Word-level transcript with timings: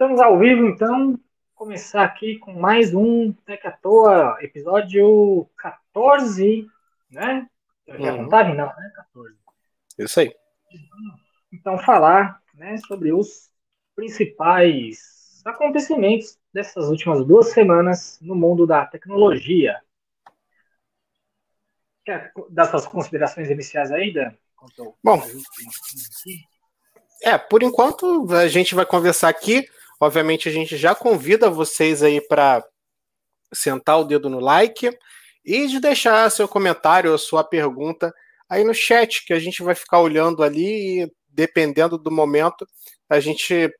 Estamos 0.00 0.20
ao 0.20 0.38
vivo, 0.38 0.64
então. 0.68 1.18
Começar 1.56 2.04
aqui 2.04 2.38
com 2.38 2.52
mais 2.52 2.94
um 2.94 3.32
Tech 3.32 3.66
à 3.66 3.72
Toa, 3.72 4.38
episódio 4.40 5.50
14, 5.56 6.68
né? 7.10 7.48
Eu 7.84 7.98
já 7.98 8.12
uhum. 8.12 8.18
contagem? 8.22 8.54
Não, 8.54 8.66
né? 8.66 8.92
14. 8.94 9.36
Isso 9.98 10.20
aí. 10.20 10.32
Então, 11.52 11.76
falar 11.78 12.40
né, 12.54 12.76
sobre 12.86 13.12
os 13.12 13.50
principais 13.96 15.42
acontecimentos 15.44 16.38
dessas 16.54 16.88
últimas 16.88 17.26
duas 17.26 17.48
semanas 17.48 18.20
no 18.22 18.36
mundo 18.36 18.68
da 18.68 18.86
tecnologia. 18.86 19.82
Quer 22.04 22.32
dar 22.50 22.66
suas 22.66 22.86
considerações 22.86 23.50
iniciais 23.50 23.90
Dan? 23.90 24.30
Bom, 25.02 25.20
é, 27.20 27.36
por 27.36 27.64
enquanto 27.64 28.32
a 28.32 28.46
gente 28.46 28.76
vai 28.76 28.86
conversar 28.86 29.28
aqui 29.28 29.68
Obviamente, 30.00 30.48
a 30.48 30.52
gente 30.52 30.76
já 30.76 30.94
convida 30.94 31.50
vocês 31.50 32.02
aí 32.02 32.20
para 32.20 32.64
sentar 33.52 33.98
o 33.98 34.04
dedo 34.04 34.28
no 34.30 34.38
like 34.38 34.96
e 35.44 35.66
de 35.66 35.80
deixar 35.80 36.30
seu 36.30 36.46
comentário 36.46 37.10
ou 37.10 37.18
sua 37.18 37.42
pergunta 37.42 38.14
aí 38.48 38.64
no 38.64 38.74
chat, 38.74 39.24
que 39.24 39.32
a 39.32 39.38
gente 39.38 39.62
vai 39.62 39.74
ficar 39.74 40.00
olhando 40.00 40.42
ali 40.42 41.02
e, 41.02 41.12
dependendo 41.28 41.98
do 41.98 42.10
momento, 42.10 42.66
a 43.08 43.20
gente 43.20 43.70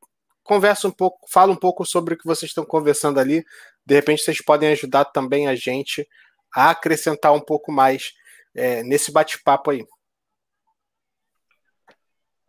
conversa 0.42 0.88
um 0.88 0.90
pouco, 0.90 1.26
fala 1.30 1.52
um 1.52 1.56
pouco 1.56 1.84
sobre 1.84 2.14
o 2.14 2.18
que 2.18 2.26
vocês 2.26 2.50
estão 2.50 2.64
conversando 2.64 3.20
ali. 3.20 3.44
De 3.84 3.94
repente, 3.94 4.22
vocês 4.22 4.42
podem 4.42 4.70
ajudar 4.70 5.04
também 5.06 5.46
a 5.46 5.54
gente 5.54 6.06
a 6.54 6.70
acrescentar 6.70 7.32
um 7.32 7.40
pouco 7.40 7.70
mais 7.70 8.12
é, 8.54 8.82
nesse 8.82 9.12
bate-papo 9.12 9.70
aí. 9.70 9.84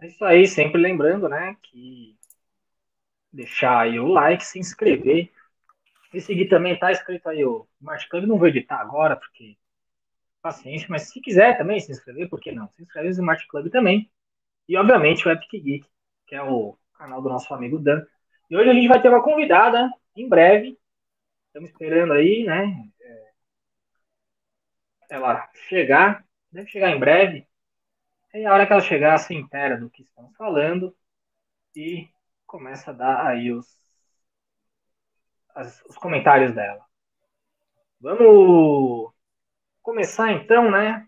É 0.02 0.08
isso 0.08 0.24
aí, 0.24 0.48
sempre 0.48 0.82
lembrando, 0.82 1.28
né, 1.28 1.56
que 1.62 2.18
deixar 3.32 3.80
aí 3.80 4.00
o 4.00 4.08
like, 4.08 4.46
se 4.46 4.60
inscrever. 4.60 5.32
E 6.14 6.20
seguir 6.20 6.48
também, 6.48 6.78
tá 6.78 6.92
escrito 6.92 7.30
aí 7.30 7.46
o 7.46 7.68
Club, 8.10 8.26
não 8.26 8.38
vou 8.38 8.48
editar 8.48 8.78
agora, 8.78 9.16
porque 9.16 9.58
paciência, 10.42 10.88
mas 10.90 11.04
se 11.04 11.22
quiser 11.22 11.58
também 11.58 11.80
se 11.80 11.92
inscrever, 11.92 12.30
por 12.30 12.40
que 12.40 12.52
não? 12.52 12.68
Se 12.70 12.82
inscreve 12.82 13.08
no 13.08 13.14
Smart 13.14 13.48
Club 13.48 13.70
também. 13.70 14.10
E 14.68 14.78
obviamente 14.78 15.28
o 15.28 15.32
Epic 15.32 15.52
Geek, 15.52 15.86
que 16.28 16.36
é 16.36 16.42
o 16.42 16.78
canal 16.94 17.22
do 17.22 17.30
nosso 17.30 17.54
amigo 17.54 17.80
Dan. 17.80 18.06
E 18.50 18.58
hoje 18.58 18.70
a 18.70 18.74
gente 18.74 18.88
vai 18.88 19.02
ter 19.02 19.10
uma 19.10 19.24
convidada 19.24 19.90
em 20.16 20.28
breve. 20.28 20.78
Estamos 21.48 21.70
esperando 21.70 22.14
aí, 22.14 22.44
né? 22.46 22.90
É, 23.02 23.32
ela 25.10 25.50
chegar, 25.68 26.24
deve 26.52 26.70
chegar 26.70 26.90
em 26.92 27.00
breve. 27.00 27.48
E 28.34 28.46
a 28.46 28.54
hora 28.54 28.66
que 28.66 28.74
ela 28.74 28.82
chegar, 28.82 29.18
se 29.18 29.34
inteira 29.34 29.78
do 29.78 29.90
que 29.90 30.04
estamos 30.04 30.36
falando. 30.36 30.96
E 31.76 32.10
começa 32.50 32.90
a 32.90 32.94
dar 32.94 33.28
aí 33.28 33.52
os, 33.54 33.80
as, 35.54 35.82
os 35.86 35.96
comentários 35.98 36.54
dela. 36.54 36.84
Vamos 38.02 39.14
começar 39.84 40.32
então, 40.32 40.72
né? 40.72 41.08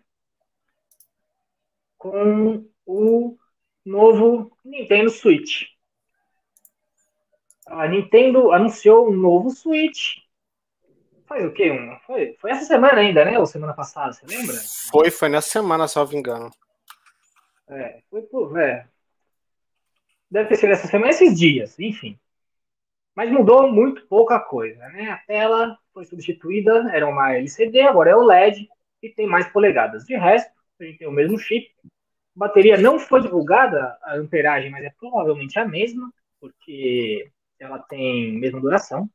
Com 1.98 2.70
o 2.86 3.38
novo 3.84 4.56
Nintendo 4.64 5.10
Switch. 5.10 5.64
A 7.66 7.88
Nintendo 7.88 8.52
anunciou 8.52 9.10
um 9.10 9.14
novo 9.14 9.50
Switch. 9.50 10.18
Foi 11.26 11.46
o 11.48 11.54
quê? 11.54 11.72
Um, 11.72 11.98
foi, 12.02 12.36
foi 12.40 12.52
essa 12.52 12.66
semana 12.66 13.00
ainda, 13.00 13.26
né? 13.26 13.40
Ou 13.40 13.48
semana 13.48 13.74
passada, 13.74 14.14
você 14.14 14.28
lembra? 14.28 14.56
Foi, 14.92 15.10
foi 15.10 15.30
nessa 15.30 15.50
semana, 15.50 15.88
salvo 15.88 16.16
engano. 16.16 16.52
É, 17.68 18.04
foi 18.10 18.22
por. 18.24 18.60
É, 18.60 18.91
deve 20.32 20.50
ter 20.50 20.56
sido 20.56 20.72
essa 20.72 20.88
semana, 20.88 21.12
esses 21.12 21.38
dias, 21.38 21.78
enfim. 21.80 22.18
Mas 23.16 23.30
mudou 23.30 23.72
muito 23.72 24.08
pouca 24.08 24.40
coisa, 24.40 24.88
né? 24.90 25.12
A 25.12 25.18
tela 25.18 25.78
foi 25.94 26.06
substituída, 26.06 26.90
era 26.94 27.08
uma 27.08 27.34
LCD, 27.36 27.82
agora 27.82 28.12
é 28.12 28.16
OLED 28.16 28.70
e 29.02 29.10
tem 29.10 29.28
mais 29.28 29.48
polegadas. 29.52 30.06
De 30.06 30.16
resto, 30.16 30.52
a 30.80 30.84
gente 30.86 31.00
tem 31.00 31.08
o 31.08 31.12
mesmo 31.12 31.38
chip. 31.38 31.70
A 31.86 31.90
bateria 32.36 32.78
não 32.78 32.98
foi 33.00 33.22
divulgada, 33.22 33.98
a 34.04 34.16
amperagem, 34.16 34.72
mas 34.72 34.86
é 34.86 34.90
provavelmente 34.98 35.60
a 35.60 35.68
mesma, 35.68 36.12
porque 36.40 37.30
ela 37.60 37.80
tem 37.80 38.32
mesma 38.40 38.62
duração. 38.62 39.10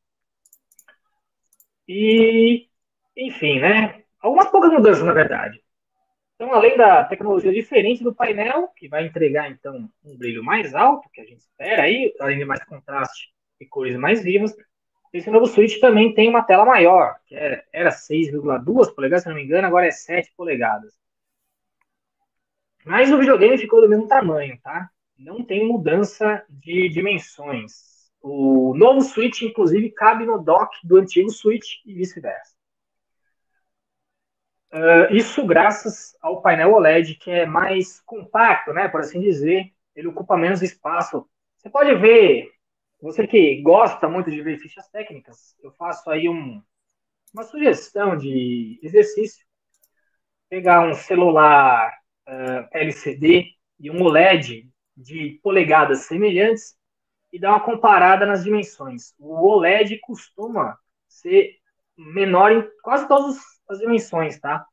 E, 1.89 2.69
enfim, 3.17 3.61
né? 3.61 4.05
Algumas 4.21 4.51
poucas 4.51 4.73
mudanças, 4.73 5.05
na 5.05 5.13
verdade. 5.13 5.63
Então, 6.37 6.53
além 6.53 6.77
da 6.77 7.03
tecnologia 7.05 7.51
diferente 7.51 8.05
do 8.05 8.15
painel, 8.15 8.69
que 8.77 8.89
vai 8.89 9.07
entregar 9.07 9.51
então 9.51 9.89
um 10.05 10.17
brilho 10.17 10.45
mais 10.45 10.75
alto, 10.75 11.09
que 11.11 11.21
a 11.23 11.25
gente 11.25 11.41
espera 11.41 11.83
aí, 11.83 12.15
além 12.21 12.39
de 12.39 12.45
mais 12.45 12.63
contraste 12.65 13.31
e 13.59 13.65
cores 13.65 13.97
mais 13.97 14.23
vivas, 14.23 14.55
esse 15.15 15.31
novo 15.31 15.47
Switch 15.47 15.81
também 15.81 16.13
tem 16.13 16.29
uma 16.29 16.43
tela 16.43 16.67
maior, 16.67 17.17
que 17.25 17.35
era, 17.35 17.65
era 17.73 17.91
6,2 17.91 18.95
polegadas, 18.95 19.23
se 19.23 19.29
não 19.31 19.37
me 19.37 19.45
engano, 19.45 19.67
agora 19.67 19.87
é 19.87 19.91
7 19.91 20.31
polegadas. 20.37 20.93
Mas 22.85 23.11
o 23.11 23.19
videogame 23.19 23.57
ficou 23.57 23.81
do 23.81 23.89
mesmo 23.89 24.07
tamanho, 24.07 24.59
tá? 24.63 24.91
Não 25.19 25.43
tem 25.43 25.67
mudança 25.67 26.45
de 26.51 26.89
dimensões. 26.91 28.11
O 28.21 28.75
novo 28.77 29.01
Switch, 29.01 29.41
inclusive, 29.43 29.91
cabe 29.91 30.27
no 30.27 30.39
dock 30.43 30.77
do 30.85 30.97
antigo 30.97 31.31
Switch 31.31 31.81
e 31.87 31.95
vice-versa. 31.95 32.56
Uh, 34.73 35.15
isso 35.15 35.47
graças 35.47 36.17
ao 36.21 36.43
painel 36.43 36.73
OLED, 36.73 37.15
que 37.15 37.31
é 37.31 37.47
mais 37.47 38.01
compacto, 38.01 38.73
né, 38.73 38.89
por 38.89 39.01
assim 39.01 39.21
dizer, 39.21 39.73
ele 39.95 40.09
ocupa 40.09 40.37
menos 40.37 40.63
espaço. 40.63 41.29
Você 41.57 41.71
pode 41.71 41.95
ver, 41.95 42.51
você 43.01 43.27
que 43.27 43.63
gosta 43.63 44.09
muito 44.09 44.31
de 44.31 44.43
ver 44.43 44.59
fichas 44.59 44.89
técnicas, 44.89 45.57
eu 45.63 45.71
faço 45.73 46.11
aí 46.11 46.29
um, 46.29 46.63
uma 47.33 47.45
sugestão 47.45 48.17
de 48.17 48.79
exercício. 48.83 49.47
Pegar 50.49 50.87
um 50.87 50.95
celular 50.95 51.91
uh, 52.29 52.31
ah, 52.31 52.69
LCD 52.73 53.53
e 53.81 53.91
um 53.91 54.03
OLED 54.03 54.71
de 54.97 55.41
polegadas 55.43 56.01
semelhantes 56.03 56.77
e 57.33 57.39
dar 57.39 57.51
uma 57.51 57.61
comparada 57.61 58.25
nas 58.25 58.45
dimensões. 58.45 59.13
O 59.19 59.47
OLED 59.47 59.99
costuma 59.99 60.79
ser 61.09 61.59
menor 61.97 62.53
em 62.53 62.69
quase 62.83 63.09
todas 63.09 63.37
as 63.69 63.79
dimensões, 63.79 64.39
tá? 64.39 64.67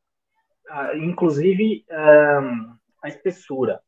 Uh, 0.69 0.97
inclusive 0.97 1.85
um, 1.89 2.75
a 3.01 3.07
espessura. 3.07 3.81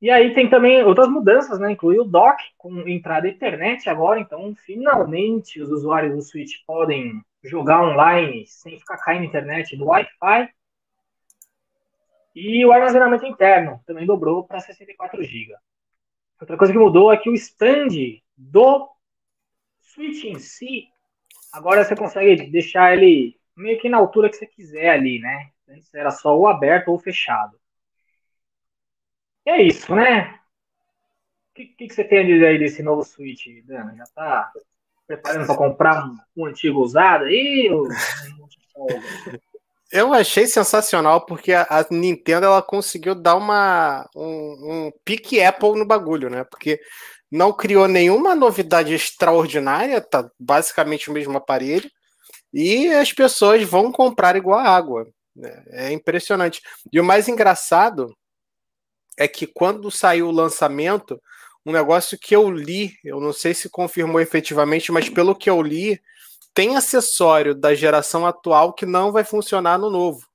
E 0.00 0.10
aí 0.10 0.32
tem 0.32 0.48
também 0.48 0.82
outras 0.84 1.08
mudanças, 1.08 1.58
né? 1.58 1.72
Inclui 1.72 1.98
o 1.98 2.04
dock 2.04 2.40
com 2.56 2.86
entrada 2.88 3.26
Ethernet 3.26 3.88
agora, 3.88 4.20
então 4.20 4.54
finalmente 4.54 5.60
os 5.60 5.70
usuários 5.70 6.14
do 6.14 6.22
Switch 6.22 6.64
podem 6.64 7.20
jogar 7.42 7.82
online 7.82 8.46
sem 8.46 8.78
ficar 8.78 8.98
caindo 8.98 9.24
internet 9.24 9.76
do 9.76 9.86
Wi-Fi. 9.86 10.48
E 12.34 12.64
o 12.64 12.70
armazenamento 12.70 13.26
interno 13.26 13.80
também 13.84 14.06
dobrou 14.06 14.44
para 14.44 14.60
64 14.60 15.20
GB. 15.24 15.56
Outra 16.40 16.56
coisa 16.56 16.72
que 16.72 16.78
mudou 16.78 17.12
é 17.12 17.16
que 17.16 17.28
o 17.28 17.34
stand 17.34 18.20
do 18.36 18.88
Switch 19.80 20.22
em 20.24 20.38
si 20.38 20.88
Agora 21.52 21.84
você 21.84 21.96
consegue 21.96 22.50
deixar 22.50 22.92
ele 22.94 23.38
meio 23.56 23.78
que 23.80 23.88
na 23.88 23.98
altura 23.98 24.28
que 24.28 24.36
você 24.36 24.46
quiser 24.46 24.90
ali, 24.90 25.18
né? 25.18 25.50
Antes 25.68 25.92
era 25.94 26.10
só 26.10 26.36
o 26.36 26.46
aberto 26.46 26.88
ou 26.88 26.96
o 26.96 27.00
fechado. 27.00 27.58
E 29.46 29.50
é 29.50 29.62
isso, 29.62 29.94
né? 29.94 30.34
O 31.50 31.54
que, 31.54 31.66
que, 31.66 31.90
você 31.90 32.04
tem 32.04 32.18
a 32.20 32.22
dizer 32.22 32.46
aí 32.46 32.58
desse 32.58 32.82
novo 32.82 33.02
Switch, 33.02 33.46
Dana? 33.64 33.94
Já 33.96 34.04
tá 34.14 34.52
preparando 35.06 35.46
para 35.46 35.56
comprar 35.56 36.04
um, 36.04 36.16
um, 36.36 36.46
antigo 36.46 36.80
usado 36.80 37.24
aí? 37.24 37.68
Eu 39.90 40.12
achei 40.12 40.46
sensacional 40.46 41.24
porque 41.24 41.50
a, 41.52 41.62
a, 41.62 41.86
Nintendo 41.90 42.44
ela 42.44 42.62
conseguiu 42.62 43.14
dar 43.14 43.36
uma 43.36 44.06
um, 44.14 44.86
um 44.86 44.92
pique 45.02 45.42
Apple 45.42 45.78
no 45.78 45.86
bagulho, 45.86 46.28
né? 46.28 46.44
Porque 46.44 46.78
não 47.30 47.52
criou 47.52 47.86
nenhuma 47.86 48.34
novidade 48.34 48.94
extraordinária, 48.94 50.00
tá 50.00 50.30
basicamente 50.38 51.10
o 51.10 51.12
mesmo 51.12 51.36
aparelho, 51.36 51.90
e 52.52 52.88
as 52.88 53.12
pessoas 53.12 53.62
vão 53.62 53.92
comprar 53.92 54.36
igual 54.36 54.58
água. 54.60 55.06
Né? 55.36 55.62
É 55.68 55.92
impressionante. 55.92 56.62
E 56.92 56.98
o 56.98 57.04
mais 57.04 57.28
engraçado 57.28 58.16
é 59.16 59.28
que 59.28 59.46
quando 59.46 59.90
saiu 59.90 60.28
o 60.28 60.32
lançamento, 60.32 61.20
um 61.66 61.72
negócio 61.72 62.18
que 62.18 62.34
eu 62.34 62.50
li, 62.50 62.94
eu 63.04 63.20
não 63.20 63.32
sei 63.32 63.52
se 63.52 63.68
confirmou 63.68 64.20
efetivamente, 64.20 64.90
mas 64.90 65.08
pelo 65.08 65.34
que 65.34 65.50
eu 65.50 65.60
li, 65.60 66.00
tem 66.54 66.76
acessório 66.76 67.54
da 67.54 67.74
geração 67.74 68.26
atual 68.26 68.72
que 68.72 68.86
não 68.86 69.12
vai 69.12 69.24
funcionar 69.24 69.78
no 69.78 69.90
novo. 69.90 70.26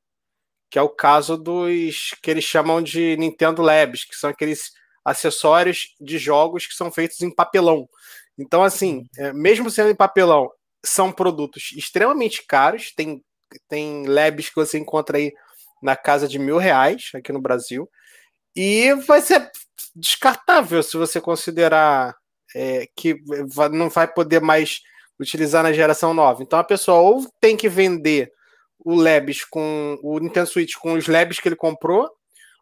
Que 0.69 0.77
é 0.77 0.81
o 0.81 0.89
caso 0.89 1.37
dos 1.37 2.11
que 2.21 2.29
eles 2.29 2.43
chamam 2.43 2.81
de 2.81 3.17
Nintendo 3.17 3.61
Labs, 3.61 4.05
que 4.05 4.15
são 4.15 4.29
aqueles 4.29 4.71
acessórios 5.03 5.95
de 5.99 6.17
jogos 6.17 6.65
que 6.65 6.73
são 6.73 6.91
feitos 6.91 7.21
em 7.21 7.33
papelão. 7.33 7.87
Então, 8.37 8.63
assim, 8.63 9.05
uhum. 9.17 9.25
é, 9.25 9.33
mesmo 9.33 9.69
sendo 9.69 9.89
em 9.89 9.95
papelão, 9.95 10.49
são 10.85 11.11
produtos 11.11 11.71
extremamente 11.75 12.45
caros. 12.47 12.91
Tem, 12.95 13.23
tem 13.69 14.05
labs 14.05 14.49
que 14.49 14.55
você 14.55 14.77
encontra 14.77 15.17
aí 15.17 15.31
na 15.81 15.95
casa 15.95 16.27
de 16.27 16.39
mil 16.39 16.57
reais 16.57 17.11
aqui 17.13 17.31
no 17.31 17.41
Brasil. 17.41 17.89
E 18.55 18.93
vai 19.05 19.21
ser 19.21 19.51
descartável 19.95 20.81
se 20.81 20.97
você 20.97 21.19
considerar 21.19 22.15
é, 22.55 22.87
que 22.95 23.15
não 23.71 23.89
vai 23.89 24.07
poder 24.07 24.41
mais 24.41 24.81
utilizar 25.19 25.63
na 25.63 25.73
geração 25.73 26.13
nova. 26.13 26.41
Então 26.41 26.57
a 26.59 26.63
pessoa 26.63 26.99
ou 26.99 27.27
tem 27.39 27.57
que 27.57 27.69
vender 27.69 28.31
o 28.79 28.95
Labs 28.95 29.45
com 29.45 29.97
o 30.01 30.19
Nintendo 30.19 30.47
Switch 30.47 30.75
com 30.75 30.93
os 30.93 31.07
Labs 31.07 31.39
que 31.39 31.47
ele 31.47 31.55
comprou, 31.55 32.09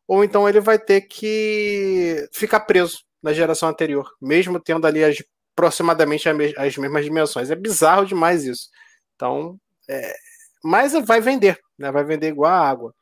ou 0.07 0.24
então 0.24 0.48
ele 0.48 0.59
vai 0.59 0.77
ter 0.77 1.01
que 1.01 2.27
ficar 2.33 2.62
preso 2.62 3.00
na 3.21 3.33
geração 3.33 3.69
anterior, 3.69 4.09
mesmo 4.21 4.59
tendo 4.59 4.88
ali 4.88 5.03
as, 5.03 5.18
aproximadamente 5.56 6.27
as 6.57 6.77
mesmas 6.77 7.06
dimensões. 7.06 7.51
É 7.51 7.56
bizarro 7.56 8.06
demais 8.06 8.45
isso. 8.45 8.69
Então, 9.15 9.59
é, 9.88 10.13
mas 10.63 10.94
vai 11.06 11.21
vender, 11.21 11.59
né? 11.77 11.92
Vai 11.92 12.03
vender 12.03 12.30
igual 12.30 12.51
a 12.51 12.69
água. 12.69 12.94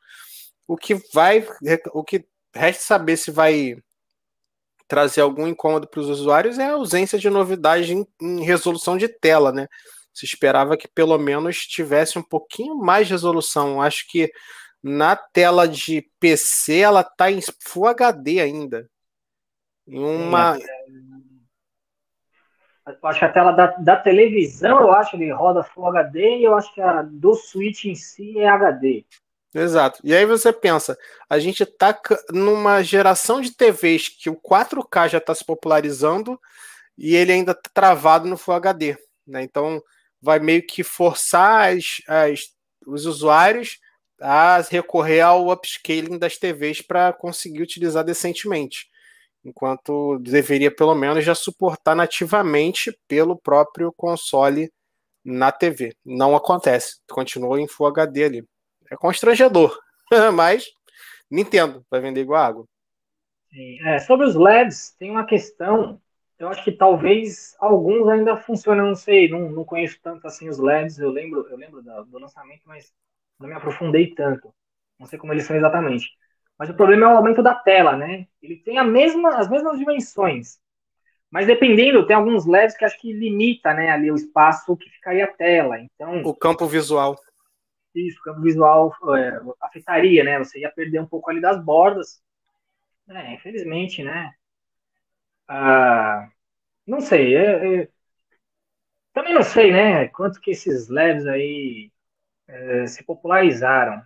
O 0.66 0.76
que 0.76 0.94
vai, 1.12 1.46
o 1.92 2.04
que 2.04 2.24
resta 2.54 2.82
saber 2.82 3.16
se 3.16 3.30
vai 3.30 3.76
trazer 4.86 5.20
algum 5.20 5.46
incômodo 5.46 5.88
para 5.88 6.00
os 6.00 6.08
usuários 6.08 6.58
é 6.58 6.66
a 6.66 6.72
ausência 6.72 7.18
de 7.18 7.30
novidade 7.30 7.94
em, 7.94 8.06
em, 8.20 8.42
resolução 8.42 8.98
de 8.98 9.08
tela, 9.08 9.52
né? 9.52 9.68
Se 10.12 10.26
esperava 10.26 10.76
que 10.76 10.88
pelo 10.88 11.16
menos 11.16 11.58
tivesse 11.58 12.18
um 12.18 12.22
pouquinho 12.22 12.76
mais 12.76 13.06
de 13.06 13.12
resolução. 13.12 13.80
Acho 13.80 14.04
que 14.10 14.30
na 14.82 15.14
tela 15.14 15.68
de 15.68 16.08
PC 16.18 16.78
ela 16.78 17.02
está 17.02 17.30
em 17.30 17.40
Full 17.60 17.86
HD 17.86 18.40
ainda. 18.40 18.90
Em 19.86 19.98
uma. 19.98 20.58
Eu 22.86 23.08
acho 23.08 23.18
que 23.18 23.24
a 23.24 23.32
tela 23.32 23.52
da, 23.52 23.66
da 23.76 23.96
televisão, 23.96 24.80
eu 24.80 24.92
acho 24.92 25.16
que 25.16 25.30
roda 25.30 25.62
Full 25.62 25.86
HD 25.86 26.38
e 26.38 26.44
eu 26.44 26.56
acho 26.56 26.72
que 26.74 26.80
a 26.80 27.02
do 27.02 27.34
Switch 27.34 27.84
em 27.84 27.94
si 27.94 28.38
é 28.38 28.48
HD. 28.48 29.04
Exato. 29.54 30.00
E 30.04 30.14
aí 30.14 30.24
você 30.24 30.52
pensa, 30.52 30.96
a 31.28 31.38
gente 31.38 31.64
está 31.64 31.98
numa 32.30 32.82
geração 32.82 33.40
de 33.40 33.50
TVs 33.50 34.08
que 34.08 34.30
o 34.30 34.36
4K 34.36 35.08
já 35.08 35.18
está 35.18 35.34
se 35.34 35.44
popularizando 35.44 36.40
e 36.96 37.16
ele 37.16 37.32
ainda 37.32 37.52
está 37.52 37.68
travado 37.72 38.28
no 38.28 38.36
Full 38.36 38.54
HD. 38.54 38.96
Né? 39.26 39.42
Então 39.42 39.82
vai 40.22 40.38
meio 40.38 40.64
que 40.64 40.82
forçar 40.84 41.72
as, 41.74 42.00
as, 42.06 42.40
os 42.86 43.06
usuários 43.06 43.78
a 44.20 44.60
recorrer 44.60 45.20
ao 45.20 45.50
upscaling 45.50 46.18
das 46.18 46.36
TVs 46.36 46.82
para 46.82 47.12
conseguir 47.12 47.62
utilizar 47.62 48.04
decentemente. 48.04 48.88
Enquanto 49.44 50.18
deveria 50.18 50.70
pelo 50.70 50.94
menos 50.94 51.24
já 51.24 51.34
suportar 51.34 51.94
nativamente 51.94 52.96
pelo 53.08 53.36
próprio 53.36 53.92
console 53.96 54.70
na 55.24 55.50
TV. 55.50 55.94
Não 56.04 56.36
acontece. 56.36 57.00
Continua 57.10 57.60
em 57.60 57.66
Full 57.66 57.86
HD 57.86 58.24
ali. 58.24 58.44
É 58.90 58.96
constrangedor, 58.96 59.78
mas 60.34 60.66
Nintendo 61.30 61.84
vai 61.90 62.00
vender 62.00 62.20
igual 62.20 62.42
água. 62.42 62.66
É, 63.84 63.98
sobre 64.00 64.26
os 64.26 64.34
LEDs, 64.34 64.94
tem 64.98 65.10
uma 65.10 65.24
questão. 65.24 66.00
Eu 66.38 66.48
acho 66.48 66.64
que 66.64 66.72
talvez 66.72 67.54
alguns 67.58 68.08
ainda 68.08 68.36
funcionem, 68.36 68.82
não 68.84 68.94
sei, 68.94 69.28
não, 69.28 69.50
não 69.50 69.64
conheço 69.64 69.98
tanto 70.02 70.26
assim 70.26 70.48
os 70.48 70.58
LEDs. 70.58 70.98
Eu 70.98 71.10
lembro, 71.10 71.46
eu 71.48 71.56
lembro 71.56 71.82
do, 71.82 72.04
do 72.04 72.18
lançamento, 72.18 72.62
mas 72.64 72.92
não 73.40 73.48
me 73.48 73.54
aprofundei 73.54 74.14
tanto. 74.14 74.54
Não 74.98 75.06
sei 75.06 75.18
como 75.18 75.32
eles 75.32 75.44
são 75.44 75.56
exatamente. 75.56 76.10
Mas 76.58 76.68
o 76.68 76.74
problema 76.74 77.06
é 77.06 77.08
o 77.08 77.16
aumento 77.16 77.42
da 77.42 77.54
tela, 77.54 77.96
né? 77.96 78.26
Ele 78.42 78.56
tem 78.56 78.78
a 78.78 78.84
mesma, 78.84 79.38
as 79.38 79.48
mesmas 79.48 79.78
dimensões. 79.78 80.58
Mas 81.30 81.46
dependendo, 81.46 82.06
tem 82.06 82.14
alguns 82.14 82.46
LEDs 82.46 82.76
que 82.76 82.84
acho 82.84 83.00
que 83.00 83.12
limita, 83.12 83.72
né, 83.72 83.90
ali 83.90 84.10
o 84.10 84.16
espaço 84.16 84.76
que 84.76 84.90
ficaria 84.90 85.24
a 85.24 85.32
tela. 85.32 85.78
Então, 85.78 86.22
o 86.22 86.34
campo 86.34 86.66
visual 86.66 87.16
isso, 87.94 88.20
o 88.20 88.22
campo 88.22 88.40
visual 88.40 88.94
é, 89.16 89.40
afetaria, 89.60 90.22
né? 90.22 90.38
Você 90.38 90.60
ia 90.60 90.70
perder 90.70 91.00
um 91.00 91.06
pouco 91.06 91.30
ali 91.30 91.40
das 91.40 91.62
bordas. 91.62 92.22
É, 93.08 93.34
infelizmente, 93.34 94.02
né? 94.02 94.32
Ah, 95.48 96.30
não 96.86 97.00
sei, 97.00 97.34
é, 97.36 97.82
é, 97.82 97.88
também 99.12 99.34
não 99.34 99.42
sei, 99.42 99.72
né? 99.72 100.08
Quanto 100.08 100.40
que 100.40 100.52
esses 100.52 100.88
LEDs 100.88 101.26
aí 101.26 101.89
é, 102.50 102.86
se 102.86 103.04
popularizaram. 103.04 104.02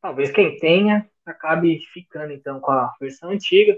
Talvez 0.00 0.30
quem 0.30 0.58
tenha 0.58 1.08
acabe 1.24 1.78
ficando 1.92 2.32
então 2.32 2.60
com 2.60 2.72
a 2.72 2.92
versão 3.00 3.30
antiga. 3.30 3.76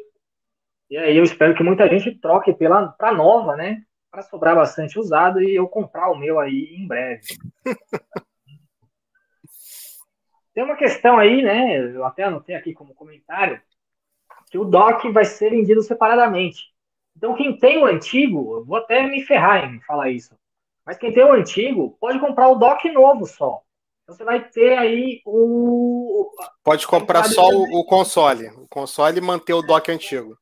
E 0.88 0.96
aí 0.96 1.16
eu 1.16 1.25
espero 1.25 1.54
que 1.54 1.62
muita 1.62 1.88
gente 1.88 2.19
troque 2.19 2.52
pela 2.52 2.88
para 2.88 3.12
nova, 3.12 3.56
né? 3.56 3.82
Para 4.10 4.22
sobrar 4.22 4.54
bastante 4.54 4.98
usado 4.98 5.42
e 5.42 5.54
eu 5.54 5.69
comprar 5.69 6.10
o 6.10 6.16
meu 6.16 6.38
aí 6.38 6.75
em 6.76 6.86
breve. 6.86 7.22
Tem 10.54 10.62
uma 10.62 10.76
questão 10.76 11.19
aí, 11.19 11.42
né? 11.42 11.78
Eu 11.78 12.04
até 12.04 12.22
anotei 12.22 12.54
aqui 12.54 12.72
como 12.72 12.94
comentário, 12.94 13.60
que 14.48 14.56
o 14.56 14.64
dock 14.64 15.10
vai 15.10 15.25
ser 15.25 15.50
vendido 15.50 15.82
separadamente. 15.82 16.72
Então, 17.16 17.34
quem 17.34 17.58
tem 17.58 17.78
o 17.78 17.87
antigo, 17.87 18.58
eu 18.58 18.64
vou 18.64 18.76
até 18.76 19.02
me 19.02 19.20
ferrar 19.25 19.64
em 19.64 19.80
falar 19.80 20.10
isso. 20.10 20.37
Mas 20.84 20.98
quem 20.98 21.12
tem 21.12 21.25
o 21.25 21.32
antigo, 21.32 21.96
pode 22.00 22.20
comprar 22.20 22.48
o 22.48 22.56
dock 22.56 22.90
novo 22.90 23.26
só. 23.26 23.62
Então, 24.02 24.14
você 24.14 24.25
vai 24.25 24.48
ter 24.48 24.76
aí 24.76 25.22
o. 25.25 26.31
Pode 26.62 26.86
comprar 26.86 27.25
só 27.25 27.48
o, 27.48 27.81
o, 27.81 27.84
console. 27.86 28.48
O 28.48 28.69
console 28.69 29.19
e 29.19 29.22
manter 29.22 29.54
o 29.54 29.62
dock 29.62 29.90
antigo. 29.90 30.36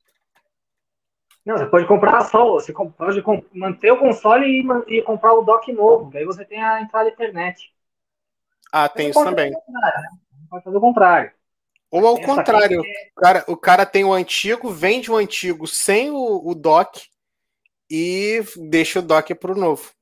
Não, 1.46 1.56
você 1.56 1.66
pode 1.66 1.86
comprar 1.86 2.22
só. 2.22 2.54
Você 2.54 2.72
pode 2.72 3.22
manter 3.54 3.92
o 3.92 3.98
console 3.98 4.46
e, 4.46 4.98
e 4.98 5.02
comprar 5.02 5.32
o 5.34 5.42
dock 5.42 5.72
novo. 5.72 6.10
Aí 6.16 6.24
você 6.24 6.44
tem 6.44 6.62
a 6.62 6.80
entrada 6.80 7.08
internet. 7.08 7.72
Ah, 8.72 8.88
tem 8.88 9.10
isso 9.10 9.22
também. 9.22 9.50
Né? 9.50 9.58
Pode 10.50 10.64
fazer 10.64 10.76
o 10.76 10.80
contrário. 10.80 11.32
Ou 11.90 12.06
ao 12.06 12.20
contrário, 12.20 12.80
o 12.80 13.20
cara, 13.20 13.44
o 13.46 13.56
cara 13.56 13.86
tem 13.86 14.02
o 14.02 14.14
antigo, 14.14 14.70
vende 14.70 15.10
o 15.10 15.16
antigo 15.16 15.66
sem 15.66 16.10
o, 16.10 16.48
o 16.48 16.54
dock 16.54 17.06
e 17.90 18.42
deixa 18.56 18.98
o 19.00 19.02
dock 19.02 19.34
para 19.34 19.52
o 19.52 19.54
novo. 19.54 19.92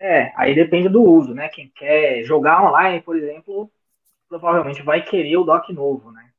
É, 0.00 0.32
aí 0.36 0.54
depende 0.54 0.88
do 0.88 1.02
uso, 1.02 1.34
né? 1.34 1.48
Quem 1.48 1.68
quer 1.70 2.22
jogar 2.24 2.64
online, 2.64 3.02
por 3.02 3.16
exemplo, 3.16 3.70
provavelmente 4.28 4.82
vai 4.82 5.04
querer 5.04 5.36
o 5.38 5.44
dock 5.44 5.72
novo, 5.72 6.12
né? 6.12 6.32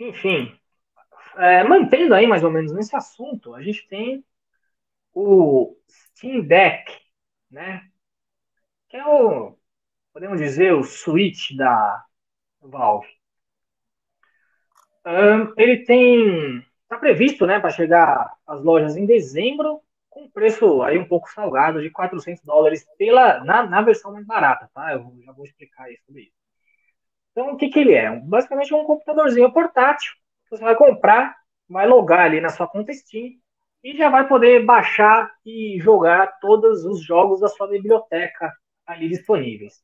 Enfim, 0.00 0.56
é, 1.36 1.64
mantendo 1.64 2.14
aí 2.14 2.26
mais 2.26 2.44
ou 2.44 2.50
menos 2.50 2.72
nesse 2.72 2.94
assunto, 2.96 3.54
a 3.54 3.62
gente 3.62 3.86
tem 3.88 4.24
o 5.14 5.76
Steam 6.16 6.42
Deck, 6.42 6.92
né? 7.50 7.88
que 8.88 8.96
é 8.96 9.06
o, 9.06 9.56
podemos 10.12 10.38
dizer, 10.40 10.74
o 10.74 10.82
switch 10.84 11.56
da 11.56 12.04
Valve. 12.60 13.08
Um, 15.06 15.54
ele 15.56 15.84
tem, 15.84 16.58
está 16.82 16.98
previsto, 16.98 17.46
né, 17.46 17.58
para 17.58 17.70
chegar 17.70 18.34
às 18.46 18.62
lojas 18.62 18.96
em 18.96 19.06
dezembro, 19.06 19.80
com 20.18 20.30
preço 20.30 20.82
aí 20.82 20.98
um 20.98 21.06
pouco 21.06 21.30
salgado 21.30 21.80
de 21.80 21.90
400 21.90 22.42
dólares 22.44 22.84
pela, 22.98 23.44
na, 23.44 23.64
na 23.66 23.82
versão 23.82 24.12
mais 24.12 24.26
barata, 24.26 24.68
tá? 24.74 24.92
Eu 24.92 25.14
já 25.24 25.32
vou 25.32 25.44
explicar 25.44 25.90
isso 25.90 26.04
sobre 26.06 26.22
isso. 26.22 26.32
Então, 27.30 27.52
o 27.52 27.56
que, 27.56 27.68
que 27.68 27.78
ele 27.78 27.94
é? 27.94 28.10
Basicamente 28.20 28.72
é 28.72 28.76
um 28.76 28.84
computadorzinho 28.84 29.52
portátil. 29.52 30.12
Você 30.50 30.62
vai 30.62 30.74
comprar, 30.74 31.36
vai 31.68 31.86
logar 31.86 32.20
ali 32.20 32.40
na 32.40 32.48
sua 32.48 32.66
conta 32.66 32.92
Steam 32.92 33.34
e 33.84 33.96
já 33.96 34.08
vai 34.08 34.26
poder 34.26 34.64
baixar 34.64 35.30
e 35.46 35.78
jogar 35.80 36.38
todos 36.40 36.84
os 36.84 37.00
jogos 37.00 37.40
da 37.40 37.48
sua 37.48 37.68
biblioteca 37.68 38.52
ali 38.84 39.08
disponíveis. 39.08 39.82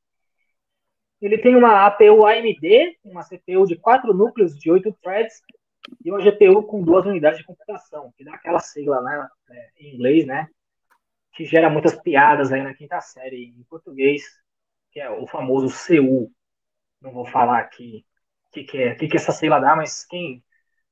Ele 1.20 1.38
tem 1.38 1.54
uma 1.54 1.86
APU 1.86 2.26
AMD, 2.26 2.98
uma 3.04 3.22
CPU 3.22 3.66
de 3.66 3.76
4 3.76 4.12
núcleos 4.12 4.58
de 4.58 4.70
8 4.70 4.92
threads 5.00 5.40
e 6.04 6.10
uma 6.10 6.20
GPU 6.20 6.62
com 6.62 6.82
duas 6.82 7.06
unidades 7.06 7.38
de 7.38 7.44
computação, 7.44 8.12
que 8.16 8.24
dá 8.24 8.34
aquela 8.34 8.58
sigla 8.58 9.00
né, 9.02 9.28
é, 9.50 9.70
em 9.78 9.94
inglês, 9.94 10.26
né? 10.26 10.48
Que 11.32 11.44
gera 11.44 11.68
muitas 11.68 12.00
piadas 12.00 12.52
aí 12.52 12.62
na 12.62 12.74
quinta 12.74 13.00
série 13.00 13.46
em 13.46 13.62
português, 13.64 14.22
que 14.90 15.00
é 15.00 15.10
o 15.10 15.26
famoso 15.26 15.68
CU. 15.68 16.30
Não 17.00 17.12
vou 17.12 17.26
falar 17.26 17.58
aqui 17.58 18.04
o 18.48 18.50
que, 18.52 18.64
que, 18.64 18.78
é, 18.78 18.94
que, 18.94 19.08
que 19.08 19.16
essa 19.16 19.32
sigla 19.32 19.60
dá, 19.60 19.74
mas 19.74 20.04
quem, 20.06 20.42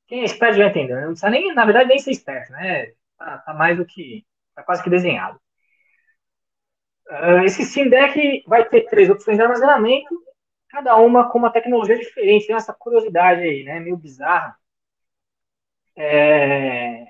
quem 0.06 0.22
é 0.22 0.24
esperto 0.24 0.56
já 0.56 0.66
entendeu. 0.66 0.96
Né? 0.96 1.02
Não 1.02 1.10
precisa 1.10 1.30
nem, 1.30 1.54
na 1.54 1.64
verdade, 1.64 1.88
nem 1.88 1.98
ser 1.98 2.10
esperto, 2.10 2.52
né? 2.52 2.92
Tá, 3.16 3.38
tá 3.38 3.54
mais 3.54 3.76
do 3.76 3.86
que. 3.86 4.26
Tá 4.54 4.62
quase 4.62 4.82
que 4.82 4.90
desenhado. 4.90 5.40
Uh, 7.08 7.44
esse 7.44 7.64
Steam 7.64 7.88
Deck 7.88 8.42
vai 8.46 8.68
ter 8.68 8.82
três 8.88 9.08
opções 9.10 9.36
de 9.36 9.42
armazenamento, 9.42 10.14
cada 10.68 10.96
uma 10.96 11.30
com 11.30 11.38
uma 11.38 11.52
tecnologia 11.52 11.98
diferente. 11.98 12.46
Tem 12.46 12.56
essa 12.56 12.72
curiosidade 12.72 13.42
aí, 13.42 13.64
né? 13.64 13.80
Meio 13.80 13.96
bizarra. 13.96 14.56
É... 15.96 17.06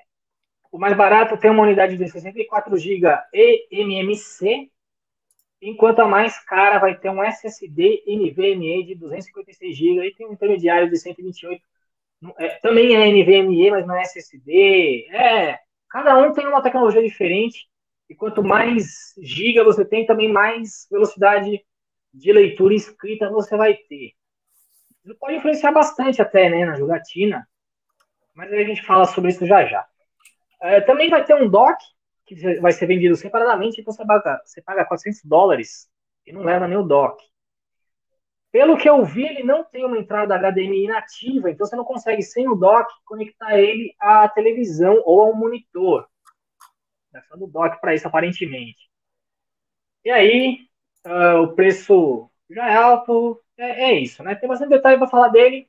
O 0.71 0.79
mais 0.79 0.95
barato 0.97 1.37
tem 1.37 1.51
uma 1.51 1.63
unidade 1.63 1.97
de 1.97 2.09
64 2.09 2.75
GB 2.77 3.07
eMMC, 3.71 4.71
enquanto 5.61 5.99
a 5.99 6.07
mais 6.07 6.39
cara 6.45 6.79
vai 6.79 6.97
ter 6.97 7.09
um 7.09 7.23
SSD 7.23 8.03
NVMe 8.07 8.83
de 8.83 8.95
256 8.95 9.77
GB 9.77 10.07
e 10.07 10.15
tem 10.15 10.27
um 10.27 10.33
intermediário 10.33 10.89
de 10.89 10.97
128. 10.97 11.61
É, 12.37 12.47
também 12.59 12.95
é 12.95 13.07
NVMe, 13.07 13.71
mas 13.71 13.85
não 13.85 13.95
é 13.95 14.01
SSD. 14.01 15.07
É, 15.11 15.59
cada 15.89 16.17
um 16.17 16.33
tem 16.33 16.47
uma 16.47 16.61
tecnologia 16.61 17.03
diferente 17.03 17.67
e 18.09 18.15
quanto 18.15 18.43
mais 18.43 19.13
giga 19.21 19.63
você 19.63 19.85
tem, 19.85 20.05
também 20.05 20.31
mais 20.31 20.87
velocidade 20.91 21.63
de 22.13 22.31
leitura 22.31 22.73
escrita 22.73 23.29
você 23.29 23.55
vai 23.57 23.75
ter. 23.75 24.13
Isso 25.03 25.15
pode 25.19 25.35
influenciar 25.35 25.71
bastante 25.71 26.21
até, 26.21 26.49
né, 26.49 26.65
na 26.65 26.75
jogatina. 26.75 27.47
Mas 28.33 28.51
a 28.51 28.63
gente 28.63 28.83
fala 28.85 29.05
sobre 29.05 29.31
isso 29.31 29.45
já 29.45 29.65
já. 29.65 29.85
É, 30.61 30.81
também 30.81 31.09
vai 31.09 31.23
ter 31.23 31.35
um 31.35 31.49
dock 31.49 31.83
que 32.25 32.35
vai 32.59 32.71
ser 32.71 32.85
vendido 32.85 33.15
separadamente, 33.15 33.81
então 33.81 33.93
você 33.93 34.05
paga, 34.05 34.41
você 34.45 34.61
paga 34.61 34.85
400 34.85 35.23
dólares 35.25 35.89
e 36.25 36.31
não 36.31 36.41
leva 36.41 36.67
nem 36.67 36.77
o 36.77 36.83
dock. 36.83 37.21
Pelo 38.49 38.77
que 38.77 38.89
eu 38.89 39.03
vi, 39.03 39.25
ele 39.25 39.43
não 39.43 39.63
tem 39.63 39.83
uma 39.83 39.97
entrada 39.97 40.35
HDMI 40.35 40.85
inativa, 40.85 41.49
então 41.49 41.65
você 41.65 41.75
não 41.75 41.83
consegue, 41.83 42.21
sem 42.21 42.47
o 42.47 42.55
dock, 42.55 42.87
conectar 43.03 43.57
ele 43.59 43.93
à 43.99 44.27
televisão 44.29 45.01
ou 45.05 45.21
ao 45.21 45.35
monitor. 45.35 46.07
É 47.13 47.21
só 47.21 47.35
do 47.35 47.47
dock 47.47 47.81
para 47.81 47.93
isso, 47.93 48.07
aparentemente. 48.07 48.89
E 50.05 50.11
aí, 50.11 50.67
uh, 51.05 51.41
o 51.41 51.55
preço 51.55 52.29
já 52.49 52.69
é 52.69 52.75
alto, 52.75 53.41
é, 53.57 53.91
é, 53.91 53.99
isso, 53.99 54.23
né? 54.23 54.35
Tem 54.35 54.47
bastante 54.47 54.69
detalhe 54.69 54.97
para 54.97 55.07
falar 55.07 55.29
dele. 55.29 55.67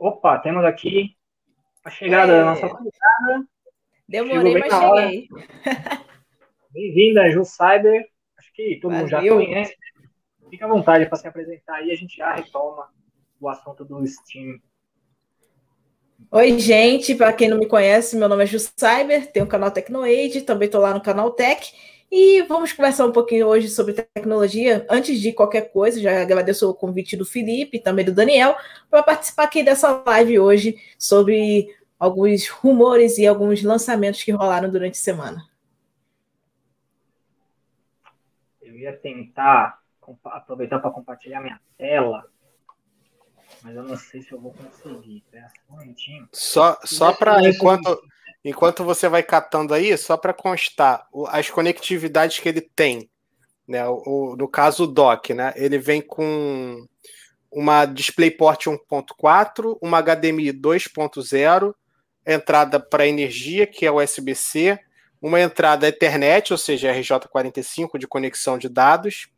Opa, 0.00 0.38
temos 0.38 0.64
aqui 0.64 1.16
a 1.84 1.90
chegada 1.90 2.32
é. 2.32 2.38
da 2.38 2.44
nossa 2.44 2.68
convidada. 2.68 3.48
Demorei, 4.08 4.58
mas 4.58 4.72
cheguei. 4.72 5.28
Bem-vinda, 6.72 7.30
Ju 7.30 7.44
Cyber. 7.44 8.06
Acho 8.36 8.52
que 8.52 8.78
todo 8.80 8.92
Valeu. 8.92 9.06
mundo 9.06 9.10
já 9.10 9.20
conhece. 9.20 9.76
Fica 10.50 10.66
à 10.66 10.68
vontade 10.68 11.06
para 11.06 11.16
se 11.16 11.28
apresentar 11.28 11.82
e 11.82 11.92
a 11.92 11.96
gente 11.96 12.16
já 12.16 12.34
retoma 12.34 12.88
o 13.40 13.48
assunto 13.48 13.84
do 13.84 14.04
Steam. 14.06 14.60
Oi, 16.30 16.58
gente. 16.58 17.14
Para 17.14 17.32
quem 17.32 17.48
não 17.48 17.58
me 17.58 17.66
conhece, 17.66 18.16
meu 18.16 18.28
nome 18.28 18.44
é 18.44 18.46
Ju 18.46 18.58
Cyber, 18.58 19.30
tenho 19.32 19.46
o 19.46 19.48
canal 19.48 19.70
Tecnoade, 19.70 20.42
também 20.42 20.66
estou 20.66 20.80
lá 20.80 20.92
no 20.92 21.00
canal 21.00 21.30
Tech. 21.30 21.72
E 22.10 22.42
vamos 22.42 22.72
conversar 22.72 23.06
um 23.06 23.12
pouquinho 23.12 23.46
hoje 23.46 23.68
sobre 23.68 23.92
tecnologia. 23.92 24.84
Antes 24.90 25.20
de 25.20 25.32
qualquer 25.32 25.72
coisa, 25.72 26.00
já 26.00 26.20
agradeço 26.20 26.68
o 26.68 26.74
convite 26.74 27.16
do 27.16 27.24
Felipe 27.24 27.76
e 27.76 27.80
também 27.80 28.04
do 28.04 28.12
Daniel 28.12 28.56
para 28.90 29.02
participar 29.02 29.44
aqui 29.44 29.62
dessa 29.62 30.02
live 30.04 30.40
hoje 30.40 30.76
sobre 30.98 31.72
alguns 32.00 32.48
rumores 32.48 33.16
e 33.16 33.26
alguns 33.28 33.62
lançamentos 33.62 34.24
que 34.24 34.32
rolaram 34.32 34.68
durante 34.68 34.94
a 34.94 35.02
semana. 35.02 35.48
Eu 38.60 38.76
ia 38.76 38.96
tentar 38.96 39.80
aproveitar 40.24 40.80
para 40.80 40.90
compartilhar 40.90 41.40
minha 41.40 41.60
tela, 41.78 42.24
mas 43.62 43.76
eu 43.76 43.84
não 43.84 43.96
sei 43.96 44.20
se 44.22 44.32
eu 44.32 44.40
vou 44.40 44.52
conseguir. 44.52 45.22
Um. 45.70 45.94
Só, 46.32 46.76
só 46.82 47.12
para 47.12 47.48
enquanto 47.48 48.02
Enquanto 48.44 48.84
você 48.84 49.08
vai 49.08 49.22
catando 49.22 49.74
aí, 49.74 49.96
só 49.98 50.16
para 50.16 50.32
constar, 50.32 51.06
as 51.28 51.50
conectividades 51.50 52.38
que 52.38 52.48
ele 52.48 52.62
tem, 52.62 53.10
né? 53.68 53.86
O, 53.86 54.34
no 54.36 54.48
caso 54.48 54.84
o 54.84 54.86
dock, 54.86 55.34
né? 55.34 55.52
Ele 55.56 55.78
vem 55.78 56.00
com 56.00 56.86
uma 57.50 57.84
DisplayPort 57.84 58.66
1.4, 58.66 59.78
uma 59.82 60.00
HDMI 60.00 60.52
2.0, 60.52 61.74
entrada 62.26 62.80
para 62.80 63.06
energia, 63.06 63.66
que 63.66 63.84
é 63.84 63.92
USB-C, 63.92 64.78
uma 65.20 65.40
entrada 65.40 65.88
Ethernet, 65.88 66.52
ou 66.52 66.58
seja, 66.58 66.92
RJ45 66.94 67.98
de 67.98 68.06
conexão 68.06 68.56
de 68.56 68.68
dados 68.68 69.28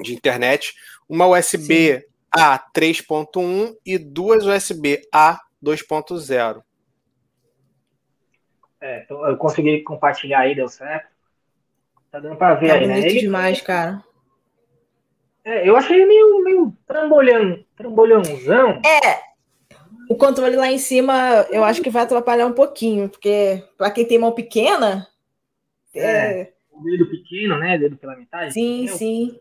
de 0.00 0.14
internet, 0.14 0.74
uma 1.08 1.26
USB 1.26 2.04
A 2.30 2.58
3.1 2.74 3.76
e 3.84 3.98
duas 3.98 4.44
USB 4.44 5.02
A 5.12 5.38
2.0. 5.62 6.62
É, 8.80 9.06
eu 9.08 9.36
consegui 9.36 9.82
compartilhar 9.82 10.40
aí, 10.40 10.54
deu 10.54 10.68
certo. 10.68 11.08
Tá 12.10 12.18
dando 12.18 12.36
pra 12.36 12.54
ver 12.54 12.68
tá 12.68 12.74
aí, 12.74 12.86
né? 12.86 12.98
Ele, 12.98 13.20
demais, 13.20 13.60
cara. 13.60 14.02
É, 15.44 15.68
eu 15.68 15.76
achei 15.76 16.04
meio, 16.04 16.42
meio 16.42 16.76
trambolhão, 16.86 17.62
trambolhãozão. 17.76 18.80
É. 18.84 19.20
O 20.08 20.16
controle 20.16 20.56
lá 20.56 20.70
em 20.70 20.78
cima, 20.78 21.46
eu 21.50 21.62
acho 21.62 21.80
que 21.82 21.90
vai 21.90 22.02
atrapalhar 22.02 22.46
um 22.46 22.52
pouquinho, 22.52 23.08
porque 23.08 23.62
para 23.78 23.90
quem 23.90 24.04
tem 24.04 24.18
mão 24.18 24.32
pequena. 24.32 25.06
É. 25.94 26.40
é... 26.40 26.52
O 26.72 26.82
dedo 26.82 27.06
pequeno, 27.08 27.58
né? 27.58 27.78
Dedo 27.78 27.96
pela 27.96 28.16
metade. 28.16 28.52
Sim, 28.52 28.88
sim. 28.88 29.38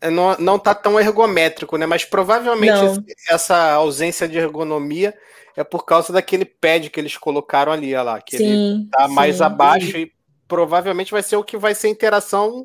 É, 0.00 0.10
não, 0.10 0.36
não 0.38 0.58
tá 0.58 0.74
tão 0.74 0.98
ergométrico, 0.98 1.76
né? 1.76 1.84
Mas 1.84 2.04
provavelmente 2.04 2.72
não. 2.72 3.04
essa 3.28 3.72
ausência 3.72 4.28
de 4.28 4.38
ergonomia 4.38 5.14
é 5.58 5.64
por 5.64 5.84
causa 5.84 6.12
daquele 6.12 6.44
pad 6.44 6.88
que 6.88 7.00
eles 7.00 7.16
colocaram 7.16 7.72
ali, 7.72 7.92
olha 7.92 8.02
lá, 8.02 8.20
que 8.20 8.36
sim, 8.36 8.44
ele 8.44 8.88
tá 8.88 9.08
sim, 9.08 9.14
mais 9.14 9.42
abaixo 9.42 9.90
sim. 9.90 10.02
e 10.02 10.12
provavelmente 10.46 11.10
vai 11.10 11.20
ser 11.20 11.34
o 11.34 11.42
que 11.42 11.56
vai 11.56 11.74
ser 11.74 11.88
interação 11.88 12.64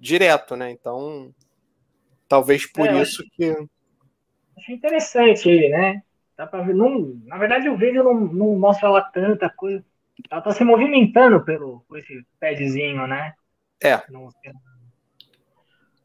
direto, 0.00 0.56
né? 0.56 0.70
Então, 0.70 1.30
talvez 2.26 2.64
por 2.64 2.86
é, 2.86 3.02
isso 3.02 3.22
que. 3.32 3.54
Achei 4.56 4.74
interessante 4.74 5.50
ele, 5.50 5.68
né? 5.68 6.02
Dá 6.34 6.46
pra 6.46 6.62
ver. 6.62 6.74
Não, 6.74 7.14
na 7.26 7.36
verdade, 7.36 7.68
o 7.68 7.76
vídeo 7.76 8.02
não, 8.02 8.14
não 8.14 8.58
mostra 8.58 8.88
lá 8.88 9.02
tanta 9.02 9.50
coisa. 9.50 9.84
Ela 10.30 10.40
tá 10.40 10.52
se 10.52 10.64
movimentando 10.64 11.44
pelo, 11.44 11.84
por 11.86 11.98
esse 11.98 12.24
padzinho, 12.40 13.06
né? 13.06 13.34
É. 13.82 14.02
Não, 14.08 14.30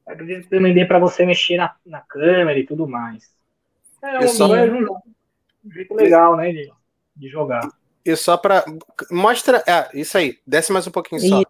acredito 0.05 0.43
que 0.43 0.49
também 0.49 0.73
dê 0.73 0.83
para 0.83 0.99
você 0.99 1.25
mexer 1.25 1.55
na, 1.55 1.73
na 1.85 2.01
câmera 2.01 2.59
e 2.59 2.65
tudo 2.65 2.85
mais. 2.85 3.33
É 4.01 4.19
um, 4.19 4.27
só... 4.27 4.53
um, 4.53 5.12
um 5.63 5.71
jeito 5.71 5.93
legal, 5.93 6.35
né, 6.35 6.51
de, 6.51 6.71
de 7.15 7.29
jogar. 7.29 7.67
E 8.05 8.15
só 8.15 8.35
para 8.35 8.65
mostra, 9.09 9.63
ah, 9.67 9.89
isso 9.93 10.17
aí, 10.17 10.37
desce 10.45 10.71
mais 10.71 10.85
um 10.85 10.91
pouquinho 10.91 11.21
só. 11.21 11.41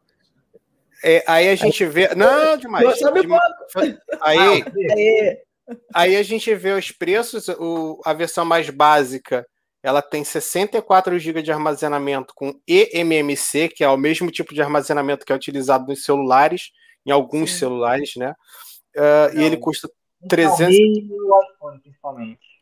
É, 1.03 1.23
aí 1.27 1.49
a 1.49 1.55
gente 1.55 1.83
vê, 1.85 2.13
não, 2.15 2.55
demais. 2.55 2.97
demais. 2.97 3.41
Aí, 4.21 4.63
aí 5.93 6.15
a 6.15 6.23
gente 6.23 6.53
vê 6.55 6.71
os 6.71 6.91
preços, 6.91 7.49
o, 7.49 7.99
a 8.05 8.13
versão 8.13 8.45
mais 8.45 8.69
básica, 8.69 9.45
ela 9.81 10.01
tem 10.01 10.23
64 10.23 11.19
GB 11.19 11.41
de 11.41 11.51
armazenamento 11.51 12.33
com 12.33 12.57
eMMC, 12.65 13.67
que 13.67 13.83
é 13.83 13.89
o 13.89 13.97
mesmo 13.97 14.31
tipo 14.31 14.53
de 14.53 14.61
armazenamento 14.61 15.25
que 15.25 15.33
é 15.33 15.35
utilizado 15.35 15.87
nos 15.87 16.05
celulares, 16.05 16.71
em 17.05 17.11
alguns 17.11 17.51
Sim. 17.51 17.57
celulares, 17.57 18.15
né? 18.15 18.33
Uh, 18.95 19.37
e 19.37 19.43
ele 19.43 19.57
custa 19.57 19.89
300 20.29 20.73
iPhone, 20.73 21.81
principalmente. 21.81 22.52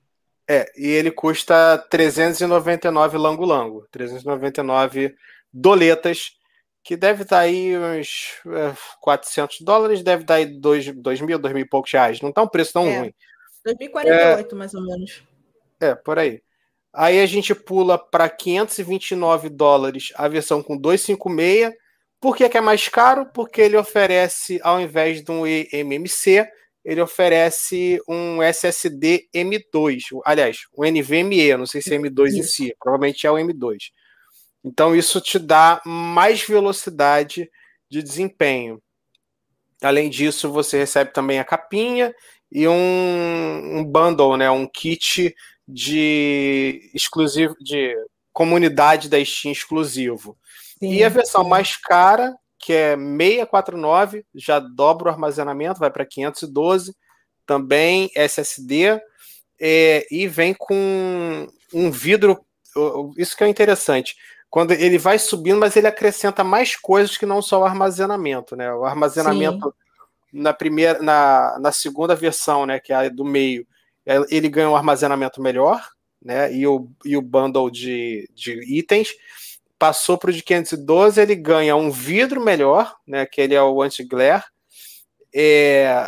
É, 0.53 0.69
e 0.75 0.85
ele 0.85 1.11
custa 1.11 1.77
399 1.89 3.17
lango-lango, 3.17 3.87
399 3.89 5.15
doletas, 5.53 6.33
que 6.83 6.97
deve 6.97 7.23
estar 7.23 7.39
aí 7.39 7.73
uns 7.77 8.33
400 8.99 9.61
é, 9.61 9.63
dólares, 9.63 10.03
deve 10.03 10.25
dar 10.25 10.35
aí 10.35 10.45
2, 10.45 10.93
2 10.93 11.21
mil, 11.21 11.39
2 11.39 11.53
mil 11.53 11.63
e 11.63 11.69
poucos 11.69 11.93
reais. 11.93 12.19
Não 12.19 12.31
está 12.31 12.41
um 12.41 12.49
preço 12.49 12.73
tão 12.73 12.85
é, 12.85 12.99
ruim. 12.99 13.13
2048, 13.63 14.53
é, 14.53 14.57
mais 14.57 14.73
ou 14.73 14.81
menos. 14.81 15.23
É, 15.79 15.95
por 15.95 16.19
aí. 16.19 16.41
Aí 16.91 17.21
a 17.21 17.25
gente 17.25 17.55
pula 17.55 17.97
para 17.97 18.27
529 18.27 19.47
dólares 19.47 20.11
a 20.15 20.27
versão 20.27 20.61
com 20.61 20.75
256. 20.75 21.73
Por 22.19 22.35
que, 22.35 22.49
que 22.49 22.57
é 22.57 22.61
mais 22.61 22.89
caro? 22.89 23.25
Porque 23.33 23.61
ele 23.61 23.77
oferece, 23.77 24.59
ao 24.61 24.81
invés 24.81 25.23
de 25.23 25.31
um 25.31 25.47
eMMC, 25.47 26.45
ele 26.83 27.01
oferece 27.01 28.01
um 28.07 28.41
SSD 28.41 29.27
M2, 29.33 30.01
aliás, 30.25 30.61
um 30.75 30.83
NVMe, 30.83 31.55
não 31.55 31.65
sei 31.65 31.81
se 31.81 31.93
é 31.93 31.97
M2 31.97 32.27
isso. 32.27 32.37
em 32.39 32.43
si, 32.43 32.75
provavelmente 32.79 33.25
é 33.27 33.31
o 33.31 33.35
M2. 33.35 33.91
Então 34.63 34.95
isso 34.95 35.21
te 35.21 35.37
dá 35.37 35.81
mais 35.85 36.41
velocidade 36.43 37.49
de 37.89 38.01
desempenho. 38.01 38.81
Além 39.81 40.09
disso, 40.09 40.51
você 40.51 40.77
recebe 40.77 41.11
também 41.11 41.39
a 41.39 41.45
capinha 41.45 42.13
e 42.51 42.67
um, 42.67 43.79
um 43.79 43.83
bundle, 43.83 44.37
né, 44.37 44.49
um 44.49 44.67
kit 44.67 45.33
de 45.67 46.91
exclusivo 46.93 47.55
de 47.59 47.95
comunidade 48.33 49.09
da 49.09 49.23
Steam 49.23 49.51
exclusivo. 49.51 50.37
Sim, 50.79 50.93
e 50.93 51.03
a 51.03 51.09
versão 51.09 51.43
mais 51.43 51.77
cara 51.77 52.35
que 52.61 52.73
é 52.73 52.95
649, 52.95 54.25
já 54.35 54.59
dobra 54.59 55.09
o 55.09 55.11
armazenamento, 55.11 55.79
vai 55.79 55.89
para 55.89 56.05
512, 56.05 56.95
também 57.45 58.09
SSD, 58.15 59.01
é, 59.59 60.07
e 60.11 60.27
vem 60.27 60.53
com 60.53 61.47
um 61.73 61.91
vidro, 61.91 62.39
isso 63.17 63.35
que 63.35 63.43
é 63.43 63.47
interessante, 63.47 64.15
quando 64.49 64.71
ele 64.71 64.97
vai 64.97 65.17
subindo, 65.17 65.59
mas 65.59 65.75
ele 65.75 65.87
acrescenta 65.87 66.43
mais 66.43 66.75
coisas 66.75 67.17
que 67.17 67.25
não 67.25 67.41
só 67.41 67.61
o 67.61 67.65
armazenamento, 67.65 68.55
né? 68.55 68.73
O 68.73 68.83
armazenamento 68.83 69.73
Sim. 70.31 70.41
na 70.41 70.53
primeira, 70.53 71.01
na, 71.01 71.57
na 71.59 71.71
segunda 71.71 72.15
versão, 72.15 72.65
né, 72.65 72.79
que 72.79 72.91
é 72.91 72.95
a 72.95 73.09
do 73.09 73.23
meio, 73.23 73.65
é, 74.05 74.17
ele 74.29 74.49
ganha 74.49 74.69
um 74.69 74.75
armazenamento 74.75 75.41
melhor, 75.41 75.81
né? 76.21 76.53
E 76.53 76.67
o, 76.67 76.91
e 77.05 77.15
o 77.15 77.21
bundle 77.21 77.71
de, 77.71 78.29
de 78.33 78.77
itens 78.77 79.13
passou 79.81 80.15
para 80.15 80.29
o 80.29 80.33
de 80.33 80.43
512, 80.43 81.19
ele 81.19 81.33
ganha 81.33 81.75
um 81.75 81.89
vidro 81.89 82.39
melhor, 82.39 82.95
né, 83.07 83.25
que 83.25 83.41
ele 83.41 83.55
é 83.55 83.63
o 83.63 83.81
anti-glare. 83.81 84.43
É, 85.33 86.07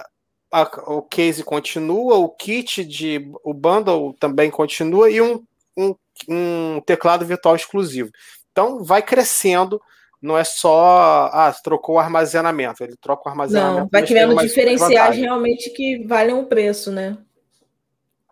o 0.85 1.01
case 1.01 1.43
continua, 1.43 2.17
o 2.17 2.29
kit 2.29 2.85
de 2.85 3.27
o 3.43 3.51
bundle 3.51 4.15
também 4.19 4.51
continua 4.51 5.09
e 5.09 5.19
um, 5.19 5.43
um, 5.75 5.95
um 6.29 6.81
teclado 6.85 7.25
virtual 7.25 7.55
exclusivo. 7.55 8.11
Então 8.51 8.83
vai 8.83 9.01
crescendo 9.01 9.81
não 10.21 10.37
é 10.37 10.43
só 10.43 11.31
ah, 11.33 11.51
trocou 11.63 11.95
o 11.95 11.99
armazenamento, 11.99 12.83
ele 12.83 12.95
troca 12.95 13.27
o 13.27 13.29
armazenamento. 13.31 13.79
Não, 13.79 13.89
vai 13.91 14.05
criando 14.05 14.37
diferenciais 14.37 15.17
realmente 15.17 15.71
que 15.71 16.05
valem 16.05 16.35
o 16.35 16.45
preço, 16.45 16.91
né? 16.91 17.17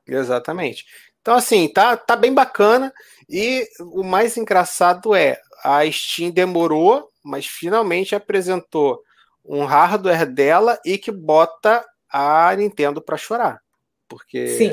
Exatamente. 0.08 0.86
Então, 1.22 1.36
assim, 1.36 1.68
tá, 1.68 1.96
tá 1.96 2.16
bem 2.16 2.34
bacana. 2.34 2.94
E 3.30 3.68
o 3.80 4.04
mais 4.04 4.36
engraçado 4.38 5.16
é, 5.16 5.40
a 5.64 5.90
Steam 5.90 6.32
demorou, 6.32 7.10
mas 7.24 7.46
finalmente 7.46 8.16
apresentou 8.16 9.02
um 9.46 9.64
hardware 9.64 10.26
dela 10.26 10.80
e 10.86 10.98
que 10.98 11.12
bota 11.12 11.86
a 12.10 12.54
Nintendo 12.56 13.02
para 13.02 13.18
chorar. 13.18 13.62
Porque, 14.08 14.48
Sim. 14.48 14.72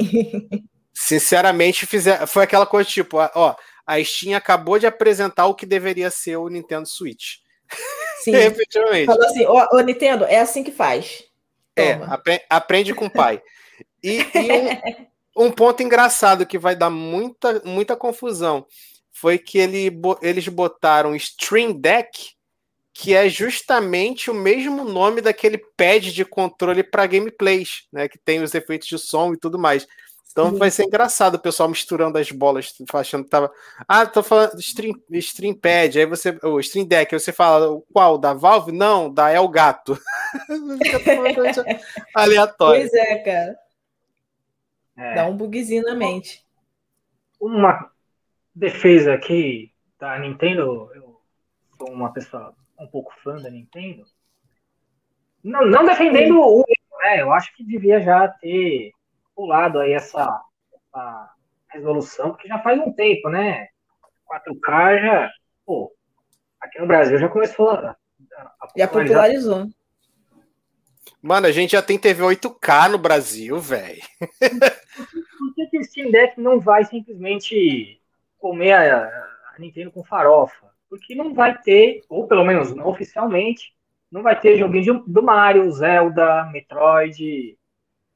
sinceramente, 0.92 1.86
fizer, 1.86 2.26
foi 2.26 2.44
aquela 2.44 2.66
coisa 2.66 2.88
tipo, 2.88 3.18
ó, 3.18 3.54
a 3.86 4.02
Steam 4.02 4.36
acabou 4.36 4.78
de 4.78 4.86
apresentar 4.86 5.46
o 5.46 5.54
que 5.54 5.64
deveria 5.64 6.10
ser 6.10 6.36
o 6.36 6.48
Nintendo 6.48 6.86
Switch. 6.88 7.36
Sim. 8.24 8.34
Efetivamente. 8.36 9.06
Falou 9.06 9.24
assim, 9.24 9.46
ô, 9.46 9.76
ô, 9.76 9.80
Nintendo, 9.80 10.24
é 10.24 10.40
assim 10.40 10.64
que 10.64 10.72
faz. 10.72 11.24
É, 11.76 11.94
Toma. 11.94 12.06
É, 12.06 12.14
apre 12.14 12.42
aprende 12.50 12.94
com 12.94 13.06
o 13.06 13.10
pai. 13.10 13.40
E, 14.02 14.18
e 14.18 14.52
um, 14.52 15.06
um, 15.46 15.50
ponto 15.50 15.82
engraçado 15.82 16.46
que 16.46 16.58
vai 16.58 16.74
dar 16.74 16.90
muita, 16.90 17.62
muita 17.64 17.96
confusão 17.96 18.66
foi 19.12 19.38
que 19.38 19.58
ele, 19.58 19.90
eles 20.22 20.46
botaram 20.48 21.14
Stream 21.14 21.72
Deck, 21.72 22.32
que 22.92 23.14
é 23.14 23.28
justamente 23.28 24.30
o 24.30 24.34
mesmo 24.34 24.84
nome 24.84 25.20
daquele 25.20 25.58
pad 25.76 26.12
de 26.12 26.24
controle 26.24 26.82
para 26.82 27.06
gameplays, 27.06 27.84
né? 27.92 28.08
Que 28.08 28.18
tem 28.18 28.42
os 28.42 28.54
efeitos 28.54 28.88
de 28.88 28.98
som 28.98 29.32
e 29.32 29.36
tudo 29.36 29.58
mais. 29.58 29.86
Então 30.30 30.50
Sim. 30.50 30.56
vai 30.56 30.70
ser 30.70 30.84
engraçado 30.84 31.34
o 31.34 31.40
pessoal 31.40 31.68
misturando 31.68 32.18
as 32.18 32.30
bolas, 32.30 32.72
achando 32.92 33.24
que 33.24 33.30
tava. 33.30 33.50
Ah, 33.88 34.06
tô 34.06 34.22
falando 34.22 34.58
stream, 34.60 34.94
stream 35.10 35.54
pad, 35.54 35.98
aí 35.98 36.06
você. 36.06 36.38
O 36.44 36.60
stream 36.60 36.86
deck, 36.86 37.14
aí 37.14 37.20
você 37.20 37.32
fala 37.32 37.80
qual? 37.92 38.18
Da 38.18 38.34
Valve? 38.34 38.70
Não, 38.70 39.12
da 39.12 39.32
Elgato. 39.32 39.98
Aleatório. 42.14 42.88
Pois 42.88 42.94
é, 42.94 43.18
cara. 43.18 43.67
É. 44.98 45.14
Dá 45.14 45.26
um 45.26 45.36
bugzinho 45.36 45.84
na 45.84 45.94
mente. 45.94 46.44
Uma 47.40 47.90
defesa 48.54 49.14
aqui 49.14 49.72
da 49.98 50.18
Nintendo, 50.18 50.90
eu 50.92 51.20
sou 51.78 51.92
uma 51.92 52.12
pessoa 52.12 52.52
um 52.78 52.86
pouco 52.88 53.14
fã 53.22 53.36
da 53.36 53.48
Nintendo. 53.48 54.04
Não, 55.42 55.64
não 55.64 55.84
defendendo 55.86 56.34
Sim. 56.34 56.40
o 56.40 56.64
né? 56.98 57.22
Eu 57.22 57.32
acho 57.32 57.54
que 57.54 57.64
devia 57.64 58.00
já 58.00 58.28
ter 58.28 58.92
pulado 59.34 59.78
aí 59.78 59.92
essa, 59.92 60.42
essa 60.74 61.32
resolução, 61.68 62.30
porque 62.30 62.48
já 62.48 62.58
faz 62.58 62.78
um 62.80 62.92
tempo, 62.92 63.28
né? 63.28 63.68
4K 64.28 65.00
já, 65.00 65.32
pô, 65.64 65.92
aqui 66.60 66.80
no 66.80 66.86
Brasil 66.86 67.18
já 67.18 67.28
começou 67.28 67.70
a, 67.70 67.96
a 68.36 68.68
Já 68.76 68.88
popularizou. 68.88 69.68
Mano, 71.28 71.46
a 71.46 71.52
gente 71.52 71.72
já 71.72 71.82
tem 71.82 71.98
TV 71.98 72.22
8K 72.22 72.88
no 72.88 72.96
Brasil, 72.96 73.58
velho. 73.58 74.00
Por 74.40 75.54
que, 75.54 75.66
que 75.66 75.78
o 75.78 75.84
Steam 75.84 76.10
Deck 76.10 76.40
não 76.40 76.58
vai 76.58 76.86
simplesmente 76.86 78.00
comer 78.38 78.72
a, 78.72 79.04
a, 79.04 79.58
Nintendo 79.58 79.90
com 79.90 80.02
farofa? 80.02 80.70
Porque 80.88 81.14
não 81.14 81.34
vai 81.34 81.58
ter, 81.58 82.00
ou 82.08 82.26
pelo 82.26 82.46
menos 82.46 82.74
não 82.74 82.88
oficialmente, 82.88 83.74
não 84.10 84.22
vai 84.22 84.40
ter 84.40 84.56
joguinho 84.56 85.04
do 85.06 85.22
Mario, 85.22 85.70
Zelda, 85.70 86.46
Metroid, 86.50 87.58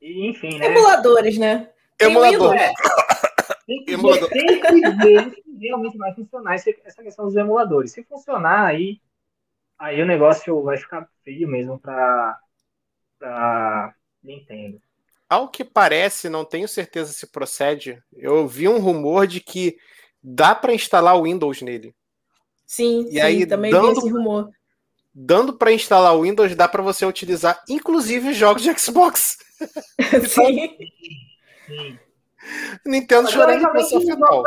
e, 0.01 0.27
enfim, 0.27 0.59
né? 0.59 0.69
Emuladores, 0.69 1.37
né? 1.37 1.69
Emulador. 2.01 2.55
É. 2.55 2.73
Tem 3.67 3.85
que, 3.85 3.93
Emulador. 3.93 4.31
Ver, 4.31 4.61
tem 4.61 4.81
que 4.81 4.91
ver 4.91 5.31
se 5.35 5.67
realmente 5.67 5.99
vai 5.99 6.15
funcionar 6.15 6.55
essa 6.55 7.03
questão 7.03 7.27
dos 7.27 7.37
emuladores. 7.37 7.93
Se 7.93 8.03
funcionar, 8.05 8.65
aí, 8.65 9.03
aí 9.79 10.01
o 10.01 10.07
negócio 10.07 10.63
vai 10.63 10.79
ficar 10.79 11.07
feio 11.23 11.47
mesmo 11.47 11.79
para 11.79 12.41
pra 13.23 13.95
Nintendo. 14.21 14.83
Ao 15.29 15.49
que 15.49 15.65
parece, 15.65 16.29
não 16.29 16.45
tenho 16.45 16.67
certeza 16.67 17.13
se 17.13 17.29
procede, 17.29 18.03
eu 18.13 18.49
vi 18.49 18.69
um 18.69 18.81
rumor 18.81 19.27
de 19.29 19.41
que 19.41 19.79
dá 20.23 20.55
para 20.55 20.75
instalar 20.75 21.17
o 21.17 21.23
Windows 21.23 21.63
nele. 21.63 21.95
Sim, 22.67 23.07
e 23.09 23.13
sim, 23.13 23.21
aí, 23.21 23.47
também 23.47 23.71
dando, 23.71 23.93
vi 23.93 23.99
esse 23.99 24.11
rumor. 24.11 24.51
Dando 25.15 25.57
para 25.57 25.73
instalar 25.73 26.17
o 26.17 26.23
Windows, 26.23 26.55
dá 26.57 26.67
para 26.67 26.83
você 26.83 27.07
utilizar 27.07 27.63
inclusive 27.69 28.35
jogos 28.35 28.63
de 28.63 28.77
Xbox. 28.79 29.39
Sim. 30.29 30.77
Sim. 31.67 31.99
Nintendo 32.85 33.31
chorando 33.31 33.71
final. 34.01 34.43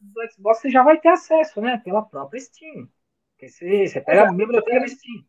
Do 0.00 0.32
Xbox 0.32 0.60
você 0.60 0.70
já 0.70 0.82
vai 0.82 0.98
ter 0.98 1.10
acesso, 1.10 1.60
né? 1.60 1.80
Pela 1.84 2.02
própria 2.02 2.40
Steam. 2.40 2.88
Porque 3.32 3.48
você, 3.48 3.86
você 3.86 4.00
pega 4.00 4.28
a 4.28 4.32
biblioteca 4.32 4.80
da 4.80 4.88
Steam. 4.88 5.24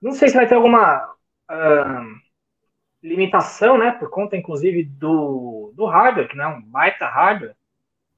Não 0.00 0.12
sei 0.12 0.28
se 0.28 0.34
vai 0.34 0.48
ter 0.48 0.54
alguma 0.54 1.15
uh, 1.50 2.26
limitação, 3.02 3.78
né? 3.78 3.92
Por 3.92 4.10
conta, 4.10 4.36
inclusive, 4.36 4.84
do, 4.84 5.72
do 5.74 5.86
hardware, 5.86 6.28
que 6.28 6.36
não 6.36 6.44
é 6.44 6.48
um 6.48 6.62
baita 6.62 7.06
hardware. 7.06 7.56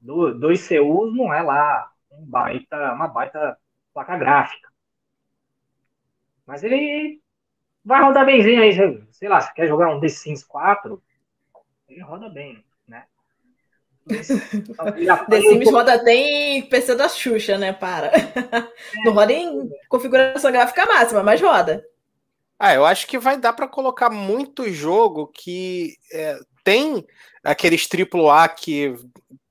Do, 0.00 0.32
do 0.32 0.52
ICUs 0.52 1.14
não 1.14 1.32
é 1.32 1.42
lá 1.42 1.90
um 2.10 2.24
baita, 2.24 2.92
uma 2.92 3.08
baita 3.08 3.56
placa 3.92 4.16
gráfica. 4.16 4.68
Mas 6.46 6.62
ele 6.62 7.20
vai 7.84 8.02
rodar 8.02 8.24
benzinho 8.24 8.62
aí, 8.62 8.72
sei 9.10 9.28
lá, 9.28 9.40
se 9.40 9.52
quer 9.54 9.66
jogar 9.66 9.94
um 9.94 10.00
The 10.00 10.08
Sims 10.08 10.44
4, 10.44 11.02
ele 11.88 12.00
roda 12.00 12.28
bem, 12.28 12.64
né? 12.86 13.04
The 14.06 15.40
Sims 15.40 15.70
roda 15.70 15.94
até 15.94 16.14
em 16.14 16.62
PC 16.62 16.94
da 16.94 17.08
Xuxa, 17.08 17.58
né? 17.58 17.72
Para. 17.72 18.08
É. 18.08 19.04
Não 19.04 19.12
roda 19.12 19.32
em 19.32 19.68
configuração 19.88 20.52
gráfica 20.52 20.86
máxima, 20.86 21.22
mas 21.22 21.40
roda. 21.40 21.84
Ah, 22.58 22.74
eu 22.74 22.84
acho 22.84 23.06
que 23.06 23.18
vai 23.18 23.38
dar 23.38 23.52
para 23.52 23.68
colocar 23.68 24.10
muito 24.10 24.68
jogo 24.72 25.28
que 25.28 25.96
é, 26.12 26.36
tem 26.64 27.06
aqueles 27.44 27.86
AAA 27.88 28.48
que 28.48 28.94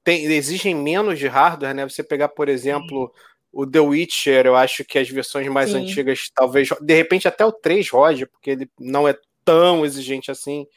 tem, 0.04 0.26
exigem 0.26 0.76
menos 0.76 1.18
de 1.18 1.28
hardware, 1.28 1.74
né? 1.74 1.88
Você 1.88 2.04
pegar, 2.04 2.30
por 2.30 2.50
exemplo, 2.50 3.12
o 3.52 3.66
The 3.66 3.80
Witcher, 3.80 4.46
eu 4.46 4.56
acho 4.56 4.84
que 4.84 5.00
as 5.00 5.10
versões 5.10 5.48
mais 5.48 5.72
Sim. 5.72 5.78
antigas, 5.78 6.30
talvez, 6.36 6.70
de 6.82 6.94
repente 6.94 7.28
até 7.28 7.46
o 7.46 7.52
3 7.52 7.90
rode, 7.90 8.26
porque 8.26 8.52
ele 8.52 8.70
não 8.80 9.08
é 9.08 9.16
tão 9.46 9.86
exigente 9.86 10.30
assim. 10.30 10.68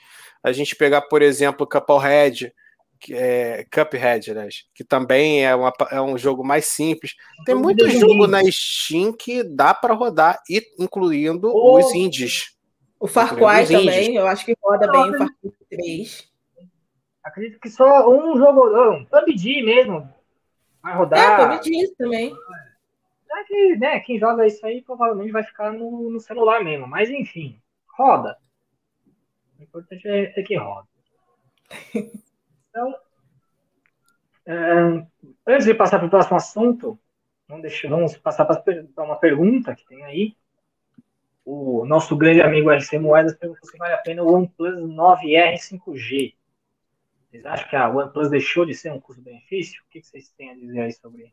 A 0.43 0.53
gente 0.53 0.77
pegar, 0.77 1.03
por 1.03 1.23
exemplo, 1.23 1.67
Cuphead, 1.67 2.47
que 2.47 2.53
é 3.11 3.65
Cuphead, 3.73 4.35
né, 4.35 4.49
que 4.75 4.85
também 4.85 5.45
é, 5.45 5.55
uma, 5.55 5.73
é 5.91 6.01
um 6.01 6.19
jogo 6.19 6.45
mais 6.45 6.67
simples. 6.67 7.15
Tem 7.45 7.55
muito 7.55 7.89
jogo 7.89 8.27
na 8.27 8.41
Steam 8.51 9.13
que 9.13 9.43
dá 9.43 9.73
para 9.73 9.95
rodar, 9.95 10.41
incluindo 10.79 11.49
oh. 11.49 11.79
os 11.79 11.95
indies. 11.95 12.57
O 12.99 13.07
Far 13.07 13.35
Cry 13.35 13.67
também, 13.67 14.17
eu 14.17 14.27
acho 14.27 14.45
que 14.45 14.55
roda 14.63 14.91
bem 14.91 15.11
o 15.11 15.19
Far 15.19 15.29
Cry 15.41 15.53
3. 15.71 16.31
Acredito 17.25 17.61
que 17.61 17.71
só 17.71 18.09
um 18.11 18.37
jogo, 18.37 18.93
um 18.93 19.05
PUBG 19.05 19.63
mesmo, 19.63 20.13
vai 20.83 20.97
rodar. 20.97 21.41
É, 21.41 21.57
PUBG 21.57 21.95
também. 21.97 22.35
É 23.33 23.45
que, 23.45 23.77
né, 23.77 24.01
quem 24.01 24.19
joga 24.19 24.47
isso 24.47 24.65
aí 24.67 24.83
provavelmente 24.83 25.33
vai 25.33 25.43
ficar 25.43 25.73
no, 25.73 26.11
no 26.11 26.21
celular 26.21 26.63
mesmo. 26.63 26.87
Mas 26.87 27.09
enfim, 27.09 27.61
roda. 27.97 28.37
O 29.59 29.63
importante 29.63 30.07
é, 30.07 30.33
é 30.39 30.43
que 30.43 30.57
roda. 30.57 30.87
Então, 32.71 32.95
é, 34.47 35.07
antes 35.47 35.67
de 35.67 35.75
passar 35.75 35.99
para 35.99 36.07
o 36.07 36.11
próximo 36.11 36.37
assunto, 36.37 36.99
vamos, 37.49 37.83
vamos 37.83 38.17
passar 38.17 38.45
para 38.45 39.05
uma 39.05 39.17
pergunta 39.17 39.75
que 39.75 39.85
tem 39.87 40.05
aí. 40.05 40.37
O 41.45 41.85
nosso 41.85 42.17
grande 42.17 42.41
amigo 42.41 42.71
RC 42.71 42.99
Moedas 42.99 43.35
perguntou 43.35 43.69
se 43.69 43.77
vale 43.77 43.95
a 43.95 43.99
pena 43.99 44.23
o 44.23 44.33
OnePlus 44.33 44.81
9R 44.81 45.57
5G. 45.57 46.35
Vocês 47.29 47.47
acham 47.47 47.69
que 47.69 47.77
a 47.77 47.89
OnePlus 47.89 48.31
deixou 48.31 48.65
de 48.65 48.75
ser 48.75 48.93
um 48.93 49.01
custo-benefício? 49.01 49.83
O 49.83 49.91
que 49.91 50.03
vocês 50.03 50.29
têm 50.31 50.51
a 50.51 50.55
dizer 50.55 50.81
aí 50.81 50.93
sobre 50.93 51.33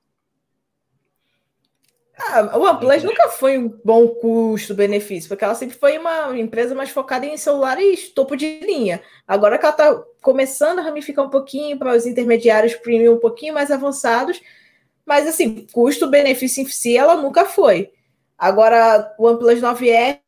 ah, 2.20 2.58
o 2.58 2.64
OnePlus 2.64 3.04
nunca 3.04 3.30
foi 3.30 3.60
um 3.60 3.70
bom 3.86 4.08
custo-benefício, 4.08 5.30
porque 5.30 5.44
ela 5.44 5.54
sempre 5.54 5.78
foi 5.78 6.00
uma 6.00 6.38
empresa 6.38 6.74
mais 6.74 6.90
focada 6.90 7.26
em 7.28 7.38
celulares 7.38 8.10
topo 8.10 8.36
de 8.36 8.60
linha. 8.60 9.02
Agora 9.28 9.58
que 9.58 9.66
ela 9.66 9.72
está 9.74 10.04
começando 10.22 10.80
a 10.80 10.82
ramificar 10.82 11.24
um 11.24 11.30
pouquinho 11.30 11.78
para 11.78 11.96
os 11.96 12.08
intermediários 12.08 12.74
premium 12.76 13.14
um 13.14 13.20
pouquinho 13.20 13.54
mais 13.54 13.70
avançados, 13.70 14.42
mas 15.06 15.28
assim, 15.28 15.68
custo-benefício 15.72 16.64
em 16.64 16.66
si 16.66 16.98
ela 16.98 17.16
nunca 17.16 17.46
foi. 17.46 17.92
Agora, 18.36 19.14
o 19.18 19.26
OnePlus 19.28 19.62
9R, 19.62 20.20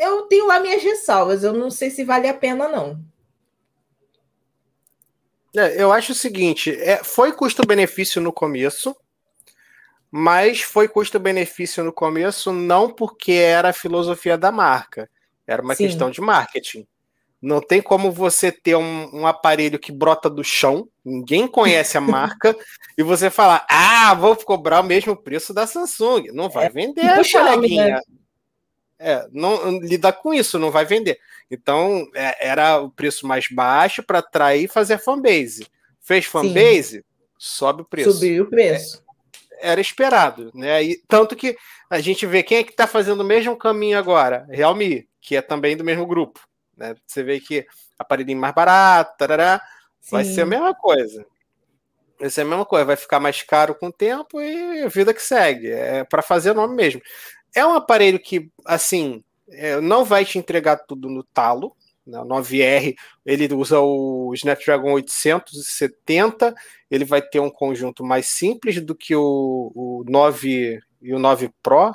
eu 0.00 0.22
tenho 0.22 0.46
lá 0.46 0.60
minhas 0.60 0.82
ressalvas, 0.82 1.42
eu 1.42 1.52
não 1.52 1.70
sei 1.70 1.90
se 1.90 2.04
vale 2.04 2.28
a 2.28 2.34
pena, 2.34 2.68
não. 2.68 3.00
É, 5.56 5.82
eu 5.82 5.90
acho 5.92 6.12
o 6.12 6.14
seguinte: 6.14 6.70
é, 6.70 7.02
foi 7.02 7.32
custo-benefício 7.32 8.20
no 8.20 8.32
começo, 8.32 8.96
mas 10.18 10.62
foi 10.62 10.88
custo-benefício 10.88 11.84
no 11.84 11.92
começo, 11.92 12.50
não 12.50 12.88
porque 12.88 13.32
era 13.32 13.68
a 13.68 13.74
filosofia 13.74 14.38
da 14.38 14.50
marca, 14.50 15.10
era 15.46 15.60
uma 15.60 15.74
Sim. 15.74 15.84
questão 15.84 16.10
de 16.10 16.22
marketing. 16.22 16.86
Não 17.40 17.60
tem 17.60 17.82
como 17.82 18.10
você 18.10 18.50
ter 18.50 18.76
um, 18.76 19.10
um, 19.14 19.26
aparelho 19.26 19.78
que 19.78 19.92
brota 19.92 20.30
do 20.30 20.42
chão, 20.42 20.88
ninguém 21.04 21.46
conhece 21.46 21.98
a 21.98 22.00
marca, 22.00 22.56
e 22.96 23.02
você 23.02 23.28
falar, 23.28 23.66
ah, 23.68 24.14
vou 24.14 24.34
cobrar 24.36 24.80
o 24.80 24.86
mesmo 24.86 25.14
preço 25.14 25.52
da 25.52 25.66
Samsung. 25.66 26.28
Não 26.32 26.48
vai 26.48 26.64
é, 26.64 26.70
vender, 26.70 27.30
coleguinha. 27.30 27.96
Né? 27.96 28.00
É, 28.98 29.28
não 29.30 29.78
lida 29.80 30.14
com 30.14 30.32
isso, 30.32 30.58
não 30.58 30.70
vai 30.70 30.86
vender. 30.86 31.18
Então, 31.50 32.08
é, 32.14 32.48
era 32.48 32.80
o 32.80 32.90
preço 32.90 33.26
mais 33.26 33.48
baixo 33.48 34.02
para 34.02 34.20
atrair 34.20 34.64
e 34.64 34.68
fazer 34.68 34.96
fanbase. 34.96 35.66
Fez 36.00 36.24
fanbase, 36.24 37.00
Sim. 37.00 37.04
sobe 37.36 37.82
o 37.82 37.84
preço. 37.84 38.12
Subiu 38.12 38.44
o 38.44 38.48
preço. 38.48 39.04
Era 39.60 39.80
esperado, 39.80 40.50
né? 40.54 40.82
E, 40.82 41.02
tanto 41.08 41.36
que 41.36 41.56
a 41.88 42.00
gente 42.00 42.26
vê 42.26 42.42
quem 42.42 42.58
é 42.58 42.64
que 42.64 42.70
está 42.70 42.86
fazendo 42.86 43.20
o 43.20 43.24
mesmo 43.24 43.56
caminho 43.56 43.98
agora, 43.98 44.46
Realme, 44.50 45.08
que 45.20 45.36
é 45.36 45.42
também 45.42 45.76
do 45.76 45.84
mesmo 45.84 46.06
grupo. 46.06 46.40
Né? 46.76 46.94
Você 47.06 47.22
vê 47.22 47.40
que 47.40 47.66
aparelhinho 47.98 48.38
mais 48.38 48.54
barato, 48.54 49.16
tarará, 49.16 49.60
vai 50.10 50.24
ser 50.24 50.42
a 50.42 50.46
mesma 50.46 50.74
coisa. 50.74 51.24
Vai 52.18 52.30
ser 52.30 52.42
a 52.42 52.44
mesma 52.44 52.64
coisa, 52.64 52.84
vai 52.84 52.96
ficar 52.96 53.20
mais 53.20 53.42
caro 53.42 53.74
com 53.74 53.88
o 53.88 53.92
tempo 53.92 54.40
e 54.40 54.88
vida 54.88 55.12
que 55.12 55.22
segue. 55.22 55.70
É 55.70 56.04
para 56.04 56.22
fazer 56.22 56.50
o 56.52 56.54
nome 56.54 56.74
mesmo. 56.74 57.00
É 57.54 57.64
um 57.64 57.74
aparelho 57.74 58.18
que, 58.18 58.50
assim, 58.64 59.22
é, 59.48 59.80
não 59.80 60.04
vai 60.04 60.24
te 60.24 60.38
entregar 60.38 60.76
tudo 60.76 61.08
no 61.08 61.22
talo. 61.22 61.74
Né? 62.06 62.20
O 62.20 62.24
9R 62.24 62.94
ele 63.24 63.52
usa 63.54 63.80
o 63.80 64.32
Snapdragon 64.34 64.92
870, 64.92 66.54
ele 66.90 67.04
vai 67.04 67.20
ter 67.20 67.40
um 67.40 67.50
conjunto 67.50 68.04
mais 68.04 68.28
simples 68.28 68.80
do 68.80 68.94
que 68.94 69.14
o, 69.14 69.72
o 69.74 70.04
9 70.06 70.80
e 71.02 71.14
o 71.14 71.18
9 71.18 71.50
Pro. 71.62 71.94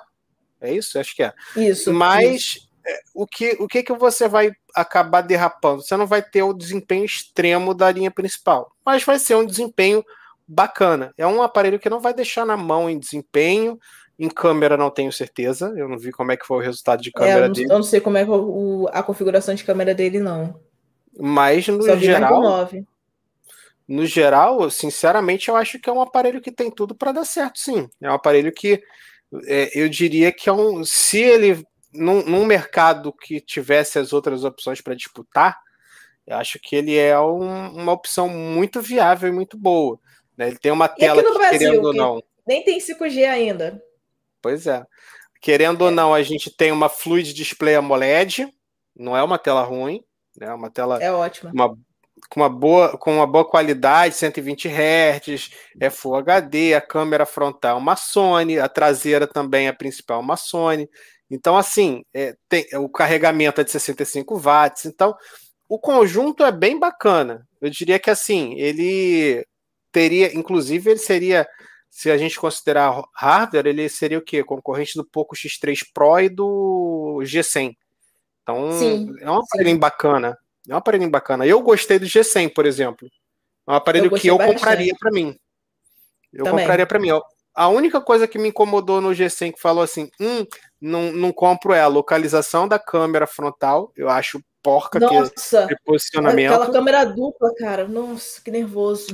É 0.60 0.72
isso? 0.74 1.00
Acho 1.00 1.16
que 1.16 1.24
é. 1.24 1.34
Isso. 1.56 1.94
Mas 1.94 2.42
isso. 2.42 2.72
É, 2.86 3.00
o 3.14 3.28
que, 3.28 3.58
o 3.60 3.68
que, 3.68 3.84
que 3.84 3.94
você 3.94 4.28
vai 4.28 4.52
acabar 4.74 5.22
derrapando? 5.22 5.84
Você 5.84 5.96
não 5.96 6.08
vai 6.08 6.22
ter 6.22 6.44
o 6.44 6.54
desempenho 6.54 7.06
extremo 7.06 7.74
da 7.74 7.92
linha 7.92 8.10
principal, 8.10 8.72
mas 8.84 9.04
vai 9.04 9.20
ser 9.20 9.36
um 9.36 9.46
desempenho 9.46 10.04
bacana. 10.48 11.14
É 11.18 11.26
um 11.26 11.42
aparelho 11.42 11.80
que 11.80 11.90
não 11.90 12.00
vai 12.00 12.14
deixar 12.14 12.46
na 12.46 12.58
mão 12.58 12.90
em 12.90 13.00
desempenho. 13.00 13.80
Em 14.22 14.30
câmera 14.30 14.78
não 14.78 14.92
tenho 14.92 15.12
certeza. 15.12 15.74
Eu 15.76 15.90
não 15.90 15.98
vi 15.98 16.12
como 16.12 16.32
é 16.32 16.38
que 16.38 16.46
foi 16.46 16.58
o 16.58 16.62
resultado 16.62 17.02
de 17.02 17.10
é, 17.10 17.12
câmera 17.12 17.40
é, 17.40 17.44
eu 17.44 17.48
não, 17.48 17.54
dele. 17.54 17.66
Eu 17.72 17.76
não 17.78 17.84
sei 17.84 18.00
como 18.00 18.18
é 18.20 18.24
o, 18.24 18.88
a 18.92 19.02
configuração 19.02 19.56
de 19.56 19.64
câmera 19.64 19.96
dele, 19.96 20.20
não. 20.20 20.60
Mas 21.20 21.68
no 21.68 21.82
Só 21.82 21.96
geral. 21.96 22.70
No 23.88 24.06
geral, 24.06 24.70
sinceramente, 24.70 25.50
eu 25.50 25.56
acho 25.56 25.80
que 25.80 25.90
é 25.90 25.94
um 25.94 26.02
aparelho 26.02 26.40
que 26.40 26.52
tem 26.52 26.70
tudo 26.70 26.94
para 26.94 27.12
dar 27.12 27.26
certo, 27.26 27.58
sim. 27.58 27.90
É 28.00 28.12
um 28.12 28.14
aparelho 28.14 28.52
que 28.54 28.84
é, 29.48 29.72
eu 29.74 29.90
diria 29.90 30.32
que 30.32 30.48
é 30.48 30.54
um. 30.54 30.86
Se 30.86 31.20
ele 31.20 31.66
num, 31.92 32.24
num 32.24 32.46
mercado 32.46 33.12
que 33.12 33.42
tivesse 33.42 33.98
as 33.98 34.14
outras 34.14 34.44
opções 34.44 34.82
para 34.82 34.94
disputar, 34.94 35.58
eu 36.28 36.38
acho 36.38 36.60
que 36.62 36.76
ele 36.76 36.96
é 36.96 37.20
um, 37.20 37.72
uma 37.72 37.92
opção 37.92 38.30
muito 38.30 38.82
viável 38.82 39.30
e 39.30 39.34
muito 39.34 39.58
boa. 39.58 40.00
Né? 40.38 40.50
Ele 40.50 40.58
tem 40.58 40.72
uma 40.72 40.88
tela 40.88 41.24
que, 41.24 41.34
Brasil, 41.34 41.60
querendo 41.60 41.86
ou 41.86 41.94
não. 41.94 42.24
Nem 42.48 42.64
tem 42.64 42.80
5G 42.80 43.28
ainda. 43.28 43.84
Pois 44.42 44.68
é. 44.68 44.84
Querendo 45.42 45.84
é. 45.84 45.86
ou 45.86 45.92
não, 45.92 46.14
a 46.14 46.22
gente 46.24 46.50
tem 46.56 46.72
uma 46.72 46.90
Fluid 46.90 47.34
Display 47.34 47.76
AMOLED, 47.76 48.48
não 48.96 49.16
é 49.16 49.24
uma 49.24 49.38
tela 49.38 49.64
ruim, 49.64 50.04
né? 50.38 50.48
é 50.48 50.54
uma 50.54 50.70
tela. 50.70 51.02
É 51.02 51.12
ótima. 51.12 51.52
Uma, 51.52 51.78
com 52.30 52.40
uma 52.40 52.50
boa, 52.50 52.98
com 52.98 53.16
uma 53.16 53.28
boa 53.28 53.46
qualidade, 53.46 54.16
120 54.16 54.68
Hz, 54.68 55.50
é 55.80 55.90
Full 55.90 56.16
HD, 56.16 56.74
a 56.74 56.82
câmera 56.82 57.26
frontal 57.26 57.78
é 57.78 57.80
uma 57.80 57.96
Sony, 57.96 58.60
a 58.60 58.70
traseira 58.70 59.28
também 59.28 59.68
a 59.68 59.74
principal 59.74 60.20
é 60.20 60.24
uma 60.24 60.38
Sony. 60.38 60.90
Então, 61.30 61.58
assim, 61.58 62.04
é, 62.14 62.36
tem, 62.50 62.66
o 62.76 62.90
carregamento 62.90 63.62
é 63.62 63.64
de 63.64 63.72
65 63.72 64.38
watts. 64.38 64.86
Então, 64.86 65.16
o 65.68 65.80
conjunto 65.80 66.44
é 66.44 66.52
bem 66.52 66.78
bacana. 66.78 67.48
Eu 67.62 67.70
diria 67.70 67.98
que, 67.98 68.10
assim, 68.10 68.54
ele 68.60 69.46
teria, 69.92 70.36
inclusive, 70.36 70.92
ele 70.92 71.00
seria, 71.00 71.48
se 71.92 72.10
a 72.10 72.18
gente 72.18 72.40
considerar 72.40 73.04
hardware, 73.14 73.68
ele 73.68 73.90
seria 73.90 74.18
o 74.18 74.24
quê? 74.24 74.42
Concorrente 74.42 74.96
do 74.96 75.04
Poco 75.04 75.36
X3 75.36 75.82
Pro 75.94 76.22
e 76.22 76.30
do 76.30 77.20
G100. 77.24 77.76
Então, 78.42 78.72
sim, 78.72 79.14
é 79.20 79.30
um 79.30 79.40
aparelho 79.40 79.78
bacana. 79.78 80.38
É 80.68 80.74
um 80.74 80.78
aparelho 80.78 81.10
bacana. 81.10 81.46
Eu 81.46 81.62
gostei 81.62 82.00
do 82.00 82.06
G100, 82.06 82.54
por 82.54 82.66
exemplo. 82.66 83.10
É 83.68 83.72
um 83.72 83.76
aparelho 83.76 84.06
eu 84.06 84.18
que 84.18 84.28
eu 84.30 84.38
bastante. 84.38 84.58
compraria 84.58 84.94
para 84.98 85.12
mim. 85.12 85.36
Eu 86.32 86.46
Também. 86.46 86.62
compraria 86.62 86.88
para 86.88 86.98
mim. 86.98 87.10
A 87.54 87.68
única 87.68 88.00
coisa 88.00 88.26
que 88.26 88.40
me 88.40 88.48
incomodou 88.48 89.02
no 89.02 89.10
G100 89.10 89.54
que 89.54 89.62
falou 89.62 89.84
assim, 89.84 90.10
hum, 90.18 90.46
não, 90.80 91.12
não 91.12 91.34
compro 91.34 91.74
é 91.74 91.82
a 91.82 91.88
localização 91.88 92.70
da 92.70 92.80
câmera 92.80 93.28
frontal. 93.28 93.92
Eu 93.98 94.08
acho 94.10 94.42
porca 94.64 94.98
Nossa, 94.98 95.68
que 95.68 95.76
posicionamento. 95.84 96.54
Aquela 96.54 96.72
câmera 96.72 97.04
dupla, 97.04 97.54
cara. 97.56 97.86
Nossa, 97.86 98.42
que 98.42 98.50
nervoso. 98.50 99.08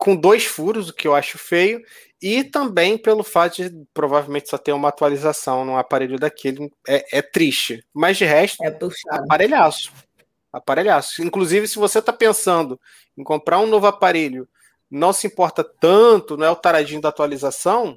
Com 0.00 0.16
dois 0.16 0.44
furos, 0.44 0.88
o 0.88 0.94
que 0.94 1.06
eu 1.06 1.14
acho 1.14 1.38
feio. 1.38 1.82
E 2.22 2.42
também 2.42 2.98
pelo 2.98 3.22
fato 3.22 3.56
de 3.56 3.86
provavelmente 3.94 4.48
só 4.48 4.58
ter 4.58 4.72
uma 4.72 4.88
atualização 4.88 5.64
no 5.64 5.76
aparelho 5.76 6.18
daquele. 6.18 6.70
É, 6.88 7.18
é 7.18 7.22
triste. 7.22 7.84
Mas 7.92 8.16
de 8.16 8.24
resto, 8.24 8.62
é 8.64 8.76
aparelhaço. 9.10 9.92
Aparelhaço. 10.52 11.22
Inclusive, 11.22 11.68
se 11.68 11.78
você 11.78 11.98
está 11.98 12.12
pensando 12.12 12.80
em 13.16 13.22
comprar 13.22 13.58
um 13.58 13.66
novo 13.66 13.86
aparelho, 13.86 14.48
não 14.90 15.12
se 15.12 15.26
importa 15.26 15.62
tanto, 15.62 16.36
não 16.36 16.46
é 16.46 16.50
o 16.50 16.56
taradinho 16.56 17.00
da 17.00 17.10
atualização, 17.10 17.96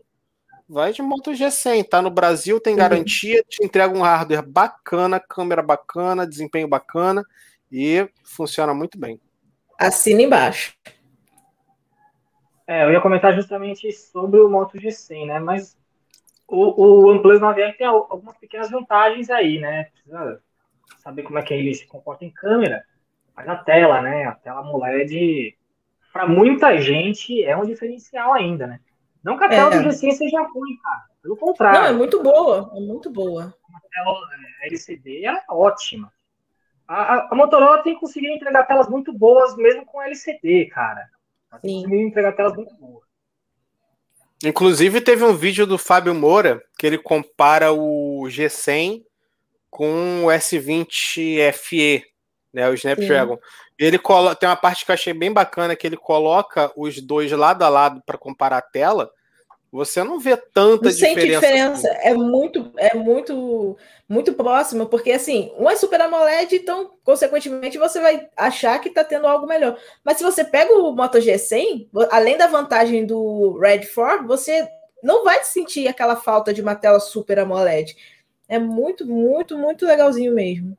Vai 0.68 0.94
de 0.94 1.02
Moto 1.02 1.32
G100, 1.32 1.88
tá 1.88 2.02
no 2.02 2.10
Brasil, 2.10 2.60
tem 2.60 2.76
garantia, 2.76 3.44
te 3.48 3.64
entrega 3.64 3.96
um 3.96 4.02
hardware 4.02 4.42
bacana, 4.42 5.20
câmera 5.20 5.62
bacana, 5.62 6.26
desempenho 6.26 6.68
bacana 6.68 7.24
e 7.72 8.08
funciona 8.24 8.74
muito 8.74 8.98
bem. 8.98 9.20
Assina 9.78 10.22
embaixo. 10.22 10.74
É, 12.66 12.86
eu 12.86 12.92
ia 12.92 13.02
comentar 13.02 13.34
justamente 13.34 13.92
sobre 13.92 14.40
o 14.40 14.50
Moto 14.50 14.78
G100, 14.78 15.28
né? 15.28 15.40
Mas 15.40 15.78
o, 16.48 16.58
o 16.58 17.08
OnePlus 17.10 17.40
9R 17.40 17.78
tem 17.78 17.88
algumas 17.88 18.38
pequenas 18.38 18.70
vantagens 18.70 19.30
aí, 19.30 19.60
né? 19.60 19.86
Precisa 19.86 20.42
saber 21.00 21.24
como 21.24 21.40
é 21.40 21.42
que 21.42 21.54
ele 21.54 21.74
se 21.74 21.86
comporta 21.86 22.24
em 22.24 22.30
câmera. 22.30 22.84
Mas 23.36 23.48
a 23.50 23.56
tela, 23.56 24.02
né? 24.02 24.26
A 24.26 24.34
tela 24.34 24.62
AMOLED, 24.62 25.58
para 26.12 26.28
muita 26.28 26.78
gente, 26.78 27.44
é 27.44 27.56
um 27.58 27.66
diferencial 27.66 28.34
ainda, 28.34 28.68
né? 28.68 28.80
Não 29.24 29.38
que 29.38 29.44
a 29.44 29.50
tela 29.50 29.74
é. 29.74 29.82
do 29.82 29.90
G100 29.90 30.12
seja 30.12 30.42
ruim, 30.42 30.78
cara. 30.84 31.04
Pelo 31.22 31.38
contrário. 31.38 31.80
Não, 31.80 31.88
é 31.88 31.92
muito 31.94 32.22
boa. 32.22 32.72
É 32.76 32.80
muito 32.80 33.10
boa. 33.10 33.54
A 33.74 33.80
tela 33.90 34.14
LCD 34.64 35.26
é 35.26 35.44
ótima. 35.50 36.12
A, 36.86 36.96
a, 36.96 37.28
a, 37.32 37.36
Motorola 37.36 37.82
tem 37.82 37.96
conseguido 37.96 38.34
entregar 38.34 38.64
telas 38.66 38.90
muito 38.90 39.14
boas, 39.14 39.56
mesmo 39.56 39.86
com 39.86 40.02
LCD, 40.02 40.66
cara. 40.66 41.10
Tem 41.62 41.82
conseguido 41.82 42.08
entregar 42.08 42.32
telas 42.34 42.56
muito 42.56 42.76
boas. 42.76 43.04
Inclusive, 44.44 45.00
teve 45.00 45.24
um 45.24 45.34
vídeo 45.34 45.66
do 45.66 45.78
Fábio 45.78 46.14
Moura 46.14 46.62
que 46.78 46.86
ele 46.86 46.98
compara 46.98 47.72
o 47.72 48.24
G100 48.28 49.04
com 49.70 50.26
o 50.26 50.28
S20 50.28 51.52
FE, 51.54 52.04
né, 52.54 52.70
o 52.70 52.74
Snapdragon. 52.74 53.36
Sim. 53.36 53.42
Ele 53.80 53.98
coloca, 53.98 54.36
tem 54.36 54.48
uma 54.48 54.56
parte 54.56 54.86
que 54.86 54.92
eu 54.92 54.94
achei 54.94 55.14
bem 55.14 55.32
bacana 55.32 55.76
que 55.76 55.88
ele 55.88 55.98
coloca 55.98 56.72
os 56.76 57.02
dois 57.02 57.32
lado 57.32 57.64
a 57.64 57.70
lado 57.70 58.04
para 58.06 58.18
comparar 58.18 58.58
a 58.58 58.62
tela. 58.62 59.10
Você 59.74 60.04
não 60.04 60.20
vê 60.20 60.38
tanta 60.38 60.84
não 60.84 60.92
diferença. 60.92 61.02
Sente 61.02 61.32
diferença, 61.32 61.88
é 62.04 62.14
muito, 62.14 62.72
é 62.78 62.94
muito, 62.94 63.76
muito 64.08 64.32
próximo, 64.34 64.86
porque 64.86 65.12
assim, 65.12 65.52
um 65.58 65.68
é 65.68 65.76
Super 65.76 66.00
AMOLED, 66.00 66.58
então, 66.58 66.92
consequentemente, 67.04 67.80
você 67.80 68.00
vai 68.00 68.30
achar 68.38 68.78
que 68.78 68.90
está 68.90 69.04
tendo 69.04 69.26
algo 69.26 69.48
melhor. 69.48 69.76
Mas 70.06 70.18
se 70.18 70.24
você 70.24 70.44
pega 70.46 70.72
o 70.76 70.96
Moto 70.96 71.18
G100, 71.18 71.88
além 72.12 72.38
da 72.38 72.46
vantagem 72.46 73.04
do 73.04 73.58
Red 73.58 73.88
4, 73.88 74.28
você 74.28 74.70
não 75.02 75.24
vai 75.24 75.44
sentir 75.44 75.88
aquela 75.88 76.16
falta 76.16 76.54
de 76.54 76.62
uma 76.62 76.76
tela 76.76 77.00
Super 77.00 77.40
AMOLED. 77.40 77.98
É 78.48 78.60
muito, 78.60 79.08
muito, 79.08 79.58
muito 79.58 79.88
legalzinho 79.88 80.36
mesmo. 80.36 80.78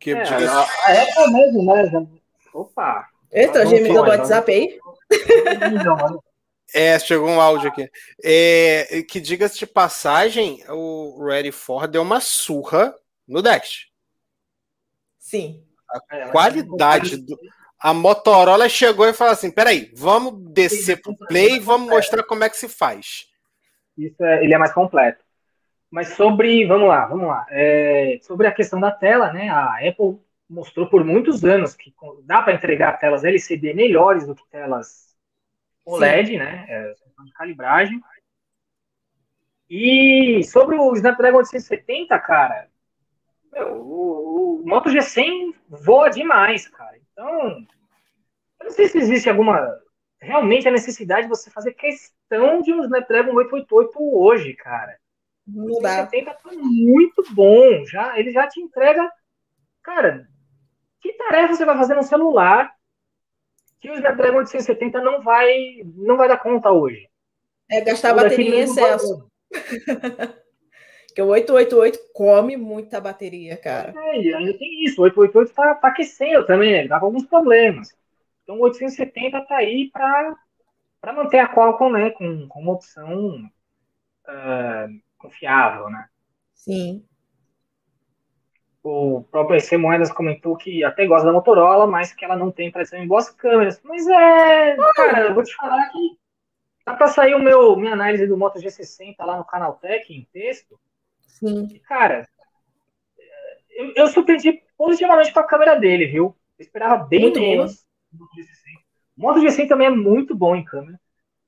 Que 0.00 0.12
é, 0.12 0.22
diga... 0.22 0.50
a 0.50 1.02
Apple 1.02 1.32
mesmo, 1.34 1.64
né? 1.66 2.06
Opa! 2.54 3.08
Eita, 3.30 3.52
tá 3.58 3.64
gemendo 3.66 4.02
do 4.02 4.08
WhatsApp 4.08 4.50
aí? 4.50 4.78
É, 6.74 6.98
chegou 6.98 7.28
um 7.28 7.40
áudio 7.40 7.68
aqui. 7.68 7.90
É, 8.22 9.02
que 9.08 9.20
diga-se 9.20 9.58
de 9.58 9.66
passagem, 9.66 10.62
o 10.68 11.24
Ready 11.24 11.52
4 11.52 11.88
deu 11.88 12.02
uma 12.02 12.20
surra 12.20 12.94
no 13.26 13.42
Dex. 13.42 13.86
Sim. 15.18 15.64
A 15.88 16.28
qualidade 16.30 17.16
do. 17.16 17.38
A 17.80 17.94
Motorola 17.94 18.68
chegou 18.68 19.06
e 19.06 19.14
falou 19.14 19.32
assim: 19.32 19.50
peraí, 19.50 19.90
vamos 19.94 20.34
descer 20.52 21.00
pro 21.00 21.16
play 21.16 21.56
e 21.56 21.60
vamos 21.60 21.88
mostrar 21.88 22.22
como 22.24 22.44
é 22.44 22.50
que 22.50 22.56
se 22.56 22.68
faz. 22.68 23.26
Isso 23.96 24.22
é, 24.22 24.44
ele 24.44 24.52
é 24.52 24.58
mais 24.58 24.72
completo. 24.72 25.24
Mas 25.90 26.08
sobre, 26.08 26.66
vamos 26.66 26.88
lá, 26.88 27.06
vamos 27.06 27.26
lá. 27.26 27.46
É, 27.50 28.18
sobre 28.22 28.46
a 28.46 28.52
questão 28.52 28.78
da 28.78 28.90
tela, 28.90 29.32
né? 29.32 29.48
A 29.48 29.76
Apple 29.76 30.18
mostrou 30.48 30.88
por 30.88 31.04
muitos 31.04 31.44
anos 31.44 31.74
que 31.74 31.94
dá 32.24 32.42
para 32.42 32.54
entregar 32.54 32.98
telas 32.98 33.24
LCD 33.24 33.74
melhores 33.74 34.26
do 34.26 34.34
que 34.34 34.46
telas 34.50 35.07
OLED, 35.88 36.28
Sim. 36.28 36.38
né? 36.38 36.66
É, 36.68 36.92
de 37.24 37.32
calibragem. 37.32 38.00
E 39.68 40.42
sobre 40.44 40.76
o 40.76 40.94
Snapdragon 40.94 41.38
870, 41.38 42.18
cara, 42.20 42.68
Meu, 43.52 43.74
o, 43.82 44.60
o 44.62 44.66
Moto 44.66 44.90
G100 44.90 45.54
voa 45.68 46.08
demais, 46.08 46.68
cara. 46.68 46.96
Então, 47.12 47.66
eu 48.60 48.64
não 48.64 48.70
sei 48.70 48.88
se 48.88 48.98
existe 48.98 49.28
alguma 49.28 49.78
realmente 50.20 50.66
a 50.66 50.72
necessidade 50.72 51.22
de 51.22 51.28
você 51.28 51.50
fazer 51.50 51.72
questão 51.72 52.60
de 52.60 52.72
um 52.72 52.82
Snapdragon 52.84 53.34
888 53.34 54.16
hoje, 54.16 54.54
cara. 54.54 54.98
Não 55.46 55.80
dá. 55.80 56.06
70 56.06 56.34
tá 56.34 56.50
muito 56.52 57.22
bom. 57.34 57.84
Já, 57.86 58.18
ele 58.18 58.30
já 58.32 58.46
te 58.48 58.60
entrega. 58.60 59.10
Cara, 59.82 60.28
que 61.00 61.12
tarefa 61.14 61.54
você 61.54 61.64
vai 61.64 61.76
fazer 61.76 61.94
no 61.94 62.02
celular 62.02 62.72
que 63.80 63.90
o 63.90 63.94
Snapdragon 63.94 64.38
870 64.38 65.00
não 65.00 65.22
vai, 65.22 65.82
não 65.96 66.16
vai 66.16 66.28
dar 66.28 66.38
conta 66.38 66.70
hoje? 66.70 67.08
É 67.70 67.80
gastar 67.80 68.14
bateria 68.14 68.56
em 68.56 68.60
excesso. 68.60 69.30
que 71.14 71.22
o 71.22 71.26
888 71.26 71.98
come 72.12 72.56
muita 72.56 73.00
bateria, 73.00 73.56
cara. 73.56 73.92
É, 73.96 74.34
ainda 74.34 74.56
tem 74.58 74.84
isso. 74.84 75.00
O 75.00 75.04
888 75.04 75.54
tá, 75.54 75.74
tá 75.74 75.88
aquecendo 75.88 76.46
também, 76.46 76.72
né? 76.72 76.88
Dá 76.88 76.98
com 76.98 77.06
alguns 77.06 77.26
problemas. 77.26 77.88
Então 78.42 78.56
o 78.56 78.62
870 78.62 79.40
tá 79.42 79.56
aí 79.56 79.90
para 79.90 80.36
manter 81.12 81.38
a 81.38 81.52
Qualcomm, 81.52 81.92
né? 81.92 82.10
Com, 82.10 82.48
com 82.48 82.60
uma 82.60 82.72
opção 82.72 83.50
uh, 84.26 85.00
confiável, 85.18 85.90
né? 85.90 86.06
Sim. 86.54 87.04
O 88.90 89.24
próprio 89.30 89.58
EC 89.58 89.76
Moedas 89.76 90.10
comentou 90.10 90.56
que 90.56 90.82
até 90.82 91.06
gosta 91.06 91.26
da 91.26 91.32
Motorola, 91.32 91.86
mas 91.86 92.12
que 92.12 92.24
ela 92.24 92.36
não 92.36 92.50
tem 92.50 92.70
tradição 92.70 92.98
em 92.98 93.06
boas 93.06 93.28
câmeras. 93.28 93.80
Mas 93.84 94.06
é, 94.06 94.76
cara, 94.94 95.20
eu 95.28 95.34
vou 95.34 95.42
te 95.42 95.54
falar 95.54 95.90
que 95.90 96.18
Dá 96.88 96.94
para 96.94 97.08
sair 97.08 97.34
o 97.34 97.38
meu, 97.38 97.76
minha 97.76 97.92
análise 97.92 98.26
do 98.26 98.34
Moto 98.34 98.58
G60 98.58 99.14
lá 99.18 99.36
no 99.36 99.44
canal 99.44 99.74
Tech 99.74 100.10
em 100.10 100.26
texto. 100.32 100.80
Sim. 101.20 101.68
E, 101.70 101.78
cara, 101.80 102.26
eu, 103.68 103.92
eu 103.94 104.06
surpreendi 104.06 104.62
positivamente 104.74 105.30
com 105.30 105.38
a 105.38 105.46
câmera 105.46 105.78
dele, 105.78 106.06
viu? 106.06 106.34
Eu 106.58 106.62
esperava 106.62 107.04
bem 107.04 107.20
muito 107.20 107.38
menos 107.38 107.86
do 108.10 108.20
Moto 108.20 108.34
G60. 108.38 108.44
O 109.18 109.20
Moto 109.20 109.40
G100 109.40 109.68
também 109.68 109.86
é 109.88 109.90
muito 109.90 110.34
bom 110.34 110.56
em 110.56 110.64
câmera. 110.64 110.98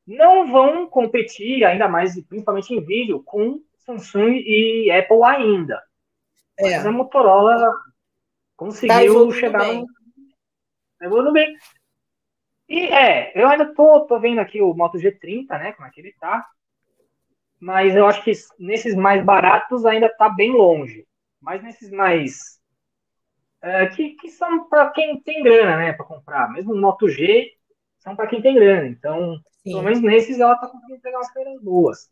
Não 0.07 0.53
vão 0.53 0.87
competir, 0.87 1.65
ainda 1.65 1.89
mais, 1.89 2.21
principalmente 2.27 2.75
em 2.75 2.85
vídeo, 2.85 3.23
com 3.25 3.63
Samsung 3.79 4.43
e 4.45 4.91
Apple 4.91 5.23
ainda. 5.25 5.83
É. 6.61 6.77
Mas 6.77 6.87
a 6.87 6.93
Motorola 6.93 7.73
conseguiu 8.57 9.29
tá 9.29 9.35
chegar. 9.35 9.59
Bem. 9.61 9.87
Tá 10.99 11.07
evoluindo 11.07 11.33
bem. 11.33 11.57
E 12.69 12.87
é, 12.87 13.33
eu 13.35 13.49
ainda 13.49 13.75
tô, 13.75 14.01
tô 14.07 14.21
vendo 14.21 14.41
aqui 14.41 14.61
o 14.61 14.73
Moto 14.75 14.99
G30, 14.99 15.49
né? 15.49 15.73
Como 15.73 15.89
é 15.89 15.91
que 15.91 16.01
ele 16.01 16.15
tá. 16.21 16.47
Mas 17.59 17.97
eu 17.97 18.07
acho 18.07 18.23
que 18.23 18.33
nesses 18.59 18.95
mais 18.95 19.25
baratos 19.25 19.85
ainda 19.85 20.09
tá 20.09 20.29
bem 20.29 20.53
longe. 20.53 21.07
Mas 21.41 21.63
nesses 21.63 21.91
mais. 21.91 22.61
É, 23.63 23.87
que, 23.89 24.11
que 24.11 24.31
são 24.31 24.69
para 24.69 24.91
quem 24.91 25.21
tem 25.21 25.43
grana, 25.43 25.77
né? 25.77 25.93
Para 25.93 26.07
comprar. 26.07 26.51
Mesmo 26.53 26.73
o 26.73 26.81
Moto 26.81 27.09
G 27.09 27.51
são 27.99 28.15
para 28.15 28.27
quem 28.27 28.41
tem 28.41 28.55
grana. 28.55 28.87
Então, 28.87 29.37
Sim. 29.63 29.73
pelo 29.73 29.83
menos 29.83 30.01
nesses 30.01 30.39
ela 30.39 30.57
tá 30.57 30.69
conseguindo 30.69 31.01
pegar 31.01 31.19
umas 31.19 31.33
coisas 31.33 31.61
boas. 31.63 32.11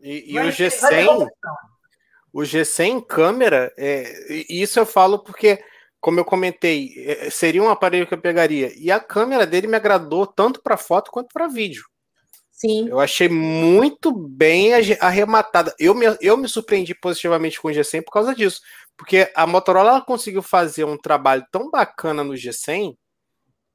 E, 0.00 0.34
e 0.34 0.38
o 0.38 0.42
G100. 0.42 1.28
O 2.36 2.40
G100 2.40 3.06
câmera, 3.06 3.72
é, 3.78 4.44
isso 4.46 4.78
eu 4.78 4.84
falo 4.84 5.20
porque 5.20 5.58
como 5.98 6.20
eu 6.20 6.24
comentei, 6.24 6.92
é, 6.98 7.30
seria 7.30 7.62
um 7.62 7.70
aparelho 7.70 8.06
que 8.06 8.12
eu 8.12 8.20
pegaria. 8.20 8.70
E 8.76 8.90
a 8.90 9.00
câmera 9.00 9.46
dele 9.46 9.66
me 9.66 9.74
agradou 9.74 10.26
tanto 10.26 10.60
para 10.62 10.76
foto 10.76 11.10
quanto 11.10 11.32
para 11.32 11.48
vídeo. 11.48 11.82
Sim. 12.52 12.90
Eu 12.90 13.00
achei 13.00 13.26
muito 13.26 14.12
bem 14.12 14.72
arrematada. 15.00 15.74
Eu 15.78 15.94
me, 15.94 16.04
eu 16.20 16.36
me 16.36 16.46
surpreendi 16.46 16.94
positivamente 16.94 17.58
com 17.58 17.68
o 17.68 17.70
G100 17.70 18.04
por 18.04 18.12
causa 18.12 18.34
disso. 18.34 18.60
Porque 18.98 19.32
a 19.34 19.46
Motorola 19.46 20.02
conseguiu 20.02 20.42
fazer 20.42 20.84
um 20.84 20.98
trabalho 20.98 21.42
tão 21.50 21.70
bacana 21.70 22.22
no 22.22 22.34
G100 22.34 22.94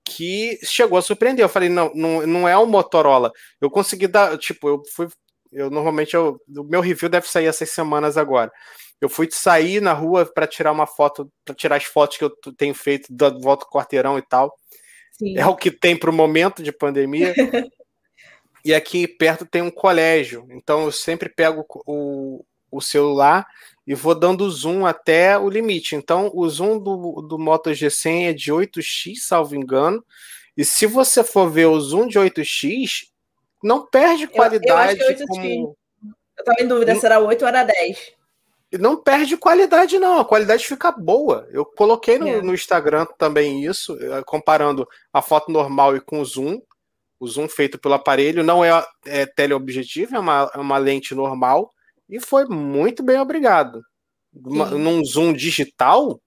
que 0.05 0.59
chegou 0.63 0.99
a 0.99 1.01
surpreender. 1.01 1.43
Eu 1.43 1.49
falei, 1.49 1.67
não, 1.67 1.91
não, 1.95 2.27
não 2.27 2.47
é 2.47 2.55
o 2.55 2.67
Motorola. 2.67 3.31
Eu 3.59 3.71
consegui 3.71 4.05
dar, 4.05 4.37
tipo, 4.37 4.69
eu 4.69 4.83
fui. 4.93 5.07
Eu 5.51 5.69
normalmente 5.69 6.15
eu, 6.15 6.39
o 6.57 6.63
meu 6.63 6.81
review 6.81 7.09
deve 7.09 7.27
sair 7.27 7.45
essas 7.45 7.69
semanas 7.69 8.17
agora. 8.17 8.51
Eu 8.99 9.09
fui 9.09 9.27
sair 9.31 9.81
na 9.81 9.93
rua 9.93 10.25
para 10.25 10.47
tirar 10.47 10.71
uma 10.71 10.85
foto, 10.85 11.31
para 11.43 11.55
tirar 11.55 11.75
as 11.75 11.83
fotos 11.83 12.17
que 12.17 12.23
eu 12.23 12.31
tenho 12.55 12.73
feito 12.73 13.13
da 13.13 13.29
volta 13.29 13.65
do 13.65 13.71
quarteirão 13.71 14.17
e 14.17 14.21
tal. 14.21 14.53
Sim. 15.11 15.37
É 15.37 15.45
o 15.45 15.55
que 15.55 15.71
tem 15.71 15.97
para 15.97 16.09
o 16.09 16.13
momento 16.13 16.63
de 16.63 16.71
pandemia. 16.71 17.33
e 18.63 18.73
aqui 18.73 19.07
perto 19.07 19.45
tem 19.45 19.61
um 19.61 19.71
colégio, 19.71 20.47
então 20.51 20.83
eu 20.83 20.91
sempre 20.91 21.29
pego 21.29 21.65
o, 21.85 22.45
o 22.71 22.79
celular 22.79 23.45
e 23.85 23.93
vou 23.93 24.15
dando 24.15 24.49
zoom 24.49 24.85
até 24.85 25.37
o 25.37 25.49
limite. 25.49 25.95
Então, 25.95 26.31
o 26.33 26.47
zoom 26.47 26.79
do, 26.79 27.21
do 27.21 27.37
Moto 27.37 27.71
G100 27.71 28.29
é 28.29 28.33
de 28.33 28.51
8x, 28.51 29.15
salvo 29.19 29.55
engano. 29.55 30.03
E 30.55 30.63
se 30.63 30.85
você 30.85 31.23
for 31.23 31.49
ver 31.49 31.65
o 31.65 31.79
zoom 31.79 32.07
de 32.07 32.19
8x, 32.19 33.07
não 33.63 33.85
perde 33.85 34.27
qualidade. 34.27 34.99
Eu, 34.99 35.11
eu, 35.11 35.11
é 35.11 35.27
como... 35.27 35.77
eu 36.37 36.43
tava 36.43 36.61
em 36.61 36.67
dúvida 36.67 36.95
se 36.95 37.05
era 37.05 37.19
8 37.19 37.41
ou 37.41 37.47
era 37.47 37.63
10 37.63 38.21
não 38.79 39.01
perde 39.01 39.37
qualidade, 39.37 39.99
não. 39.99 40.19
A 40.19 40.25
qualidade 40.25 40.65
fica 40.65 40.91
boa. 40.91 41.47
Eu 41.51 41.65
coloquei 41.65 42.17
no, 42.17 42.27
é. 42.27 42.41
no, 42.41 42.53
Instagram 42.53 43.05
também 43.17 43.65
isso, 43.65 43.97
eh, 44.01 44.23
comparando 44.25 44.87
a 45.11 45.21
foto 45.21 45.51
normal 45.51 45.95
e 45.95 46.01
com 46.01 46.21
o 46.21 46.25
zoom. 46.25 46.61
O 47.19 47.27
zoom 47.27 47.47
feito 47.47 47.77
pelo 47.77 47.95
aparelho 47.95 48.43
não 48.43 48.63
é, 48.63 48.71
é 49.05 49.25
teleobjetivo, 49.25 50.15
é 50.15 50.19
uma, 50.19 50.51
é 50.55 50.57
uma 50.57 50.77
lente 50.77 51.13
normal. 51.13 51.71
E 52.09 52.19
foi 52.19 52.45
muito 52.45 53.03
bem 53.03 53.19
obrigado. 53.19 53.81
Uma, 54.33 54.65
num 54.65 55.03
zoom 55.03 55.33
digital, 55.33 56.19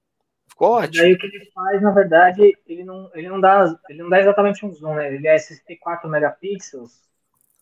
ficou 0.48 0.72
ótimo. 0.72 1.04
Aí 1.04 1.14
o 1.14 1.18
que 1.18 1.26
ele 1.26 1.50
faz, 1.52 1.82
na 1.82 1.90
verdade, 1.90 2.52
ele 2.66 2.84
não, 2.84 3.10
ele 3.14 3.28
não, 3.28 3.40
dá, 3.40 3.74
ele 3.88 4.02
não 4.02 4.10
dá 4.10 4.20
exatamente 4.20 4.64
um 4.64 4.72
zoom, 4.72 4.94
né? 4.94 5.14
Ele 5.14 5.26
é 5.26 5.38
64 5.38 6.08
megapixels. 6.08 7.02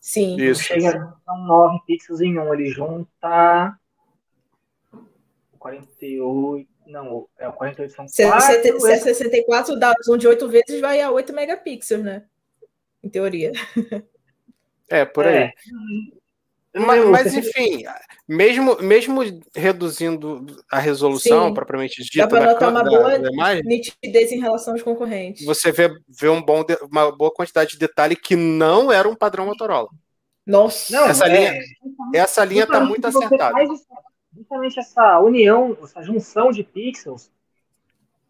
Sim. 0.03 0.35
Isso. 0.35 0.63
Chega 0.63 1.15
a 1.25 1.37
9 1.37 1.79
pixels 1.87 2.19
em 2.19 2.37
um. 2.37 2.53
Ele 2.53 2.69
junta 2.69 3.73
48. 5.57 6.69
Não, 6.85 7.29
é 7.39 7.47
o 7.47 7.53
48 7.53 7.93
são 7.93 8.05
se, 8.09 8.27
4. 8.27 8.41
Se, 8.41 8.79
se 8.81 8.91
é 8.91 8.97
64, 8.97 9.79
dá 9.79 9.93
zoom 10.03 10.17
de 10.17 10.27
8 10.27 10.49
vezes, 10.49 10.81
vai 10.81 10.99
a 10.99 11.09
8 11.09 11.31
megapixels, 11.31 12.03
né? 12.03 12.25
Em 13.01 13.07
teoria. 13.07 13.53
É, 14.89 15.05
por 15.05 15.25
aí. 15.25 15.35
É. 15.35 15.53
Mas, 16.75 17.05
mas, 17.05 17.33
enfim, 17.35 17.83
mesmo, 18.27 18.81
mesmo 18.81 19.21
reduzindo 19.55 20.45
a 20.71 20.79
resolução 20.79 21.49
Sim. 21.49 21.53
propriamente 21.53 22.03
dita, 22.03 22.25
dá 22.25 22.27
para 22.27 22.51
notar 22.53 22.69
uma 22.71 22.83
boa 22.83 23.17
nitidez 23.63 24.31
em 24.31 24.39
relação 24.39 24.73
aos 24.73 24.81
concorrentes. 24.81 25.45
Você 25.45 25.71
vê, 25.71 25.89
vê 26.07 26.29
um 26.29 26.41
bom, 26.41 26.63
uma 26.91 27.15
boa 27.15 27.31
quantidade 27.31 27.73
de 27.73 27.77
detalhe 27.77 28.15
que 28.15 28.35
não 28.35 28.91
era 28.91 29.07
um 29.07 29.15
padrão 29.15 29.45
Motorola. 29.45 29.89
Nossa, 30.45 30.91
não, 30.91 31.05
essa, 31.07 31.27
é, 31.27 31.37
linha, 31.37 31.59
essa 32.13 32.43
linha 32.43 32.63
está 32.63 32.79
muito 32.79 33.05
acertada 33.05 33.55
justamente 34.35 34.79
essa 34.79 35.19
união, 35.19 35.77
essa 35.83 36.01
junção 36.01 36.51
de 36.51 36.63
pixels 36.63 37.31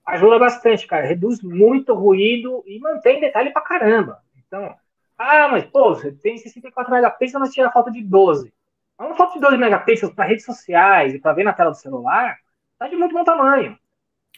ajuda 0.05 0.37
bastante, 0.37 0.85
cara. 0.85 1.05
Reduz 1.05 1.41
muito 1.41 1.93
o 1.93 1.95
ruído 1.95 2.63
e 2.67 2.79
mantém 2.79 3.21
detalhe 3.21 3.51
pra 3.51 3.61
caramba. 3.61 4.21
Então, 4.45 4.75
ah, 5.23 5.49
mas 5.49 5.65
pô, 5.65 5.95
você 5.95 6.11
tem 6.11 6.37
64 6.37 6.91
megapixels, 6.91 7.39
mas 7.39 7.53
tira 7.53 7.71
foto 7.71 7.91
de 7.91 8.01
12. 8.03 8.53
Uma 8.99 9.15
foto 9.15 9.33
de 9.33 9.39
12 9.39 9.57
megapixels 9.57 10.13
para 10.13 10.25
redes 10.25 10.45
sociais 10.45 11.13
e 11.13 11.19
para 11.19 11.33
ver 11.33 11.43
na 11.43 11.53
tela 11.53 11.71
do 11.71 11.77
celular, 11.77 12.37
tá 12.77 12.87
de 12.87 12.95
muito 12.95 13.13
bom 13.13 13.23
tamanho. 13.23 13.77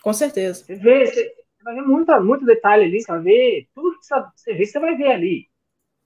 Com 0.02 0.14
certeza. 0.14 0.64
Você 0.64 0.76
vê, 0.76 1.06
você 1.06 1.36
vai 1.64 1.76
ver 1.76 1.82
muito, 1.82 2.22
muito 2.22 2.46
detalhe 2.46 2.86
ali, 2.86 3.02
você 3.02 3.12
vai 3.12 3.22
ver 3.22 3.68
tudo 3.74 4.00
que 4.00 4.06
você 4.06 4.54
vê, 4.54 4.66
você 4.66 4.80
vai 4.80 4.96
ver 4.96 5.12
ali. 5.12 5.48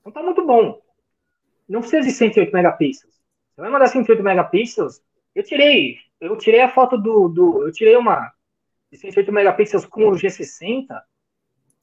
Então 0.00 0.12
tá 0.12 0.22
muito 0.22 0.44
bom. 0.44 0.80
Não 1.68 1.80
precisa 1.80 2.02
de 2.02 2.12
108 2.12 2.52
megapixels. 2.52 3.14
Você 3.54 3.60
vai 3.60 3.70
mandar 3.70 3.88
108 3.88 4.22
megapixels, 4.22 5.02
eu 5.34 5.42
tirei, 5.42 5.98
eu 6.20 6.36
tirei 6.36 6.60
a 6.60 6.68
foto 6.68 6.96
do, 6.98 7.28
do 7.28 7.66
eu 7.66 7.72
tirei 7.72 7.96
uma 7.96 8.32
de 8.90 8.98
108 8.98 9.32
megapixels 9.32 9.86
com 9.86 10.08
o 10.08 10.12
G60. 10.12 10.86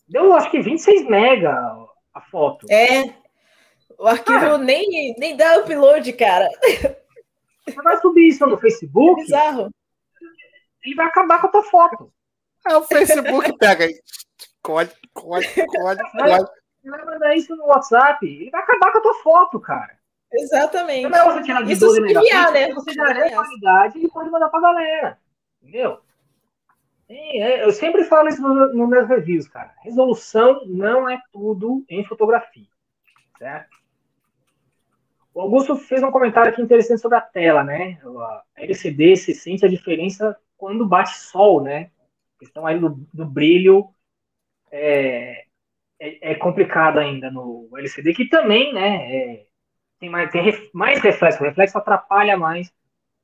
Deu 0.07 0.33
acho 0.33 0.51
que 0.51 0.59
26 0.59 1.07
mega 1.07 1.86
a 2.17 2.21
foto. 2.21 2.65
É. 2.69 3.13
O 3.97 4.05
arquivo 4.05 4.45
ah, 4.45 4.57
nem, 4.57 5.15
nem 5.17 5.35
dá 5.35 5.57
upload, 5.59 6.11
cara. 6.13 6.47
Você 7.65 7.81
vai 7.81 7.97
subir 7.99 8.27
isso 8.27 8.45
no 8.45 8.57
Facebook? 8.57 9.21
É 9.21 9.23
bizarro. 9.23 9.69
Ele 10.83 10.95
vai 10.95 11.07
acabar 11.07 11.41
com 11.41 11.47
a 11.47 11.51
tua 11.51 11.63
foto. 11.63 12.11
É 12.67 12.75
o 12.77 12.83
Facebook 12.83 13.57
pega 13.57 13.85
aí. 13.85 13.99
Colhe, 14.61 14.89
colhe, 15.13 15.47
colhe, 15.47 15.99
colhe. 16.11 16.47
Você 16.81 16.89
vai 16.89 17.05
mandar 17.05 17.35
isso 17.35 17.55
no 17.55 17.65
WhatsApp, 17.65 18.25
ele 18.25 18.49
vai 18.49 18.61
acabar 18.61 18.91
com 18.91 18.97
a 18.99 19.01
tua 19.01 19.13
foto, 19.15 19.59
cara. 19.59 19.97
Exatamente. 20.31 21.09
Não 21.09 21.17
é 21.17 21.23
você 21.25 21.43
tirar 21.43 21.63
de 21.63 21.71
Isso 21.71 21.85
12 21.85 22.01
megapixels, 22.01 22.53
né? 22.53 22.73
você 22.73 22.93
já 22.93 23.09
é 23.09 23.29
qualidade 23.31 23.99
e 23.99 24.09
pode 24.09 24.29
mandar 24.29 24.49
pra 24.49 24.61
galera. 24.61 25.19
Entendeu? 25.61 26.01
É, 27.09 27.63
eu 27.63 27.71
sempre 27.71 28.03
falo 28.03 28.27
isso 28.27 28.41
nos 28.41 28.75
no 28.75 28.87
meus 28.87 29.07
reviews, 29.07 29.47
cara. 29.47 29.73
Resolução 29.81 30.65
não 30.65 31.09
é 31.09 31.19
tudo 31.31 31.85
em 31.89 32.03
fotografia. 32.03 32.67
Certo? 33.37 33.77
O 35.33 35.41
Augusto 35.41 35.75
fez 35.75 36.01
um 36.01 36.11
comentário 36.11 36.51
aqui 36.51 36.61
interessante 36.61 36.99
sobre 36.99 37.17
a 37.17 37.21
tela, 37.21 37.63
né? 37.63 37.99
A 38.03 38.43
LCD 38.57 39.15
se 39.15 39.35
sente 39.35 39.63
a 39.63 39.69
diferença 39.69 40.35
quando 40.57 40.87
bate 40.87 41.15
sol, 41.15 41.61
né? 41.61 41.91
A 42.35 42.39
questão 42.39 42.65
aí 42.65 42.79
do, 42.79 42.89
do 43.13 43.25
brilho 43.25 43.89
é, 44.71 45.45
é, 45.99 46.31
é 46.31 46.35
complicado 46.35 46.97
ainda 46.97 47.29
no 47.29 47.69
LCD, 47.77 48.13
que 48.13 48.27
também, 48.27 48.73
né? 48.73 49.15
É, 49.15 49.45
tem 49.99 50.09
mais, 50.09 50.31
tem 50.31 50.41
mais 50.73 50.99
reflexo. 51.01 51.41
O 51.41 51.45
reflexo 51.45 51.77
atrapalha 51.77 52.35
mais 52.35 52.73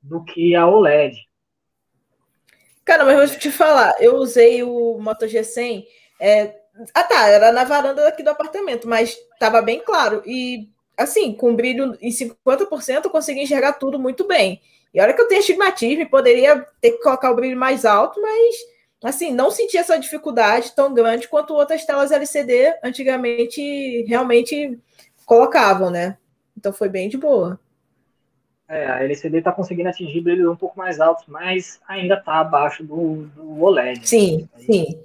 do 0.00 0.22
que 0.24 0.54
a 0.54 0.66
OLED. 0.66 1.16
Cara, 2.84 3.04
mas 3.04 3.30
vou 3.30 3.38
te 3.38 3.50
falar, 3.50 3.94
eu 3.98 4.16
usei 4.16 4.62
o 4.62 4.98
Moto 4.98 5.26
G100. 5.26 5.84
É... 6.20 6.54
Ah, 6.92 7.04
tá, 7.04 7.28
era 7.28 7.52
na 7.52 7.64
varanda 7.64 8.02
daqui 8.02 8.22
do 8.22 8.30
apartamento, 8.30 8.88
mas 8.88 9.16
tava 9.38 9.62
bem 9.62 9.80
claro. 9.80 10.22
E 10.26 10.68
assim, 10.96 11.32
com 11.32 11.54
brilho 11.54 11.96
em 12.00 12.10
50%, 12.10 13.04
eu 13.04 13.10
consegui 13.10 13.42
enxergar 13.42 13.74
tudo 13.74 13.98
muito 13.98 14.26
bem. 14.26 14.60
E 14.92 15.00
olha 15.00 15.12
que 15.12 15.20
eu 15.20 15.28
tenho 15.28 15.40
estigmatismo, 15.40 16.08
poderia 16.08 16.66
ter 16.80 16.92
que 16.92 17.02
colocar 17.02 17.30
o 17.30 17.34
brilho 17.34 17.56
mais 17.56 17.84
alto, 17.84 18.20
mas 18.20 18.56
assim, 19.02 19.32
não 19.32 19.50
senti 19.50 19.76
essa 19.76 19.98
dificuldade 19.98 20.72
tão 20.74 20.94
grande 20.94 21.28
quanto 21.28 21.54
outras 21.54 21.84
telas 21.84 22.10
LCD 22.10 22.74
antigamente 22.82 24.02
realmente 24.06 24.78
colocavam, 25.26 25.90
né? 25.90 26.16
Então 26.56 26.72
foi 26.72 26.88
bem 26.88 27.08
de 27.08 27.16
boa. 27.16 27.58
É, 28.74 28.86
a 28.86 29.04
LCD 29.04 29.38
está 29.38 29.52
conseguindo 29.52 29.88
atingir 29.88 30.20
brilhos 30.20 30.50
um 30.50 30.56
pouco 30.56 30.76
mais 30.76 30.98
altos, 30.98 31.24
mas 31.28 31.80
ainda 31.86 32.14
está 32.16 32.40
abaixo 32.40 32.82
do, 32.82 33.26
do 33.28 33.62
OLED. 33.62 34.08
Sim, 34.08 34.48
né? 34.52 34.58
sim. 34.58 35.04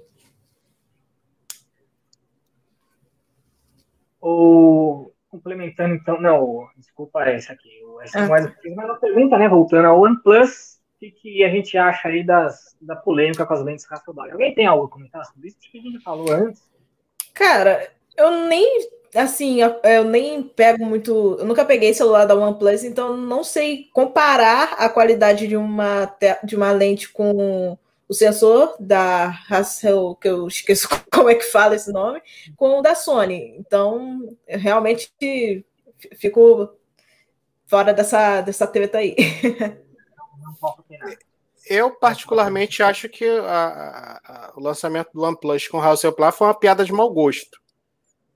O, 4.20 5.12
complementando, 5.28 5.94
então, 5.94 6.20
não, 6.20 6.68
desculpa 6.76 7.22
essa 7.22 7.52
aqui. 7.52 7.70
Essa 8.02 8.24
ah. 8.24 8.28
mais, 8.28 8.52
uma 8.64 8.96
pergunta, 8.96 9.38
né? 9.38 9.48
Voltando 9.48 9.86
ao 9.86 10.00
OnePlus, 10.00 10.80
o 10.96 10.98
que, 10.98 11.12
que, 11.12 11.44
a 11.44 11.48
gente 11.48 11.78
acha 11.78 12.08
aí 12.08 12.24
das, 12.24 12.76
da 12.82 12.96
polêmica 12.96 13.46
com 13.46 13.54
as 13.54 13.62
lentes 13.62 13.86
Hasselblad? 13.88 14.32
Alguém 14.32 14.52
tem 14.52 14.66
algo 14.66 14.86
a 14.86 14.90
comentar 14.90 15.24
sobre 15.26 15.46
isso? 15.46 15.58
Acho 15.60 15.70
que 15.70 15.78
a 15.78 15.82
gente 15.82 16.02
falou 16.02 16.32
antes. 16.32 16.68
Cara, 17.32 17.88
eu 18.16 18.48
nem 18.48 18.80
assim, 19.14 19.58
eu, 19.60 20.04
nem 20.04 20.42
pego 20.42 20.84
muito. 20.84 21.36
Eu 21.38 21.44
nunca 21.44 21.64
peguei 21.64 21.92
celular 21.94 22.24
da 22.24 22.34
OnePlus, 22.34 22.84
então 22.84 23.16
não 23.16 23.42
sei 23.42 23.88
comparar 23.92 24.74
a 24.74 24.88
qualidade 24.88 25.46
de 25.46 25.56
uma, 25.56 26.14
de 26.44 26.56
uma 26.56 26.72
lente 26.72 27.08
com 27.10 27.78
o 28.08 28.14
sensor 28.14 28.74
da 28.80 29.28
Hassel, 29.48 30.16
que 30.20 30.28
eu 30.28 30.48
esqueço 30.48 30.88
como 31.12 31.28
é 31.28 31.34
que 31.34 31.44
fala 31.44 31.76
esse 31.76 31.92
nome, 31.92 32.20
com 32.56 32.78
o 32.78 32.82
da 32.82 32.94
Sony. 32.94 33.54
Então, 33.58 34.36
realmente 34.48 35.64
fico 36.16 36.70
fora 37.66 37.94
dessa, 37.94 38.40
dessa 38.40 38.66
treta 38.66 38.98
aí. 38.98 39.14
Eu, 41.68 41.92
particularmente, 41.92 42.82
acho 42.82 43.08
que 43.08 43.24
a, 43.24 44.20
a, 44.24 44.52
o 44.56 44.60
lançamento 44.60 45.10
do 45.14 45.22
OnePlus 45.22 45.68
com 45.68 45.78
o 45.78 45.80
Hasselblad 45.80 46.34
foi 46.34 46.48
uma 46.48 46.58
piada 46.58 46.84
de 46.84 46.92
mau 46.92 47.08
gosto. 47.08 47.60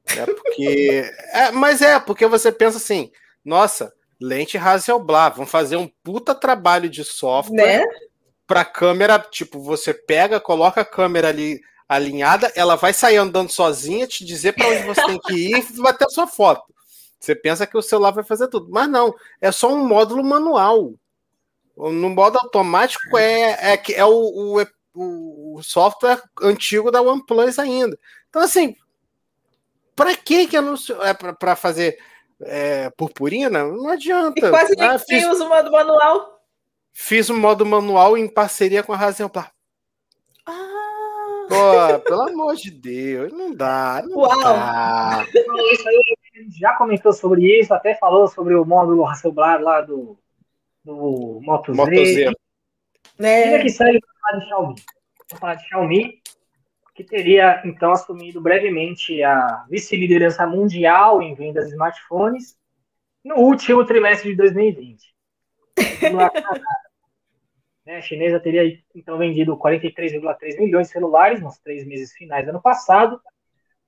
É 0.07 0.27
porque. 0.27 1.13
é, 1.33 1.51
mas 1.51 1.83
é, 1.83 1.99
porque 1.99 2.27
você 2.27 2.53
pensa 2.53 2.77
assim, 2.77 3.11
nossa, 3.45 3.93
lente 4.21 4.59
Hasselblad, 4.59 5.37
vão 5.37 5.47
fazer 5.47 5.77
um 5.77 5.89
puta 6.03 6.35
trabalho 6.35 6.89
de 6.89 7.05
software. 7.05 7.81
Né? 7.81 7.87
para 8.47 8.65
câmera, 8.65 9.19
tipo, 9.19 9.61
você 9.61 9.95
pega, 9.95 10.41
coloca 10.41 10.81
a 10.81 10.85
câmera 10.85 11.29
ali 11.29 11.61
alinhada, 11.89 12.53
ela 12.55 12.77
vai 12.77 12.93
sair 12.93 13.17
andando 13.17 13.51
sozinha, 13.51 14.07
te 14.07 14.25
dizer 14.25 14.53
para 14.53 14.69
onde 14.69 14.83
você 14.85 15.05
tem 15.07 15.19
que 15.21 15.35
ir 15.35 15.59
e 15.59 15.63
bater 15.81 16.07
a 16.07 16.11
sua 16.11 16.27
foto. 16.27 16.63
Você 17.19 17.35
pensa 17.35 17.67
que 17.67 17.77
o 17.77 17.83
celular 17.83 18.11
vai 18.11 18.25
fazer 18.25 18.49
tudo, 18.49 18.71
mas 18.71 18.89
não, 18.89 19.15
é 19.41 19.51
só 19.51 19.73
um 19.73 19.87
módulo 19.87 20.23
manual. 20.23 20.93
No 21.77 22.11
modo 22.11 22.39
automático 22.39 23.17
é, 23.17 23.75
é, 23.75 23.83
é 23.95 24.05
o, 24.05 24.63
o, 24.95 25.57
o 25.57 25.63
software 25.63 26.23
antigo 26.43 26.91
da 26.91 27.03
OnePlus 27.03 27.59
ainda. 27.59 27.99
Então, 28.29 28.43
assim, 28.43 28.77
para 29.95 30.17
que 30.17 30.47
que 30.47 30.57
anúncio 30.57 31.01
é 31.03 31.15
para 31.15 31.57
fazer 31.57 31.99
é, 32.43 32.91
purpurina? 32.91 33.65
Não 33.65 33.89
adianta. 33.89 34.47
E 34.47 34.51
quase 34.51 34.75
ah, 34.79 34.93
ninguém 34.93 34.99
fiz... 35.21 35.27
usa 35.27 35.45
o 35.45 35.49
modo 35.49 35.71
manual. 35.71 36.41
Fiz 36.93 37.29
um 37.29 37.39
modo 37.39 37.67
manual 37.67 38.17
em 38.17 38.29
parceria 38.29 38.83
com 38.83 38.93
a 38.93 38.97
Hasselblad. 38.97 39.51
Ah. 40.47 40.85
Pô, 41.49 42.01
pelo 42.01 42.23
amor 42.23 42.55
de 42.57 42.71
Deus, 42.71 43.33
não 43.33 43.55
dá, 43.55 44.03
não 44.07 44.19
Uau. 44.19 44.43
dá. 44.43 45.27
Isso 45.73 45.89
aí, 45.89 46.17
já 46.59 46.75
comentou 46.75 47.13
sobre 47.13 47.61
isso, 47.61 47.75
até 47.75 47.95
falou 47.97 48.29
sobre 48.29 48.55
o 48.55 48.65
módulo 48.65 49.07
Hasselblad 49.07 49.63
lá 49.63 49.81
do, 49.83 50.19
do 50.85 51.41
Moto, 51.43 51.75
Moto 51.75 51.91
Z. 51.91 52.15
Z. 52.15 52.33
Né? 53.19 53.63
que 53.63 53.69
segue 53.69 54.01
para 54.01 54.15
falar 54.21 54.39
de 54.39 54.49
Xiaomi. 54.49 54.75
Vamos 55.29 55.41
falar 55.41 55.55
de 55.55 55.69
Xiaomi, 55.69 56.23
que 56.95 57.03
teria 57.03 57.61
então 57.65 57.91
assumido 57.91 58.41
brevemente 58.41 59.23
a 59.23 59.65
vice-liderança 59.69 60.47
mundial 60.47 61.21
em 61.21 61.35
vendas 61.35 61.67
de 61.67 61.73
smartphones 61.73 62.57
no 63.25 63.37
último 63.37 63.85
trimestre 63.85 64.31
de 64.31 64.37
2020. 64.37 65.15
Né, 67.85 67.97
a 67.97 68.01
chinesa 68.01 68.41
teria 68.41 68.63
então 68.95 69.19
vendido 69.19 69.59
43,3 69.59 70.59
milhões 70.59 70.87
de 70.87 70.93
celulares 70.95 71.43
nos 71.43 71.59
três 71.59 71.87
meses 71.87 72.15
finais 72.15 72.45
do 72.47 72.51
ano 72.51 72.63
passado. 72.63 73.21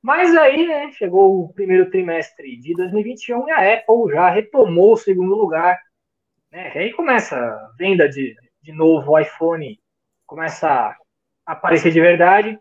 Mas 0.02 0.36
aí, 0.36 0.66
né, 0.66 0.92
chegou 0.92 1.44
o 1.44 1.52
primeiro 1.54 1.90
trimestre 1.90 2.58
de 2.58 2.74
2021 2.74 3.48
e 3.48 3.52
a 3.52 3.74
Apple 3.74 4.12
já 4.12 4.28
retomou 4.28 4.92
o 4.92 4.96
segundo 4.98 5.34
lugar. 5.34 5.80
Né? 6.52 6.72
E 6.74 6.78
aí 6.78 6.92
começa 6.92 7.36
a 7.36 7.72
venda 7.78 8.06
de, 8.06 8.36
de 8.60 8.72
novo 8.72 9.18
iPhone, 9.18 9.80
começa 10.26 10.68
a 10.68 10.96
aparecer 11.46 11.90
de 11.90 12.00
verdade. 12.00 12.60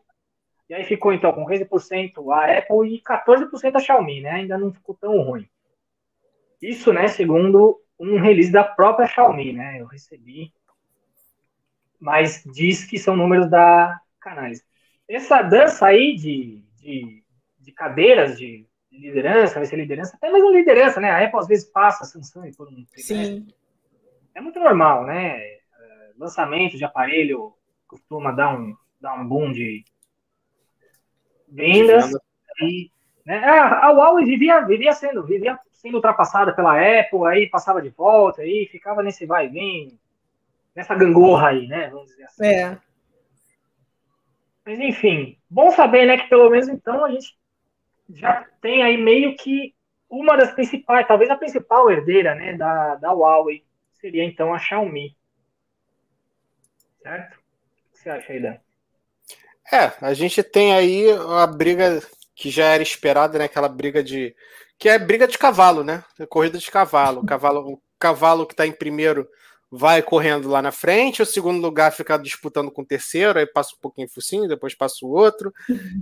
E 0.69 0.73
aí 0.73 0.83
ficou 0.83 1.13
então 1.13 1.31
com 1.31 1.45
15% 1.45 2.33
a 2.33 2.57
Apple 2.57 2.95
e 2.95 3.01
14% 3.01 3.75
a 3.75 3.79
Xiaomi, 3.79 4.21
né? 4.21 4.31
Ainda 4.31 4.57
não 4.57 4.73
ficou 4.73 4.95
tão 4.95 5.21
ruim. 5.21 5.47
Isso, 6.61 6.91
né, 6.91 7.07
segundo 7.07 7.79
um 7.99 8.19
release 8.19 8.51
da 8.51 8.63
própria 8.63 9.07
Xiaomi, 9.07 9.53
né? 9.53 9.79
Eu 9.79 9.85
recebi 9.85 10.51
mas 11.99 12.43
diz 12.53 12.85
que 12.85 12.99
são 12.99 13.15
números 13.15 13.49
da 13.49 13.99
Canais. 14.19 14.63
Essa 15.07 15.41
dança 15.41 15.87
aí 15.87 16.15
de, 16.15 16.63
de, 16.79 17.23
de 17.59 17.71
cadeiras 17.71 18.37
de 18.37 18.67
liderança, 18.91 19.55
vai 19.55 19.65
ser 19.65 19.75
liderança, 19.75 20.15
até 20.15 20.31
mesmo 20.31 20.51
liderança, 20.51 20.99
né? 20.99 21.09
A 21.09 21.23
Apple 21.23 21.39
às 21.39 21.47
vezes 21.47 21.65
passa 21.65 22.03
a 22.03 22.07
Samsung 22.07 22.51
por 22.53 22.67
um 22.67 22.85
Sim. 22.95 23.47
É 24.33 24.41
muito 24.41 24.59
normal, 24.59 25.05
né? 25.05 25.37
É, 25.39 25.59
lançamento 26.17 26.77
de 26.77 26.85
aparelho 26.85 27.53
costuma 27.87 28.31
dar 28.31 28.55
um, 28.55 28.75
dar 29.01 29.19
um 29.19 29.27
boom 29.27 29.51
de 29.51 29.83
vendas. 31.55 32.11
E, 32.61 32.91
né? 33.25 33.37
a, 33.37 33.87
a 33.87 33.91
Huawei 33.91 34.25
vivia, 34.25 34.61
vivia 34.61 34.93
sendo, 34.93 35.23
vivia 35.23 35.59
sendo 35.71 35.95
ultrapassada 35.95 36.53
pela 36.53 36.73
Apple, 36.73 37.25
aí 37.27 37.49
passava 37.49 37.81
de 37.81 37.89
volta, 37.89 38.41
aí 38.41 38.67
ficava 38.71 39.01
nesse 39.01 39.25
vai 39.25 39.47
e 39.47 39.49
vem, 39.49 39.99
nessa 40.75 40.95
gangorra 40.95 41.49
aí, 41.49 41.67
né? 41.67 41.89
Vamos 41.89 42.07
dizer 42.07 42.23
assim. 42.25 42.45
É. 42.45 42.77
Mas 44.65 44.79
enfim, 44.79 45.37
bom 45.49 45.69
saber, 45.71 46.07
né, 46.07 46.17
que 46.17 46.27
pelo 46.27 46.49
menos 46.49 46.67
então 46.67 47.05
a 47.05 47.11
gente 47.11 47.37
já 48.09 48.47
tem 48.61 48.81
aí 48.81 48.97
meio 48.97 49.35
que 49.35 49.75
uma 50.09 50.35
das 50.35 50.51
principais, 50.53 51.07
talvez 51.07 51.29
a 51.29 51.35
principal 51.35 51.89
herdeira, 51.91 52.33
né, 52.33 52.53
da, 52.53 52.95
da 52.95 53.11
Huawei, 53.11 53.63
seria 53.93 54.23
então 54.23 54.53
a 54.53 54.59
Xiaomi. 54.59 55.15
Certo? 57.01 57.35
O 57.35 57.91
que 57.91 57.99
você 57.99 58.09
acha 58.09 58.33
aí, 58.33 58.39
Dan? 58.39 58.57
É, 59.71 59.91
a 60.01 60.13
gente 60.13 60.43
tem 60.43 60.73
aí 60.73 61.07
a 61.11 61.47
briga 61.47 62.01
que 62.35 62.49
já 62.49 62.65
era 62.65 62.83
esperada, 62.83 63.37
né? 63.39 63.45
Aquela 63.45 63.69
briga 63.69 64.03
de. 64.03 64.35
Que 64.77 64.89
é 64.89 64.99
briga 64.99 65.27
de 65.27 65.37
cavalo, 65.37 65.83
né? 65.83 66.03
Corrida 66.29 66.57
de 66.57 66.69
cavalo. 66.69 67.21
O 67.21 67.25
cavalo, 67.25 67.73
o 67.73 67.81
cavalo 67.97 68.45
que 68.45 68.53
está 68.53 68.67
em 68.67 68.71
primeiro 68.71 69.27
vai 69.71 70.01
correndo 70.01 70.47
lá 70.47 70.61
na 70.61 70.71
frente, 70.71 71.21
o 71.21 71.25
segundo 71.25 71.61
lugar 71.61 71.91
fica 71.91 72.17
disputando 72.17 72.71
com 72.71 72.81
o 72.81 72.85
terceiro, 72.85 73.37
aí 73.37 73.45
passa 73.45 73.75
um 73.75 73.81
pouquinho 73.81 74.07
focinho, 74.07 74.47
depois 74.47 74.73
passa 74.73 75.05
o 75.05 75.09
outro, 75.09 75.53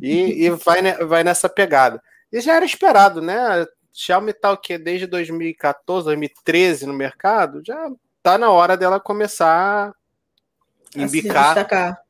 e, 0.02 0.46
e 0.46 0.50
vai, 0.52 0.82
vai 1.06 1.24
nessa 1.24 1.50
pegada. 1.50 2.02
E 2.32 2.40
já 2.40 2.56
era 2.56 2.66
esperado, 2.66 3.22
né? 3.22 3.66
Xiaomi 3.92 4.34
tá 4.34 4.52
o 4.52 4.58
quê? 4.58 4.78
Desde 4.78 5.08
2014, 5.08 6.06
2013 6.06 6.86
no 6.86 6.94
mercado, 6.94 7.62
já 7.66 7.90
tá 8.22 8.38
na 8.38 8.50
hora 8.50 8.76
dela 8.76 9.00
começar 9.00 9.94
a 10.96 11.02
embicar. 11.02 12.03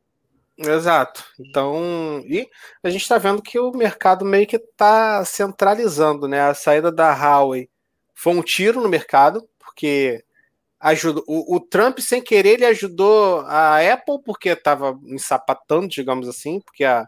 Exato. 0.58 1.26
Então, 1.39 2.24
e 2.28 2.47
a 2.84 2.89
gente 2.89 3.01
está 3.01 3.18
vendo 3.18 3.41
que 3.41 3.60
o 3.60 3.72
mercado 3.72 4.24
meio 4.24 4.45
que 4.45 4.58
está 4.58 5.26
centralizando, 5.26 6.28
né? 6.28 6.41
A 6.41 6.54
saída 6.54 6.91
da 6.91 7.12
Huawei 7.14 7.70
foi 8.14 8.34
um 8.34 8.41
tiro 8.41 8.80
no 8.80 8.88
mercado, 8.88 9.47
porque 9.58 10.24
ajudou. 10.80 11.24
O, 11.28 11.56
o, 11.56 11.60
Trump, 11.60 11.99
sem 11.99 12.22
querer, 12.22 12.54
ele 12.54 12.66
ajudou 12.66 13.41
a 13.41 13.80
Apple 13.93 14.22
porque 14.24 14.49
estava 14.49 14.97
ensapatando, 15.08 15.88
digamos 15.88 16.28
assim, 16.28 16.60
porque 16.60 16.84
a 16.84 17.08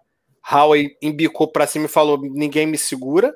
Huawei 0.49 0.97
embicou 1.01 1.47
para 1.47 1.67
cima 1.67 1.85
e 1.85 1.89
falou: 1.89 2.19
ninguém 2.19 2.65
me 2.65 2.77
segura. 2.77 3.35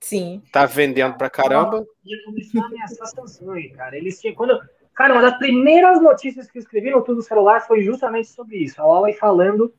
Sim. 0.00 0.42
Tá 0.52 0.66
vendendo 0.66 1.16
pra 1.16 1.30
caramba. 1.30 1.86
Ia 2.04 2.24
começar 2.24 2.60
a 2.60 2.66
ameaçar 2.66 3.06
a 3.06 3.06
Samsung, 3.06 3.68
cara. 3.70 3.96
Eles 3.96 4.20
tinham. 4.20 4.34
Quando, 4.34 4.60
cara, 4.94 5.14
uma 5.14 5.22
das 5.22 5.38
primeiras 5.38 6.00
notícias 6.00 6.50
que 6.50 6.58
eu 6.58 6.62
escrevi 6.62 6.90
no 6.90 7.02
Tudo 7.02 7.22
Celular 7.22 7.60
foi 7.66 7.82
justamente 7.82 8.28
sobre 8.28 8.58
isso. 8.58 8.80
A 8.80 8.84
Huawei 8.84 9.14
falando 9.14 9.72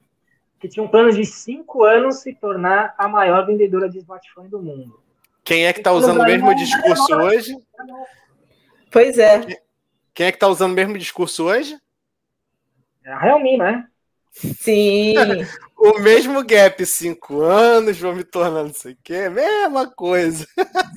que 0.60 0.68
tinha 0.68 0.84
um 0.84 0.88
plano 0.88 1.12
de 1.12 1.26
cinco 1.26 1.84
anos 1.84 2.22
se 2.22 2.34
tornar 2.34 2.96
a 2.98 3.08
maior 3.08 3.46
vendedora 3.46 3.90
de 3.90 4.00
smartphone 4.00 4.48
do 4.48 4.62
mundo. 4.62 5.00
Quem 5.44 5.66
é 5.66 5.74
que 5.74 5.82
tá 5.82 5.92
usando 5.92 6.22
o 6.22 6.26
mesmo 6.26 6.56
discurso 6.56 7.14
hoje? 7.16 7.58
Pois 8.90 9.18
é. 9.18 9.42
Quem 10.14 10.28
é 10.28 10.32
que 10.32 10.38
tá 10.38 10.48
usando 10.48 10.72
o 10.72 10.76
mesmo 10.76 10.98
discurso 10.98 11.46
hoje? 11.46 11.78
É 13.04 13.12
a 13.12 13.20
Realme, 13.20 13.58
né? 13.58 13.86
Sim. 14.32 15.16
o 15.78 16.00
mesmo 16.00 16.44
gap, 16.46 16.86
cinco 16.86 17.42
anos, 17.42 18.00
vou 18.00 18.16
me 18.16 18.24
tornar 18.24 18.64
não 18.64 18.74
sei 18.74 18.94
o 18.94 18.98
quê, 19.04 19.28
mesma 19.28 19.88
coisa. 19.88 20.48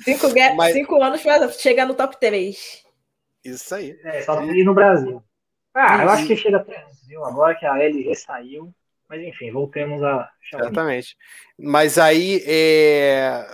Cinco, 0.05 0.33
gap, 0.33 0.55
Mas... 0.57 0.75
cinco 0.75 1.03
anos 1.03 1.21
para 1.23 1.51
chegar 1.51 1.87
no 1.87 1.95
top 1.95 2.19
3. 2.21 2.86
Isso 3.51 3.75
aí. 3.75 3.99
É, 4.05 4.23
só 4.23 4.37
três 4.37 4.65
no 4.65 4.75
Brasil. 4.75 5.23
Ah, 5.75 6.03
eu 6.03 6.11
acho 6.11 6.27
que 6.27 6.37
chega 6.37 6.57
até 6.57 6.79
no 6.79 6.87
Brasil 6.87 7.25
agora 7.25 7.55
que 7.55 7.67
a 7.67 7.79
LG 7.79 8.15
saiu. 8.15 8.75
Mas 9.09 9.23
enfim, 9.23 9.53
voltemos 9.53 10.03
a 10.03 10.29
Xiaomi. 10.43 10.67
Exatamente. 10.67 11.17
Mas 11.59 11.97
aí 11.97 12.43
é, 12.47 13.47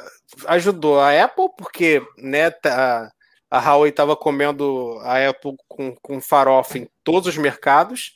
ajudou 0.47 0.99
a 0.99 1.25
Apple, 1.25 1.49
porque 1.59 2.03
né, 2.17 2.51
tá, 2.51 3.11
a 3.51 3.59
Huawei 3.59 3.91
estava 3.91 4.17
comendo 4.17 4.99
a 5.03 5.29
Apple 5.29 5.55
com, 5.69 5.95
com 6.01 6.21
farofa 6.21 6.79
em 6.79 6.89
todos 7.05 7.29
os 7.29 7.37
mercados 7.37 8.15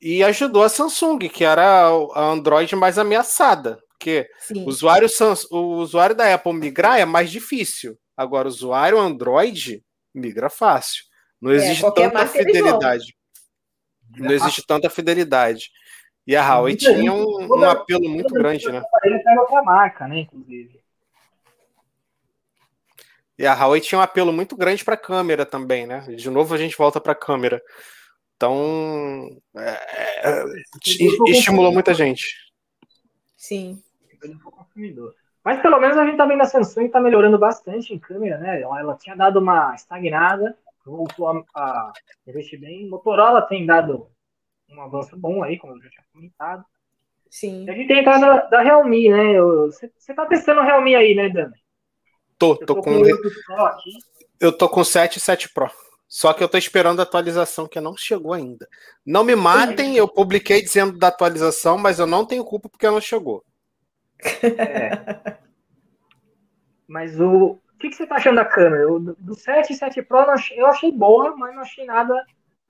e 0.00 0.22
ajudou 0.22 0.62
a 0.62 0.68
Samsung, 0.68 1.18
que 1.28 1.44
era 1.44 1.88
a 2.14 2.20
Android 2.20 2.74
mais 2.76 2.98
ameaçada. 2.98 3.78
Porque 3.90 4.28
o 4.56 4.68
usuário, 4.68 5.08
o 5.50 5.76
usuário 5.76 6.14
da 6.14 6.34
Apple 6.34 6.52
migrar 6.52 6.98
é 6.98 7.04
mais 7.04 7.30
difícil. 7.30 7.96
Agora, 8.16 8.46
o 8.46 8.50
usuário 8.50 8.98
Android 8.98 9.82
migra 10.14 10.48
fácil. 10.50 11.04
Não 11.40 11.50
é, 11.50 11.56
existe 11.56 11.84
é, 11.84 11.90
tanta 11.90 12.26
fidelidade. 12.26 13.16
Não 14.16 14.30
existe 14.30 14.66
tanta 14.66 14.90
fidelidade. 14.90 15.70
E 16.26 16.36
a 16.36 16.46
Huawei 16.46 16.76
tinha 16.76 17.12
um, 17.12 17.46
um 17.50 17.64
apelo 17.64 18.08
muito 18.08 18.32
grande, 18.32 18.70
né? 18.70 18.82
Ele 19.04 19.20
outra 19.40 19.62
marca, 19.62 20.06
né, 20.06 20.20
inclusive. 20.20 20.80
E 23.38 23.46
a 23.46 23.54
Huawei 23.54 23.80
tinha 23.80 23.98
um 23.98 24.02
apelo 24.02 24.32
muito 24.32 24.56
grande 24.56 24.84
para 24.84 24.94
a 24.94 24.98
câmera 24.98 25.44
também, 25.44 25.86
né? 25.86 26.00
De 26.00 26.30
novo 26.30 26.54
a 26.54 26.58
gente 26.58 26.76
volta 26.76 27.00
para 27.00 27.12
a 27.12 27.16
câmera. 27.16 27.60
Então, 28.36 29.40
é, 29.56 30.30
é, 30.30 30.44
estimulou 31.26 31.72
muita 31.72 31.94
gente. 31.94 32.26
Sim. 33.36 33.82
Mas 35.44 35.60
pelo 35.60 35.80
menos 35.80 35.96
a 35.96 36.04
gente 36.04 36.16
tá 36.16 36.24
vendo 36.24 36.42
a 36.42 36.46
Samsung 36.46 36.88
tá 36.88 37.00
melhorando 37.00 37.38
bastante 37.38 37.92
em 37.92 37.98
câmera, 37.98 38.38
né? 38.38 38.62
Ela 38.62 38.96
tinha 38.96 39.16
dado 39.16 39.40
uma 39.40 39.74
estagnada, 39.74 40.56
voltou 40.86 41.28
a, 41.28 41.42
a 41.54 41.92
investir 42.26 42.60
bem. 42.60 42.88
Motorola 42.88 43.42
tem 43.42 43.66
dado 43.66 44.06
um 44.70 44.80
avanço 44.80 45.16
bom 45.16 45.42
aí, 45.42 45.58
como 45.58 45.74
eu 45.74 45.82
já 45.82 45.90
tinha 45.90 46.04
comentado. 46.12 46.64
Sim. 47.28 47.64
E 47.64 47.70
a 47.70 47.74
gente 47.74 47.88
tem 47.88 48.00
entrado 48.00 48.20
da, 48.20 48.36
da 48.46 48.60
Realme, 48.62 49.08
né? 49.08 49.40
Você 49.40 50.14
tá 50.14 50.26
testando 50.26 50.60
o 50.60 50.64
Realme 50.64 50.94
aí, 50.94 51.14
né, 51.14 51.28
Dani? 51.28 51.54
Tô, 52.38 52.56
tô, 52.56 52.66
tô, 52.66 52.82
com. 52.82 53.02
com 53.02 53.08
eu 54.38 54.52
tô 54.52 54.68
com 54.68 54.84
7 54.84 55.16
e 55.16 55.20
7 55.20 55.48
Pro. 55.48 55.70
Só 56.06 56.34
que 56.34 56.44
eu 56.44 56.48
tô 56.48 56.58
esperando 56.58 57.00
a 57.00 57.04
atualização 57.04 57.66
que 57.66 57.80
não 57.80 57.96
chegou 57.96 58.34
ainda. 58.34 58.68
Não 59.04 59.24
me 59.24 59.34
matem, 59.34 59.96
eu 59.96 60.06
publiquei 60.06 60.60
dizendo 60.60 60.98
da 60.98 61.08
atualização, 61.08 61.78
mas 61.78 61.98
eu 61.98 62.06
não 62.06 62.26
tenho 62.26 62.44
culpa 62.44 62.68
porque 62.68 62.86
não 62.86 63.00
chegou. 63.00 63.42
É. 64.58 65.36
Mas 66.86 67.20
o. 67.20 67.58
O 67.74 67.78
que, 67.82 67.88
que 67.88 67.96
você 67.96 68.06
tá 68.06 68.14
achando 68.14 68.36
da 68.36 68.44
câmera? 68.44 68.92
O, 68.92 69.00
do 69.00 69.34
7 69.34 69.72
e 69.72 69.76
7 69.76 70.02
Pro 70.02 70.24
eu 70.54 70.66
achei 70.66 70.92
boa, 70.92 71.36
mas 71.36 71.52
não 71.52 71.62
achei 71.62 71.84
nada 71.84 72.14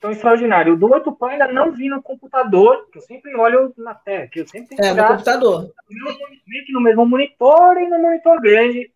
tão 0.00 0.10
extraordinário. 0.10 0.72
O 0.72 0.76
do 0.76 0.90
8 0.90 1.12
Pro 1.12 1.28
ainda 1.28 1.48
não 1.48 1.70
vi 1.70 1.88
no 1.88 2.02
computador, 2.02 2.88
que 2.90 2.98
eu 2.98 3.02
sempre 3.02 3.34
olho 3.36 3.74
na 3.76 3.94
tela, 3.94 4.26
que 4.26 4.40
eu 4.40 4.48
sempre 4.48 4.74
É, 4.80 4.94
no 4.94 5.06
computador. 5.06 5.70
Que 5.86 6.72
no 6.72 6.80
mesmo 6.80 7.04
monitor 7.04 7.76
e 7.76 7.88
no 7.88 7.98
monitor 7.98 8.40
grande. 8.40 8.90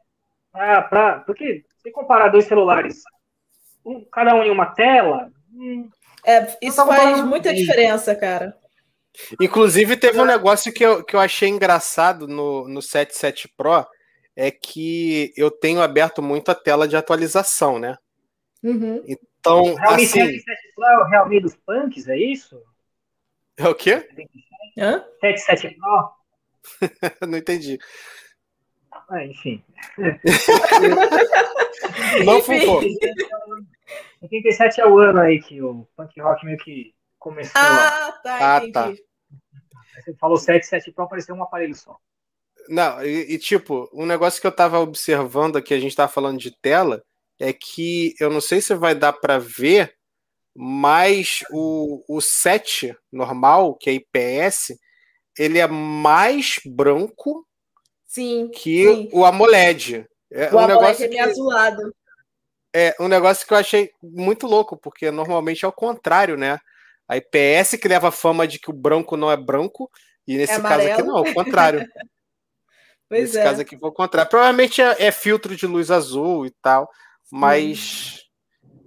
Ah, 0.54 0.80
pra, 0.80 1.20
porque 1.20 1.66
se 1.82 1.90
comparar 1.90 2.28
dois 2.28 2.46
celulares, 2.46 3.02
um, 3.84 4.02
cada 4.04 4.34
um 4.34 4.42
em 4.42 4.50
uma 4.50 4.66
tela. 4.66 5.30
Hum, 5.52 5.88
é, 6.24 6.56
isso 6.60 6.84
faz 6.84 7.22
muita 7.24 7.54
diferença, 7.54 8.14
cara. 8.14 8.56
Inclusive, 9.40 9.96
teve 9.96 10.20
um 10.20 10.24
negócio 10.24 10.72
que 10.72 10.84
eu, 10.84 11.04
que 11.04 11.14
eu 11.16 11.20
achei 11.20 11.48
engraçado 11.48 12.26
no, 12.26 12.68
no 12.68 12.82
77 12.82 13.48
Pro, 13.56 13.86
é 14.34 14.50
que 14.50 15.32
eu 15.36 15.50
tenho 15.50 15.80
aberto 15.80 16.22
muito 16.22 16.50
a 16.50 16.54
tela 16.54 16.86
de 16.86 16.96
atualização, 16.96 17.78
né? 17.78 17.96
Uhum. 18.62 19.02
Então, 19.06 19.62
o 19.62 19.74
Realme 19.74 20.04
assim... 20.04 20.20
77 20.20 20.72
Pro 20.74 20.84
é 20.84 20.98
o 20.98 21.04
Realme 21.04 21.40
dos 21.40 21.56
punks, 21.56 22.08
é 22.08 22.16
isso? 22.16 22.60
É 23.56 23.68
o 23.68 23.74
quê? 23.74 24.08
Hã? 24.78 25.04
77 25.20 25.76
Pro? 25.78 26.10
Não 27.26 27.38
entendi. 27.38 27.78
Ah, 29.08 29.24
enfim. 29.24 29.62
Não 32.24 32.42
ficou. 32.42 32.80
87 34.22 34.80
é 34.80 34.86
o 34.86 34.98
ano 34.98 35.20
aí 35.20 35.40
que 35.40 35.62
o 35.62 35.86
punk 35.96 36.20
rock 36.20 36.44
meio 36.44 36.58
que 36.58 36.95
começou. 37.18 37.52
Ah, 37.54 38.12
tá, 38.22 38.56
ah, 38.56 38.72
tá. 38.72 38.92
Você 39.94 40.14
falou 40.14 40.36
7, 40.36 40.66
7 40.66 40.92
Pro, 40.92 41.08
pareceu 41.08 41.34
um 41.34 41.42
aparelho 41.42 41.74
só. 41.74 41.96
Não, 42.68 43.04
e, 43.04 43.34
e, 43.34 43.38
tipo, 43.38 43.88
um 43.92 44.06
negócio 44.06 44.40
que 44.40 44.46
eu 44.46 44.52
tava 44.52 44.78
observando 44.80 45.56
aqui, 45.56 45.72
a 45.72 45.80
gente 45.80 45.96
tava 45.96 46.10
falando 46.10 46.38
de 46.38 46.50
tela, 46.50 47.02
é 47.38 47.52
que 47.52 48.14
eu 48.18 48.30
não 48.30 48.40
sei 48.40 48.60
se 48.60 48.74
vai 48.74 48.94
dar 48.94 49.12
para 49.12 49.38
ver, 49.38 49.94
mas 50.54 51.44
o, 51.50 52.02
o 52.08 52.20
7 52.20 52.96
normal, 53.12 53.74
que 53.74 53.90
é 53.90 53.92
IPS, 53.94 54.78
ele 55.38 55.58
é 55.58 55.66
mais 55.66 56.60
branco 56.64 57.46
sim, 58.06 58.48
que 58.48 58.84
sim. 58.84 59.08
o 59.12 59.24
AMOLED. 59.24 60.06
É 60.30 60.50
o 60.50 60.56
um 60.56 60.58
AMOLED 60.58 60.80
negócio 60.80 61.04
é 61.04 61.08
meio 61.08 61.22
que, 61.22 61.30
azulado. 61.30 61.94
É 62.72 62.96
um 62.98 63.08
negócio 63.08 63.46
que 63.46 63.52
eu 63.52 63.58
achei 63.58 63.90
muito 64.02 64.46
louco, 64.46 64.76
porque 64.76 65.10
normalmente 65.10 65.64
é 65.64 65.68
o 65.68 65.72
contrário, 65.72 66.36
né? 66.36 66.58
A 67.08 67.16
IPS 67.16 67.78
que 67.80 67.88
leva 67.88 68.08
a 68.08 68.12
fama 68.12 68.46
de 68.46 68.58
que 68.58 68.70
o 68.70 68.74
branco 68.74 69.16
não 69.16 69.30
é 69.30 69.36
branco, 69.36 69.90
e 70.26 70.36
nesse 70.36 70.54
é 70.54 70.60
caso 70.60 70.88
aqui 70.88 71.02
não, 71.02 71.18
é 71.18 71.30
o 71.30 71.34
contrário. 71.34 71.86
pois 73.08 73.22
nesse 73.22 73.38
é. 73.38 73.42
caso 73.44 73.60
aqui 73.60 73.78
foi 73.78 73.88
o 73.88 73.92
contrário. 73.92 74.28
Provavelmente 74.28 74.82
é, 74.82 75.06
é 75.06 75.12
filtro 75.12 75.54
de 75.54 75.66
luz 75.66 75.90
azul 75.90 76.46
e 76.46 76.50
tal 76.62 76.90
mas 77.30 78.24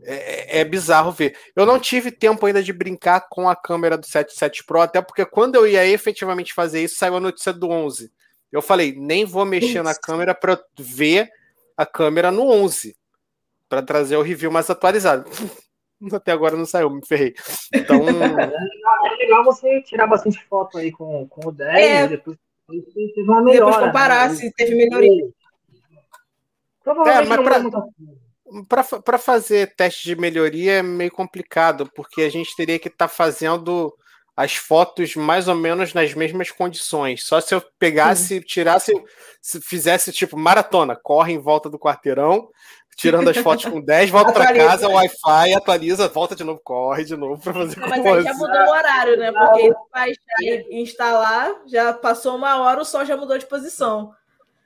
é, 0.04 0.60
é, 0.60 0.64
bizarro 0.64 1.12
ver. 1.12 1.38
Eu 1.56 1.66
não 1.66 1.80
tive 1.80 2.12
tempo 2.12 2.46
ainda 2.46 2.64
de 2.64 2.74
brincar 2.74 3.28
com 3.30 3.50
a 3.50 3.56
câmera 3.56 3.98
do 3.98 4.06
77 4.06 4.64
Pro, 4.64 4.82
até 4.82 5.02
porque 5.02 5.26
quando 5.26 5.56
eu 5.56 5.68
ia 5.68 5.86
efetivamente 5.86 6.54
fazer 6.54 6.84
isso, 6.84 6.96
saiu 6.96 7.18
a 7.18 7.20
notícia 7.20 7.54
do 7.54 7.70
11. 7.70 8.12
Eu 8.52 8.62
falei, 8.62 8.96
nem 8.98 9.26
vou 9.26 9.46
mexer 9.46 9.84
na 9.84 9.94
câmera 9.94 10.34
para 10.34 10.60
ver 10.78 11.30
a 11.78 11.86
câmera 11.86 12.32
no 12.32 12.50
11, 12.50 12.96
para 13.68 13.84
trazer 13.84 14.18
o 14.18 14.22
review 14.22 14.52
mais 14.52 14.70
atualizado. 14.70 15.30
Até 16.14 16.32
agora 16.32 16.56
não 16.56 16.66
saiu, 16.66 16.90
me 16.90 17.06
ferrei. 17.06 17.34
Então. 17.74 18.02
É 18.08 19.16
legal 19.18 19.44
você 19.44 19.82
tirar 19.82 20.08
bastante 20.08 20.44
foto 20.46 20.78
aí 20.78 20.92
com, 20.92 21.28
com 21.28 21.50
o 21.50 21.52
10 21.52 21.78
é. 21.78 22.08
depois, 22.08 22.38
depois, 22.70 23.18
uma 23.18 23.42
melhora, 23.42 23.72
depois 23.72 23.88
comparar 23.88 24.30
né? 24.30 24.36
se 24.36 24.52
teve 24.54 24.76
melhoria. 24.76 25.30
É, 27.06 27.22
mas 27.26 27.40
pra 28.68 28.84
para 29.04 29.18
fazer 29.18 29.76
teste 29.76 30.06
de 30.06 30.16
melhoria 30.16 30.74
é 30.74 30.82
meio 30.82 31.12
complicado, 31.12 31.90
porque 31.94 32.24
a 32.24 32.30
gente 32.30 32.56
teria 32.56 32.80
que 32.80 32.88
estar 32.88 33.08
tá 33.08 33.14
fazendo 33.14 33.94
as 34.36 34.56
fotos 34.56 35.16
mais 35.16 35.48
ou 35.48 35.56
menos 35.56 35.94
nas 35.94 36.14
mesmas 36.14 36.50
condições. 36.50 37.26
Só 37.26 37.42
se 37.42 37.54
eu 37.54 37.62
pegasse, 37.78 38.42
tirasse, 38.42 38.94
se 39.42 39.62
fizesse 39.62 40.12
tipo 40.14 40.38
maratona, 40.38 40.96
corre 40.96 41.34
em 41.34 41.38
volta 41.38 41.70
do 41.70 41.78
quarteirão, 41.78 42.50
tirando 43.00 43.30
as 43.30 43.38
fotos 43.38 43.66
com 43.66 43.80
10, 43.80 44.10
volta 44.10 44.34
para 44.34 44.54
casa, 44.54 44.90
Wi-Fi, 44.90 45.54
atualiza, 45.54 46.10
volta 46.10 46.36
de 46.36 46.44
novo, 46.44 46.60
corre 46.62 47.06
de 47.06 47.16
novo 47.16 47.42
para 47.42 47.54
fazer 47.54 47.80
Mas 47.80 48.06
aí 48.06 48.24
já 48.24 48.34
mudou 48.34 48.62
o 48.62 48.72
horário, 48.72 49.18
né? 49.18 49.32
Porque 49.32 49.74
baixar 49.92 50.42
e 50.42 50.82
instalar, 50.82 51.62
já 51.66 51.94
passou 51.94 52.36
uma 52.36 52.60
hora, 52.60 52.82
o 52.82 52.86
sol 52.86 53.06
já 53.06 53.16
mudou 53.16 53.38
de 53.38 53.46
posição. 53.46 54.14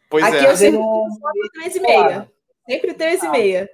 Pois 0.10 0.24
Aqui 0.24 0.38
é. 0.38 0.50
eu 0.50 0.58
sempre 0.58 0.80
foto 0.80 1.50
três 1.54 1.76
e 1.76 1.80
meia. 1.80 2.32
Sempre 2.68 2.94
três 2.94 3.24
e 3.24 3.30
meia. 3.30 3.70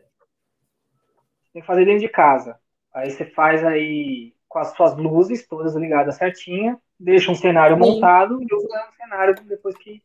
Tem 1.53 1.61
que 1.61 1.67
fazer 1.67 1.85
dentro 1.85 2.01
de 2.01 2.09
casa. 2.09 2.59
Aí 2.93 3.09
você 3.09 3.25
faz 3.25 3.63
aí 3.63 4.33
com 4.47 4.59
as 4.59 4.75
suas 4.75 4.97
luzes 4.97 5.47
todas 5.47 5.75
ligadas 5.75 6.15
certinha, 6.15 6.77
deixa 6.99 7.31
um 7.31 7.35
cenário 7.35 7.77
Sim. 7.77 7.81
montado 7.81 8.41
e 8.41 8.53
usa 8.53 8.67
o 8.67 8.97
cenário 8.97 9.35
depois 9.45 9.77
que. 9.77 10.01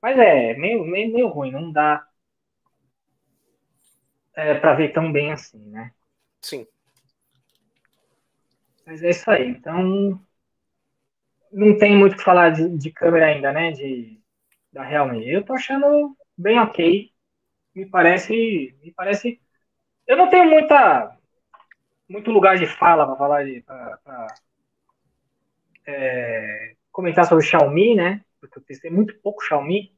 Mas 0.00 0.16
é, 0.16 0.54
meio, 0.54 0.84
meio, 0.84 1.12
meio 1.12 1.28
ruim, 1.28 1.50
não 1.50 1.72
dá 1.72 2.07
é, 4.38 4.54
para 4.54 4.74
ver 4.74 4.92
tão 4.92 5.10
bem 5.10 5.32
assim, 5.32 5.58
né? 5.70 5.92
Sim. 6.40 6.64
Mas 8.86 9.02
é 9.02 9.10
isso 9.10 9.28
aí. 9.28 9.48
Então, 9.48 10.20
não 11.52 11.76
tem 11.76 11.96
muito 11.96 12.12
o 12.12 12.16
que 12.16 12.22
falar 12.22 12.50
de, 12.50 12.68
de 12.78 12.92
câmera 12.92 13.26
ainda, 13.26 13.52
né? 13.52 13.72
De, 13.72 14.20
da 14.72 14.84
Realme. 14.84 15.28
Eu 15.28 15.44
tô 15.44 15.54
achando 15.54 16.16
bem 16.36 16.56
ok. 16.60 17.12
me 17.74 17.86
parece, 17.86 18.76
me 18.80 18.92
parece. 18.92 19.40
Eu 20.06 20.16
não 20.16 20.30
tenho 20.30 20.44
muita, 20.48 21.16
muito 22.08 22.30
lugar 22.30 22.56
de 22.56 22.66
fala 22.66 23.06
para 23.06 23.16
falar 23.16 23.44
de, 23.44 23.60
pra, 23.62 23.98
pra, 24.04 24.26
é, 25.84 26.76
comentar 26.92 27.26
sobre 27.26 27.44
o 27.44 27.46
Xiaomi, 27.46 27.96
né? 27.96 28.24
Porque 28.40 28.58
eu 28.58 28.62
testei 28.62 28.90
muito 28.90 29.18
pouco 29.20 29.42
Xiaomi, 29.42 29.92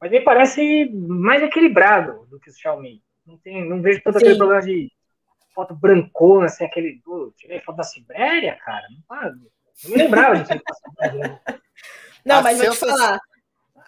mas 0.00 0.10
me 0.10 0.20
parece 0.20 0.90
mais 0.90 1.42
equilibrado 1.42 2.26
do 2.26 2.40
que 2.40 2.50
o 2.50 2.52
Xiaomi. 2.52 3.02
Não, 3.28 3.36
tem, 3.38 3.68
não 3.68 3.80
vejo 3.80 4.02
tanto 4.02 4.18
Sim. 4.18 4.24
aquele 4.24 4.38
problema 4.38 4.62
de 4.62 4.90
foto 5.54 5.74
brancona, 5.74 6.46
assim, 6.46 6.64
aquele. 6.64 7.00
tirei 7.36 7.60
foto 7.60 7.76
da 7.76 7.84
Sibéria, 7.84 8.58
cara. 8.64 8.86
Não, 9.08 9.30
não 9.84 9.90
me 9.90 9.96
lembrava 9.96 10.34
da 10.36 10.44
Sibéria. 10.44 11.40
Não, 12.24 12.42
mas 12.42 12.58
vou 12.58 12.70
te 12.70 12.76
falar 12.76 13.20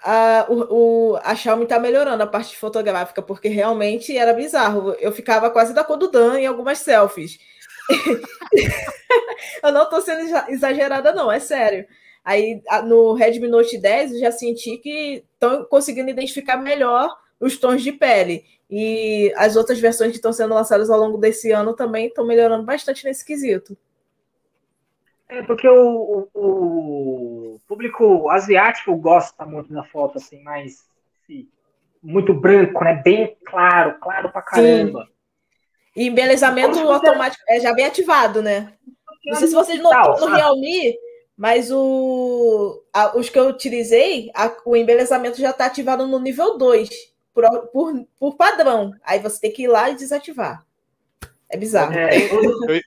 a, 0.02 0.46
o, 0.48 1.18
a 1.22 1.34
Xiaomi 1.34 1.64
está 1.64 1.78
melhorando 1.78 2.22
a 2.22 2.26
parte 2.26 2.56
fotográfica, 2.56 3.20
porque 3.20 3.48
realmente 3.48 4.16
era 4.16 4.32
bizarro. 4.32 4.92
Eu 4.94 5.12
ficava 5.12 5.50
quase 5.50 5.74
da 5.74 5.84
cor 5.84 5.96
do 5.96 6.10
Dan 6.10 6.40
em 6.40 6.46
algumas 6.46 6.78
selfies. 6.78 7.38
eu 9.62 9.72
não 9.72 9.82
estou 9.82 10.00
sendo 10.00 10.22
exagerada, 10.48 11.12
não, 11.12 11.30
é 11.30 11.38
sério. 11.38 11.86
Aí 12.24 12.62
no 12.84 13.14
Redmi 13.14 13.48
Note 13.48 13.78
10 13.78 14.12
eu 14.12 14.20
já 14.20 14.32
senti 14.32 14.78
que 14.78 15.24
estão 15.32 15.64
conseguindo 15.64 16.10
identificar 16.10 16.56
melhor 16.56 17.14
os 17.40 17.56
tons 17.56 17.82
de 17.82 17.92
pele. 17.92 18.44
E 18.70 19.32
as 19.36 19.56
outras 19.56 19.80
versões 19.80 20.10
que 20.10 20.18
estão 20.18 20.32
sendo 20.32 20.54
lançadas 20.54 20.90
ao 20.90 21.00
longo 21.00 21.18
desse 21.18 21.50
ano 21.50 21.74
também 21.74 22.06
estão 22.06 22.24
melhorando 22.24 22.64
bastante 22.64 23.04
nesse 23.04 23.24
quesito. 23.24 23.76
É 25.28 25.42
porque 25.42 25.68
o, 25.68 26.28
o, 26.34 27.54
o, 27.54 27.60
público 27.66 28.28
asiático 28.30 28.94
gosta 28.96 29.46
muito 29.46 29.72
da 29.72 29.84
foto, 29.84 30.18
assim, 30.18 30.42
mais 30.42 30.88
assim, 31.22 31.48
muito 32.02 32.34
branco, 32.34 32.82
né? 32.82 33.00
Bem 33.02 33.36
claro, 33.44 33.96
claro 34.00 34.30
pra 34.30 34.42
caramba. 34.42 35.04
Sim. 35.04 35.10
E 35.96 36.06
embelezamento 36.06 36.78
automático 36.78 37.42
é, 37.48 37.60
já 37.60 37.72
bem 37.72 37.86
ativado, 37.86 38.42
né? 38.42 38.72
Não 39.24 39.36
sei 39.36 39.48
se 39.48 39.54
vocês 39.54 39.80
notaram 39.80 40.18
no 40.18 40.34
Realme, 40.34 40.96
mas 41.36 41.70
o, 41.70 42.82
a, 42.92 43.16
os 43.16 43.28
que 43.28 43.38
eu 43.38 43.48
utilizei, 43.48 44.30
a, 44.34 44.52
o 44.64 44.76
embelezamento 44.76 45.40
já 45.40 45.50
está 45.50 45.66
ativado 45.66 46.06
no 46.06 46.18
nível 46.18 46.58
2, 46.58 46.88
por, 47.34 47.68
por, 47.68 48.06
por 48.18 48.36
padrão. 48.36 48.92
Aí 49.02 49.18
você 49.18 49.40
tem 49.40 49.52
que 49.52 49.62
ir 49.62 49.68
lá 49.68 49.90
e 49.90 49.96
desativar. 49.96 50.64
É 51.48 51.56
bizarro. 51.56 51.92
É, 51.92 52.16
eu, 52.16 52.80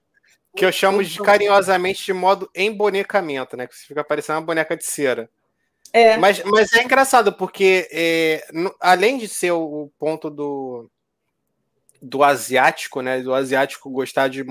que 0.55 0.65
eu 0.65 0.71
chamo 0.71 1.03
de 1.03 1.19
carinhosamente 1.19 2.05
de 2.05 2.13
modo 2.13 2.49
embonecamento, 2.55 3.57
né? 3.57 3.67
Que 3.67 3.75
você 3.75 3.85
fica 3.85 4.03
parecendo 4.03 4.39
uma 4.39 4.45
boneca 4.45 4.77
de 4.77 4.85
cera. 4.85 5.29
É. 5.91 6.17
Mas, 6.17 6.43
mas 6.43 6.73
é 6.73 6.83
engraçado, 6.83 7.33
porque 7.33 7.87
é, 7.91 8.45
no, 8.51 8.73
além 8.79 9.17
de 9.17 9.27
ser 9.27 9.51
o, 9.51 9.91
ponto 9.99 10.29
do, 10.29 10.89
do 12.01 12.23
asiático, 12.23 13.01
né? 13.01 13.21
Do 13.21 13.33
asiático 13.33 13.89
gostar 13.89 14.27
de 14.27 14.45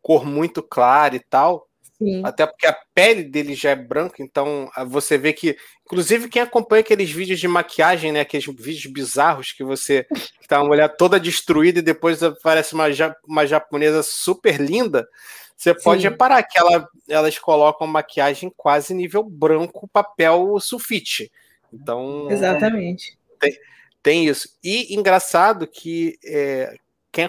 cor 0.00 0.24
muito 0.24 0.62
clara 0.62 1.14
e 1.14 1.20
tal. 1.20 1.68
Sim. 2.02 2.22
Até 2.24 2.46
porque 2.46 2.66
a 2.66 2.76
pele 2.94 3.22
dele 3.22 3.54
já 3.54 3.70
é 3.70 3.76
branca, 3.76 4.22
então 4.22 4.68
você 4.88 5.16
vê 5.16 5.32
que, 5.32 5.56
inclusive, 5.86 6.28
quem 6.28 6.42
acompanha 6.42 6.80
aqueles 6.80 7.10
vídeos 7.10 7.38
de 7.38 7.46
maquiagem, 7.46 8.10
né? 8.10 8.20
Aqueles 8.20 8.44
vídeos 8.44 8.86
bizarros 8.86 9.52
que 9.52 9.62
você 9.62 10.04
tá 10.48 10.60
uma 10.60 10.68
mulher 10.68 10.88
toda 10.96 11.20
destruída 11.20 11.78
e 11.78 11.82
depois 11.82 12.22
aparece 12.22 12.74
uma, 12.74 12.86
uma 13.26 13.46
japonesa 13.46 14.02
super 14.02 14.60
linda. 14.60 15.08
Você 15.56 15.72
pode 15.74 16.02
Sim. 16.02 16.08
reparar 16.08 16.42
que 16.42 16.58
ela, 16.58 16.88
elas 17.08 17.38
colocam 17.38 17.86
maquiagem 17.86 18.52
quase 18.56 18.92
nível 18.92 19.22
branco, 19.22 19.88
papel 19.92 20.58
sulfite. 20.58 21.30
Então. 21.72 22.28
Exatamente. 22.28 23.16
Tem, 23.38 23.56
tem 24.02 24.26
isso. 24.26 24.48
E 24.62 24.92
engraçado 24.92 25.68
que 25.68 26.18
é, 26.24 26.74
quem 27.12 27.28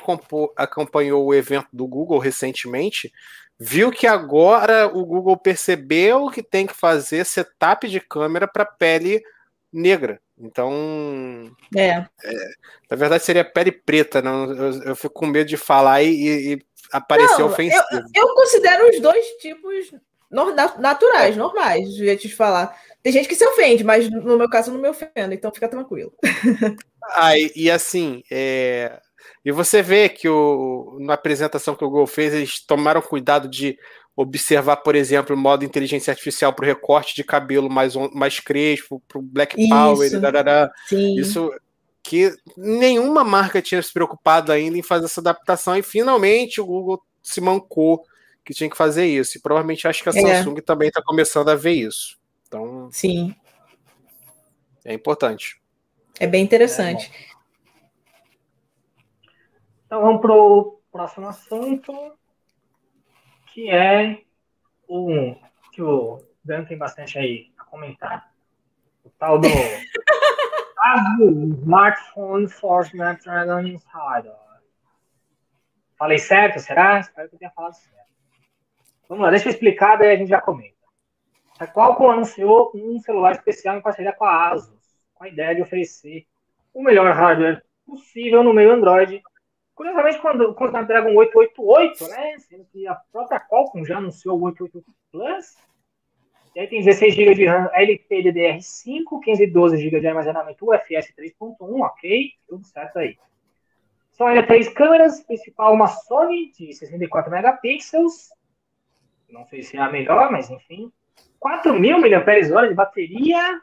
acompanhou 0.55 1.25
o 1.25 1.33
evento 1.33 1.67
do 1.71 1.85
Google 1.85 2.17
recentemente 2.17 3.11
viu 3.59 3.91
que 3.91 4.07
agora 4.07 4.87
o 4.87 5.05
Google 5.05 5.37
percebeu 5.37 6.29
que 6.29 6.43
tem 6.43 6.67
que 6.67 6.73
fazer 6.73 7.25
setup 7.25 7.87
de 7.87 7.99
câmera 7.99 8.47
para 8.47 8.65
pele 8.65 9.21
negra. 9.71 10.21
Então. 10.37 11.51
É. 11.75 11.89
é. 11.89 12.05
Na 12.89 12.97
verdade, 12.97 13.23
seria 13.23 13.45
pele 13.45 13.71
preta. 13.71 14.21
Não, 14.21 14.51
eu, 14.51 14.83
eu 14.83 14.95
fico 14.95 15.13
com 15.13 15.25
medo 15.25 15.47
de 15.47 15.57
falar 15.57 16.03
e, 16.03 16.53
e 16.53 16.65
apareceu 16.91 17.39
não, 17.39 17.47
ofensivo. 17.47 17.83
Eu, 17.91 18.01
eu, 18.13 18.33
considero 18.35 18.89
os 18.89 18.99
dois 18.99 19.25
tipos 19.39 19.93
naturais, 20.79 21.37
normais, 21.37 21.93
de 21.93 22.15
de 22.15 22.35
falar. 22.35 22.75
Tem 23.01 23.11
gente 23.11 23.27
que 23.27 23.35
se 23.35 23.45
ofende, 23.45 23.83
mas 23.83 24.09
no 24.09 24.37
meu 24.37 24.49
caso 24.49 24.69
eu 24.69 24.73
não 24.73 24.81
me 24.81 24.89
ofendo, 24.89 25.33
então 25.33 25.53
fica 25.53 25.67
tranquilo. 25.67 26.13
ah, 27.11 27.37
e, 27.37 27.51
e 27.55 27.71
assim, 27.71 28.23
é... 28.31 28.99
e 29.43 29.51
você 29.51 29.81
vê 29.81 30.09
que 30.09 30.27
o, 30.29 30.97
na 30.99 31.13
apresentação 31.13 31.75
que 31.75 31.83
o 31.83 31.89
Google 31.89 32.07
fez, 32.07 32.33
eles 32.33 32.59
tomaram 32.59 33.01
cuidado 33.01 33.47
de 33.47 33.77
observar, 34.15 34.77
por 34.77 34.95
exemplo, 34.95 35.35
o 35.35 35.39
modo 35.39 35.65
inteligência 35.65 36.11
artificial 36.11 36.53
para 36.53 36.63
o 36.63 36.67
recorte 36.67 37.15
de 37.15 37.23
cabelo 37.23 37.69
mais, 37.69 37.95
mais 38.13 38.39
crespo, 38.39 39.01
para 39.07 39.19
o 39.19 39.21
Black 39.21 39.59
Isso. 39.59 39.69
Power, 39.69 40.19
darará. 40.19 40.71
Sim. 40.87 41.19
Isso 41.19 41.51
que 42.03 42.35
nenhuma 42.57 43.23
marca 43.23 43.61
tinha 43.61 43.81
se 43.81 43.91
preocupado 43.91 44.51
ainda 44.51 44.77
em 44.77 44.83
fazer 44.83 45.05
essa 45.05 45.21
adaptação 45.21 45.75
e 45.77 45.81
finalmente 45.81 46.59
o 46.59 46.65
Google 46.65 47.01
se 47.21 47.39
mancou 47.39 48.03
que 48.45 48.53
tinha 48.53 48.69
que 48.69 48.77
fazer 48.77 49.05
isso. 49.05 49.37
E 49.37 49.41
provavelmente 49.41 49.87
acho 49.87 50.03
que 50.03 50.09
a 50.09 50.11
é. 50.11 50.43
Samsung 50.43 50.61
também 50.61 50.89
está 50.89 51.01
começando 51.01 51.49
a 51.49 51.55
ver 51.55 51.71
isso. 51.71 52.17
Então, 52.47 52.89
sim, 52.91 53.33
é 54.85 54.93
importante. 54.93 55.59
É 56.19 56.27
bem 56.27 56.43
interessante. 56.43 57.11
É 57.11 57.32
então 59.93 60.01
vamos 60.01 60.21
para 60.21 60.33
o 60.33 60.81
próximo 60.91 61.27
assunto, 61.27 61.93
que 63.53 63.69
é 63.69 64.23
o 64.87 65.35
que 65.71 65.83
o 65.83 66.19
Dan 66.43 66.65
tem 66.65 66.75
bastante 66.75 67.19
aí 67.19 67.53
a 67.59 67.63
comentar. 67.65 68.33
O 69.05 69.11
tal 69.11 69.37
do 69.37 69.45
smartphone 71.61 72.47
for 72.47 72.87
Snapdragon 72.87 73.59
Insider. 73.59 74.33
Falei 75.95 76.17
certo, 76.17 76.59
será? 76.59 76.99
Espero 76.99 77.29
que 77.29 77.35
eu 77.35 77.39
tenha 77.39 77.51
falado 77.51 77.75
certo. 77.75 78.09
Vamos 79.07 79.25
lá, 79.25 79.29
deixa 79.29 79.47
eu 79.47 79.51
explicar, 79.51 79.97
daí 79.97 80.15
a 80.15 80.17
gente 80.17 80.29
já 80.29 80.41
comenta. 80.41 80.73
A 81.59 81.67
Qualcomm 81.67 82.13
anunciou 82.13 82.71
um 82.73 82.99
celular 82.99 83.33
especial 83.33 83.77
em 83.77 83.81
parceria 83.83 84.11
com 84.11 84.25
a 84.25 84.49
Asus, 84.49 84.97
com 85.13 85.23
a 85.23 85.29
ideia 85.29 85.53
de 85.53 85.61
oferecer 85.61 86.25
o 86.73 86.81
melhor 86.81 87.13
hardware 87.13 87.61
possível 87.85 88.43
no 88.43 88.55
meio 88.55 88.71
Android. 88.71 89.21
Curiosamente, 89.75 90.19
quando, 90.19 90.55
o 90.57 90.65
Snapdragon 90.65 91.15
888, 91.15 92.07
né, 92.07 92.37
sendo 92.39 92.65
que 92.65 92.87
a 92.87 92.95
própria 93.11 93.39
Qualcomm 93.39 93.83
já 93.83 93.97
anunciou 93.97 94.39
o 94.39 94.43
888 94.43 94.85
Plus, 95.11 95.57
e 96.55 96.59
aí 96.59 96.67
tem 96.67 96.83
16 96.83 97.15
GB 97.15 97.33
de 97.33 97.45
RAM 97.47 97.69
LPDDR5, 97.73 99.19
512 99.23 99.77
GB 99.77 99.99
de 99.99 100.07
armazenamento 100.07 100.69
UFS 100.69 101.11
3.1, 101.17 101.55
ok, 101.59 102.31
tudo 102.47 102.63
certo 102.65 102.99
aí. 102.99 103.17
São 104.11 104.27
ainda 104.27 104.45
três 104.45 104.69
câmeras, 104.69 105.21
principal 105.21 105.73
uma 105.73 105.87
Sony 105.87 106.51
de 106.51 106.71
64 106.73 107.31
megapixels, 107.31 108.29
não 109.27 109.45
sei 109.45 109.63
se 109.63 109.75
é 109.75 109.79
a 109.79 109.89
melhor, 109.89 110.31
mas 110.31 110.51
enfim, 110.51 110.91
4.000 111.41 111.97
mAh 111.99 112.67
de 112.67 112.73
bateria 112.75 113.59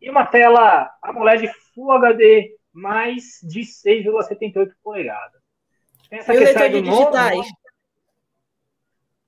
e 0.00 0.10
uma 0.10 0.26
tela 0.26 0.94
AMOLED 1.02 1.50
Full 1.74 1.92
HD 1.92 2.54
mais 2.72 3.40
de 3.42 3.60
6,78 3.60 4.72
polegadas. 4.84 5.35
Tem 6.08 6.18
essa 6.18 6.34
e 6.34 6.38
questão 6.38 6.62
o 6.62 6.64
leitor 6.64 6.82
de 6.82 6.90
digitais? 6.90 7.36
Novo, 7.36 7.56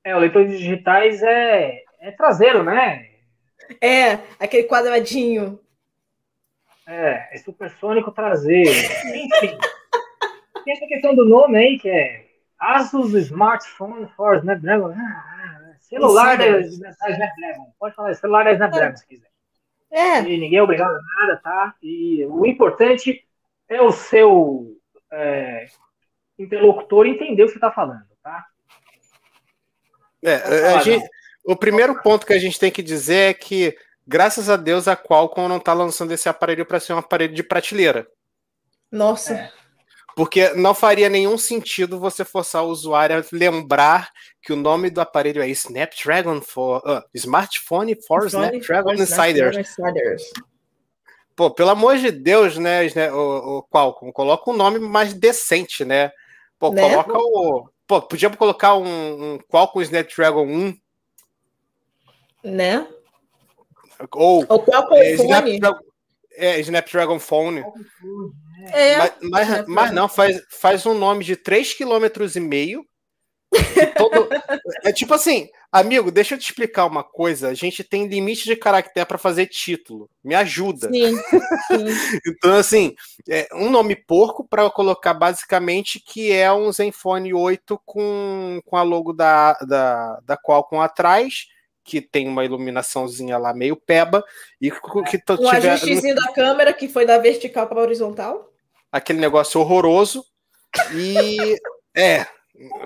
é, 0.05 0.17
o 0.17 0.19
leitor 0.19 0.47
de 0.47 0.57
digitais 0.57 1.23
é, 1.23 1.83
é 2.01 2.11
traseiro, 2.13 2.63
né? 2.63 3.11
É, 3.81 4.19
aquele 4.41 4.67
quadradinho. 4.67 5.61
É, 6.87 7.35
é 7.35 7.39
supersônico 7.39 8.11
traseiro. 8.13 8.71
Enfim. 8.71 9.59
Tem 10.65 10.73
essa 10.73 10.87
questão 10.87 11.15
do 11.15 11.25
nome 11.25 11.59
aí, 11.59 11.79
que 11.79 11.91
é 11.91 12.25
Asus 12.59 13.13
Smartphone 13.15 14.09
for 14.17 14.37
Snapdragon. 14.39 14.93
Ah, 14.93 15.75
celular 15.81 16.39
da 16.39 16.61
Snapdragon. 16.61 17.73
Pode 17.79 17.95
falar, 17.95 18.15
celular 18.15 18.45
da 18.45 18.53
Snapdragon, 18.53 18.97
se 18.97 19.07
quiser. 19.07 19.29
É. 19.91 20.21
E 20.21 20.39
ninguém 20.39 20.59
é 20.59 20.63
obrigado 20.63 20.95
a 20.95 21.01
nada, 21.21 21.41
tá? 21.43 21.75
E 21.83 22.25
o 22.27 22.47
importante 22.47 23.27
é 23.69 23.81
o 23.83 23.91
seu 23.91 24.77
é, 25.13 25.67
interlocutor 26.39 27.07
entender 27.07 27.43
o 27.43 27.47
que 27.47 27.53
você 27.53 27.59
está 27.59 27.71
falando, 27.71 28.07
tá? 28.23 28.47
É, 30.23 30.75
a 30.75 30.81
gente, 30.81 31.07
o 31.45 31.57
primeiro 31.57 32.03
ponto 32.03 32.27
que 32.27 32.33
a 32.33 32.39
gente 32.39 32.59
tem 32.59 32.71
que 32.71 32.83
dizer 32.83 33.31
é 33.31 33.35
que, 33.35 33.77
graças 34.07 34.51
a 34.51 34.57
Deus, 34.57 34.89
a 34.89 34.97
Qualcomm 34.97 35.49
não 35.49 35.59
está 35.59 35.73
lançando 35.73 36.13
esse 36.13 36.29
aparelho 36.29 36.67
para 36.67 36.81
ser 36.81 36.93
um 36.93 36.99
aparelho 36.99 37.35
de 37.35 37.43
prateleira. 37.43 38.07
Nossa. 38.91 39.35
É. 39.35 39.53
Porque 40.17 40.49
não 40.55 40.75
faria 40.75 41.09
nenhum 41.09 41.39
sentido 41.39 42.01
você 42.01 42.25
forçar 42.25 42.65
o 42.65 42.69
usuário 42.71 43.17
a 43.17 43.25
lembrar 43.31 44.11
que 44.43 44.53
o 44.53 44.57
nome 44.57 44.91
do 44.91 45.01
aparelho 45.01 45.41
é 45.41 45.49
Snapdragon 45.49 46.41
for 46.41 46.79
uh, 46.79 47.03
Smartphone 47.15 47.97
for 48.05 48.27
Snapdragon, 48.27 48.95
Snapdragon 48.95 49.61
Insiders. 49.61 50.33
pô, 51.37 51.53
pelo 51.53 51.71
amor 51.71 51.99
de 51.99 52.11
Deus, 52.11 52.59
né, 52.59 52.83
o, 53.13 53.59
o 53.59 53.63
Qualcomm, 53.71 54.11
coloca 54.11 54.51
um 54.51 54.57
nome 54.57 54.81
mais 54.81 55.15
decente, 55.15 55.85
né? 55.85 56.11
Pô, 56.59 56.73
né? 56.73 56.83
coloca 56.83 57.19
o. 57.19 57.69
Pô, 57.87 58.03
podia 58.03 58.31
colocar 58.31 58.77
um, 58.77 59.35
um 59.35 59.39
Qualcomm 59.49 59.83
Snapdragon 59.83 60.47
1. 60.47 60.79
Né? 62.45 62.87
Ou. 64.13 64.43
O 64.43 64.59
Qualcomm 64.59 64.97
é, 64.97 65.13
Snapdragon, 65.13 65.79
é, 66.33 66.61
Snapdragon 66.61 67.19
Phone. 67.19 67.65
É, 68.73 68.99
mas, 68.99 69.13
mas, 69.23 69.67
mas, 69.67 69.91
não, 69.93 70.09
faz, 70.09 70.43
faz 70.51 70.85
um 70.85 70.95
nome 70.95 71.25
de 71.25 71.37
3,5 71.37 71.77
km. 71.79 72.83
Todo... 73.97 74.29
é 74.85 74.93
tipo 74.93 75.15
assim, 75.15 75.49
amigo, 75.71 76.11
deixa 76.11 76.35
eu 76.35 76.39
te 76.39 76.45
explicar 76.45 76.87
uma 76.87 77.03
coisa. 77.05 77.49
A 77.49 77.55
gente 77.55 77.85
tem 77.85 78.07
limite 78.07 78.45
de 78.45 78.57
caractere 78.57 79.07
para 79.07 79.19
fazer 79.19 79.47
título. 79.47 80.09
Me 80.23 80.35
ajuda. 80.35 80.89
Sim, 80.89 81.17
sim. 81.17 81.85
então, 82.27 82.55
assim, 82.55 82.95
é 83.29 83.49
um 83.55 83.71
nome 83.71 83.95
porco 83.97 84.47
para 84.47 84.69
colocar 84.71 85.15
basicamente 85.15 86.01
que 86.01 86.33
é 86.33 86.53
um 86.53 86.73
Zenfone 86.73 87.35
8 87.35 87.81
com, 87.85 88.61
com 88.65 88.77
a 88.77 88.83
logo 88.83 89.13
da, 89.13 89.55
da, 89.55 90.21
da 90.25 90.37
Qualcomm 90.37 90.81
atrás 90.81 91.47
que 91.85 92.03
tem 92.03 92.29
uma 92.29 92.45
iluminaçãozinha 92.45 93.39
lá 93.39 93.55
meio 93.55 93.75
peba 93.75 94.23
e 94.61 94.71
que 94.71 95.19
tu 95.19 95.33
um 95.33 95.37
tiver 95.37 95.71
ajustezinho 95.71 96.15
da 96.15 96.31
câmera 96.35 96.75
que 96.75 96.87
foi 96.87 97.07
da 97.07 97.17
vertical 97.17 97.67
para 97.67 97.81
horizontal. 97.81 98.53
Aquele 98.93 99.19
negócio 99.19 99.59
horroroso 99.59 100.23
e 100.93 101.57
é 101.97 102.27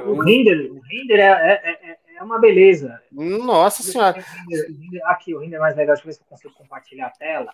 o 0.05 0.20
render, 0.20 0.70
o 0.70 0.80
render 0.80 1.18
é, 1.18 1.24
é, 1.24 1.91
é, 1.91 1.97
é 2.23 2.25
uma 2.25 2.39
beleza. 2.39 3.01
Nossa 3.11 3.83
senhora. 3.83 4.25
Aqui, 5.07 5.35
o 5.35 5.41
render 5.41 5.57
é 5.57 5.59
mais 5.59 5.77
legal. 5.77 5.95
Deixa 5.95 6.09
eu 6.09 6.12
ver 6.12 6.14
se 6.14 6.20
eu 6.20 6.27
consigo 6.27 6.55
compartilhar 6.55 7.09
a 7.09 7.11
tela. 7.11 7.53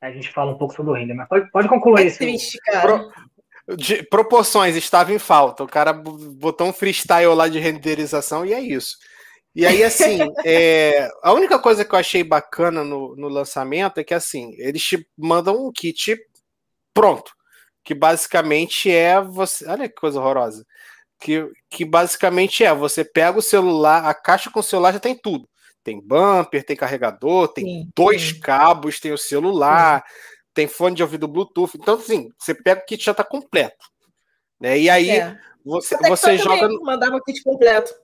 Aí 0.00 0.10
a 0.10 0.14
gente 0.14 0.32
fala 0.32 0.52
um 0.52 0.58
pouco 0.58 0.74
sobre 0.74 0.92
o 0.92 0.94
render. 0.94 1.14
Mas 1.14 1.28
pode, 1.28 1.50
pode 1.50 1.68
concluir. 1.68 2.06
É 2.06 2.10
triste, 2.10 2.58
cara. 2.64 2.80
Pro, 3.66 3.76
de, 3.76 4.02
proporções 4.04 4.74
estava 4.74 5.12
em 5.12 5.18
falta. 5.18 5.62
O 5.62 5.68
cara 5.68 5.92
botou 5.92 6.66
um 6.66 6.72
freestyle 6.72 7.34
lá 7.34 7.46
de 7.46 7.58
renderização 7.58 8.44
e 8.44 8.54
é 8.54 8.60
isso. 8.60 8.96
E 9.54 9.66
aí, 9.66 9.82
assim, 9.84 10.18
é, 10.46 11.10
a 11.22 11.32
única 11.32 11.58
coisa 11.58 11.84
que 11.84 11.94
eu 11.94 11.98
achei 11.98 12.24
bacana 12.24 12.82
no, 12.82 13.14
no 13.16 13.28
lançamento 13.28 13.98
é 13.98 14.04
que, 14.04 14.14
assim, 14.14 14.54
eles 14.58 14.82
te 14.82 15.06
mandam 15.16 15.66
um 15.66 15.70
kit 15.72 16.18
pronto, 16.94 17.32
que 17.84 17.94
basicamente 17.94 18.90
é 18.90 19.20
você. 19.20 19.68
Olha 19.68 19.88
que 19.88 19.94
coisa 19.94 20.18
horrorosa 20.18 20.64
que, 21.18 21.50
que 21.68 21.84
basicamente 21.84 22.64
é: 22.64 22.74
você 22.74 23.04
pega 23.04 23.38
o 23.38 23.42
celular, 23.42 24.04
a 24.04 24.14
caixa 24.14 24.50
com 24.50 24.60
o 24.60 24.62
celular 24.62 24.92
já 24.92 25.00
tem 25.00 25.14
tudo. 25.14 25.48
Tem 25.82 26.00
bumper, 26.00 26.64
tem 26.64 26.76
carregador, 26.76 27.48
tem 27.48 27.64
sim, 27.64 27.90
dois 27.96 28.22
sim. 28.22 28.40
cabos, 28.40 29.00
tem 29.00 29.12
o 29.12 29.18
celular, 29.18 30.04
sim. 30.06 30.12
tem 30.52 30.68
fone 30.68 30.94
de 30.94 31.02
ouvido 31.02 31.28
Bluetooth. 31.28 31.76
Então, 31.76 31.94
assim, 31.94 32.30
você 32.38 32.54
pega 32.54 32.82
o 32.82 32.84
kit 32.84 33.02
já 33.02 33.12
está 33.12 33.24
completo. 33.24 33.86
Né? 34.60 34.78
E 34.78 34.90
aí 34.90 35.10
é. 35.10 35.38
você, 35.64 35.96
você 35.96 36.36
joga. 36.36 36.68
Mandava 36.82 37.16
o 37.16 37.22
kit 37.22 37.42
completo. 37.42 37.94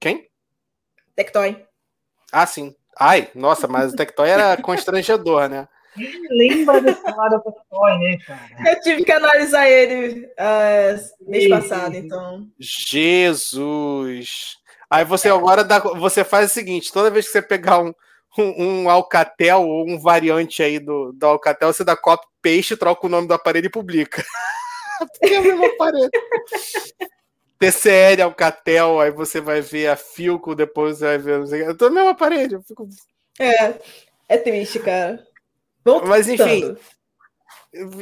Quem? 0.00 0.28
Tectoy. 1.14 1.64
Ah, 2.32 2.46
sim. 2.46 2.74
Ai, 2.98 3.30
nossa, 3.34 3.68
mas 3.68 3.92
o 3.92 3.96
Tectoy 3.96 4.28
era 4.28 4.56
constrangedor, 4.60 5.48
né? 5.48 5.68
Lembra 6.30 6.80
desse 6.80 7.02
lado 7.02 7.38
do 7.38 7.54
Toy, 7.70 7.98
né, 7.98 8.18
cara? 8.26 8.70
Eu 8.70 8.80
tive 8.80 9.04
que 9.04 9.12
analisar 9.12 9.68
ele 9.68 10.26
uh, 10.26 11.30
mês 11.30 11.48
passado, 11.48 11.96
então. 11.96 12.46
Jesus! 12.58 14.56
Aí 14.88 15.04
você 15.04 15.28
agora 15.28 15.64
dá, 15.64 15.78
você 15.78 16.24
faz 16.24 16.50
o 16.50 16.54
seguinte: 16.54 16.92
toda 16.92 17.10
vez 17.10 17.26
que 17.26 17.32
você 17.32 17.42
pegar 17.42 17.80
um, 17.80 17.92
um, 18.38 18.64
um 18.64 18.90
Alcatel 18.90 19.62
ou 19.62 19.88
um 19.88 20.00
variante 20.00 20.62
aí 20.62 20.78
do, 20.78 21.12
do 21.12 21.26
Alcatel, 21.26 21.72
você 21.72 21.84
dá 21.84 21.96
copy 21.96 22.26
paste, 22.42 22.76
troca 22.76 23.06
o 23.06 23.10
nome 23.10 23.26
do 23.26 23.34
aparelho 23.34 23.66
e 23.66 23.70
publica. 23.70 24.24
Porque 25.20 25.34
é 25.34 25.40
o 25.40 25.42
mesmo 25.42 25.66
aparelho. 25.66 26.10
TCL, 27.58 28.22
Alcatel, 28.22 29.00
aí 29.00 29.10
você 29.10 29.40
vai 29.40 29.60
ver 29.60 29.88
a 29.88 29.96
Filco, 29.96 30.54
depois 30.54 30.98
você 30.98 31.04
vai 31.04 31.18
ver. 31.18 31.66
Eu 31.66 31.76
tô 31.76 31.88
no 31.88 31.94
mesmo 31.94 32.10
aparelho. 32.10 32.62
Fico... 32.62 32.88
É, 33.38 33.74
é 34.28 34.38
triste, 34.38 34.78
cara. 34.78 35.26
Voltando. 35.86 36.08
Mas 36.08 36.28
enfim. 36.28 36.76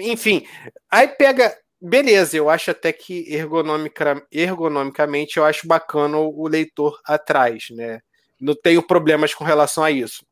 Enfim. 0.00 0.46
Aí 0.90 1.08
pega. 1.08 1.54
Beleza, 1.80 2.34
eu 2.34 2.48
acho 2.48 2.70
até 2.70 2.90
que 2.94 3.30
ergonomica, 3.30 4.26
ergonomicamente 4.32 5.36
eu 5.36 5.44
acho 5.44 5.68
bacana 5.68 6.16
o, 6.16 6.48
leitor 6.48 6.98
atrás, 7.04 7.66
né? 7.70 8.00
Não 8.40 8.54
tenho 8.54 8.82
problemas 8.82 9.34
com 9.34 9.44
relação 9.44 9.84
a 9.84 9.90
isso. 9.90 10.24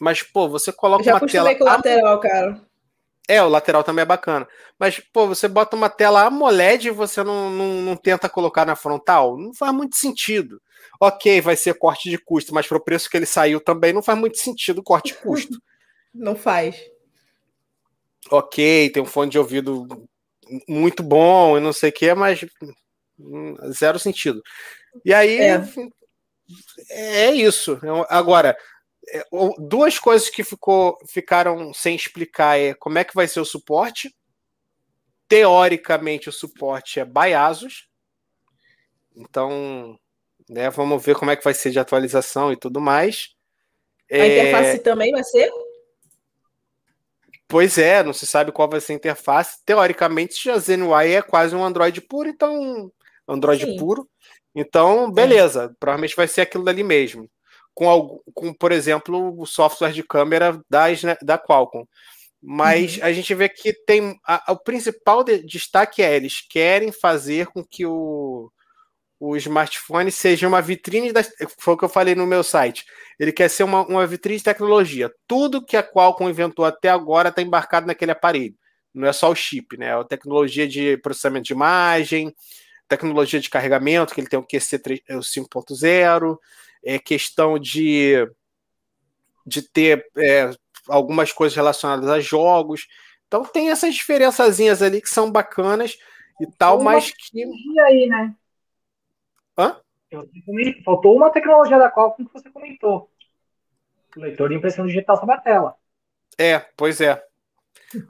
Mas, 0.00 0.22
pô, 0.22 0.48
você 0.48 0.72
coloca 0.72 1.02
eu 1.02 1.04
já 1.04 1.16
uma 1.16 1.26
tela. 1.26 1.54
com 1.54 1.64
o 1.64 1.66
lateral, 1.66 2.18
cara. 2.18 2.60
É, 3.28 3.42
o 3.42 3.48
lateral 3.48 3.84
também 3.84 4.02
é 4.02 4.06
bacana. 4.06 4.48
Mas, 4.78 5.00
pô, 5.12 5.26
você 5.26 5.46
bota 5.48 5.76
uma 5.76 5.90
tela 5.90 6.24
AMOLED 6.24 6.88
e 6.88 6.90
você 6.90 7.22
não, 7.22 7.50
não, 7.50 7.82
não, 7.82 7.96
tenta 7.96 8.28
colocar 8.28 8.64
na 8.64 8.74
frontal? 8.74 9.36
Não 9.36 9.52
faz 9.52 9.72
muito 9.72 9.96
sentido. 9.96 10.60
Ok, 10.98 11.42
vai 11.42 11.56
ser 11.56 11.74
corte 11.74 12.08
de 12.08 12.16
custo, 12.16 12.54
mas 12.54 12.66
para 12.66 12.78
o 12.78 12.84
preço 12.84 13.10
que 13.10 13.18
ele 13.18 13.26
saiu 13.26 13.60
também 13.60 13.92
não 13.92 14.02
faz 14.02 14.18
muito 14.18 14.38
sentido 14.38 14.78
o 14.78 14.82
corte 14.82 15.12
de 15.12 15.18
custo. 15.18 15.58
Não 16.14 16.36
faz. 16.36 16.80
Ok, 18.30 18.90
tem 18.90 19.02
um 19.02 19.06
fone 19.06 19.30
de 19.30 19.38
ouvido 19.38 20.08
muito 20.68 21.02
bom 21.02 21.58
e 21.58 21.60
não 21.60 21.72
sei 21.72 21.90
o 21.90 21.92
que, 21.92 22.14
mas 22.14 22.40
zero 23.72 23.98
sentido. 23.98 24.42
E 25.04 25.12
aí 25.12 25.38
é, 25.38 25.62
é 26.90 27.30
isso. 27.32 27.78
Agora, 28.08 28.56
é, 29.08 29.24
duas 29.58 29.98
coisas 29.98 30.28
que 30.28 30.44
ficou, 30.44 30.96
ficaram 31.08 31.72
sem 31.74 31.94
explicar 31.94 32.58
é 32.58 32.74
como 32.74 32.98
é 32.98 33.04
que 33.04 33.14
vai 33.14 33.26
ser 33.28 33.40
o 33.40 33.44
suporte. 33.44 34.14
Teoricamente, 35.28 36.28
o 36.28 36.32
suporte 36.32 37.00
é 37.00 37.04
Baiasos. 37.04 37.88
Então, 39.16 39.98
né, 40.48 40.70
vamos 40.70 41.04
ver 41.04 41.16
como 41.16 41.30
é 41.30 41.36
que 41.36 41.44
vai 41.44 41.54
ser 41.54 41.70
de 41.70 41.78
atualização 41.78 42.52
e 42.52 42.56
tudo 42.56 42.80
mais. 42.80 43.34
A 44.10 44.16
é... 44.16 44.26
interface 44.26 44.78
também 44.80 45.10
vai 45.10 45.24
ser? 45.24 45.50
Pois 47.48 47.78
é, 47.78 48.02
não 48.02 48.12
se 48.12 48.26
sabe 48.26 48.52
qual 48.52 48.68
vai 48.68 48.80
ser 48.80 48.92
a 48.92 48.96
interface. 48.96 49.58
Teoricamente, 49.64 50.50
a 50.50 50.58
ZenUI 50.58 51.12
é 51.12 51.22
quase 51.22 51.54
um 51.54 51.64
Android 51.64 52.00
puro, 52.00 52.28
então. 52.28 52.90
Android 53.28 53.64
Sim. 53.64 53.76
puro. 53.76 54.08
Então, 54.54 55.10
beleza. 55.10 55.68
Sim. 55.68 55.74
Provavelmente 55.78 56.16
vai 56.16 56.28
ser 56.28 56.42
aquilo 56.42 56.64
dali 56.64 56.82
mesmo. 56.82 57.28
Com, 57.74 58.20
com, 58.32 58.54
por 58.54 58.72
exemplo, 58.72 59.38
o 59.38 59.46
software 59.46 59.92
de 59.92 60.02
câmera 60.02 60.60
da, 60.70 60.86
da 61.22 61.38
Qualcomm. 61.38 61.84
Mas 62.40 62.98
uhum. 62.98 63.04
a 63.04 63.12
gente 63.12 63.34
vê 63.34 63.48
que 63.48 63.72
tem. 63.86 64.18
A, 64.26 64.52
o 64.52 64.58
principal 64.58 65.24
de, 65.24 65.42
destaque 65.44 66.02
é 66.02 66.14
eles 66.14 66.40
querem 66.48 66.92
fazer 66.92 67.46
com 67.48 67.64
que 67.64 67.86
o, 67.86 68.50
o 69.18 69.36
smartphone 69.36 70.10
seja 70.10 70.46
uma 70.46 70.60
vitrine, 70.60 71.12
da, 71.12 71.22
foi 71.58 71.74
o 71.74 71.76
que 71.76 71.84
eu 71.84 71.88
falei 71.88 72.14
no 72.14 72.26
meu 72.26 72.42
site. 72.42 72.84
Ele 73.18 73.32
quer 73.32 73.48
ser 73.48 73.62
uma, 73.62 73.86
uma 73.86 74.06
vitrine 74.06 74.38
de 74.38 74.44
tecnologia. 74.44 75.12
Tudo 75.26 75.64
que 75.64 75.76
a 75.76 75.82
Qualcomm 75.82 76.28
inventou 76.28 76.64
até 76.64 76.88
agora 76.88 77.28
está 77.28 77.40
embarcado 77.40 77.86
naquele 77.86 78.10
aparelho. 78.10 78.54
Não 78.92 79.08
é 79.08 79.12
só 79.12 79.30
o 79.30 79.34
chip, 79.34 79.76
né? 79.76 79.86
É 79.86 79.92
a 79.92 80.04
tecnologia 80.04 80.68
de 80.68 80.96
processamento 80.98 81.46
de 81.46 81.52
imagem, 81.52 82.34
tecnologia 82.88 83.40
de 83.40 83.50
carregamento, 83.50 84.14
que 84.14 84.20
ele 84.20 84.28
tem 84.28 84.38
o 84.38 84.46
QC 84.46 84.78
5.0, 84.78 86.38
é 86.84 86.98
questão 86.98 87.58
de, 87.58 88.28
de 89.46 89.62
ter 89.62 90.06
é, 90.16 90.50
algumas 90.88 91.32
coisas 91.32 91.56
relacionadas 91.56 92.08
a 92.08 92.20
jogos. 92.20 92.86
Então 93.26 93.44
tem 93.44 93.70
essas 93.70 93.94
diferençazinhas 93.94 94.82
ali 94.82 95.00
que 95.00 95.08
são 95.08 95.30
bacanas 95.30 95.96
e 96.40 96.46
tal, 96.58 96.82
mas 96.82 97.10
que. 97.10 97.44
aí, 97.80 98.06
né? 98.06 98.34
Hã? 99.58 99.80
Faltou 100.84 101.16
uma 101.16 101.30
tecnologia 101.30 101.78
da 101.78 101.90
Qualcomm 101.90 102.26
que 102.26 102.32
você 102.32 102.50
comentou. 102.50 103.10
O 104.16 104.20
leitor 104.20 104.48
de 104.48 104.54
impressão 104.54 104.86
digital 104.86 105.16
sobre 105.16 105.34
a 105.34 105.40
tela. 105.40 105.74
É, 106.38 106.60
pois 106.76 107.00
é. 107.00 107.22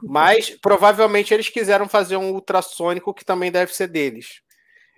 Mas 0.03 0.51
provavelmente 0.51 1.33
eles 1.33 1.49
quiseram 1.49 1.89
fazer 1.89 2.17
um 2.17 2.33
ultrassônico 2.33 3.15
que 3.15 3.25
também 3.25 3.51
deve 3.51 3.75
ser 3.75 3.89
deles. 3.89 4.43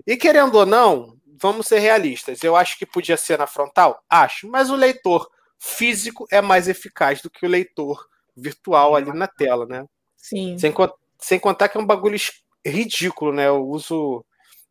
E 0.07 0.17
querendo 0.17 0.57
ou 0.57 0.67
não, 0.67 1.17
vamos 1.41 1.67
ser 1.67 1.79
realistas. 1.79 2.43
Eu 2.43 2.57
acho 2.57 2.79
que 2.79 2.87
podia 2.87 3.17
ser 3.17 3.39
na 3.39 3.47
frontal? 3.47 4.03
Acho. 4.09 4.49
Mas 4.49 4.71
o 4.71 4.77
leitor 4.77 5.29
físico 5.59 6.27
é 6.31 6.41
mais 6.41 6.69
eficaz 6.69 7.21
do 7.23 7.31
que 7.31 7.47
o 7.47 7.49
leitor 7.49 8.07
virtual 8.37 8.95
ali 8.95 9.13
na 9.13 9.27
tela, 9.27 9.67
né? 9.67 9.85
Sim. 10.17 10.59
Sem, 10.59 10.75
sem 11.19 11.39
contar 11.39 11.69
que 11.69 11.79
é 11.79 11.81
um 11.81 11.87
bagulho 11.87 12.19
ridículo, 12.65 13.33
né? 13.33 13.49
Eu 13.49 13.67
uso 13.67 14.25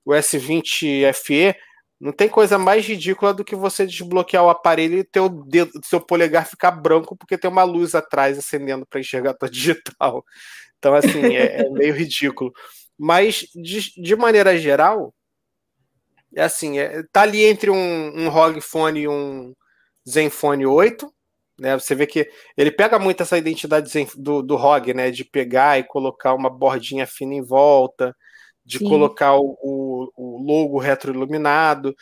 o 0.05 0.11
S20 0.11 1.11
FE 1.13 1.55
não 1.99 2.11
tem 2.11 2.29
coisa 2.29 2.57
mais 2.57 2.85
ridícula 2.85 3.33
do 3.33 3.43
que 3.43 3.55
você 3.55 3.85
desbloquear 3.85 4.43
o 4.43 4.49
aparelho 4.49 4.99
e 4.99 5.03
ter 5.03 5.21
o 5.21 5.29
dedo, 5.29 5.71
seu 5.83 5.99
polegar 5.99 6.45
ficar 6.45 6.71
branco 6.71 7.15
porque 7.15 7.37
tem 7.37 7.49
uma 7.49 7.63
luz 7.63 7.95
atrás 7.95 8.37
acendendo 8.37 8.85
para 8.85 8.99
enxergar 8.99 9.31
a 9.31 9.33
tua 9.33 9.49
digital. 9.49 10.23
Então, 10.77 10.93
assim, 10.93 11.35
é, 11.35 11.61
é 11.61 11.69
meio 11.69 11.95
ridículo. 11.95 12.53
Mas, 12.97 13.47
de, 13.55 13.91
de, 14.01 14.15
maneira 14.15 14.57
geral, 14.57 15.13
é 16.35 16.43
assim, 16.43 16.79
é, 16.79 17.03
tá 17.11 17.21
ali 17.21 17.43
entre 17.43 17.69
um, 17.69 17.75
um 18.15 18.29
ROG 18.29 18.61
Phone 18.61 19.01
e 19.01 19.07
um 19.07 19.53
Zenfone 20.07 20.65
8. 20.65 21.11
Né? 21.59 21.73
Você 21.79 21.95
vê 21.95 22.05
que 22.05 22.29
ele 22.57 22.71
pega 22.71 22.99
muito 22.99 23.23
essa 23.23 23.37
identidade 23.37 23.91
do, 24.17 24.41
do 24.41 24.55
ROG, 24.55 24.93
né? 24.93 25.09
De 25.11 25.23
pegar 25.23 25.79
e 25.79 25.83
colocar 25.83 26.33
uma 26.33 26.49
bordinha 26.49 27.07
fina 27.07 27.33
em 27.33 27.41
volta, 27.41 28.15
de 28.66 28.80
Sim. 28.80 28.89
colocar 28.89 29.36
o, 29.36 29.57
o, 29.61 30.11
o, 30.16 30.43
logo 30.43 30.80
retroiluminado. 30.80 31.95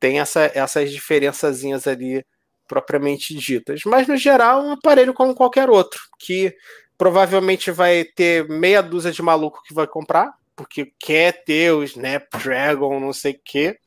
Tem 0.00 0.20
essa, 0.20 0.50
essas 0.54 0.90
diferençazinhas 0.90 1.86
ali 1.86 2.24
propriamente 2.66 3.34
ditas. 3.34 3.80
Mas, 3.84 4.06
no 4.06 4.16
geral, 4.16 4.62
um 4.62 4.72
aparelho 4.72 5.12
como 5.12 5.34
qualquer 5.34 5.68
outro, 5.68 6.00
que 6.18 6.54
provavelmente 6.96 7.70
vai 7.70 8.04
ter 8.04 8.48
meia 8.48 8.82
dúzia 8.82 9.12
de 9.12 9.22
maluco 9.22 9.62
que 9.62 9.74
vai 9.74 9.86
comprar, 9.86 10.32
porque 10.54 10.92
quer 10.98 11.44
ter 11.44 11.72
o 11.72 11.82
Snapdragon, 11.82 12.98
não 13.00 13.12
sei 13.12 13.32
o 13.32 13.40
quê. 13.44 13.78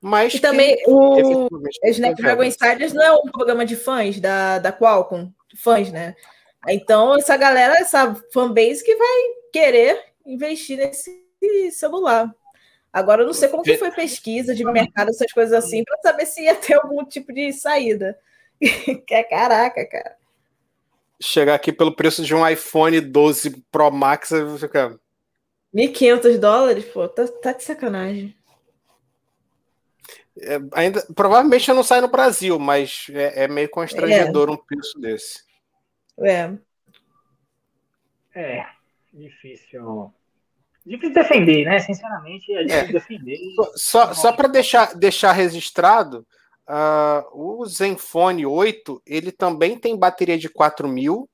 Mas 0.00 0.34
e 0.34 0.40
também 0.40 0.76
o 0.86 1.48
Snapdragon 1.84 2.44
Insiders 2.44 2.92
não 2.92 3.02
é 3.02 3.12
um 3.12 3.30
programa 3.30 3.66
de 3.66 3.76
fãs 3.76 4.18
da, 4.18 4.58
da 4.58 4.72
Qualcomm, 4.72 5.30
fãs, 5.56 5.92
né? 5.92 6.16
Então, 6.68 7.16
essa 7.16 7.36
galera, 7.36 7.76
essa 7.78 8.14
fanbase 8.32 8.84
que 8.84 8.94
vai 8.96 9.18
querer 9.52 10.02
investir 10.24 10.78
nesse 10.78 11.29
celular. 11.70 12.34
Agora, 12.92 13.22
eu 13.22 13.26
não 13.26 13.32
sei 13.32 13.48
como 13.48 13.62
que 13.62 13.76
foi 13.76 13.90
pesquisa 13.92 14.54
de 14.54 14.64
mercado, 14.64 15.10
essas 15.10 15.32
coisas 15.32 15.52
assim, 15.52 15.84
para 15.84 15.98
saber 16.02 16.26
se 16.26 16.42
ia 16.42 16.56
ter 16.56 16.74
algum 16.74 17.04
tipo 17.04 17.32
de 17.32 17.52
saída. 17.52 18.18
que 18.60 19.14
é 19.14 19.22
caraca, 19.22 19.86
cara. 19.86 20.16
Chegar 21.22 21.54
aqui 21.54 21.72
pelo 21.72 21.94
preço 21.94 22.24
de 22.24 22.34
um 22.34 22.46
iPhone 22.46 23.00
12 23.00 23.62
Pro 23.70 23.90
Max, 23.90 24.30
você 24.30 24.66
fica. 24.66 24.98
1.500 25.74 26.38
dólares, 26.38 26.84
pô, 26.86 27.08
tá, 27.08 27.28
tá 27.28 27.52
de 27.52 27.62
sacanagem. 27.62 28.34
É, 30.40 30.58
ainda, 30.72 31.06
provavelmente 31.14 31.72
não 31.72 31.82
sai 31.82 32.00
no 32.00 32.08
Brasil, 32.08 32.58
mas 32.58 33.06
é, 33.10 33.44
é 33.44 33.48
meio 33.48 33.68
constrangedor 33.68 34.48
é. 34.48 34.52
um 34.52 34.56
preço 34.56 34.98
desse. 34.98 35.44
É. 36.18 36.52
É, 38.34 38.66
difícil. 39.12 40.12
Difícil 40.84 41.14
defender, 41.14 41.64
né? 41.64 41.78
Sinceramente, 41.78 42.52
é 42.52 42.64
difícil 42.64 42.88
é. 42.88 42.92
defender. 42.92 43.38
Só, 43.74 44.14
só 44.14 44.32
para 44.32 44.48
deixar, 44.48 44.94
deixar 44.94 45.32
registrado, 45.32 46.26
uh, 46.68 47.24
o 47.32 47.66
Zenfone 47.66 48.46
8 48.46 49.02
ele 49.06 49.30
também 49.30 49.78
tem 49.78 49.96
bateria 49.96 50.38
de 50.38 50.48
4000 50.48 51.28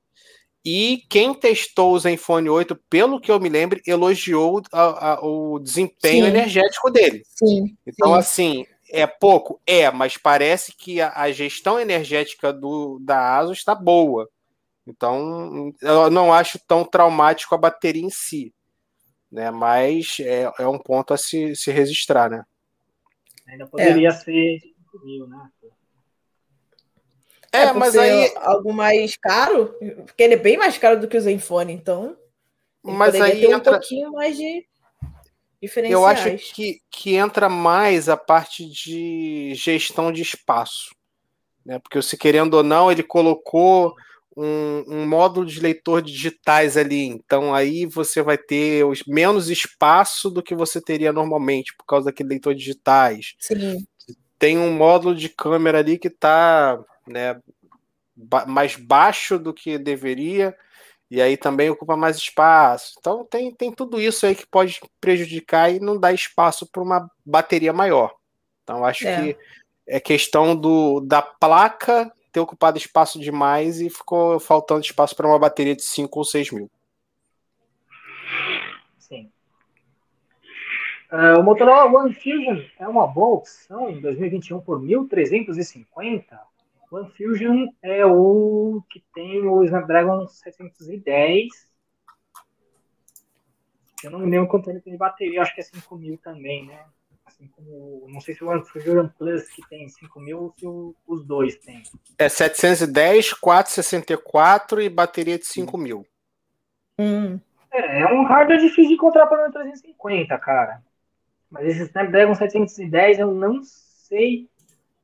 e 0.69 1.03
quem 1.09 1.33
testou 1.33 1.93
o 1.93 1.99
Zenfone 1.99 2.49
8, 2.49 2.75
pelo 2.89 3.21
que 3.21 3.31
eu 3.31 3.39
me 3.39 3.47
lembro, 3.47 3.79
elogiou 3.87 4.61
a, 4.69 5.13
a, 5.13 5.25
o 5.25 5.59
desempenho 5.59 6.25
sim. 6.25 6.29
energético 6.29 6.91
dele. 6.91 7.23
Sim. 7.25 7.77
Então, 7.87 8.11
sim. 8.11 8.19
assim, 8.19 8.65
é 8.89 9.07
pouco? 9.07 9.61
É, 9.65 9.89
mas 9.89 10.17
parece 10.17 10.73
que 10.75 10.99
a, 10.99 11.13
a 11.15 11.31
gestão 11.31 11.79
energética 11.79 12.51
do, 12.51 12.99
da 12.99 13.37
ASUS 13.37 13.59
está 13.59 13.73
boa. 13.73 14.27
Então, 14.85 15.73
eu 15.81 16.09
não 16.09 16.33
acho 16.33 16.59
tão 16.67 16.83
traumático 16.83 17.55
a 17.55 17.57
bateria 17.57 18.03
em 18.03 18.09
si. 18.09 18.53
Né? 19.31 19.51
Mas 19.51 20.17
é, 20.19 20.51
é 20.59 20.67
um 20.67 20.79
ponto 20.79 21.13
a 21.13 21.17
se, 21.17 21.55
se 21.55 21.71
registrar, 21.71 22.29
né? 22.29 22.45
Ainda 23.47 23.67
poderia 23.67 24.09
é. 24.09 24.11
ser 24.11 24.59
5 24.59 25.05
mil, 25.05 25.27
né? 25.27 25.49
É, 27.51 27.63
é 27.63 27.73
mas 27.73 27.95
aí. 27.95 28.33
Algo 28.37 28.73
mais 28.73 29.15
caro, 29.17 29.73
porque 30.05 30.21
ele 30.21 30.33
é 30.33 30.37
bem 30.37 30.57
mais 30.57 30.77
caro 30.77 30.99
do 30.99 31.07
que 31.07 31.17
o 31.17 31.21
Zenfone, 31.21 31.73
então. 31.73 32.17
Mas 32.83 33.15
aí 33.15 33.41
ter 33.41 33.51
entra... 33.51 33.71
um 33.71 33.75
pouquinho 33.75 34.11
mais 34.11 34.37
de 34.37 34.65
eu 35.89 36.05
acho 36.05 36.37
que, 36.53 36.81
que 36.91 37.15
entra 37.15 37.49
mais 37.49 38.07
a 38.07 38.15
parte 38.15 38.69
de 38.69 39.53
gestão 39.55 40.11
de 40.11 40.21
espaço. 40.21 40.95
Né? 41.65 41.79
Porque, 41.79 41.99
se 42.01 42.15
querendo 42.15 42.53
ou 42.53 42.63
não, 42.63 42.91
ele 42.91 43.01
colocou 43.01 43.95
um, 44.37 44.83
um, 44.87 45.07
módulo 45.07 45.45
de 45.45 45.59
leitor 45.59 46.01
digitais 46.01 46.77
ali. 46.77 47.05
Então, 47.07 47.53
aí 47.53 47.87
você 47.87 48.21
vai 48.21 48.37
ter 48.37 48.85
os, 48.85 49.03
menos 49.07 49.49
espaço 49.49 50.29
do 50.29 50.43
que 50.43 50.53
você 50.53 50.79
teria 50.79 51.11
normalmente, 51.11 51.75
por 51.75 51.85
causa 51.85 52.05
daquele 52.05 52.29
leitor 52.29 52.53
digitais. 52.53 53.33
Sim. 53.39 53.83
Tem 54.37 54.57
um 54.57 54.71
módulo 54.71 55.15
de 55.15 55.27
câmera 55.27 55.79
ali 55.79 55.97
que 55.97 56.07
está 56.07 56.79
né, 57.07 57.39
ba 58.15 58.45
mais 58.45 58.75
baixo 58.75 59.39
do 59.39 59.51
que 59.51 59.79
deveria 59.79 60.55
e 61.09 61.21
aí 61.21 61.37
também 61.37 61.69
ocupa 61.69 61.95
mais 61.95 62.17
espaço. 62.17 62.93
Então 62.99 63.25
tem, 63.25 63.51
tem 63.53 63.71
tudo 63.71 63.99
isso 63.99 64.25
aí 64.25 64.35
que 64.35 64.45
pode 64.45 64.79
prejudicar 64.99 65.73
e 65.73 65.79
não 65.79 65.99
dar 65.99 66.13
espaço 66.13 66.67
para 66.71 66.83
uma 66.83 67.09
bateria 67.25 67.73
maior. 67.73 68.13
Então 68.63 68.85
acho 68.85 69.07
é. 69.07 69.33
que 69.33 69.37
é 69.87 69.99
questão 69.99 70.55
do, 70.55 70.99
da 70.99 71.21
placa 71.21 72.11
ter 72.37 72.39
ocupado 72.39 72.77
espaço 72.77 73.19
demais 73.19 73.81
e 73.81 73.89
ficou 73.89 74.39
faltando 74.39 74.81
espaço 74.81 75.15
para 75.15 75.27
uma 75.27 75.39
bateria 75.39 75.75
de 75.75 75.83
5 75.83 76.19
ou 76.19 76.23
6 76.23 76.51
mil. 76.51 76.69
Sim. 78.99 79.31
Uh, 81.11 81.39
o 81.39 81.43
Motorola 81.43 81.85
One 81.85 82.13
Fusion 82.13 82.61
é 82.79 82.87
uma 82.87 83.07
boa 83.07 83.39
opção 83.39 83.89
em 83.89 83.99
2021 83.99 84.59
por 84.61 84.79
1.350 84.79 86.23
o 86.89 87.05
Fusion 87.05 87.67
é 87.81 88.05
o 88.05 88.81
que 88.89 89.03
tem 89.13 89.45
o 89.45 89.61
Snapdragon 89.65 90.25
710. 90.25 91.47
Eu 94.03 94.11
não 94.11 94.19
me 94.19 94.29
lembro 94.29 94.47
quanto 94.47 94.69
ele 94.69 94.79
tem 94.79 94.93
de 94.93 94.99
bateria, 94.99 95.41
acho 95.41 95.53
que 95.53 95.59
é 95.59 95.63
5000 95.63 96.17
também, 96.19 96.65
né? 96.65 96.85
Assim 97.37 97.47
como, 97.49 98.07
não 98.09 98.19
sei 98.19 98.33
se 98.33 98.43
o 98.43 98.65
Fusion 98.65 99.07
Plus 99.09 99.47
que 99.49 99.61
tem 99.69 99.87
5000 99.87 100.39
ou 100.39 100.53
se 100.57 100.65
o, 100.65 100.95
os 101.07 101.23
dois 101.23 101.55
tem. 101.57 101.83
É 102.17 102.27
710, 102.27 103.33
464 103.33 104.81
e 104.81 104.89
bateria 104.89 105.37
de 105.37 105.45
5000. 105.45 106.03
Hum. 106.97 107.39
É, 107.71 108.01
é 108.01 108.05
um 108.11 108.23
hardware 108.23 108.59
difícil 108.59 108.87
de 108.87 108.93
encontrar 108.95 109.27
para 109.27 109.49
o 109.49 109.51
350, 109.51 110.35
cara. 110.39 110.81
Mas 111.49 111.67
esse 111.67 111.83
Snapdragon 111.83 112.33
710 112.33 113.19
eu 113.19 113.31
não 113.31 113.61
sei 113.63 114.49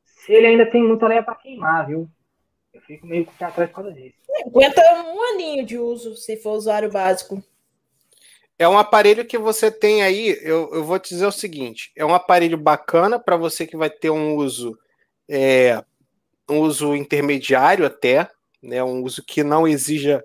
se 0.03 0.33
ele 0.33 0.47
ainda 0.47 0.65
tem 0.65 0.83
muita 0.83 1.07
lenha 1.07 1.21
para 1.21 1.35
queimar, 1.35 1.85
viu? 1.85 2.09
Eu 2.73 2.81
fico 2.81 3.05
meio 3.05 3.25
com 3.25 3.45
atrás 3.45 3.69
por 3.69 3.75
causa 3.75 3.93
disso. 3.93 4.15
Aguenta 4.43 4.81
um 5.05 5.21
aninho 5.35 5.63
de 5.63 5.77
uso, 5.77 6.15
se 6.15 6.35
for 6.37 6.53
usuário 6.53 6.91
básico. 6.91 7.43
É 8.63 8.67
um 8.69 8.77
aparelho 8.77 9.25
que 9.25 9.37
você 9.37 9.69
tem 9.69 10.03
aí, 10.03 10.39
eu, 10.41 10.69
eu 10.73 10.85
vou 10.85 10.97
te 10.97 11.09
dizer 11.09 11.25
o 11.25 11.31
seguinte: 11.33 11.91
é 11.97 12.05
um 12.05 12.13
aparelho 12.13 12.57
bacana 12.57 13.19
para 13.19 13.35
você 13.35 13.67
que 13.67 13.75
vai 13.75 13.89
ter 13.89 14.09
um 14.09 14.35
uso, 14.35 14.79
é, 15.29 15.83
um 16.49 16.59
uso 16.59 16.95
intermediário 16.95 17.85
até, 17.85 18.29
né, 18.61 18.81
um 18.81 19.03
uso 19.03 19.21
que 19.21 19.43
não 19.43 19.67
exija 19.67 20.23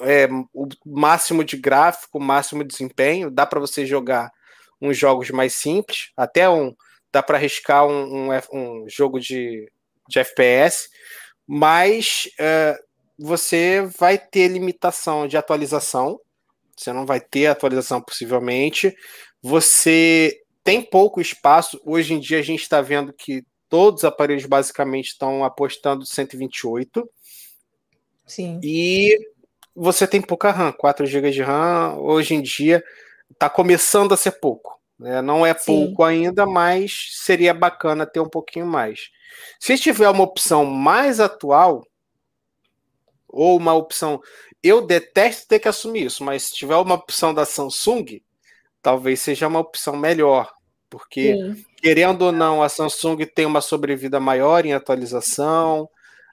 é, 0.00 0.26
o 0.54 0.66
máximo 0.86 1.44
de 1.44 1.58
gráfico, 1.58 2.16
o 2.16 2.22
máximo 2.22 2.64
de 2.64 2.70
desempenho. 2.70 3.30
Dá 3.30 3.44
para 3.44 3.60
você 3.60 3.84
jogar 3.84 4.32
uns 4.80 4.96
jogos 4.96 5.28
mais 5.28 5.52
simples, 5.54 6.10
até 6.16 6.48
um 6.48 6.74
dá 7.12 7.22
para 7.22 7.36
arriscar 7.36 7.86
um, 7.86 8.30
um, 8.30 8.40
um, 8.52 8.88
jogo 8.88 9.20
de, 9.20 9.70
de 10.08 10.18
FPS, 10.18 10.88
mas 11.46 12.30
uh, 12.40 12.82
você 13.18 13.82
vai 13.98 14.16
ter 14.16 14.48
limitação 14.48 15.28
de 15.28 15.36
atualização, 15.36 16.18
você 16.76 16.92
não 16.92 17.06
vai 17.06 17.20
ter 17.20 17.46
atualização 17.46 18.00
possivelmente, 18.00 18.94
você 19.42 20.40
tem 20.62 20.82
pouco 20.82 21.20
espaço. 21.20 21.80
Hoje 21.84 22.14
em 22.14 22.20
dia 22.20 22.38
a 22.38 22.42
gente 22.42 22.62
está 22.62 22.80
vendo 22.80 23.12
que 23.12 23.44
todos 23.68 24.00
os 24.00 24.04
aparelhos 24.04 24.46
basicamente 24.46 25.08
estão 25.08 25.44
apostando 25.44 26.06
128. 26.06 27.08
Sim. 28.26 28.60
E 28.62 29.16
você 29.74 30.06
tem 30.06 30.22
pouca 30.22 30.50
RAM, 30.50 30.72
4 30.72 31.06
GB 31.06 31.30
de 31.30 31.42
RAM. 31.42 31.96
Hoje 31.98 32.34
em 32.34 32.42
dia 32.42 32.82
está 33.30 33.50
começando 33.50 34.12
a 34.12 34.16
ser 34.16 34.32
pouco. 34.32 34.80
Né? 34.98 35.20
Não 35.20 35.44
é 35.44 35.52
Sim. 35.54 35.66
pouco 35.66 36.02
ainda, 36.02 36.46
mas 36.46 37.10
seria 37.12 37.52
bacana 37.52 38.06
ter 38.06 38.20
um 38.20 38.28
pouquinho 38.28 38.66
mais. 38.66 39.10
Se 39.60 39.76
tiver 39.76 40.08
uma 40.08 40.24
opção 40.24 40.64
mais 40.64 41.20
atual, 41.20 41.84
ou 43.34 43.56
uma 43.56 43.74
opção. 43.74 44.20
Eu 44.64 44.80
detesto 44.80 45.46
ter 45.46 45.58
que 45.58 45.68
assumir 45.68 46.06
isso, 46.06 46.24
mas 46.24 46.44
se 46.44 46.54
tiver 46.54 46.76
uma 46.76 46.94
opção 46.94 47.34
da 47.34 47.44
Samsung, 47.44 48.22
talvez 48.80 49.20
seja 49.20 49.46
uma 49.46 49.60
opção 49.60 49.94
melhor. 49.94 50.50
Porque, 50.88 51.34
Sim. 51.34 51.64
querendo 51.76 52.22
ou 52.22 52.32
não, 52.32 52.62
a 52.62 52.68
Samsung 52.70 53.26
tem 53.26 53.44
uma 53.44 53.60
sobrevida 53.60 54.18
maior 54.18 54.64
em 54.64 54.72
atualização, 54.72 55.86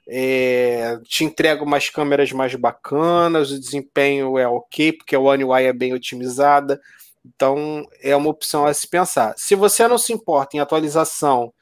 é, 0.08 0.98
te 1.04 1.24
entrega 1.24 1.62
umas 1.62 1.90
câmeras 1.90 2.32
mais 2.32 2.54
bacanas, 2.54 3.50
o 3.50 3.60
desempenho 3.60 4.38
é 4.38 4.48
ok, 4.48 4.94
porque 4.94 5.14
a 5.14 5.20
One 5.20 5.44
UI 5.44 5.64
é 5.64 5.72
bem 5.74 5.92
otimizada. 5.92 6.80
Então, 7.22 7.86
é 8.00 8.16
uma 8.16 8.30
opção 8.30 8.64
a 8.64 8.72
se 8.72 8.88
pensar. 8.88 9.34
Se 9.36 9.54
você 9.54 9.86
não 9.86 9.98
se 9.98 10.10
importa 10.10 10.56
em 10.56 10.60
atualização 10.60 11.52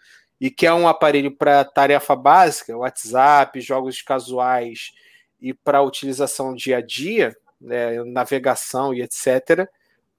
e 0.41 0.53
quer 0.53 0.73
um 0.73 0.87
aparelho 0.87 1.37
para 1.37 1.65
tarefa 1.65 2.15
básica, 2.15 2.77
WhatsApp, 2.77 3.61
jogos 3.61 4.01
casuais 4.03 4.93
e 5.41 5.55
para 5.55 5.83
utilização 5.83 6.55
dia 6.55 6.79
a 6.79 6.81
dia, 6.81 7.37
né, 7.61 8.03
navegação 8.05 8.93
e 8.93 9.03
etc., 9.03 9.69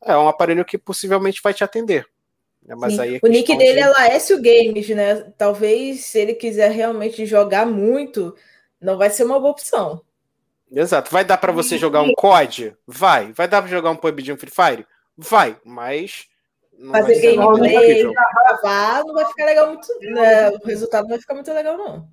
é 0.04 0.18
um 0.18 0.28
aparelho 0.28 0.66
que 0.66 0.78
possivelmente 0.78 1.42
vai 1.44 1.54
te 1.54 1.64
atender. 1.64 2.08
Né? 2.64 2.76
Mas 2.76 3.00
aí 3.00 3.16
é 3.16 3.20
o 3.22 3.28
nick 3.28 3.56
dele 3.56 3.74
de... 3.74 3.80
é 3.80 3.90
Laércio 3.90 4.42
Games, 4.42 4.90
né? 4.90 5.32
Talvez 5.38 6.06
se 6.06 6.20
ele 6.20 6.34
quiser 6.34 6.72
realmente 6.72 7.26
jogar 7.26 7.66
muito, 7.66 8.36
Não 8.80 8.98
vai 8.98 9.10
ser 9.10 9.24
uma 9.24 9.40
boa 9.40 9.52
opção. 9.52 10.02
Exato. 10.72 11.12
Vai 11.12 11.26
dar 11.26 11.38
para 11.38 11.52
você 11.52 11.78
jogar 11.78 12.02
um 12.02 12.14
COD? 12.14 12.76
Vai. 12.88 13.32
Vai 13.34 13.48
dar 13.48 13.62
para 13.62 13.70
jogar 13.70 13.92
um 13.92 13.96
PUBG, 13.96 14.32
um 14.32 14.38
Free 14.38 14.52
Fire? 14.52 14.88
Vai. 15.18 15.58
Mas 15.64 16.28
não 16.82 16.94
Fazer 16.94 17.22
gameplay, 17.22 18.04
gravar, 18.04 19.04
não 19.06 19.14
vai 19.14 19.26
ficar 19.26 19.46
legal 19.46 19.68
muito. 19.68 19.88
Né? 20.02 20.50
O 20.50 20.66
resultado 20.66 21.04
não 21.04 21.10
vai 21.10 21.20
ficar 21.20 21.36
muito 21.36 21.54
legal, 21.54 21.78
não. 21.78 22.10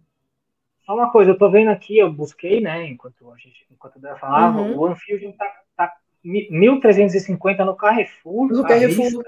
Só 0.89 0.95
uma 0.95 1.13
coisa, 1.13 1.33
eu 1.33 1.39
tô 1.39 1.51
vendo 1.51 1.69
aqui, 1.69 1.99
eu 1.99 2.11
busquei, 2.11 2.63
né, 2.63 2.87
enquanto 2.87 3.31
a 3.31 3.37
gente, 3.37 3.67
enquanto 3.71 4.03
eu 4.03 4.17
falava, 4.17 4.59
uhum. 4.59 4.75
o 4.75 4.87
Anfield 4.87 5.35
tá, 5.37 5.45
tá 5.77 5.93
1.350 6.25 7.63
no 7.63 7.77
Carrefour. 7.77 8.49
No 8.49 8.67
Carrefour. 8.67 9.23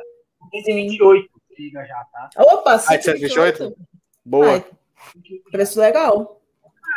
128 0.50 1.28
liga 1.58 1.84
já, 1.84 2.02
tá? 2.10 2.30
Opa, 2.38 2.78
128? 2.78 3.76
Boa. 4.24 4.54
Ai, 4.54 4.64
preço 5.52 5.78
legal. 5.78 6.40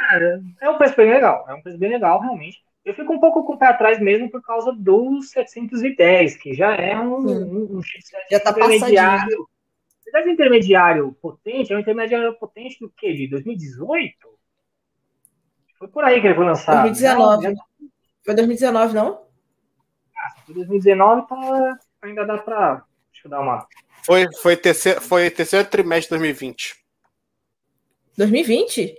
Cara, 0.09 0.41
é 0.61 0.69
um 0.69 0.77
preço 0.77 0.95
bem 0.95 1.11
legal, 1.11 1.43
é 1.49 1.53
um 1.55 1.61
preço 1.61 1.77
bem 1.77 1.89
legal, 1.89 2.21
realmente. 2.21 2.63
Eu 2.85 2.93
fico 2.93 3.11
um 3.11 3.19
pouco 3.19 3.43
com 3.43 3.55
o 3.55 3.57
pé 3.57 3.67
atrás 3.67 3.99
mesmo 3.99 4.31
por 4.31 4.41
causa 4.41 4.71
dos 4.71 5.31
710, 5.31 6.37
que 6.37 6.53
já 6.53 6.73
é 6.73 6.97
um, 6.97 7.17
um, 7.17 7.79
um 7.79 7.81
já 8.31 8.39
tá 8.39 8.51
intermediário. 8.51 9.45
Passadinho. 10.05 10.33
intermediário 10.33 11.17
potente, 11.21 11.73
é 11.73 11.75
um 11.75 11.79
intermediário 11.79 12.33
potente 12.35 12.79
do 12.79 12.89
quê? 12.89 13.13
De 13.13 13.27
2018? 13.27 14.32
Foi 15.83 15.87
por 15.89 16.05
aí 16.05 16.21
que 16.21 16.27
ele 16.27 16.35
foi 16.35 16.45
lançado. 16.45 16.83
2019. 16.83 17.47
Não, 17.49 17.55
Foi 18.23 18.35
2019, 18.35 18.93
não? 18.93 19.25
Ah, 20.17 20.41
foi 20.45 20.55
2019, 20.55 21.27
tá, 21.27 21.79
ainda 22.01 22.25
dá 22.25 22.37
pra. 22.37 22.85
Deixa 23.11 23.27
eu 23.27 23.29
dar 23.29 23.41
uma. 23.41 23.67
Foi, 24.05 24.25
foi, 24.41 24.55
terceiro, 24.55 25.01
foi 25.01 25.29
terceiro 25.29 25.67
trimestre 25.67 26.17
de 26.17 26.21
2020. 26.21 26.85
2020? 28.17 28.95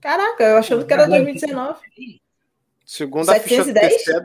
Caraca, 0.00 0.44
eu 0.44 0.58
achando 0.58 0.86
que 0.86 0.92
era 0.92 1.08
2019. 1.08 1.80
Segunda 2.86 3.32
710? 3.32 3.94
ficha 3.94 4.24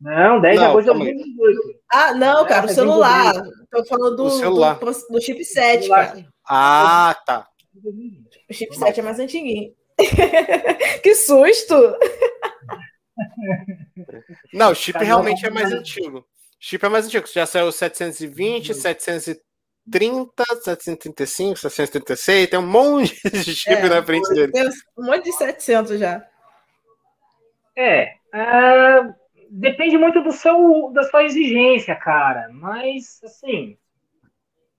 Não, 0.00 0.40
10 0.40 0.58
de 0.58 0.64
agosto 0.64 0.92
de 0.92 0.98
2018. 0.98 1.80
Ah, 1.92 2.14
não, 2.14 2.44
cara, 2.44 2.66
o 2.66 2.68
celular. 2.68 3.34
Estou 3.62 3.86
falando 3.86 4.16
do, 4.16 4.30
celular. 4.30 4.78
do, 4.80 4.92
do 5.10 5.20
chipset, 5.20 5.88
cara. 5.88 6.26
Ah, 6.44 7.16
tá. 7.24 7.46
O 8.50 8.52
chipset 8.52 8.98
é 8.98 9.02
mais 9.02 9.20
antiguinho. 9.20 9.77
que 11.02 11.14
susto! 11.14 11.74
Não, 14.52 14.72
o 14.72 14.74
chip 14.74 14.98
realmente 15.02 15.44
é 15.44 15.50
mais 15.50 15.72
antigo. 15.72 16.18
O 16.18 16.24
chip 16.60 16.84
é 16.84 16.88
mais 16.88 17.06
antigo. 17.06 17.26
Já 17.26 17.46
saiu 17.46 17.70
720, 17.72 18.74
730, 18.74 20.44
735, 20.62 21.58
736. 21.58 22.50
Tem 22.50 22.58
um 22.58 22.66
monte 22.66 23.30
de 23.30 23.54
chip 23.54 23.72
é, 23.72 23.88
na 23.88 24.02
frente 24.02 24.28
dele. 24.32 24.52
Tem 24.52 24.68
um 24.96 25.04
monte 25.04 25.24
de 25.24 25.32
700 25.32 25.98
já. 25.98 26.24
É, 27.76 28.14
uh, 28.34 29.14
depende 29.50 29.96
muito 29.96 30.20
do 30.22 30.32
seu, 30.32 30.90
da 30.92 31.04
sua 31.04 31.24
exigência, 31.24 31.94
cara. 31.94 32.48
Mas, 32.52 33.20
assim, 33.24 33.78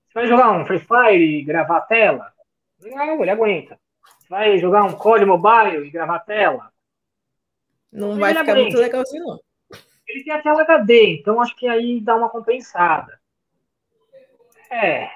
você 0.08 0.14
vai 0.14 0.28
jogar 0.28 0.52
um 0.52 0.66
Free 0.66 0.80
Fire 0.80 1.40
e 1.40 1.44
gravar 1.44 1.78
a 1.78 1.82
tela? 1.82 2.34
Legal, 2.82 3.22
ele 3.22 3.32
aguenta. 3.32 3.80
Vai 4.30 4.60
jogar 4.60 4.84
um 4.84 4.94
COD 4.94 5.26
Mobile 5.26 5.88
e 5.88 5.90
gravar 5.90 6.18
a 6.18 6.20
tela? 6.20 6.72
Não 7.92 8.18
vai 8.18 8.36
ficar 8.36 8.56
muito 8.56 8.78
legal 8.78 9.02
assim, 9.02 9.20
não. 9.20 9.40
Ele 10.08 10.24
tem 10.24 10.34
a 10.34 10.42
tela 10.42 10.62
HD, 10.62 11.14
então 11.14 11.42
acho 11.42 11.56
que 11.56 11.68
aí 11.68 12.00
dá 12.00 12.16
uma 12.16 12.30
compensada. 12.30 13.20
É, 14.72 15.10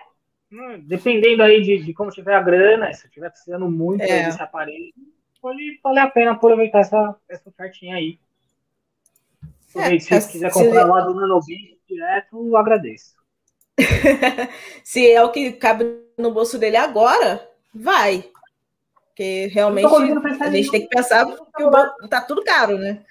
hum, 0.51 0.79
dependendo 0.79 1.43
aí 1.43 1.61
de, 1.61 1.83
de 1.83 1.93
como 1.93 2.09
tiver 2.09 2.33
a 2.33 2.41
grana, 2.41 2.91
se 2.91 3.05
estiver 3.05 3.29
precisando 3.29 3.69
muito 3.69 4.01
é. 4.01 4.25
desse 4.25 4.41
aparelho, 4.41 4.93
pode 5.39 5.79
valer 5.83 5.99
a 5.99 6.09
pena 6.09 6.31
aproveitar 6.31 6.79
essa, 6.79 7.15
essa 7.29 7.49
ofertinha 7.49 7.95
aí. 7.95 8.19
É, 9.75 9.99
se 9.99 10.09
você 10.09 10.31
quiser 10.31 10.51
comprar 10.51 10.83
se... 10.83 10.89
lá 10.89 11.01
do 11.01 11.13
Nanobit 11.13 11.79
direto, 11.87 12.47
eu 12.47 12.57
agradeço. 12.57 13.15
se 14.83 15.11
é 15.11 15.23
o 15.23 15.31
que 15.31 15.53
cabe 15.53 15.85
no 16.17 16.31
bolso 16.31 16.57
dele 16.57 16.77
agora, 16.77 17.47
vai. 17.73 18.31
Porque 19.13 19.47
realmente 19.53 19.85
a 20.41 20.49
gente 20.49 20.71
tem 20.71 20.81
que 20.81 20.87
pensar 20.87 21.23
que 21.55 21.63
o 21.63 22.07
tá 22.09 22.19
tudo 22.21 22.43
caro, 22.43 22.79
né? 22.79 23.05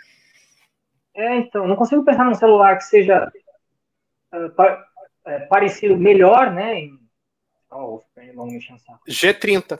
É, 1.15 1.37
então, 1.37 1.69
não 1.69 1.77
consigo 1.77 2.05
pensar 2.05 2.25
num 2.25 2.35
celular 2.35 2.77
que 2.77 2.85
seja 2.85 3.31
uh, 4.35 4.51
pa, 4.51 4.85
uh, 5.27 5.49
parecido 5.49 5.97
melhor, 5.97 6.51
né? 6.51 6.81
Em... 6.81 6.99
Oh, 7.71 8.03
G30. 9.09 9.79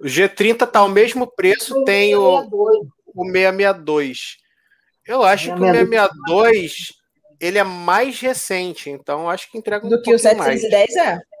O 0.00 0.04
G30 0.04 0.66
tá 0.66 0.80
ao 0.80 0.88
mesmo 0.88 1.28
preço, 1.28 1.84
tem 1.84 2.16
o, 2.16 2.40
o 3.14 3.24
662. 3.24 4.38
Eu 5.06 5.22
acho 5.22 5.54
que 5.54 5.62
o 5.62 5.72
662 5.72 7.04
ele 7.40 7.58
é 7.58 7.64
mais 7.64 8.18
recente, 8.20 8.90
então 8.90 9.30
acho 9.30 9.50
que 9.50 9.58
entrega 9.58 9.86
um 9.86 9.88
Do 9.88 10.02
que 10.02 10.12
o 10.12 10.18
710 10.18 10.94
mais. 10.94 10.96
é. 10.96 11.33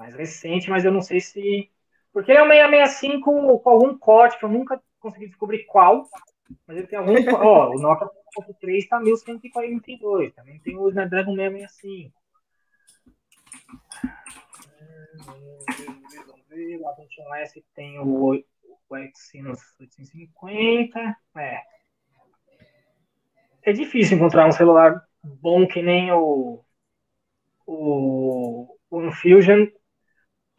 Mais 0.00 0.14
recente, 0.14 0.70
mas 0.70 0.84
eu 0.84 0.90
não 0.90 1.02
sei 1.02 1.20
se. 1.20 1.70
Porque 2.12 2.32
ele 2.32 2.38
é 2.38 2.42
um 2.42 2.48
665 2.48 3.60
com 3.60 3.70
algum 3.70 3.96
corte 3.98 4.38
que 4.38 4.44
eu 4.44 4.48
nunca 4.48 4.82
consegui 4.98 5.26
descobrir 5.26 5.64
qual. 5.66 6.08
Mas 6.66 6.78
ele 6.78 6.86
tem 6.86 6.98
algum. 6.98 7.12
Ó, 7.36 7.70
o 7.70 7.80
Nokia 7.80 8.08
3 8.60 8.88
tá 8.88 8.98
1142. 8.98 10.34
Também 10.34 10.58
tem 10.60 10.76
o 10.76 10.88
Snapdragon 10.88 11.36
665 11.36 12.20
ver, 16.50 16.78
lá 16.78 16.94
no 16.96 17.34
S 17.36 17.64
tem 17.74 17.98
o, 18.00 18.42
o 18.88 18.96
Exynos 18.96 19.60
850. 19.78 21.16
É. 21.36 21.62
É 23.62 23.72
difícil 23.72 24.16
encontrar 24.16 24.46
um 24.46 24.52
celular 24.52 25.02
bom 25.22 25.66
que 25.66 25.82
nem 25.82 26.10
o, 26.12 26.64
o, 27.66 28.76
o 28.90 29.02
Infusion. 29.02 29.66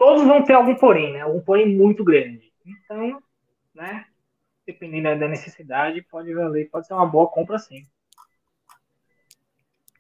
Todos 0.02 0.24
vão 0.24 0.44
ter 0.44 0.54
algum 0.54 0.74
porém, 0.74 1.14
né? 1.14 1.22
Algum 1.22 1.40
porém 1.42 1.78
muito 1.78 2.04
grande. 2.04 2.52
Então, 2.66 3.22
né? 3.72 4.04
Dependendo 4.66 5.20
da 5.20 5.28
necessidade, 5.28 6.02
pode 6.02 6.34
valer, 6.34 6.72
pode 6.72 6.88
ser 6.88 6.96
uma 6.96 7.06
boa 7.06 7.28
compra 7.28 7.60
sim. 7.60 7.84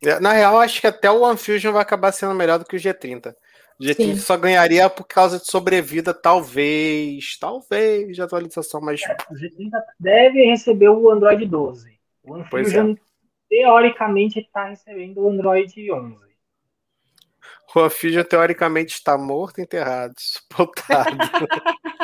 É, 0.03 0.19
na 0.19 0.33
real, 0.33 0.57
acho 0.57 0.81
que 0.81 0.87
até 0.87 1.11
o 1.11 1.37
Fusion 1.37 1.71
vai 1.71 1.83
acabar 1.83 2.11
sendo 2.11 2.33
melhor 2.33 2.57
do 2.57 2.65
que 2.65 2.75
o 2.75 2.79
G30. 2.79 3.35
GT 3.79 4.15
só 4.15 4.35
ganharia 4.37 4.89
por 4.89 5.03
causa 5.03 5.37
de 5.37 5.45
sobrevida, 5.45 6.15
talvez, 6.15 7.37
talvez, 7.37 8.15
de 8.15 8.23
atualização, 8.23 8.81
mas. 8.81 9.03
É, 9.03 9.15
o 9.29 9.35
G30 9.35 9.69
deve 9.99 10.43
receber 10.45 10.89
o 10.89 11.11
Android 11.11 11.45
12. 11.45 11.99
O 12.23 12.37
Unfusion, 12.37 12.93
é. 12.93 12.95
teoricamente, 13.47 14.39
está 14.39 14.65
recebendo 14.65 15.21
o 15.21 15.29
Android 15.29 15.91
11. 15.91 16.30
O 17.75 17.85
Unfusion, 17.85 18.23
teoricamente, 18.23 18.93
está 18.93 19.17
morto 19.17 19.61
enterrado, 19.61 20.13
sepultado. 20.19 21.17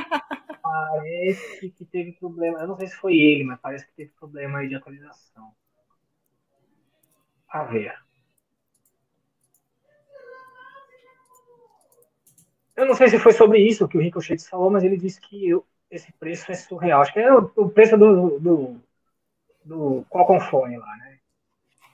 parece 0.62 1.70
que 1.72 1.86
teve 1.86 2.14
problema. 2.14 2.60
Eu 2.60 2.68
não 2.68 2.78
sei 2.78 2.88
se 2.88 2.96
foi 2.96 3.16
ele, 3.18 3.44
mas 3.44 3.60
parece 3.60 3.86
que 3.86 3.94
teve 3.94 4.12
problema 4.20 4.60
aí 4.60 4.70
de 4.70 4.76
atualização. 4.76 5.52
A 7.50 7.64
ver. 7.64 7.94
Eu 12.76 12.86
não 12.86 12.94
sei 12.94 13.08
se 13.08 13.18
foi 13.18 13.34
sobre 13.34 13.60
isso 13.60 13.88
que 13.88 13.98
o 13.98 14.02
Ricochet 14.02 14.38
falou, 14.48 14.70
mas 14.70 14.84
ele 14.84 14.98
disse 14.98 15.20
que 15.20 15.50
eu, 15.50 15.66
esse 15.90 16.12
preço 16.14 16.52
é 16.52 16.56
surreal. 16.56 17.02
Acho 17.02 17.14
que 17.14 17.20
é 17.20 17.34
o, 17.34 17.52
o 17.56 17.70
preço 17.70 17.98
do, 17.98 18.40
do, 18.40 18.82
do 19.66 20.06
Qualcomm 20.10 20.40
Phone 20.40 20.78
lá, 20.78 20.98
né? 20.98 21.20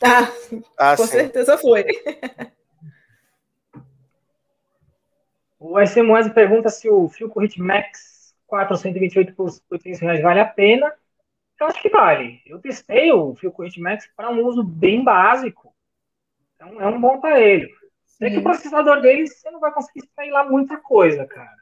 Ah, 0.01 0.31
ah 0.77 0.97
com 0.97 1.05
sim. 1.05 1.11
certeza 1.11 1.57
foi. 1.57 1.85
O 5.65 5.79
SMS 5.79 6.29
pergunta 6.33 6.67
se 6.67 6.89
o 6.89 7.07
Filco 7.07 7.41
Hitmax 7.41 8.35
428 8.47 9.33
por 9.33 9.49
800 9.71 10.01
reais 10.01 10.21
vale 10.21 10.41
a 10.41 10.45
pena. 10.45 10.93
Eu 11.57 11.67
acho 11.67 11.81
que 11.81 11.87
vale. 11.87 12.41
Eu 12.45 12.59
testei 12.59 13.13
o 13.13 13.33
Filco 13.33 13.63
Hitmax 13.63 14.11
para 14.13 14.29
um 14.29 14.45
uso 14.45 14.61
bem 14.61 15.05
básico. 15.05 15.73
Então 16.53 16.81
é 16.81 16.87
um 16.87 16.99
bom 16.99 17.13
aparelho. 17.13 17.69
É 18.19 18.29
que 18.29 18.39
o 18.39 18.43
processador 18.43 18.99
deles 18.99 19.39
você 19.39 19.49
não 19.51 19.61
vai 19.61 19.73
conseguir 19.73 20.01
extrair 20.01 20.31
lá 20.31 20.43
muita 20.43 20.75
coisa, 20.75 21.25
cara. 21.25 21.55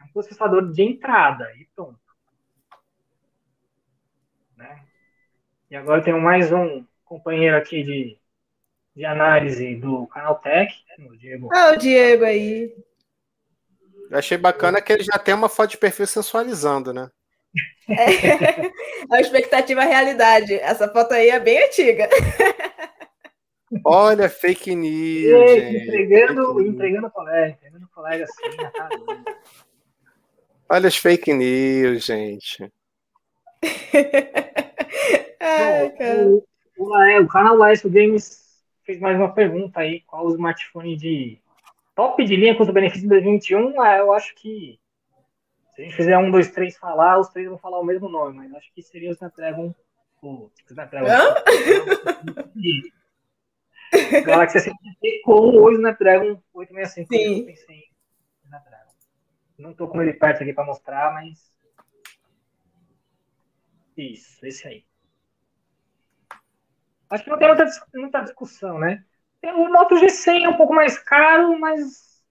É 0.00 0.04
um 0.04 0.12
processador 0.12 0.70
de 0.70 0.80
entrada 0.80 1.52
e 1.56 1.66
pronto. 1.74 1.98
Né? 4.56 4.84
E 5.68 5.74
agora 5.74 6.00
tenho 6.00 6.20
mais 6.20 6.52
um 6.52 6.84
companheiro 7.04 7.56
aqui 7.56 7.82
de, 7.82 8.18
de 8.94 9.04
análise 9.04 9.74
do 9.74 10.06
canal 10.06 10.36
Tech, 10.36 10.72
né, 10.96 11.06
o 11.08 11.16
Diego. 11.16 11.48
Ah, 11.52 11.72
o 11.72 11.76
Diego 11.76 12.24
aí. 12.24 12.72
Eu 14.10 14.18
achei 14.18 14.38
bacana 14.38 14.80
que 14.80 14.92
ele 14.92 15.02
já 15.02 15.18
tem 15.18 15.34
uma 15.34 15.48
foto 15.48 15.70
de 15.70 15.78
perfil 15.78 16.06
sensualizando, 16.06 16.92
né? 16.92 17.10
É, 17.88 17.94
a 19.12 19.20
expectativa 19.20 19.82
é 19.82 19.84
a 19.84 19.88
realidade. 19.88 20.54
Essa 20.54 20.88
foto 20.88 21.12
aí 21.12 21.30
é 21.30 21.38
bem 21.38 21.64
antiga. 21.64 22.08
Olha, 23.84 24.30
fake 24.30 24.74
news. 24.74 25.50
Gente, 25.50 25.84
entregando, 25.84 26.54
fake 26.54 26.68
entregando 26.70 27.10
colega, 27.10 27.48
entregando 27.50 27.88
colega 27.94 28.24
assim, 28.24 28.56
tá 28.56 28.88
Olha 30.70 30.88
as 30.88 30.96
fake 30.96 31.32
news, 31.34 32.04
gente. 32.04 32.72
Ai, 35.40 35.92
o, 36.26 36.44
o, 36.78 37.22
o, 37.22 37.28
canal 37.28 37.56
Laércio 37.56 37.90
Games 37.90 38.62
fez 38.84 39.00
mais 39.00 39.16
uma 39.16 39.32
pergunta 39.32 39.80
aí. 39.80 40.00
Qual 40.06 40.26
o 40.26 40.30
smartphone 40.30 40.96
de 40.96 41.40
top 41.98 42.24
de 42.24 42.36
linha 42.36 42.56
custo-benefício 42.56 43.02
de 43.02 43.08
2021? 43.08 43.82
Ah, 43.82 43.96
eu 43.96 44.12
acho 44.12 44.32
que 44.36 44.78
se 45.74 45.82
a 45.82 45.84
gente 45.84 45.96
fizer 45.96 46.16
um, 46.16 46.30
dois, 46.30 46.48
três 46.48 46.76
falar, 46.76 47.18
os 47.18 47.28
três 47.30 47.48
vão 47.48 47.58
falar 47.58 47.80
o 47.80 47.84
mesmo 47.84 48.08
nome, 48.08 48.36
mas 48.36 48.54
acho 48.54 48.72
que 48.72 48.80
seria 48.80 49.10
o 49.10 49.12
Snapdragon. 49.14 49.74
O 50.22 50.48
Snapdragon. 50.70 51.08
Galaxy 54.24 54.58
S20 54.58 55.22
com 55.24 55.32
o 55.32 55.72
Snapdragon 55.72 56.40
865. 56.54 57.12
Sim. 57.12 57.40
Eu 57.40 57.46
pensei 57.46 57.84
Snapdragon. 58.44 58.92
Não 59.58 59.74
tô 59.74 59.88
com 59.88 60.00
ele 60.00 60.12
perto 60.12 60.44
aqui 60.44 60.52
para 60.52 60.66
mostrar, 60.66 61.12
mas. 61.12 61.52
Isso, 63.96 64.46
esse 64.46 64.68
aí. 64.68 64.84
Acho 67.10 67.24
que 67.24 67.30
não 67.30 67.38
tem 67.38 67.48
muita, 67.48 67.66
muita 67.92 68.20
discussão, 68.20 68.78
né? 68.78 69.04
O 69.44 69.72
Moto 69.72 69.94
G100 69.96 70.44
é 70.44 70.48
um 70.48 70.56
pouco 70.56 70.74
mais 70.74 70.98
caro, 70.98 71.58
mas 71.58 72.22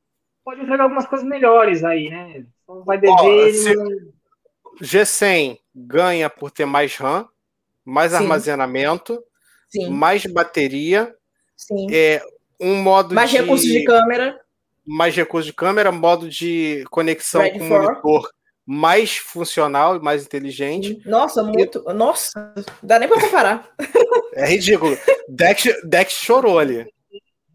pode 0.44 0.62
entregar 0.62 0.84
algumas 0.84 1.08
coisas 1.08 1.28
melhores 1.28 1.84
aí, 1.84 2.10
né? 2.10 2.46
Então 2.64 2.84
vai 2.84 2.98
dever. 2.98 3.16
Oh, 3.16 4.84
G100 4.84 5.60
ganha 5.74 6.30
por 6.30 6.52
ter 6.52 6.66
mais 6.66 6.96
RAM, 6.96 7.28
mais 7.86 8.12
Sim. 8.12 8.18
armazenamento, 8.18 9.24
Sim. 9.70 9.90
mais 9.90 10.26
bateria, 10.26 11.16
Sim. 11.56 11.88
É, 11.92 12.22
um 12.60 12.76
modo 12.76 13.16
mais 13.16 13.30
de... 13.30 13.38
recursos 13.38 13.68
de 13.68 13.84
câmera 13.84 14.40
mais 14.88 15.14
recursos 15.14 15.46
de 15.46 15.54
câmera, 15.54 15.92
modo 15.92 16.30
de 16.30 16.86
conexão 16.90 17.42
Red 17.42 17.60
com 17.60 17.66
o 17.66 17.68
monitor 17.68 18.30
mais 18.66 19.18
funcional 19.18 19.98
e 19.98 20.00
mais 20.00 20.26
inteligente. 20.26 21.02
Nossa, 21.06 21.44
muito. 21.44 21.84
E... 21.88 21.94
Nossa, 21.94 22.54
dá 22.82 22.98
nem 22.98 23.08
para 23.08 23.22
comparar. 23.22 23.70
É 24.34 24.46
ridículo. 24.46 24.98
Dex, 25.28 25.66
Dex 25.84 26.14
chorou 26.14 26.58
ali. 26.58 26.88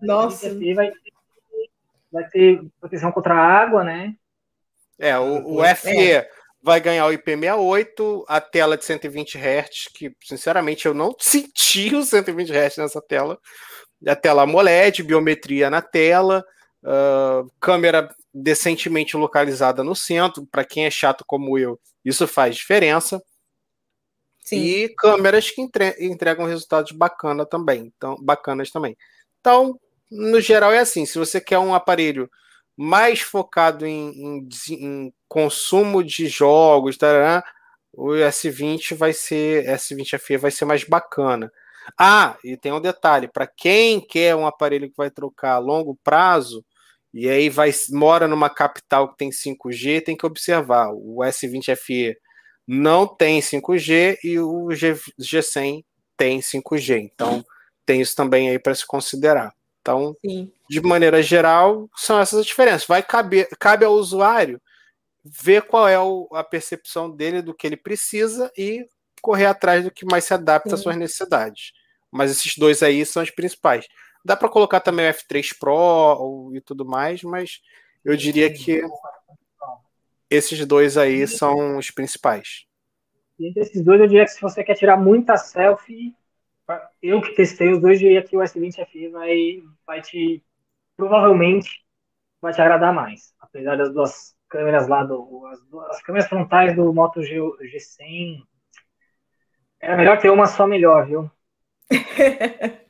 Nossa. 0.02 0.48
Vai 0.74 0.90
ter, 0.90 1.12
vai 2.10 2.28
ter 2.28 2.62
proteção 2.80 3.12
contra 3.12 3.34
a 3.34 3.46
água, 3.46 3.84
né? 3.84 4.14
É, 4.98 5.18
o, 5.18 5.58
o 5.58 5.76
FE 5.76 6.12
é. 6.12 6.30
vai 6.62 6.80
ganhar 6.80 7.06
o 7.06 7.10
IP68, 7.10 8.24
a 8.28 8.40
tela 8.40 8.76
de 8.76 8.84
120 8.84 9.36
Hz, 9.38 9.88
que 9.94 10.14
sinceramente 10.22 10.86
eu 10.86 10.94
não 10.94 11.14
senti 11.18 11.94
os 11.94 12.08
120 12.08 12.50
Hz 12.50 12.76
nessa 12.76 13.00
tela. 13.00 13.38
A 14.06 14.16
tela 14.16 14.42
AMOLED, 14.42 15.02
biometria 15.02 15.70
na 15.70 15.80
tela, 15.80 16.44
uh, 16.82 17.50
câmera 17.60 18.08
decentemente 18.34 19.16
localizada 19.16 19.84
no 19.84 19.94
centro, 19.94 20.46
para 20.46 20.64
quem 20.64 20.86
é 20.86 20.90
chato 20.90 21.24
como 21.26 21.58
eu, 21.58 21.78
isso 22.04 22.26
faz 22.26 22.56
diferença. 22.56 23.22
Sim. 24.40 24.56
E 24.58 24.88
câmeras 24.96 25.50
que 25.50 25.60
entre 25.60 25.96
entregam 26.00 26.46
resultados 26.46 26.92
bacana 26.92 27.46
também, 27.46 27.92
então, 27.96 28.16
bacanas 28.20 28.70
também. 28.70 28.96
Então, 29.40 29.78
no 30.12 30.40
geral 30.40 30.72
é 30.72 30.78
assim, 30.78 31.06
se 31.06 31.18
você 31.18 31.40
quer 31.40 31.58
um 31.58 31.74
aparelho 31.74 32.30
mais 32.76 33.20
focado 33.20 33.86
em, 33.86 34.10
em, 34.10 34.48
em 34.70 35.14
consumo 35.28 36.02
de 36.04 36.26
jogos, 36.26 36.96
tarará, 36.96 37.44
o 37.92 38.10
S20 38.10 38.94
vai 38.94 39.12
ser 39.12 39.66
S20 39.66 40.18
FE 40.18 40.36
vai 40.36 40.50
ser 40.50 40.64
mais 40.64 40.84
bacana. 40.84 41.50
Ah, 41.98 42.36
e 42.44 42.56
tem 42.56 42.72
um 42.72 42.80
detalhe, 42.80 43.28
para 43.28 43.46
quem 43.46 44.00
quer 44.00 44.36
um 44.36 44.46
aparelho 44.46 44.88
que 44.88 44.96
vai 44.96 45.10
trocar 45.10 45.54
a 45.54 45.58
longo 45.58 45.98
prazo, 46.04 46.64
e 47.12 47.28
aí 47.28 47.48
vai 47.50 47.70
mora 47.90 48.26
numa 48.26 48.48
capital 48.48 49.10
que 49.10 49.18
tem 49.18 49.30
5G, 49.30 50.02
tem 50.02 50.16
que 50.16 50.26
observar. 50.26 50.90
O 50.92 51.18
S20 51.22 51.76
FE 51.76 52.16
não 52.66 53.06
tem 53.06 53.40
5G 53.40 54.18
e 54.24 54.38
o 54.38 54.70
G, 54.74 54.94
G100 55.20 55.84
tem 56.16 56.40
5G. 56.40 57.00
Então, 57.02 57.44
tem 57.84 58.00
isso 58.00 58.16
também 58.16 58.48
aí 58.48 58.58
para 58.58 58.74
se 58.74 58.86
considerar. 58.86 59.52
Então, 59.82 60.16
Sim. 60.24 60.50
de 60.70 60.80
maneira 60.80 61.20
geral, 61.20 61.90
são 61.96 62.18
essas 62.20 62.38
as 62.40 62.46
diferenças. 62.46 62.86
Vai 62.86 63.02
caber, 63.02 63.48
cabe 63.58 63.84
ao 63.84 63.92
usuário 63.92 64.62
ver 65.24 65.62
qual 65.62 65.88
é 65.88 65.98
o, 65.98 66.28
a 66.32 66.42
percepção 66.42 67.10
dele 67.10 67.42
do 67.42 67.52
que 67.52 67.66
ele 67.66 67.76
precisa 67.76 68.50
e 68.56 68.86
correr 69.20 69.46
atrás 69.46 69.84
do 69.84 69.90
que 69.90 70.04
mais 70.04 70.24
se 70.24 70.32
adapta 70.32 70.70
Sim. 70.70 70.74
às 70.74 70.80
suas 70.80 70.96
necessidades. 70.96 71.72
Mas 72.10 72.30
esses 72.30 72.56
dois 72.56 72.82
aí 72.82 73.04
são 73.04 73.22
os 73.22 73.30
principais. 73.30 73.86
Dá 74.24 74.36
para 74.36 74.48
colocar 74.48 74.80
também 74.80 75.08
o 75.08 75.12
F3 75.12 75.58
Pro 75.58 76.52
e 76.54 76.60
tudo 76.60 76.84
mais, 76.84 77.22
mas 77.22 77.60
eu 78.04 78.16
diria 78.16 78.52
que 78.52 78.82
esses 80.30 80.64
dois 80.64 80.96
aí 80.96 81.26
são 81.26 81.76
os 81.76 81.90
principais. 81.90 82.66
entre 83.38 83.62
esses 83.62 83.82
dois, 83.82 84.00
eu 84.00 84.06
diria 84.06 84.24
que 84.24 84.30
se 84.30 84.40
você 84.40 84.62
quer 84.62 84.76
tirar 84.76 84.96
muita 84.96 85.36
selfie, 85.36 86.14
eu 87.02 87.20
que 87.20 87.34
testei 87.34 87.72
os 87.72 87.80
dois, 87.80 87.98
diria 87.98 88.22
que 88.22 88.36
o 88.36 88.40
S20 88.40 88.86
FE 88.86 89.08
vai, 89.08 89.62
vai 89.86 90.00
te. 90.00 90.44
Provavelmente 90.96 91.84
vai 92.40 92.52
te 92.52 92.60
agradar 92.60 92.92
mais. 92.92 93.34
Apesar 93.40 93.76
das 93.76 93.92
duas 93.92 94.36
câmeras 94.48 94.86
lá, 94.88 95.02
do, 95.04 95.46
as, 95.46 95.60
as 95.90 96.02
câmeras 96.02 96.28
frontais 96.28 96.76
do 96.76 96.92
Moto 96.92 97.22
G, 97.22 97.36
G100. 97.36 98.42
Era 99.80 99.96
melhor 99.96 100.20
ter 100.20 100.30
uma 100.30 100.46
só 100.46 100.66
melhor, 100.66 101.06
viu? 101.06 101.30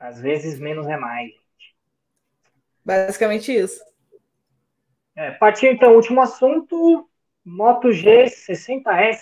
Às 0.00 0.20
vezes 0.20 0.58
menos 0.58 0.86
é 0.86 0.96
mais. 0.96 1.32
Basicamente 2.84 3.52
isso. 3.52 3.80
É, 5.14 5.32
partiu 5.32 5.70
então, 5.70 5.94
último 5.94 6.22
assunto, 6.22 7.08
Moto 7.44 7.88
G60S. 7.88 9.20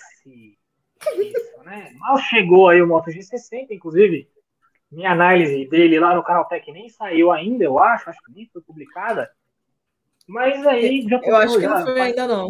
Isso, 1.19 1.63
né? 1.65 1.93
Mal 1.99 2.19
chegou 2.19 2.69
aí 2.69 2.81
o 2.81 2.87
Moto 2.87 3.11
G60, 3.11 3.71
inclusive, 3.71 4.29
minha 4.91 5.13
análise 5.13 5.67
dele 5.67 5.99
lá 5.99 6.15
no 6.15 6.23
canal 6.23 6.47
Tech 6.47 6.71
nem 6.73 6.89
saiu 6.89 7.33
ainda, 7.33 7.65
eu 7.65 7.79
acho, 7.79 8.09
acho 8.09 8.23
que 8.23 8.33
nem 8.33 8.49
foi 8.53 8.63
publicada. 8.63 9.31
Mas 10.27 10.67
aí 10.67 11.03
já 11.09 11.21
Eu 11.23 11.37
acho 11.37 11.59
que 11.59 11.67
não 11.67 11.83
foi 11.83 12.01
ainda 12.01 12.27
não. 12.27 12.49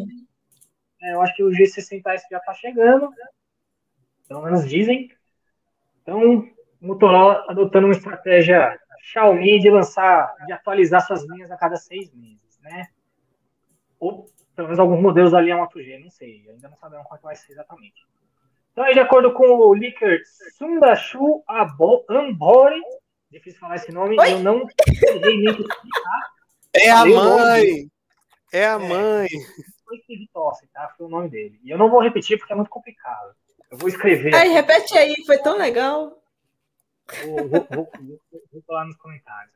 É, 1.03 1.15
eu 1.15 1.21
acho 1.21 1.35
que 1.35 1.43
o 1.43 1.51
G60S 1.51 2.23
já 2.31 2.39
está 2.39 2.55
chegando, 2.55 3.11
pelo 4.27 4.43
menos 4.43 4.69
dizem. 4.69 5.11
Então, 6.03 6.49
Motorola 6.81 7.45
adotando 7.49 7.87
uma 7.87 7.95
estratégia 7.95 8.79
Xiaomi 9.03 9.61
de 9.61 9.71
lançar, 9.71 10.35
de 10.47 10.53
atualizar 10.53 11.05
suas 11.07 11.25
linhas 11.25 11.51
a 11.51 11.57
cada 11.57 11.77
seis 11.77 12.13
meses, 12.15 12.59
né? 12.61 12.89
Ou 13.99 14.27
pelo 14.55 14.69
menos 14.69 14.79
alguns 14.79 15.01
modelos 15.01 15.33
da 15.33 15.41
linha 15.41 15.57
Moto 15.57 15.83
G, 15.83 15.99
não 15.99 16.11
sei, 16.11 16.49
ainda 16.49 16.69
não 16.69 16.77
sabemos 16.77 17.07
qual 17.07 17.21
vai 17.21 17.37
ser 17.37 17.53
exatamente. 17.53 18.07
Então, 18.77 18.85
aí, 18.85 18.93
de 18.93 19.01
acordo 19.01 19.33
com 19.33 19.47
o 19.47 19.72
leaker 19.72 20.20
Sundashu 20.59 21.43
Ambori, 22.11 22.83
difícil 23.31 23.59
falar 23.59 23.77
esse 23.77 23.91
nome, 23.91 24.20
Oi? 24.20 24.35
eu 24.35 24.41
não 24.41 24.66
nem 25.22 25.45
explicar. 25.47 26.20
É 26.74 26.91
a 26.91 27.07
mãe! 27.07 27.91
É 28.53 28.66
a 28.66 28.72
é, 28.72 28.77
mãe! 28.77 29.29
Foi 29.83 29.99
Tosse, 30.31 30.66
tá? 30.74 30.93
Foi 30.95 31.07
o 31.07 31.09
nome 31.09 31.31
dele. 31.31 31.59
E 31.64 31.70
eu 31.70 31.79
não 31.79 31.89
vou 31.89 32.03
repetir 32.03 32.37
porque 32.37 32.53
é 32.53 32.57
muito 32.57 32.68
complicado. 32.68 33.35
Eu 33.70 33.79
vou 33.79 33.89
escrever. 33.89 34.35
Aí, 34.35 34.51
repete 34.51 34.99
aí, 34.99 35.14
foi 35.24 35.39
tão 35.39 35.57
legal. 35.57 36.22
Vou, 37.24 37.49
vou, 37.49 37.66
vou, 37.70 37.91
vou 38.53 38.62
falar 38.66 38.85
nos 38.85 38.97
comentários. 38.99 39.55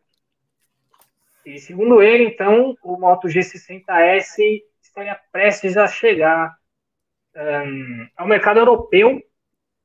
E 1.44 1.58
segundo 1.58 2.00
ele, 2.00 2.24
então, 2.24 2.74
o 2.82 2.98
Moto 2.98 3.28
G60S 3.28 4.62
estaria 4.82 5.20
prestes 5.30 5.76
a 5.76 5.86
chegar 5.86 6.58
um, 7.36 8.08
ao 8.16 8.26
mercado 8.26 8.58
europeu, 8.58 9.20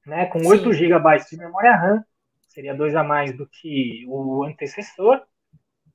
né, 0.05 0.25
com 0.27 0.39
Sim. 0.39 0.47
8 0.47 0.73
GB 0.73 1.17
de 1.29 1.37
memória 1.37 1.75
RAM, 1.75 2.03
seria 2.47 2.73
dois 2.73 2.95
a 2.95 3.03
mais 3.03 3.35
do 3.35 3.47
que 3.47 4.05
o 4.07 4.43
antecessor, 4.43 5.21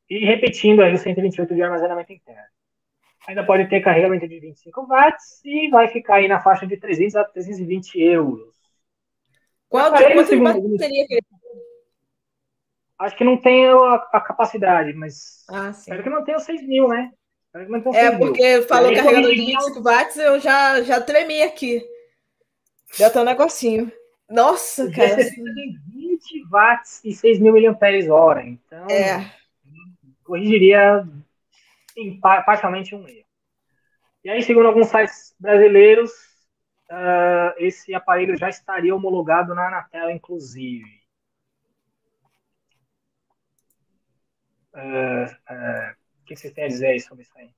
e 0.09 0.24
repetindo 0.24 0.82
aí 0.82 0.92
os 0.92 1.01
128 1.01 1.55
de 1.55 1.62
armazenamento 1.62 2.12
interno. 2.12 2.42
Ainda 3.28 3.44
pode 3.44 3.68
ter 3.68 3.80
carregamento 3.80 4.26
de 4.26 4.40
25 4.40 4.86
watts 4.86 5.44
e 5.44 5.68
vai 5.68 5.88
ficar 5.88 6.16
aí 6.16 6.28
na 6.28 6.40
faixa 6.40 6.66
de 6.66 6.76
300 6.76 7.16
a 7.16 7.24
320 7.24 8.01
euros. 8.01 8.55
Qual 9.68 9.92
de 9.92 10.40
bateria 10.62 11.07
que 11.07 11.14
ele 11.14 11.20
Acho 12.98 13.16
que 13.16 13.24
não 13.24 13.38
tem 13.38 13.66
a, 13.66 13.94
a 14.12 14.20
capacidade, 14.20 14.92
mas 14.92 15.46
ah, 15.48 15.70
espero 15.70 16.03
que 16.03 16.11
não 16.11 16.22
tenha 16.22 16.36
os 16.36 16.42
6 16.42 16.62
mil, 16.66 16.86
né? 16.86 17.11
É, 17.53 18.16
porque 18.16 18.62
falou 18.62 18.94
carregador 18.94 19.34
de 19.34 19.44
25 19.44 19.82
watts, 19.82 20.16
eu 20.16 20.38
já, 20.38 20.82
já 20.82 21.01
tremi 21.01 21.42
aqui. 21.42 21.84
Já 22.94 23.11
tá 23.11 23.22
um 23.22 23.24
negocinho. 23.24 23.90
Nossa, 24.28 24.84
o 24.84 24.92
cara. 24.92 25.16
Você 25.16 25.34
tem 25.34 25.76
20 25.92 26.44
watts 26.48 27.01
e 27.05 27.12
6 27.12 27.40
mil 27.40 27.53
miliamperes-hora, 27.53 28.44
então 28.44 28.86
é. 28.88 29.34
corrigiria 30.22 31.05
em, 31.96 32.20
parcialmente 32.20 32.94
um 32.94 33.07
erro. 33.09 33.26
E 34.22 34.30
aí, 34.30 34.42
segundo 34.42 34.68
alguns 34.68 34.88
sites 34.88 35.34
brasileiros, 35.40 36.12
uh, 36.90 37.55
esse 37.59 37.92
aparelho 37.94 38.36
já 38.36 38.48
estaria 38.48 38.94
homologado 38.94 39.55
na 39.55 39.66
Anatel, 39.66 40.11
inclusive. 40.11 41.01
Uh, 44.72 45.24
uh, 45.24 45.99
que 46.35 46.41
vocês 46.41 46.53
têm 46.53 46.64
a 46.64 46.68
dizer 46.68 46.87
aí 46.89 47.01
sobre 47.01 47.22
isso 47.22 47.33
aí? 47.37 47.51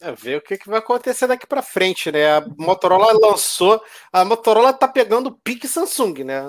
É, 0.00 0.10
ver 0.12 0.38
o 0.38 0.40
que, 0.40 0.58
que 0.58 0.68
vai 0.68 0.80
acontecer 0.80 1.28
daqui 1.28 1.46
para 1.46 1.62
frente, 1.62 2.10
né? 2.10 2.38
A 2.38 2.44
Motorola 2.58 3.12
lançou, 3.12 3.80
a 4.12 4.24
Motorola 4.24 4.72
tá 4.72 4.88
pegando 4.88 5.28
o 5.28 5.38
pique 5.38 5.68
Samsung, 5.68 6.24
né? 6.24 6.42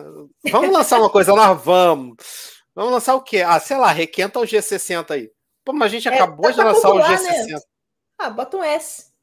Vamos 0.50 0.72
lançar 0.72 1.00
uma 1.00 1.10
coisa 1.10 1.34
lá, 1.34 1.54
vamos. 1.54 2.16
Vamos 2.74 2.92
lançar 2.92 3.14
o 3.14 3.22
quê? 3.22 3.44
Ah, 3.46 3.60
sei 3.60 3.78
lá, 3.78 3.92
requenta 3.92 4.40
o 4.40 4.44
G60 4.44 5.12
aí. 5.12 5.32
Pô, 5.64 5.72
mas 5.72 5.84
a 5.84 5.96
gente 5.96 6.08
é, 6.08 6.16
acabou 6.16 6.46
tá 6.46 6.52
de 6.52 6.58
lançar 6.58 6.90
popular, 6.90 7.12
o 7.12 7.14
G60. 7.14 7.48
Né? 7.48 7.60
Ah, 8.18 8.30
bota 8.32 8.58
um 8.58 8.64
S. 8.64 9.14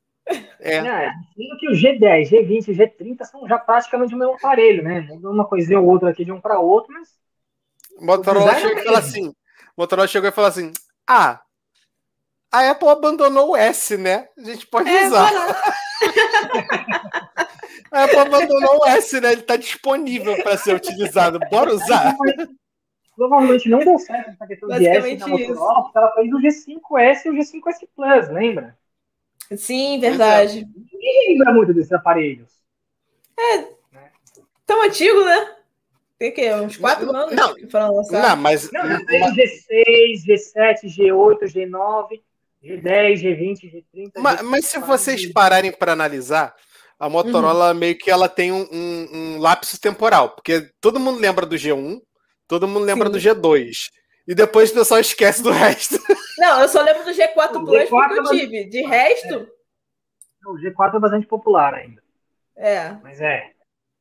É. 0.60 0.76
é. 0.76 1.10
que 1.58 1.68
o 1.68 1.72
G10, 1.72 2.30
G20 2.30 2.68
e 2.68 2.72
G30 2.72 3.24
são 3.24 3.48
já 3.48 3.58
praticamente 3.58 4.14
o 4.14 4.18
mesmo 4.18 4.34
aparelho, 4.34 4.84
né? 4.84 5.08
Uma 5.24 5.44
coisinha 5.44 5.80
ou 5.80 5.88
outra 5.88 6.10
aqui 6.10 6.24
de 6.24 6.30
um 6.30 6.40
para 6.40 6.60
outro, 6.60 6.92
mas. 6.92 7.08
Motorola 8.00 8.54
chegou 8.54 8.78
e 8.78 8.84
falou 8.84 8.98
assim. 8.98 9.32
Motorola 9.76 10.06
chegou 10.06 10.28
e 10.28 10.32
falou 10.32 10.48
assim: 10.48 10.72
Ah, 11.12 11.42
a 12.52 12.70
Apple 12.70 12.88
abandonou 12.88 13.50
o 13.50 13.56
S, 13.56 13.96
né? 13.96 14.28
A 14.38 14.42
gente 14.42 14.64
pode 14.64 14.88
é, 14.88 15.08
usar. 15.08 15.28
a 17.90 18.04
Apple 18.04 18.16
abandonou 18.16 18.78
o 18.78 18.86
S, 18.86 19.20
né? 19.20 19.32
Ele 19.32 19.40
está 19.40 19.56
disponível 19.56 20.40
para 20.40 20.56
ser 20.56 20.76
utilizado. 20.76 21.40
Bora 21.50 21.74
usar. 21.74 22.16
Provavelmente 23.16 23.68
não 23.68 23.80
deu 23.80 23.98
certo 23.98 24.30
essa 24.30 24.46
questão 24.46 24.68
de 24.68 24.86
S 24.86 25.16
na 25.16 25.26
Motorola, 25.26 25.82
porque 25.82 25.98
ela 25.98 26.12
fez 26.12 26.32
o 26.32 26.38
G5S 26.38 27.24
e 27.24 27.30
o 27.30 27.34
G5S 27.34 27.88
Plus, 27.96 28.28
lembra? 28.28 28.78
Sim, 29.56 29.98
verdade. 29.98 30.64
Ninguém 30.92 31.38
lembra 31.38 31.52
muito 31.52 31.74
desses 31.74 31.90
aparelhos. 31.90 32.52
É. 33.36 33.56
Né? 33.58 33.68
Tão 34.64 34.80
antigo, 34.80 35.24
né? 35.24 35.56
Tem 36.20 36.30
que 36.30 36.52
uns 36.52 36.76
quatro 36.76 37.10
anos 37.16 37.34
não, 37.34 37.56
foram 37.70 37.96
lançados. 37.96 38.28
Não, 38.28 38.36
mas. 38.36 38.70
Não, 38.70 38.82
mas... 38.86 39.02
G6, 39.34 40.26
G7, 40.28 40.84
G8, 40.84 41.38
G9. 41.44 42.20
G10, 42.62 43.22
G20, 43.22 43.84
G30. 43.94 44.10
Mas, 44.18 44.42
mas 44.42 44.66
se 44.66 44.78
vocês 44.80 45.24
pararem 45.32 45.72
para 45.72 45.92
analisar, 45.92 46.54
a 46.98 47.08
Motorola 47.08 47.72
uhum. 47.72 47.78
meio 47.78 47.96
que 47.96 48.10
ela 48.10 48.28
tem 48.28 48.52
um, 48.52 48.68
um, 48.70 49.08
um, 49.10 49.38
lapso 49.38 49.80
temporal, 49.80 50.34
porque 50.34 50.70
todo 50.78 51.00
mundo 51.00 51.18
lembra 51.18 51.46
do 51.46 51.56
G1, 51.56 51.98
todo 52.46 52.68
mundo 52.68 52.84
lembra 52.84 53.06
Sim. 53.06 53.12
do 53.12 53.18
G2. 53.18 53.70
E 54.28 54.34
depois 54.34 54.70
o 54.70 54.74
pessoal 54.74 55.00
esquece 55.00 55.42
do 55.42 55.48
resto. 55.50 55.98
Não, 56.36 56.60
eu 56.60 56.68
só 56.68 56.82
lembro 56.82 57.02
do 57.02 57.12
G4 57.12 57.64
Plus 57.64 57.88
G4 57.88 57.88
porque 57.88 58.18
eu 58.18 58.24
é 58.24 58.28
tive. 58.28 58.64
De 58.66 58.82
resto. 58.82 59.34
É. 59.36 60.48
O 60.48 60.54
G4 60.56 60.96
é 60.96 61.00
bastante 61.00 61.26
popular 61.26 61.72
ainda. 61.72 62.02
É. 62.58 62.90
Mas 63.02 63.22
é. 63.22 63.52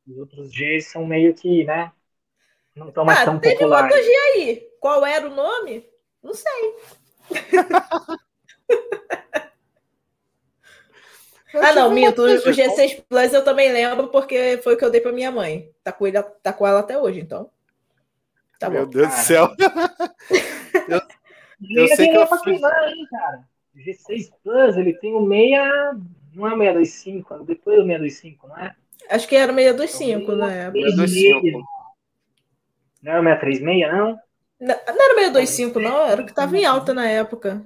Os 0.06 0.18
outros 0.18 0.50
Gs 0.50 0.90
são 0.90 1.06
meio 1.06 1.32
que, 1.32 1.64
né? 1.64 1.90
Não 2.74 2.88
estão 2.88 3.04
mais 3.04 3.20
ah, 3.20 3.24
tão 3.24 3.38
teve 3.38 3.56
populares. 3.56 3.94
Teve 3.94 4.08
outro 4.08 4.12
G 4.12 4.18
aí. 4.34 4.68
Qual 4.80 5.04
era 5.04 5.26
o 5.26 5.34
nome? 5.34 5.84
Não 6.22 6.32
sei. 6.34 6.76
ah, 11.54 11.72
não, 11.74 11.90
minto. 11.90 12.22
O 12.22 12.26
G6 12.26 13.04
Plus 13.08 13.32
eu 13.32 13.44
também 13.44 13.72
lembro 13.72 14.08
porque 14.08 14.60
foi 14.62 14.74
o 14.74 14.76
que 14.76 14.84
eu 14.84 14.90
dei 14.90 15.00
para 15.00 15.12
minha 15.12 15.30
mãe. 15.30 15.70
Tá 15.82 15.92
com, 15.92 16.06
ele, 16.06 16.22
tá 16.42 16.52
com 16.52 16.66
ela 16.66 16.80
até 16.80 16.98
hoje, 16.98 17.20
então. 17.20 17.50
Tá 18.58 18.68
Meu 18.70 18.84
bom. 18.84 18.90
Deus 18.92 19.08
do 19.08 19.14
céu. 19.14 19.48
eu, 20.88 21.00
eu 21.76 21.88
sei 21.88 22.08
que 22.10 22.16
eu 22.16 22.26
fiz... 22.26 22.62
aí, 22.62 23.06
cara. 23.10 23.48
O 23.74 23.78
G6 23.78 24.30
Plus, 24.42 24.76
ele 24.76 24.94
tem 24.94 25.14
o 25.14 25.26
6. 25.28 25.50
Não 26.34 26.46
é 26.46 26.54
o 26.54 26.58
625, 26.58 27.34
é 27.34 27.38
depois 27.38 27.76
do 27.76 27.86
625, 27.86 28.48
não 28.48 28.58
é? 28.58 28.74
Acho 29.08 29.26
que 29.26 29.34
era 29.34 29.52
o 29.52 29.56
625 29.56 30.32
na 30.32 30.52
época. 30.52 30.80
625. 30.80 31.79
Não 33.02 33.12
era 33.12 33.20
o 33.20 33.24
636, 33.24 33.92
não? 33.92 34.20
Não, 34.60 34.76
não 34.86 35.20
era 35.20 35.30
o 35.30 35.34
625, 35.34 35.80
não. 35.80 36.06
Era 36.06 36.22
o 36.22 36.26
que 36.26 36.34
tava 36.34 36.56
em 36.56 36.64
alta 36.64 36.92
na 36.92 37.08
época. 37.08 37.64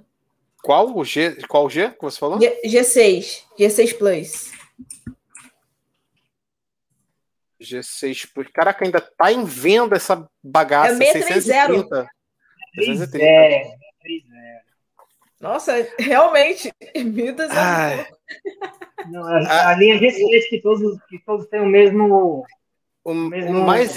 Qual 0.62 0.96
o 0.96 1.04
G? 1.04 1.36
Qual 1.46 1.66
o 1.66 1.70
G 1.70 1.90
que 1.90 2.00
você 2.00 2.18
falou? 2.18 2.40
G, 2.40 2.60
G6. 2.64 3.42
G6 3.58 3.98
Plus. 3.98 4.52
G6 7.60 8.28
Plus. 8.32 8.48
Caraca, 8.50 8.84
ainda 8.84 9.00
tá 9.00 9.30
em 9.30 9.44
venda 9.44 9.96
essa 9.96 10.26
bagaça. 10.42 11.02
É 11.02 11.12
630. 11.12 12.08
630. 12.76 13.22
É, 13.22 13.76
Nossa, 15.40 15.72
realmente. 15.98 16.72
Meu 16.96 17.34
Deus. 17.34 17.50
Não, 19.10 19.22
a, 19.22 19.70
a, 19.70 19.76
linha 19.76 19.98
G6 19.98 20.48
que 20.48 20.60
todos, 20.62 20.98
que 21.08 21.18
todos 21.18 21.46
têm 21.48 21.60
o 21.60 21.66
mesmo. 21.66 22.46
O, 23.04 23.12
mesmo 23.12 23.60
o 23.60 23.66
mais. 23.66 23.94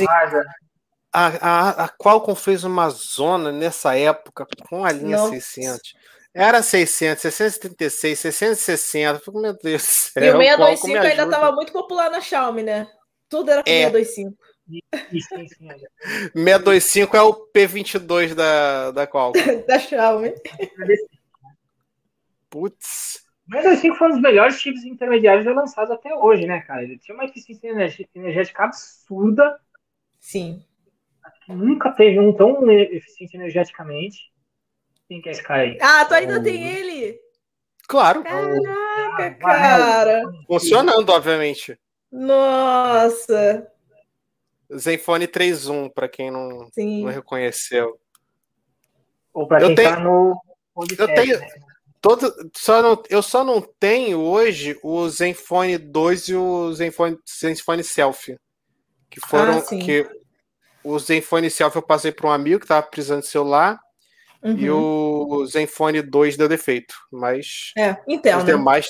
A, 1.19 1.25
a, 1.41 1.85
a 1.85 1.89
Qualcomm 1.89 2.35
fez 2.35 2.63
uma 2.63 2.91
zona 2.91 3.51
nessa 3.51 3.97
época 3.97 4.45
com 4.69 4.85
a 4.85 4.91
linha 4.91 5.17
Nossa. 5.17 5.31
600. 5.31 5.95
Era 6.31 6.61
600, 6.61 7.21
636, 7.33 8.19
660. 8.19 9.31
Meu 9.31 9.57
Deus 9.57 9.81
do 9.81 9.87
céu. 9.87 10.23
E 10.23 10.29
o 10.29 10.37
625 10.37 10.97
ainda 10.99 11.23
estava 11.23 11.51
muito 11.53 11.73
popular 11.73 12.11
na 12.11 12.21
Xiaomi, 12.21 12.61
né? 12.61 12.87
Tudo 13.27 13.49
era 13.49 13.63
com 13.63 13.69
é. 13.69 13.89
625. 13.89 14.37
625 16.33 17.17
é 17.17 17.21
o 17.23 17.33
P22 17.51 18.35
da, 18.35 18.91
da 18.91 19.07
Qualcomm. 19.07 19.41
da 19.65 19.79
Xiaomi. 19.79 20.35
Putz. 22.47 23.25
O 23.47 23.53
625 23.53 23.95
foi 23.95 24.07
um 24.07 24.11
dos 24.11 24.21
melhores 24.21 24.59
chips 24.59 24.83
intermediários 24.83 25.45
já 25.45 25.51
lançados 25.51 25.89
até 25.89 26.13
hoje, 26.13 26.45
né, 26.45 26.61
cara? 26.61 26.83
Ele 26.83 26.99
tinha 26.99 27.15
uma 27.15 27.25
eficiência 27.25 27.67
energética 28.13 28.65
absurda. 28.65 29.59
Sim. 30.19 30.63
Nunca 31.47 31.91
teve 31.91 32.19
um 32.19 32.33
tão 32.33 32.69
eficiente 32.69 33.35
energeticamente. 33.35 34.31
Quem 35.07 35.21
que 35.21 35.29
é 35.29 35.31
esse 35.31 35.43
cara 35.43 35.61
aí? 35.61 35.77
Ah, 35.81 36.05
tu 36.05 36.13
ainda 36.13 36.41
tem 36.43 36.67
ele? 36.67 37.19
Claro. 37.87 38.23
Caraca, 38.23 39.35
cara. 39.35 40.23
Funcionando, 40.45 41.09
obviamente. 41.09 41.79
Nossa. 42.11 43.65
Zenfone 44.75 45.27
3.1, 45.27 45.93
para 45.93 46.09
quem 46.09 46.29
não, 46.29 46.69
não 46.75 47.09
reconheceu. 47.09 47.97
Ou 49.33 49.47
para 49.47 49.59
quem 49.59 49.75
tenho, 49.75 49.89
tá 49.89 49.99
no 49.99 50.41
podcast, 50.73 51.01
Eu 51.01 51.15
tenho 51.15 51.39
né? 51.39 51.47
todo, 52.01 52.51
só 52.53 52.81
não, 52.81 53.03
eu 53.09 53.21
só 53.21 53.43
não 53.45 53.61
tenho 53.61 54.19
hoje 54.19 54.77
o 54.83 55.07
Zenfone 55.07 55.77
2 55.77 56.27
e 56.27 56.35
o 56.35 56.73
Zenfone, 56.73 57.17
Zenfone 57.39 57.83
Selfie. 57.83 58.37
Que 59.09 59.21
foram 59.25 59.59
ah, 59.59 59.61
que 59.61 60.05
o 60.93 60.99
Zenfone 60.99 61.49
Selfie 61.49 61.77
eu 61.77 61.83
passei 61.83 62.11
para 62.11 62.27
um 62.27 62.31
amigo 62.31 62.59
que 62.59 62.65
estava 62.65 62.85
precisando 62.85 63.21
de 63.21 63.27
celular 63.27 63.79
Uhum. 64.43 64.57
E 64.57 64.69
o 64.69 65.45
Zenfone 65.45 66.01
2 66.01 66.37
deu 66.37 66.47
defeito, 66.47 66.95
mas 67.11 67.73
é, 67.77 67.97
então, 68.07 68.37
os 68.37 68.45
né? 68.45 68.53
demais 68.53 68.87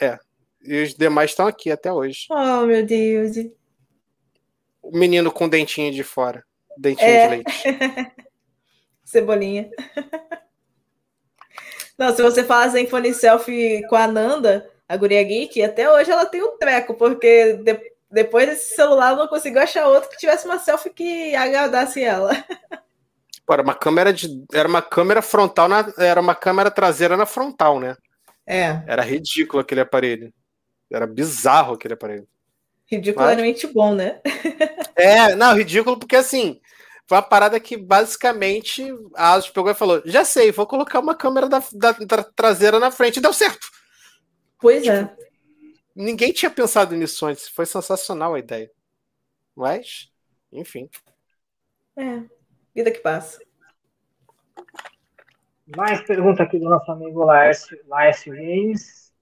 é, 0.00 0.18
e 0.62 0.82
os 0.82 0.94
demais 0.94 1.30
estão 1.30 1.46
aqui 1.46 1.70
até 1.70 1.92
hoje. 1.92 2.26
Oh, 2.30 2.66
meu 2.66 2.84
Deus. 2.84 3.36
O 4.82 4.96
menino 4.96 5.30
com 5.30 5.48
dentinho 5.48 5.92
de 5.92 6.02
fora, 6.02 6.44
dentinho 6.76 7.08
é. 7.08 7.22
de 7.22 7.34
leite. 7.34 7.62
Cebolinha. 9.04 9.70
Não, 11.96 12.14
se 12.14 12.22
você 12.22 12.42
fala 12.42 12.68
Zenfone 12.68 13.14
Selfie 13.14 13.86
com 13.88 13.94
a 13.94 14.06
Nanda, 14.08 14.68
a 14.88 14.96
Guria 14.96 15.22
Geek, 15.22 15.62
até 15.62 15.90
hoje 15.90 16.10
ela 16.10 16.26
tem 16.26 16.42
um 16.42 16.58
treco, 16.58 16.94
porque 16.94 17.54
de, 17.54 17.91
depois 18.12 18.46
desse 18.46 18.74
celular 18.74 19.16
não 19.16 19.26
conseguiu 19.26 19.62
achar 19.62 19.86
outro 19.88 20.10
que 20.10 20.18
tivesse 20.18 20.46
uma 20.46 20.58
selfie 20.58 20.90
que 20.90 21.34
agradasse 21.34 22.02
ela. 22.02 22.30
Pô, 23.46 23.54
era 23.54 23.62
uma 23.62 23.74
câmera 23.74 24.12
de. 24.12 24.44
Era 24.52 24.68
uma 24.68 24.82
câmera 24.82 25.20
frontal, 25.20 25.68
na, 25.68 25.92
era 25.98 26.20
uma 26.20 26.34
câmera 26.34 26.70
traseira 26.70 27.16
na 27.16 27.26
frontal, 27.26 27.80
né? 27.80 27.96
É. 28.46 28.82
Era 28.86 29.02
ridículo 29.02 29.60
aquele 29.60 29.80
aparelho. 29.80 30.32
Era 30.92 31.06
bizarro 31.06 31.74
aquele 31.74 31.94
aparelho. 31.94 32.28
Ridiculamente 32.86 33.66
Mas... 33.66 33.74
bom, 33.74 33.94
né? 33.94 34.20
é, 34.94 35.34
não, 35.34 35.56
ridículo, 35.56 35.98
porque 35.98 36.14
assim, 36.14 36.60
foi 37.06 37.16
uma 37.16 37.22
parada 37.22 37.58
que 37.58 37.76
basicamente 37.76 38.94
a 39.16 39.32
Asus 39.32 39.50
pegou 39.50 39.70
e 39.70 39.74
falou: 39.74 40.02
já 40.04 40.24
sei, 40.24 40.52
vou 40.52 40.66
colocar 40.66 41.00
uma 41.00 41.14
câmera 41.14 41.48
da, 41.48 41.62
da, 41.72 41.92
da 41.92 42.22
traseira 42.22 42.78
na 42.78 42.90
frente. 42.90 43.16
E 43.16 43.22
deu 43.22 43.32
certo. 43.32 43.66
Pois 44.60 44.86
é. 44.86 45.04
tipo, 45.04 45.20
é. 45.20 45.31
Ninguém 45.94 46.32
tinha 46.32 46.50
pensado 46.50 46.94
nisso 46.96 47.26
antes. 47.26 47.48
Foi 47.48 47.66
sensacional 47.66 48.34
a 48.34 48.38
ideia. 48.38 48.70
Mas, 49.54 50.10
enfim. 50.50 50.88
É. 51.96 52.22
Vida 52.74 52.90
que 52.90 53.00
passa. 53.00 53.40
Mais 55.76 56.02
pergunta 56.02 56.42
aqui 56.42 56.58
do 56.58 56.68
nosso 56.68 56.90
amigo 56.90 57.24
Laércio, 57.24 57.78
Laércio 57.86 58.32
Reis. 58.32 59.12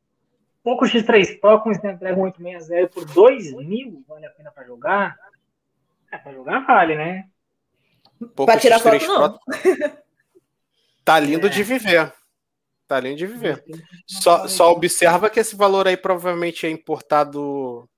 Pouco 0.63 0.85
X3 0.85 1.41
Pro 1.41 1.61
com 1.61 1.73
Snapdragon 1.73 2.23
860 2.23 2.89
por 2.89 3.05
2 3.05 3.53
mil 3.55 4.05
vale 4.07 4.27
a 4.27 4.31
pena 4.31 4.51
para 4.51 4.67
jogar? 4.67 5.19
É, 6.13 6.19
para 6.19 6.33
jogar 6.33 6.61
vale, 6.67 6.97
né? 6.97 7.29
Para 8.35 8.61
tirar 8.61 8.79
foto, 8.79 9.07
não. 9.07 9.39
Pro... 9.39 10.01
Tá 11.03 11.19
lindo 11.19 11.47
é. 11.47 11.51
de 11.51 11.63
viver. 11.63 12.13
Tá 12.91 12.99
lindo 12.99 13.19
de 13.19 13.27
viver. 13.29 13.63
Só, 14.05 14.49
só 14.49 14.73
observa 14.73 15.31
que 15.31 15.39
esse 15.39 15.55
valor 15.55 15.87
aí 15.87 15.97
provavelmente 15.97 16.67
é 16.67 16.71
importado 16.71 17.89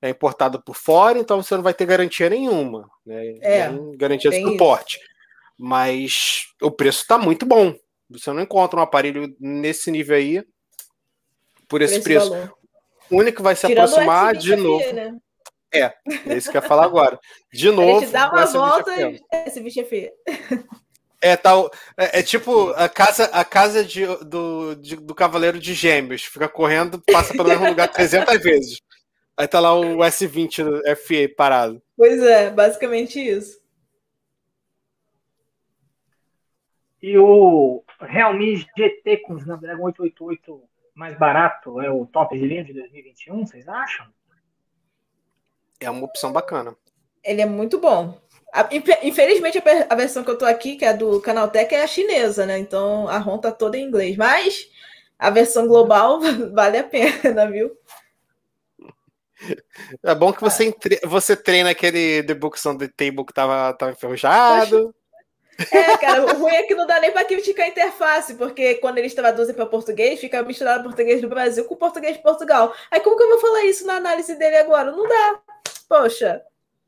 é 0.00 0.08
importado 0.08 0.62
por 0.62 0.74
fora, 0.74 1.18
então 1.18 1.42
você 1.42 1.54
não 1.54 1.62
vai 1.62 1.74
ter 1.74 1.84
garantia 1.84 2.30
nenhuma, 2.30 2.88
né? 3.04 3.34
É, 3.42 3.68
garantia 3.94 4.32
suporte. 4.32 4.96
Isso. 4.96 5.06
Mas 5.58 6.46
o 6.62 6.70
preço 6.70 7.02
está 7.02 7.18
muito 7.18 7.44
bom. 7.44 7.74
Você 8.08 8.32
não 8.32 8.40
encontra 8.40 8.80
um 8.80 8.82
aparelho 8.82 9.36
nesse 9.38 9.90
nível 9.90 10.16
aí 10.16 10.42
por 11.68 11.82
esse, 11.82 12.00
preço. 12.00 12.30
Valor. 12.30 12.54
O 13.10 13.18
único 13.18 13.36
que 13.36 13.42
vai 13.42 13.54
se 13.54 13.66
Tirando 13.66 13.90
aproximar 13.90 14.34
de 14.34 14.56
novo. 14.56 14.92
Né? 14.94 15.14
É, 15.70 15.94
é 16.26 16.36
isso 16.38 16.50
que 16.50 16.56
eu 16.56 16.62
ia 16.62 16.66
falar 16.66 16.86
agora. 16.86 17.20
De 17.52 17.70
novo. 17.70 17.98
A 17.98 18.00
gente 18.00 18.12
dá 18.12 18.30
uma 18.30 18.46
volta 18.46 18.98
e 18.98 19.20
esse 19.46 19.60
bicho 19.60 19.80
é 19.80 19.84
feio. 19.84 20.10
É, 21.22 21.36
tal, 21.36 21.70
é, 21.96 22.18
é, 22.18 22.22
tipo 22.22 22.70
a 22.70 22.88
casa, 22.88 23.26
a 23.26 23.44
casa 23.44 23.84
de, 23.84 24.04
do, 24.24 24.74
de, 24.74 24.96
do 24.96 25.14
Cavaleiro 25.14 25.60
de 25.60 25.72
Gêmeos. 25.72 26.24
Fica 26.24 26.48
correndo, 26.48 27.00
passa 27.12 27.32
pelo 27.32 27.48
mesmo 27.48 27.68
lugar 27.68 27.86
300 27.86 28.38
vezes. 28.42 28.80
Aí 29.36 29.46
tá 29.46 29.60
lá 29.60 29.72
o 29.72 29.98
S20 29.98 30.96
FE 30.96 31.28
parado. 31.28 31.80
Pois 31.96 32.20
é, 32.20 32.50
basicamente 32.50 33.20
isso. 33.20 33.62
E 37.00 37.16
o 37.16 37.84
Realme 38.00 38.56
GT 38.56 39.18
com 39.18 39.34
o 39.34 39.38
Snapdragon 39.38 39.84
888 39.84 40.62
mais 40.94 41.16
barato 41.18 41.80
é 41.80 41.90
o 41.90 42.04
top 42.04 42.38
de 42.38 42.46
linha 42.46 42.64
de 42.64 42.72
2021, 42.72 43.46
vocês 43.46 43.68
acham? 43.68 44.06
É 45.80 45.90
uma 45.90 46.04
opção 46.04 46.32
bacana. 46.32 46.76
Ele 47.24 47.40
é 47.40 47.46
muito 47.46 47.80
bom. 47.80 48.20
Infelizmente, 49.02 49.62
a 49.88 49.94
versão 49.94 50.22
que 50.22 50.30
eu 50.30 50.36
tô 50.36 50.44
aqui, 50.44 50.76
que 50.76 50.84
é 50.84 50.92
do 50.92 51.20
Canaltech, 51.20 51.74
é 51.74 51.82
a 51.82 51.86
chinesa, 51.86 52.44
né? 52.44 52.58
Então 52.58 53.08
a 53.08 53.16
ROM 53.16 53.38
tá 53.38 53.50
toda 53.50 53.78
em 53.78 53.84
inglês. 53.84 54.16
Mas 54.16 54.68
a 55.18 55.30
versão 55.30 55.66
global 55.66 56.20
vale 56.52 56.78
a 56.78 56.84
pena, 56.84 57.50
viu? 57.50 57.76
É 60.02 60.14
bom 60.14 60.32
que 60.32 60.40
você, 60.40 60.66
entre... 60.66 61.00
você 61.04 61.34
treina 61.34 61.70
aquele 61.70 62.22
The 62.22 62.34
Books 62.34 62.64
on 62.66 62.76
the 62.76 62.88
Table 62.88 63.24
que 63.24 63.32
tava, 63.32 63.72
tava 63.74 63.92
enferrujado. 63.92 64.94
É, 65.70 65.96
cara, 65.96 66.24
o 66.24 66.38
ruim 66.38 66.54
é 66.54 66.62
que 66.62 66.74
não 66.74 66.86
dá 66.86 67.00
nem 67.00 67.10
para 67.10 67.24
criticar 67.24 67.66
a 67.66 67.68
interface, 67.68 68.34
porque 68.34 68.76
quando 68.76 68.98
eles 68.98 69.14
traduzem 69.14 69.54
para 69.54 69.66
português, 69.66 70.20
fica 70.20 70.42
misturado 70.42 70.84
português 70.84 71.20
do 71.20 71.28
Brasil 71.28 71.64
com 71.64 71.76
português 71.76 72.16
de 72.16 72.22
Portugal. 72.22 72.74
Aí 72.90 73.00
como 73.00 73.16
que 73.16 73.22
eu 73.22 73.28
vou 73.28 73.38
falar 73.38 73.64
isso 73.64 73.86
na 73.86 73.94
análise 73.94 74.34
dele 74.36 74.56
agora? 74.56 74.92
Não 74.92 75.08
dá. 75.08 75.40
Poxa. 75.88 76.42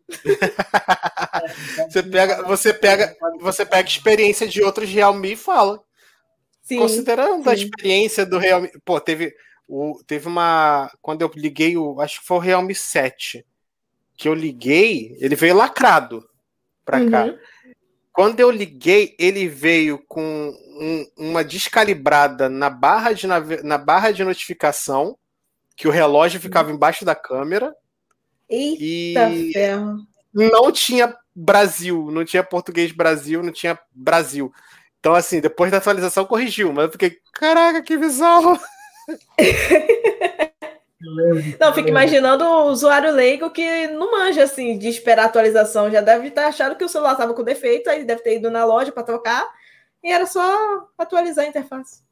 você 1.89 2.02
pega, 2.02 2.43
você 2.43 2.74
pega, 2.74 3.16
você 3.40 3.66
pega 3.66 3.89
experiência 3.89 4.47
de 4.47 4.62
outros 4.62 4.90
Realme 4.90 5.32
e 5.32 5.36
fala. 5.36 5.81
Sim, 6.62 6.78
Considerando 6.78 7.44
sim. 7.44 7.51
a 7.51 7.55
experiência 7.55 8.24
do 8.24 8.39
Realme, 8.39 8.70
pô, 8.85 9.01
teve 9.01 9.35
o, 9.68 10.01
teve 10.06 10.26
uma 10.28 10.90
quando 11.01 11.22
eu 11.22 11.31
liguei 11.35 11.76
o, 11.76 12.01
acho 12.01 12.20
que 12.20 12.26
foi 12.26 12.36
o 12.36 12.40
Realme 12.40 12.74
7, 12.74 13.44
que 14.16 14.28
eu 14.28 14.35
liguei, 14.35 15.16
ele 15.20 15.36
veio 15.36 15.56
lacrado 15.56 16.26
para 16.85 17.01
uhum. 17.01 17.10
cá. 17.10 17.35
Quando 18.12 18.39
eu 18.39 18.51
liguei, 18.51 19.16
ele 19.18 19.48
veio 19.48 19.98
com 20.06 20.22
um, 20.81 21.06
uma 21.16 21.43
descalibrada 21.43 22.48
na 22.48 22.70
barra, 22.70 23.12
de, 23.12 23.26
na 23.26 23.76
barra 23.76 24.12
de 24.12 24.22
notificação, 24.22 25.18
que 25.76 25.89
o 25.89 25.90
relógio 25.90 26.40
ficava 26.40 26.70
embaixo 26.70 27.05
da 27.05 27.16
câmera. 27.16 27.74
Eita 28.55 29.31
e 29.31 29.52
ferro. 29.52 29.98
não 30.32 30.70
tinha 30.72 31.16
Brasil, 31.35 32.10
não 32.10 32.24
tinha 32.24 32.43
português 32.43 32.93
Brasil, 32.93 33.43
não 33.43 33.52
tinha 33.52 33.78
Brasil. 33.93 34.52
Então, 35.01 35.14
assim, 35.14 35.40
depois 35.40 35.70
da 35.70 35.78
atualização 35.78 36.24
corrigiu, 36.24 36.72
mas 36.72 36.86
eu 36.86 36.93
fiquei, 36.93 37.18
caraca, 37.32 37.82
que 37.82 37.97
bizarro! 37.97 38.59
Não, 41.60 41.74
fico 41.74 41.89
imaginando 41.89 42.44
o 42.44 42.70
usuário 42.70 43.12
leigo 43.12 43.51
que 43.51 43.86
não 43.89 44.12
manja 44.12 44.43
assim 44.43 44.78
de 44.78 44.89
esperar 44.89 45.24
a 45.24 45.26
atualização. 45.26 45.90
Já 45.90 46.01
deve 46.01 46.28
estar 46.28 46.47
achando 46.47 46.76
que 46.76 46.85
o 46.85 46.89
celular 46.89 47.12
estava 47.12 47.35
com 47.35 47.43
defeito, 47.43 47.90
aí 47.90 48.05
deve 48.05 48.22
ter 48.22 48.36
ido 48.36 48.51
na 48.51 48.64
loja 48.64 48.90
para 48.90 49.02
trocar 49.02 49.47
e 50.02 50.10
era 50.10 50.26
só 50.26 50.89
atualizar 50.97 51.44
a 51.44 51.48
interface. 51.48 52.02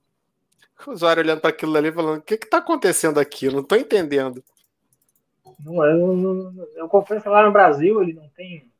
O 0.86 0.90
usuário 0.90 1.22
olhando 1.22 1.40
para 1.40 1.50
aquilo 1.50 1.76
ali 1.76 1.92
falando: 1.92 2.18
o 2.18 2.22
que 2.22 2.34
está 2.34 2.58
acontecendo 2.58 3.18
aqui? 3.18 3.46
Eu 3.46 3.52
não 3.52 3.60
estou 3.60 3.78
entendendo. 3.78 4.44
Não, 5.64 5.84
eu, 5.84 6.22
eu, 6.22 6.68
eu 6.76 6.88
confesso 6.88 7.28
lá 7.28 7.44
no 7.44 7.52
Brasil 7.52 8.02
ele 8.02 8.14
não 8.14 8.28
tem. 8.30 8.70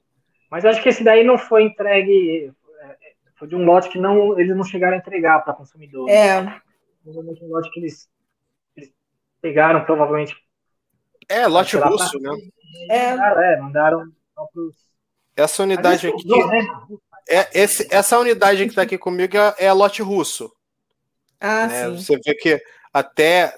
Mas 0.51 0.65
acho 0.65 0.83
que 0.83 0.89
esse 0.89 1.05
daí 1.05 1.25
não 1.25 1.39
foi 1.39 1.65
entregue. 1.65 2.53
É, 2.81 2.97
foi 3.37 3.49
de 3.49 3.57
um 3.57 3.65
lote 3.65 3.89
que 3.89 3.99
não, 3.99 4.39
eles 4.39 4.57
não 4.57 4.65
chegaram 4.65 4.95
a 4.95 4.99
entregar 4.99 5.41
para 5.45 5.55
consumidor. 5.55 6.09
É. 6.09 6.61
Provavelmente 7.03 7.45
um 7.45 7.49
lote 7.49 7.71
que 7.71 7.81
eles 7.81 8.09
pegaram 9.41 9.85
provavelmente. 9.85 10.37
É, 11.29 11.47
lote 11.47 11.77
russo, 11.77 12.19
né? 12.21 12.31
É, 12.91 13.11
é 13.11 13.57
mandaram 13.61 14.11
Essa 15.37 15.63
unidade 15.63 16.09
aqui. 16.09 16.29
Né? 16.29 16.69
É, 17.29 17.61
esse, 17.61 17.87
essa 17.95 18.19
unidade 18.19 18.65
que 18.65 18.71
está 18.71 18.83
aqui 18.83 18.99
comigo 18.99 19.37
é, 19.37 19.55
é 19.59 19.73
lote 19.73 20.03
russo. 20.03 20.53
Ah, 21.41 21.67
né? 21.67 21.85
sim. 21.85 21.97
Você 21.97 22.19
vê 22.25 22.35
que 22.35 22.63
até 22.93 23.57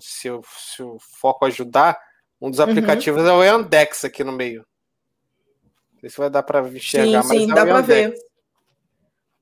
se, 0.00 0.28
eu, 0.28 0.42
se 0.46 0.82
o 0.82 0.98
foco 0.98 1.44
ajudar, 1.46 1.98
um 2.44 2.50
dos 2.50 2.60
aplicativos 2.60 3.22
uhum. 3.22 3.28
é 3.28 3.32
o 3.32 3.42
Yandex 3.42 4.04
aqui 4.04 4.22
no 4.22 4.30
meio. 4.30 4.66
Não 5.94 6.00
sei 6.00 6.10
se 6.10 6.18
vai 6.18 6.28
dar 6.28 6.42
para 6.42 6.60
enxergar, 6.68 7.22
sim, 7.22 7.28
mas 7.28 7.42
sim, 7.42 7.50
é 7.50 7.54
dá 7.54 7.64
para 7.64 7.80
ver. 7.80 8.14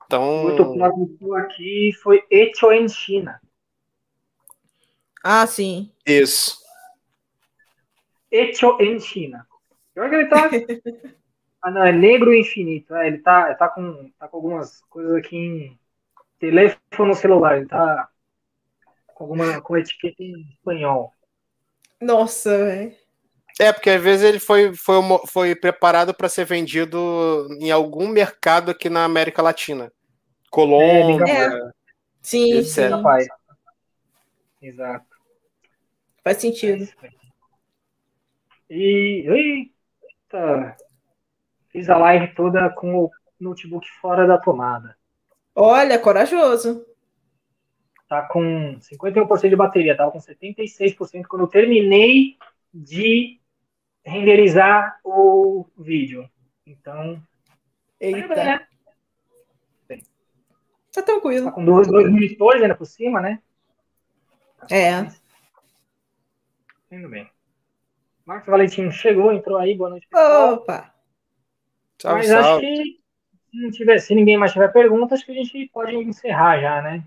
Então. 0.06 0.44
Muito 0.44 0.72
próximo 0.74 1.34
aqui 1.34 1.92
foi 2.00 2.22
Echoen 2.30 2.88
China. 2.88 3.40
Ah, 5.24 5.44
sim. 5.48 5.90
Isso. 6.06 6.62
Em 8.30 9.00
China. 9.00 9.48
Pior 9.94 10.08
que 10.08 10.14
ele 10.14 10.28
tá. 10.28 10.48
ah, 11.60 11.70
não, 11.72 11.84
é 11.84 11.90
negro 11.90 12.32
infinito. 12.32 12.94
É, 12.94 13.08
ele 13.08 13.18
tá, 13.18 13.52
tá, 13.54 13.68
com, 13.68 14.12
tá 14.16 14.28
com 14.28 14.36
algumas 14.36 14.80
coisas 14.82 15.16
aqui 15.16 15.36
em 15.36 15.78
telefone 16.38 17.16
celular. 17.16 17.56
Ele 17.56 17.66
tá 17.66 18.08
com 19.12 19.24
alguma 19.24 19.60
com 19.60 19.76
etiqueta 19.76 20.22
em 20.22 20.42
espanhol. 20.52 21.12
Nossa, 22.02 22.64
velho. 22.64 22.92
É, 23.60 23.72
porque 23.72 23.90
às 23.90 24.02
vezes 24.02 24.24
ele 24.24 24.40
foi, 24.40 24.74
foi, 24.74 24.96
foi 25.28 25.54
preparado 25.54 26.12
para 26.12 26.28
ser 26.28 26.44
vendido 26.44 27.46
em 27.60 27.70
algum 27.70 28.08
mercado 28.08 28.70
aqui 28.70 28.88
na 28.90 29.04
América 29.04 29.40
Latina. 29.40 29.92
Colômbia. 30.50 31.32
É, 31.32 31.70
sim, 32.20 32.54
etc. 32.54 32.90
sim. 32.90 33.28
Exato. 34.60 35.06
Faz 36.24 36.38
sentido. 36.38 36.88
E. 38.68 39.24
Eita! 39.28 40.76
Fiz 41.70 41.88
a 41.88 41.96
live 41.98 42.34
toda 42.34 42.68
com 42.70 43.04
o 43.04 43.10
notebook 43.40 43.86
fora 44.00 44.26
da 44.26 44.38
tomada. 44.38 44.96
Olha, 45.54 45.98
corajoso. 45.98 46.84
Tá 48.12 48.20
com 48.20 48.76
51% 48.78 49.48
de 49.48 49.56
bateria, 49.56 49.96
tava 49.96 50.10
com 50.10 50.18
76% 50.18 51.24
quando 51.26 51.44
eu 51.44 51.48
terminei 51.48 52.36
de 52.74 53.40
renderizar 54.04 55.00
o 55.02 55.64
vídeo. 55.78 56.28
Então. 56.66 57.22
Eita. 57.98 58.34
Né? 58.34 58.66
Tá 60.92 61.02
tranquilo. 61.02 61.46
Tá 61.46 61.52
com 61.52 61.64
dois, 61.64 61.88
dois 61.88 62.10
monitores 62.10 62.60
ainda 62.60 62.74
por 62.74 62.84
cima, 62.84 63.18
né? 63.18 63.40
É. 64.70 65.10
Indo 66.94 67.08
bem. 67.08 67.30
Marcos 68.26 68.48
Valentim 68.50 68.90
chegou, 68.90 69.32
entrou 69.32 69.56
aí, 69.56 69.74
boa 69.74 69.88
noite. 69.88 70.06
Pessoal. 70.06 70.52
Opa! 70.56 70.94
Salve, 71.98 72.18
Mas 72.18 72.26
salve. 72.26 72.46
acho 72.46 72.60
que 72.60 73.00
se, 73.50 73.62
não 73.62 73.70
tiver, 73.70 73.98
se 74.00 74.14
ninguém 74.14 74.36
mais 74.36 74.52
tiver 74.52 74.70
perguntas, 74.70 75.18
acho 75.18 75.24
que 75.24 75.32
a 75.32 75.42
gente 75.42 75.70
pode 75.72 75.96
encerrar 75.96 76.60
já, 76.60 76.82
né? 76.82 77.02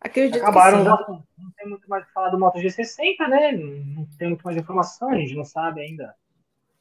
Acredito 0.00 0.42
Acabaram 0.42 0.82
já. 0.82 0.90
Não 1.08 1.50
tem 1.56 1.68
muito 1.68 1.88
mais 1.88 2.02
o 2.02 2.06
que 2.06 2.12
falar 2.12 2.30
do 2.30 2.38
Moto 2.38 2.58
G60, 2.58 3.28
né? 3.28 3.52
Não 3.52 4.06
tem 4.18 4.28
muito 4.28 4.42
mais 4.42 4.56
informação, 4.56 5.10
a 5.10 5.16
gente 5.16 5.34
não 5.34 5.44
sabe 5.44 5.82
ainda. 5.82 6.14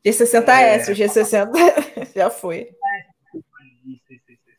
G60S, 0.06 0.88
é... 0.88 0.92
o 0.92 0.96
G60 0.96 2.14
já 2.16 2.30
foi. 2.30 2.74
Isso, 3.86 4.14
isso, 4.14 4.32
isso. 4.32 4.50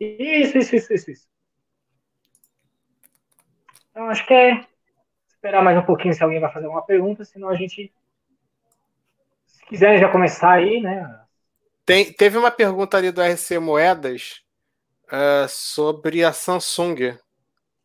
Isso, 0.00 0.58
isso, 0.58 0.76
isso, 0.76 0.92
isso. 0.92 1.10
isso. 1.10 1.28
Então, 3.90 4.08
acho 4.08 4.24
que 4.26 4.32
é 4.32 4.64
esperar 5.26 5.62
mais 5.62 5.76
um 5.76 5.82
pouquinho 5.82 6.14
se 6.14 6.22
alguém 6.22 6.38
vai 6.38 6.52
fazer 6.52 6.66
alguma 6.66 6.86
pergunta, 6.86 7.24
senão 7.24 7.48
a 7.48 7.56
gente. 7.56 7.92
Se 9.46 9.66
quiserem 9.66 9.98
já 9.98 10.08
começar 10.08 10.52
aí, 10.52 10.80
né? 10.80 11.20
Tem, 11.84 12.12
teve 12.12 12.38
uma 12.38 12.50
pergunta 12.50 12.96
ali 12.96 13.10
do 13.10 13.20
RC 13.20 13.58
Moedas 13.58 14.44
uh, 15.06 15.48
sobre 15.48 16.22
a 16.22 16.32
Samsung. 16.32 17.18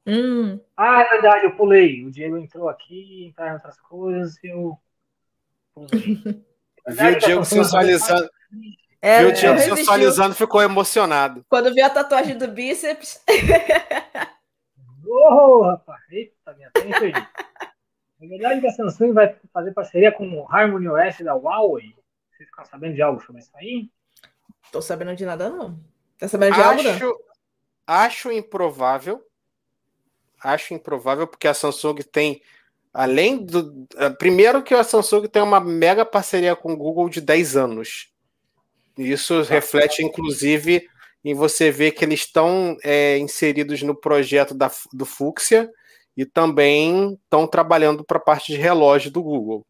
Hum. 0.05 0.59
Ah, 0.75 1.01
é 1.01 1.09
verdade, 1.09 1.45
eu 1.45 1.55
pulei. 1.55 2.05
O 2.05 2.11
Diego 2.11 2.37
entrou 2.37 2.67
aqui, 2.67 3.25
entraram 3.25 3.51
em 3.51 3.55
outras 3.55 3.79
coisas, 3.79 4.37
eu. 4.43 4.77
Viu 6.85 7.13
o 7.13 7.19
Diego 7.19 7.45
sensualizando. 7.45 8.29
É, 9.01 9.19
viu 9.19 9.29
o 9.29 9.31
Diego 9.33 9.59
sensualizando, 9.59 10.35
ficou 10.35 10.61
emocionado. 10.61 11.45
Quando 11.49 11.73
viu 11.73 11.85
a 11.85 11.89
tatuagem 11.89 12.37
do 12.37 12.47
bíceps. 12.47 13.21
Ô, 15.05 15.59
oh, 15.59 15.61
rapaz, 15.63 16.01
eita, 16.09 16.53
minha 16.53 16.69
perna 16.71 16.99
perdi. 16.99 17.27
Na 18.19 18.27
verdade, 18.27 18.65
a 18.65 18.71
Samsung 18.71 19.13
vai 19.13 19.35
fazer 19.53 19.73
parceria 19.73 20.11
com 20.11 20.27
o 20.29 20.47
Harmony 20.49 20.87
OS 20.87 21.17
da 21.19 21.33
Huawei. 21.33 21.93
Vocês 22.31 22.49
ficam 22.49 22.65
sabendo 22.65 22.95
de 22.95 23.01
algo 23.01 23.21
sobre 23.21 23.41
isso 23.41 23.51
aí? 23.55 23.89
Tô 24.71 24.81
sabendo 24.81 25.15
de 25.15 25.25
nada, 25.25 25.49
não. 25.49 25.79
Tá 26.17 26.27
sabendo 26.27 26.55
de 26.55 26.61
acho, 26.61 26.87
algo? 26.87 26.99
Não? 26.99 27.17
Acho 27.85 28.31
improvável. 28.31 29.21
Acho 30.43 30.73
improvável, 30.73 31.27
porque 31.27 31.47
a 31.47 31.53
Samsung 31.53 31.95
tem, 32.11 32.41
além 32.93 33.37
do. 33.37 33.87
Eh, 33.95 34.09
primeiro, 34.11 34.61
que 34.61 34.73
a 34.73 34.83
Samsung 34.83 35.27
tem 35.27 35.41
uma 35.41 35.59
mega 35.59 36.05
parceria 36.05 36.55
com 36.55 36.73
o 36.73 36.77
Google 36.77 37.09
de 37.09 37.21
10 37.21 37.55
anos. 37.55 38.09
Isso 38.97 39.41
reflete, 39.41 40.03
inclusive, 40.03 40.87
em 41.23 41.33
você 41.33 41.71
ver 41.71 41.91
que 41.91 42.05
eles 42.05 42.19
estão 42.21 42.77
é, 42.83 43.17
inseridos 43.17 43.81
no 43.81 43.95
projeto 43.95 44.53
da, 44.53 44.71
do 44.91 45.05
Fuxia 45.05 45.71
e 46.15 46.25
também 46.25 47.13
estão 47.23 47.47
trabalhando 47.47 48.03
para 48.03 48.17
a 48.17 48.21
parte 48.21 48.51
de 48.51 48.57
relógio 48.57 49.09
do 49.09 49.23
Google. 49.23 49.65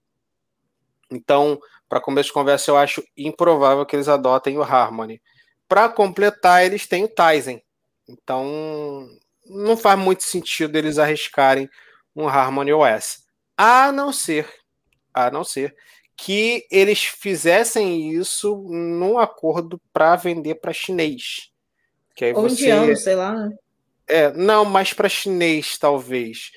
Então, 1.10 1.60
para 1.88 2.02
começo 2.02 2.28
de 2.28 2.34
conversa, 2.34 2.72
eu 2.72 2.78
acho 2.78 3.04
improvável 3.16 3.86
que 3.86 3.95
eles 3.95 4.08
adotem 4.08 4.58
o 4.58 4.64
Harmony. 4.64 5.22
Para 5.68 5.88
completar, 5.88 6.66
eles 6.66 6.88
têm 6.88 7.04
o 7.04 7.08
Tizen. 7.08 7.64
Então, 8.10 9.08
não 9.45 9.78
faz 9.78 9.98
muito 9.98 10.24
sentido 10.24 10.78
eles 10.78 10.98
arriscarem 10.98 11.70
um 12.15 12.28
Harmony 12.28 12.74
OS. 12.74 13.24
A 13.57 13.91
não 13.91 14.11
ser, 14.11 14.48
a 15.14 15.30
não 15.30 15.44
ser 15.44 15.76
que 16.15 16.65
eles 16.72 17.03
fizessem 17.03 18.11
isso 18.14 18.56
num 18.70 19.18
acordo 19.18 19.82
para 19.91 20.15
vender 20.15 20.56
para 20.56 20.74
chinês. 20.74 21.52
Que 22.15 22.26
aí 22.26 22.34
Ou 22.34 22.44
você... 22.44 22.53
indiano, 22.53 22.95
sei 22.95 23.15
lá. 23.15 23.49
É, 24.07 24.32
não, 24.34 24.64
mais 24.64 24.94
para 24.94 25.10
chinês, 25.10 25.78
talvez. 25.78 26.52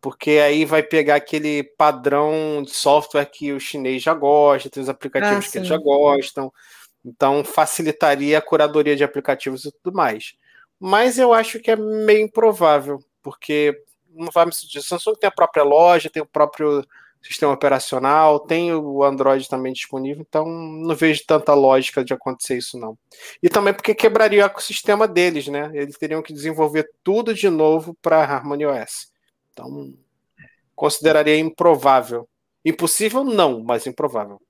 Porque 0.00 0.30
aí 0.32 0.64
vai 0.64 0.82
pegar 0.82 1.16
aquele 1.16 1.64
padrão 1.64 2.62
de 2.64 2.72
software 2.72 3.26
que 3.26 3.52
o 3.52 3.58
chinês 3.58 4.02
já 4.02 4.14
gosta, 4.14 4.70
tem 4.70 4.82
os 4.82 4.88
aplicativos 4.88 5.46
ah, 5.46 5.50
que 5.50 5.58
eles 5.58 5.68
já 5.68 5.78
gostam. 5.78 6.52
Então 7.04 7.42
facilitaria 7.42 8.38
a 8.38 8.42
curadoria 8.42 8.94
de 8.94 9.02
aplicativos 9.02 9.64
e 9.64 9.72
tudo 9.82 9.96
mais. 9.96 10.34
Mas 10.80 11.18
eu 11.18 11.32
acho 11.32 11.60
que 11.60 11.70
é 11.70 11.76
meio 11.76 12.22
improvável, 12.22 12.98
porque 13.22 13.74
não 14.10 14.30
vai 14.32 14.46
me 14.46 14.52
sentir. 14.52 14.82
Samsung 14.82 15.14
tem 15.14 15.28
a 15.28 15.32
própria 15.32 15.62
loja, 15.64 16.10
tem 16.10 16.22
o 16.22 16.26
próprio 16.26 16.84
sistema 17.22 17.52
operacional, 17.52 18.40
tem 18.40 18.72
o 18.72 19.02
Android 19.02 19.48
também 19.48 19.72
disponível, 19.72 20.24
então 20.26 20.46
não 20.46 20.94
vejo 20.94 21.24
tanta 21.26 21.52
lógica 21.52 22.04
de 22.04 22.12
acontecer 22.12 22.56
isso 22.56 22.78
não. 22.78 22.96
E 23.42 23.48
também 23.48 23.74
porque 23.74 23.94
quebraria 23.94 24.42
o 24.42 24.46
ecossistema 24.46 25.08
deles, 25.08 25.48
né? 25.48 25.70
Eles 25.74 25.98
teriam 25.98 26.22
que 26.22 26.32
desenvolver 26.32 26.88
tudo 27.02 27.34
de 27.34 27.50
novo 27.50 27.96
para 28.00 28.22
Harmony 28.22 28.66
OS. 28.66 29.10
Então, 29.52 29.92
consideraria 30.74 31.38
improvável. 31.38 32.28
Impossível 32.64 33.24
não, 33.24 33.62
mas 33.62 33.86
improvável. 33.86 34.40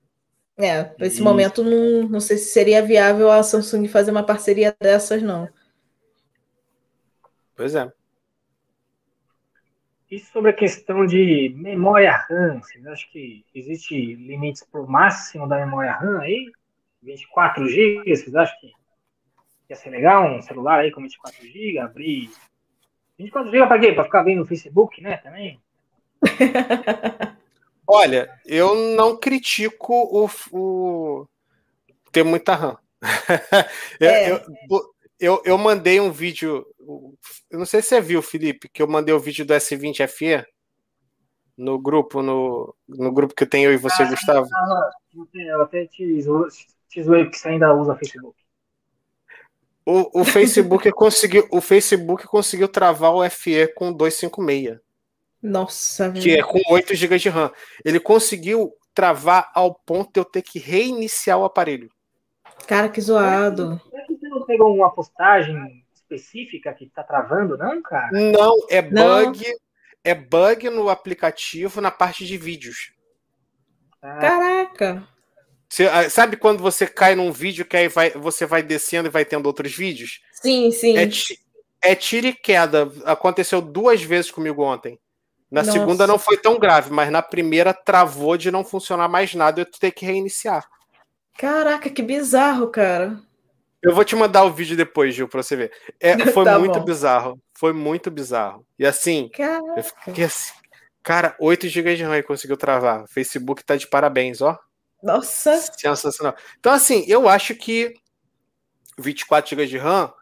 É, 0.59 0.93
nesse 0.99 1.23
momento 1.23 1.63
não, 1.63 2.09
não 2.09 2.21
sei 2.21 2.37
se 2.37 2.51
seria 2.51 2.83
viável 2.83 3.31
a 3.31 3.43
Samsung 3.43 3.87
fazer 3.87 4.11
uma 4.11 4.25
parceria 4.25 4.77
dessas 4.81 5.23
não. 5.23 5.49
Pois 7.59 7.75
é. 7.75 7.93
E 10.09 10.21
sobre 10.21 10.53
a 10.53 10.55
questão 10.55 11.05
de 11.05 11.53
memória 11.57 12.13
RAM, 12.13 12.61
vocês 12.61 12.87
acham 12.87 13.11
que 13.11 13.45
existe 13.53 14.15
limites 14.15 14.63
para 14.63 14.81
o 14.81 14.89
máximo 14.89 15.49
da 15.49 15.57
memória 15.57 15.91
RAM 15.91 16.21
aí? 16.21 16.53
24 17.03 17.69
GB, 17.69 18.17
vocês 18.17 18.33
acham 18.37 18.57
que 18.61 18.73
ia 19.69 19.75
ser 19.75 19.91
legal 19.91 20.31
um 20.31 20.41
celular 20.41 20.79
aí 20.79 20.93
com 20.93 21.03
24 21.03 21.45
GB, 21.45 21.79
abrir 21.81 22.31
24 23.19 23.51
GB 23.51 23.67
para 23.67 23.81
quê? 23.81 23.93
Para 23.93 24.05
ficar 24.05 24.23
vendo 24.23 24.39
no 24.39 24.47
Facebook, 24.47 25.03
né, 25.03 25.17
também? 25.17 25.61
Olha, 27.89 28.31
eu 28.47 28.95
não 28.95 29.17
critico 29.17 29.95
o, 29.95 30.31
o... 30.53 31.27
ter 32.13 32.23
muita 32.23 32.55
RAM. 32.55 32.79
é. 34.01 34.31
eu, 34.31 34.41
eu, 35.21 35.43
eu, 35.45 35.59
mandei 35.59 36.01
um 36.01 36.11
vídeo 36.11 36.67
eu 37.51 37.59
não 37.59 37.67
sei 37.67 37.83
se 37.83 37.89
você 37.89 38.01
viu, 38.01 38.23
Felipe, 38.23 38.69
que 38.69 38.83
eu 38.83 38.89
mandei 38.89 39.15
o 39.15 39.21
vídeo 39.21 39.45
do 39.45 39.55
S20 39.55 40.07
FE 40.07 40.47
no 41.57 41.79
grupo, 41.79 42.23
no, 42.23 42.75
no 42.87 43.13
grupo 43.13 43.35
que 43.35 43.45
tenho 43.45 43.71
eu 43.71 43.75
e 43.75 43.77
você, 43.77 44.05
ah, 44.05 44.11
Gustavo. 44.11 44.49
eu 45.35 45.63
até 45.63 45.87
te, 45.87 46.21
te 46.89 47.03
zoei 47.03 47.29
que 47.29 47.37
você 47.37 47.49
ainda 47.49 47.75
usa 47.75 47.97
Facebook. 47.97 48.39
O, 49.85 50.21
o 50.21 50.25
Facebook 50.25 50.91
conseguiu, 50.93 51.49
o 51.51 51.61
Facebook 51.61 52.27
conseguiu 52.27 52.69
travar 52.69 53.13
o 53.13 53.29
FE 53.29 53.73
com 53.75 53.93
256. 53.93 54.79
Nossa, 55.41 56.11
Que 56.13 56.37
é 56.37 56.43
com 56.43 56.61
8 56.69 56.95
GB 56.95 57.19
de 57.19 57.29
RAM. 57.29 57.51
Ele 57.85 58.01
conseguiu 58.01 58.73
travar 58.93 59.51
ao 59.55 59.75
ponto 59.75 60.13
de 60.13 60.21
eu 60.21 60.25
ter 60.25 60.43
que 60.43 60.59
reiniciar 60.59 61.39
o 61.39 61.45
aparelho. 61.45 61.91
Cara, 62.67 62.89
que 62.89 63.01
zoado. 63.01 63.81
Você 64.49 64.53
não 64.53 64.57
pegou 64.57 64.75
uma 64.75 64.91
postagem 64.91 65.85
específica 65.95 66.73
que 66.73 66.85
está 66.85 67.03
travando, 67.03 67.59
não, 67.59 67.83
cara? 67.83 68.11
Não, 68.13 68.57
é 68.71 68.81
bug, 68.81 69.47
não. 69.47 69.57
é 70.03 70.15
bug 70.15 70.71
no 70.71 70.89
aplicativo 70.89 71.83
na 71.83 71.91
parte 71.91 72.25
de 72.25 72.39
vídeos. 72.39 72.93
Ah. 74.01 74.19
Caraca! 74.19 75.09
Você, 75.69 75.85
ah, 75.87 76.09
sabe 76.09 76.39
quando 76.39 76.63
você 76.63 76.87
cai 76.87 77.15
num 77.15 77.31
vídeo 77.31 77.67
que 77.67 77.77
aí 77.77 77.89
vai, 77.89 78.11
você 78.13 78.47
vai 78.47 78.63
descendo 78.63 79.09
e 79.09 79.11
vai 79.11 79.23
tendo 79.23 79.45
outros 79.45 79.75
vídeos? 79.77 80.23
Sim, 80.33 80.71
sim. 80.71 80.97
É, 80.97 81.91
é 81.91 81.95
tiro 81.95 82.29
e 82.29 82.33
queda. 82.33 82.91
Aconteceu 83.05 83.61
duas 83.61 84.03
vezes 84.03 84.31
comigo 84.31 84.63
ontem. 84.63 84.99
Na 85.51 85.63
Nossa. 85.63 85.73
segunda 85.73 86.07
não 86.07 86.19
foi 86.19 86.39
tão 86.39 86.59
grave, 86.59 86.91
mas 86.91 87.11
na 87.11 87.21
primeira 87.21 87.75
travou 87.75 88.39
de 88.39 88.51
não 88.51 88.65
funcionar 88.65 89.09
mais 89.09 89.35
nada 89.35 89.61
e 89.61 89.63
eu 89.63 89.71
ter 89.71 89.91
que 89.91 90.07
reiniciar. 90.07 90.67
Caraca, 91.37 91.91
que 91.91 92.03
bizarro, 92.03 92.69
cara. 92.69 93.28
Eu 93.83 93.95
vou 93.95 94.05
te 94.05 94.17
mandar 94.17 94.45
o 94.45 94.53
vídeo 94.53 94.77
depois, 94.77 95.15
Gil, 95.15 95.29
pra 95.29 95.43
você 95.43 95.57
ver. 95.57 95.73
É, 96.01 96.17
foi 96.33 96.45
tá 96.45 96.59
muito 96.59 96.79
bom. 96.79 96.85
bizarro. 96.85 97.41
Foi 97.55 97.73
muito 97.73 98.11
bizarro. 98.11 98.67
E 98.79 98.87
assim, 98.87 99.29
Caraca. 99.33 99.75
eu 99.77 99.85
fiquei 99.85 100.25
assim. 100.25 100.53
Cara, 101.03 101.37
8 101.39 101.69
GB 101.69 101.97
de 101.97 102.03
RAM 102.03 102.23
conseguiu 102.23 102.57
travar. 102.57 103.05
O 103.05 103.09
Facebook 103.09 103.65
tá 103.65 103.77
de 103.77 103.87
parabéns, 103.87 104.43
ó. 104.43 104.59
Nossa! 105.03 105.57
Sensacional. 105.57 106.35
Então, 106.59 106.73
assim, 106.73 107.05
eu 107.07 107.29
acho 107.29 107.55
que 107.55 107.95
24 108.99 109.49
GB 109.49 109.67
de 109.67 109.79
RAM, 109.79 110.13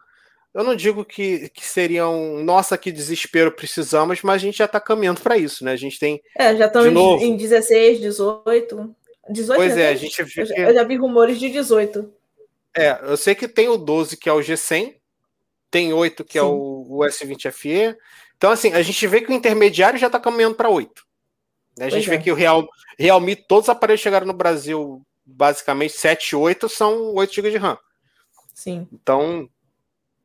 eu 0.53 0.63
não 0.63 0.75
digo 0.75 1.03
que, 1.03 1.49
que 1.49 1.65
seriam, 1.65 2.43
nossa, 2.43 2.77
que 2.77 2.91
desespero 2.91 3.51
precisamos, 3.51 4.21
mas 4.21 4.35
a 4.35 4.37
gente 4.45 4.59
já 4.59 4.67
tá 4.67 4.79
caminhando 4.79 5.21
para 5.21 5.37
isso, 5.37 5.65
né? 5.65 5.71
A 5.71 5.77
gente 5.77 5.99
tem. 5.99 6.21
É, 6.37 6.55
já 6.55 6.67
estamos 6.67 7.21
em 7.21 7.35
16, 7.35 7.99
18. 7.99 8.95
18 9.29 9.57
pois 9.57 9.77
é, 9.77 9.89
a 9.89 9.95
gente 9.95 10.23
viu 10.23 10.45
que... 10.45 10.61
Eu 10.61 10.73
já 10.73 10.83
vi 10.83 10.95
rumores 10.95 11.39
de 11.39 11.49
18. 11.49 12.16
É, 12.77 12.99
eu 13.03 13.17
sei 13.17 13.33
que 13.33 13.47
tem 13.47 13.67
o 13.67 13.77
12, 13.77 14.17
que 14.17 14.29
é 14.29 14.33
o 14.33 14.39
G100, 14.39 14.95
tem 15.71 15.93
8, 15.93 16.23
que 16.23 16.37
é 16.37 16.41
Sim. 16.41 16.47
é 16.47 16.49
o, 16.49 16.85
o, 16.87 16.99
S20 16.99 17.51
FE. 17.51 17.97
Então, 18.37 18.51
assim, 18.51 18.71
a 18.73 18.81
gente 18.81 19.07
vê 19.07 19.21
que 19.21 19.31
o 19.31 19.35
intermediário 19.35 19.99
já 19.99 20.07
está 20.07 20.19
caminhando 20.19 20.55
para 20.55 20.69
8. 20.69 21.03
Né? 21.77 21.87
A 21.87 21.89
gente 21.89 22.07
vê 22.07 22.15
é. 22.15 22.19
que 22.19 22.31
o 22.31 22.35
Real, 22.35 22.67
Realme, 22.97 23.35
todos 23.35 23.65
os 23.65 23.69
aparelhos 23.69 24.01
chegaram 24.01 24.27
no 24.27 24.33
Brasil, 24.33 25.01
basicamente 25.25 25.93
7 25.93 26.29
e 26.29 26.35
8 26.35 26.69
são 26.69 27.13
8 27.15 27.33
GB 27.33 27.51
de 27.51 27.57
RAM. 27.57 27.77
Sim. 28.53 28.87
Então, 28.91 29.49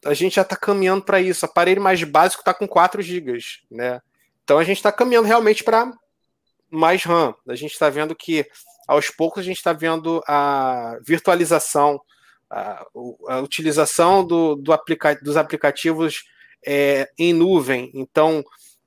a 0.05 0.15
gente 0.15 0.37
já 0.37 0.43
está 0.43 0.57
caminhando 0.57 1.05
para 1.05 1.21
isso. 1.21 1.47
O 1.47 1.49
aparelho 1.49 1.81
mais 1.81 2.03
básico 2.05 2.43
está 2.43 2.53
com 2.53 2.67
4 2.67 3.01
GB, 3.01 3.39
né? 3.71 4.01
Então 4.45 4.59
a 4.59 4.65
gente 4.65 4.79
está 4.79 4.91
caminhando 4.91 5.27
realmente 5.27 5.63
para 5.63 5.93
mais 6.71 7.05
RAM. 7.05 7.35
A 7.47 7.55
gente 7.55 7.73
está 7.73 7.89
vendo 7.89 8.15
que 8.15 8.47
aos 8.89 9.11
poucos 9.11 9.41
a 9.41 9.45
gente 9.45 9.59
está 9.59 9.73
vendo 9.73 10.23
a 10.27 10.99
virtualização 11.03 12.01
a, 12.53 12.85
a 13.29 13.41
utilização 13.41 14.25
do, 14.25 14.55
do 14.55 14.73
aplica 14.73 15.15
dos 15.17 15.39
aplicativos 15.39 16.25
é, 16.65 17.11
em 17.19 17.33
nuvem. 17.33 17.91
Então, 17.95 18.45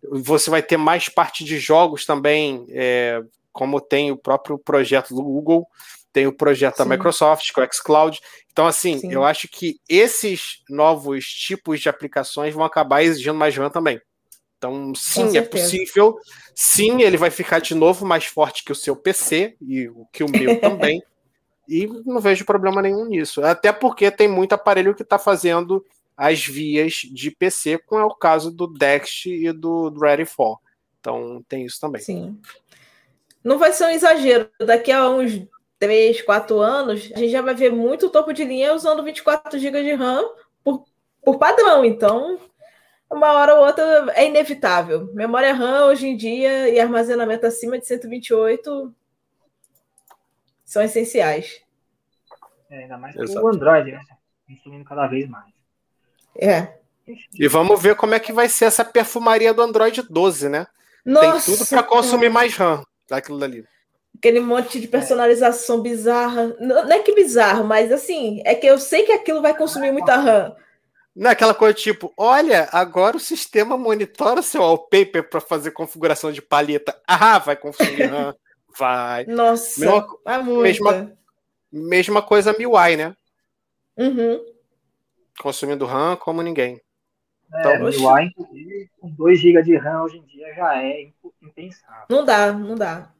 você 0.07 0.51
vai 0.51 0.61
ter 0.61 0.77
mais 0.77 1.09
parte 1.09 1.43
de 1.43 1.57
jogos 1.57 2.05
também, 2.05 2.65
é, 2.69 3.19
como 3.51 3.81
tem 3.81 4.11
o 4.11 4.17
próprio 4.17 4.59
projeto 4.59 5.15
do 5.15 5.23
Google, 5.23 5.67
tem 6.13 6.27
o 6.27 6.33
projeto 6.33 6.77
Sim. 6.77 6.83
da 6.83 6.89
Microsoft, 6.95 7.51
com 7.51 7.61
o 7.61 7.73
xCloud. 7.73 8.19
Então, 8.51 8.67
assim, 8.67 8.99
Sim. 8.99 9.11
eu 9.11 9.23
acho 9.23 9.47
que 9.47 9.79
esses 9.89 10.61
novos 10.69 11.25
tipos 11.25 11.81
de 11.81 11.89
aplicações 11.89 12.53
vão 12.53 12.63
acabar 12.63 13.03
exigindo 13.03 13.35
mais 13.35 13.57
RAM 13.57 13.69
também. 13.69 13.99
Então, 14.57 14.93
sim, 14.95 15.37
é 15.37 15.41
possível. 15.41 16.17
Sim, 16.55 17.01
ele 17.01 17.17
vai 17.17 17.29
ficar 17.29 17.59
de 17.59 17.75
novo 17.75 18.05
mais 18.05 18.25
forte 18.25 18.63
que 18.63 18.71
o 18.71 18.75
seu 18.75 18.95
PC 18.95 19.55
e 19.61 19.89
o 19.89 20.07
que 20.11 20.23
o 20.23 20.29
meu 20.29 20.59
também. 20.61 21.03
E 21.67 21.87
não 22.05 22.19
vejo 22.19 22.45
problema 22.45 22.81
nenhum 22.81 23.05
nisso. 23.05 23.43
Até 23.43 23.71
porque 23.71 24.11
tem 24.11 24.27
muito 24.27 24.53
aparelho 24.53 24.95
que 24.95 25.03
está 25.03 25.17
fazendo 25.17 25.83
as 26.15 26.45
vias 26.45 26.93
de 26.93 27.31
PC, 27.31 27.77
como 27.79 28.01
é 28.01 28.05
o 28.05 28.15
caso 28.15 28.51
do 28.51 28.67
Dext 28.67 29.25
e 29.25 29.51
do, 29.51 29.89
Ready 29.89 30.25
4. 30.25 30.59
Então 30.99 31.43
tem 31.47 31.65
isso 31.65 31.79
também. 31.79 32.01
Sim. 32.01 32.39
Não 33.43 33.59
vai 33.59 33.71
ser 33.73 33.85
um 33.85 33.89
exagero. 33.89 34.49
Daqui 34.59 34.91
a 34.91 35.09
uns 35.09 35.45
3, 35.77 36.21
4 36.21 36.59
anos, 36.59 37.11
a 37.13 37.19
gente 37.19 37.29
já 37.29 37.41
vai 37.41 37.53
ver 37.53 37.71
muito 37.71 38.09
topo 38.09 38.33
de 38.33 38.43
linha 38.43 38.73
usando 38.73 39.03
24 39.03 39.59
GB 39.59 39.83
de 39.83 39.93
RAM 39.93 40.23
por, 40.63 40.85
por 41.23 41.37
padrão. 41.37 41.83
Então, 41.83 42.39
uma 43.11 43.33
hora 43.33 43.55
ou 43.55 43.65
outra 43.65 44.11
é 44.15 44.25
inevitável. 44.25 45.13
Memória 45.13 45.53
RAM 45.53 45.85
hoje 45.85 46.07
em 46.07 46.17
dia 46.17 46.69
e 46.69 46.79
armazenamento 46.79 47.45
acima 47.45 47.77
de 47.77 47.85
128 47.85 48.93
são 50.75 50.83
essenciais. 50.83 51.61
É, 52.69 52.79
ainda 52.79 52.97
mais 52.97 53.15
com 53.15 53.21
o 53.21 53.47
Android, 53.47 53.93
né? 53.93 54.01
Consumindo 54.45 54.83
cada 54.83 55.07
vez 55.07 55.25
mais. 55.29 55.45
É. 56.37 56.79
E 57.33 57.47
vamos 57.47 57.81
ver 57.81 57.95
como 57.95 58.13
é 58.13 58.19
que 58.19 58.33
vai 58.33 58.49
ser 58.49 58.65
essa 58.65 58.83
perfumaria 58.83 59.53
do 59.53 59.61
Android 59.61 60.01
12, 60.01 60.49
né? 60.49 60.67
Nossa, 61.05 61.45
Tem 61.45 61.55
tudo 61.55 61.69
para 61.69 61.83
consumir 61.83 62.29
mais 62.29 62.57
RAM 62.57 62.83
daquilo 63.09 63.39
dali. 63.39 63.65
Aquele 64.17 64.41
monte 64.41 64.81
de 64.81 64.87
personalização 64.87 65.81
bizarra. 65.81 66.53
Não, 66.59 66.91
é 66.91 66.99
que 66.99 67.15
bizarro, 67.15 67.63
mas 67.63 67.89
assim, 67.89 68.41
é 68.43 68.53
que 68.53 68.67
eu 68.67 68.77
sei 68.77 69.03
que 69.03 69.13
aquilo 69.13 69.41
vai 69.41 69.55
consumir 69.55 69.93
muita 69.93 70.17
RAM. 70.17 70.55
Não 71.15 71.29
é 71.29 71.33
aquela 71.33 71.53
coisa 71.53 71.73
tipo, 71.73 72.11
olha, 72.17 72.67
agora 72.73 73.15
o 73.15 73.19
sistema 73.19 73.77
monitora 73.77 74.41
seu 74.41 74.61
wallpaper 74.61 75.29
para 75.29 75.39
fazer 75.39 75.71
configuração 75.71 76.33
de 76.33 76.41
paleta. 76.41 76.99
Ah, 77.07 77.39
vai 77.39 77.55
consumir 77.55 78.07
RAM. 78.11 78.35
Vai. 78.77 79.25
Nossa, 79.25 79.79
mesma, 79.79 80.19
vai 80.23 80.43
mesma, 80.43 81.17
mesma 81.71 82.21
coisa 82.21 82.55
MIUI, 82.57 82.97
né? 82.97 83.15
Uhum. 83.97 84.43
Consumindo 85.39 85.85
RAM 85.85 86.15
como 86.15 86.41
ninguém. 86.41 86.81
É, 87.53 87.59
então, 87.59 87.79
MIUI, 87.79 88.89
com 88.99 89.09
2 89.09 89.39
GB 89.39 89.63
de 89.63 89.77
RAM 89.77 90.03
hoje 90.03 90.17
em 90.17 90.25
dia 90.25 90.53
já 90.53 90.81
é 90.81 91.09
impensável. 91.41 92.05
Não 92.09 92.25
dá, 92.25 92.51
não 92.51 92.75
dá. 92.75 93.11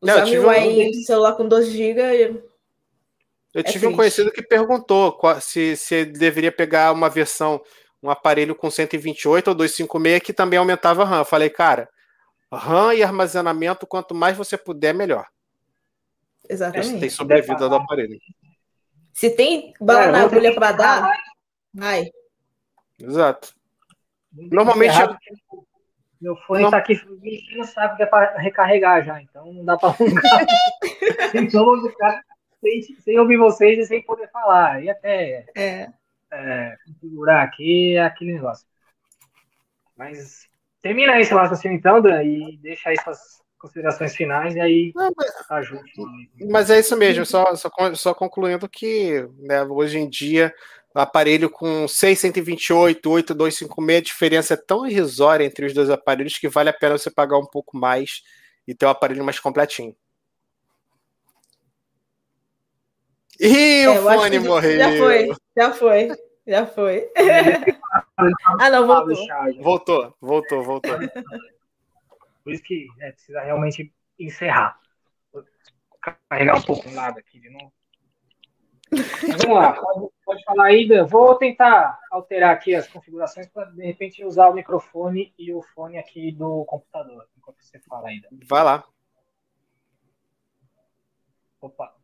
Usar 0.00 0.24
não, 0.24 0.26
MIUI 0.26 0.90
um... 0.90 1.02
celular 1.02 1.32
com 1.34 1.46
2 1.46 1.68
GB 1.68 2.50
eu 3.52 3.60
é 3.60 3.64
tive 3.64 3.80
triste. 3.80 3.86
um 3.86 3.96
conhecido 3.96 4.30
que 4.30 4.42
perguntou 4.42 5.18
se, 5.40 5.76
se 5.76 6.04
deveria 6.04 6.52
pegar 6.52 6.92
uma 6.92 7.08
versão, 7.08 7.60
um 8.02 8.08
aparelho 8.08 8.54
com 8.54 8.70
128 8.70 9.48
ou 9.48 9.54
256 9.54 10.22
que 10.22 10.32
também 10.32 10.58
aumentava 10.58 11.04
RAM. 11.04 11.18
Eu 11.18 11.24
falei, 11.24 11.50
cara, 11.50 11.88
RAM 12.52 12.94
e 12.94 13.02
armazenamento, 13.02 13.86
quanto 13.86 14.14
mais 14.14 14.36
você 14.36 14.56
puder, 14.56 14.94
melhor. 14.94 15.26
Exatamente. 16.48 17.00
Tem 17.00 17.10
sobrevida 17.10 17.68
do 17.68 17.74
aparelho. 17.76 18.18
Se 19.12 19.30
tem 19.30 19.72
bala 19.80 20.04
é, 20.04 20.10
na 20.10 20.22
agulha 20.22 20.54
para 20.54 20.72
dar, 20.72 21.12
vai. 21.72 22.10
Exato. 22.98 23.54
Normalmente. 24.32 24.94
Meu 26.20 26.36
fone 26.36 26.64
está 26.64 26.76
aqui, 26.76 27.00
não 27.56 27.64
sabe 27.64 27.96
que 27.96 28.02
é 28.02 28.06
para 28.06 28.36
recarregar 28.38 29.02
já, 29.02 29.22
então 29.22 29.50
não 29.54 29.64
dá 29.64 29.78
para 29.78 29.94
então 31.34 31.64
vou 31.64 31.88
ficar 31.88 32.22
sem, 32.60 32.82
sem 33.00 33.18
ouvir 33.18 33.38
vocês 33.38 33.78
e 33.78 33.86
sem 33.86 34.02
poder 34.02 34.30
falar. 34.30 34.84
E 34.84 34.90
até 34.90 35.46
é. 35.56 35.88
É, 36.30 36.76
configurar 36.84 37.42
aqui 37.42 37.96
é 37.96 38.04
aquele 38.04 38.34
negócio. 38.34 38.66
Mas 39.96 40.49
termina 40.82 41.12
aí 41.12 41.24
seu 41.24 41.36
raciocínio 41.36 41.76
então, 41.76 42.00
Dan, 42.00 42.22
e 42.22 42.58
deixa 42.62 42.90
aí 42.90 42.96
suas 43.02 43.40
considerações 43.58 44.16
finais 44.16 44.54
e 44.54 44.60
aí 44.60 44.92
Não, 44.94 45.12
mas, 45.16 45.32
ajude. 45.50 45.92
Mas 46.48 46.70
é 46.70 46.78
isso 46.78 46.96
mesmo, 46.96 47.26
só, 47.26 47.54
só, 47.54 47.70
só 47.94 48.14
concluindo 48.14 48.68
que 48.68 49.28
né, 49.38 49.62
hoje 49.64 49.98
em 49.98 50.08
dia 50.08 50.52
aparelho 50.94 51.48
com 51.48 51.86
628, 51.86 53.08
8256, 53.08 53.98
a 53.98 54.02
diferença 54.02 54.54
é 54.54 54.56
tão 54.56 54.86
irrisória 54.86 55.44
entre 55.44 55.66
os 55.66 55.72
dois 55.72 55.90
aparelhos 55.90 56.38
que 56.38 56.48
vale 56.48 56.68
a 56.70 56.72
pena 56.72 56.98
você 56.98 57.10
pagar 57.10 57.38
um 57.38 57.46
pouco 57.46 57.76
mais 57.76 58.22
e 58.66 58.74
ter 58.74 58.86
o 58.86 58.88
um 58.88 58.92
aparelho 58.92 59.24
mais 59.24 59.38
completinho. 59.38 59.94
Ih, 63.38 63.86
o 63.86 63.92
é, 63.92 64.16
fone 64.16 64.38
morreu. 64.38 64.78
Já 64.78 64.96
foi, 64.96 65.28
já 65.56 65.72
foi, 65.72 66.08
já 66.46 66.66
foi. 66.66 67.08
ah, 68.60 68.70
não, 68.70 68.86
voltou. 68.86 69.16
Voltou, 69.60 70.16
voltou, 70.20 70.62
voltou. 70.62 70.98
Por 72.42 72.52
isso 72.52 72.62
que 72.62 72.88
é, 73.00 73.12
precisa 73.12 73.40
realmente 73.40 73.92
encerrar. 74.18 74.78
Vou 75.32 75.44
carregar 76.28 76.58
um 76.58 76.62
pouco 76.62 76.88
um 76.88 76.94
lado 76.94 77.18
aqui 77.18 77.38
de 77.38 77.50
novo. 77.50 77.72
Vamos 78.90 79.56
lá, 79.56 79.72
pode, 79.72 80.08
pode 80.24 80.44
falar 80.44 80.64
aí, 80.64 80.88
Dan. 80.88 81.06
Vou 81.06 81.36
tentar 81.36 81.98
alterar 82.10 82.50
aqui 82.50 82.74
as 82.74 82.88
configurações 82.88 83.46
para 83.46 83.66
de 83.66 83.84
repente 83.84 84.24
usar 84.24 84.48
o 84.48 84.54
microfone 84.54 85.32
e 85.38 85.52
o 85.52 85.62
fone 85.62 85.96
aqui 85.96 86.32
do 86.32 86.64
computador, 86.64 87.28
enquanto 87.38 87.62
você 87.62 87.78
fala 87.80 88.08
ainda. 88.08 88.28
Vai 88.48 88.64
lá. 88.64 88.84
Opa. 91.60 91.94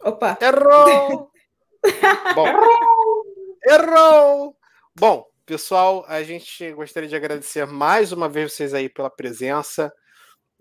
Opa! 0.00 0.38
Errou! 0.40 1.30
Bom, 2.34 2.46
errou! 3.64 4.56
Bom, 4.98 5.26
pessoal, 5.44 6.06
a 6.08 6.22
gente 6.22 6.72
gostaria 6.72 7.06
de 7.06 7.14
agradecer 7.14 7.66
mais 7.66 8.12
uma 8.12 8.30
vez 8.30 8.54
vocês 8.54 8.72
aí 8.72 8.88
pela 8.88 9.10
presença. 9.10 9.92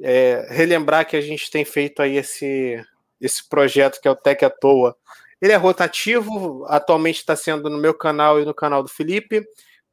É, 0.02 0.45
relembrar 0.49 1.07
que 1.07 1.16
a 1.16 1.22
gente 1.22 1.49
tem 1.49 1.64
feito 1.64 2.02
aí 2.02 2.18
esse, 2.18 2.84
esse 3.22 3.48
projeto 3.48 4.02
que 4.02 4.10
é 4.10 4.12
o 4.12 4.16
Tech 4.16 4.44
à 4.44 4.49
Toa. 4.49 4.94
Ele 5.41 5.53
é 5.53 5.56
rotativo, 5.56 6.66
atualmente 6.68 7.20
está 7.20 7.34
sendo 7.34 7.70
no 7.70 7.78
meu 7.78 7.94
canal 7.94 8.38
e 8.41 8.44
no 8.44 8.53
canal 8.53 8.84
do 8.84 8.90
Felipe, 8.90 9.41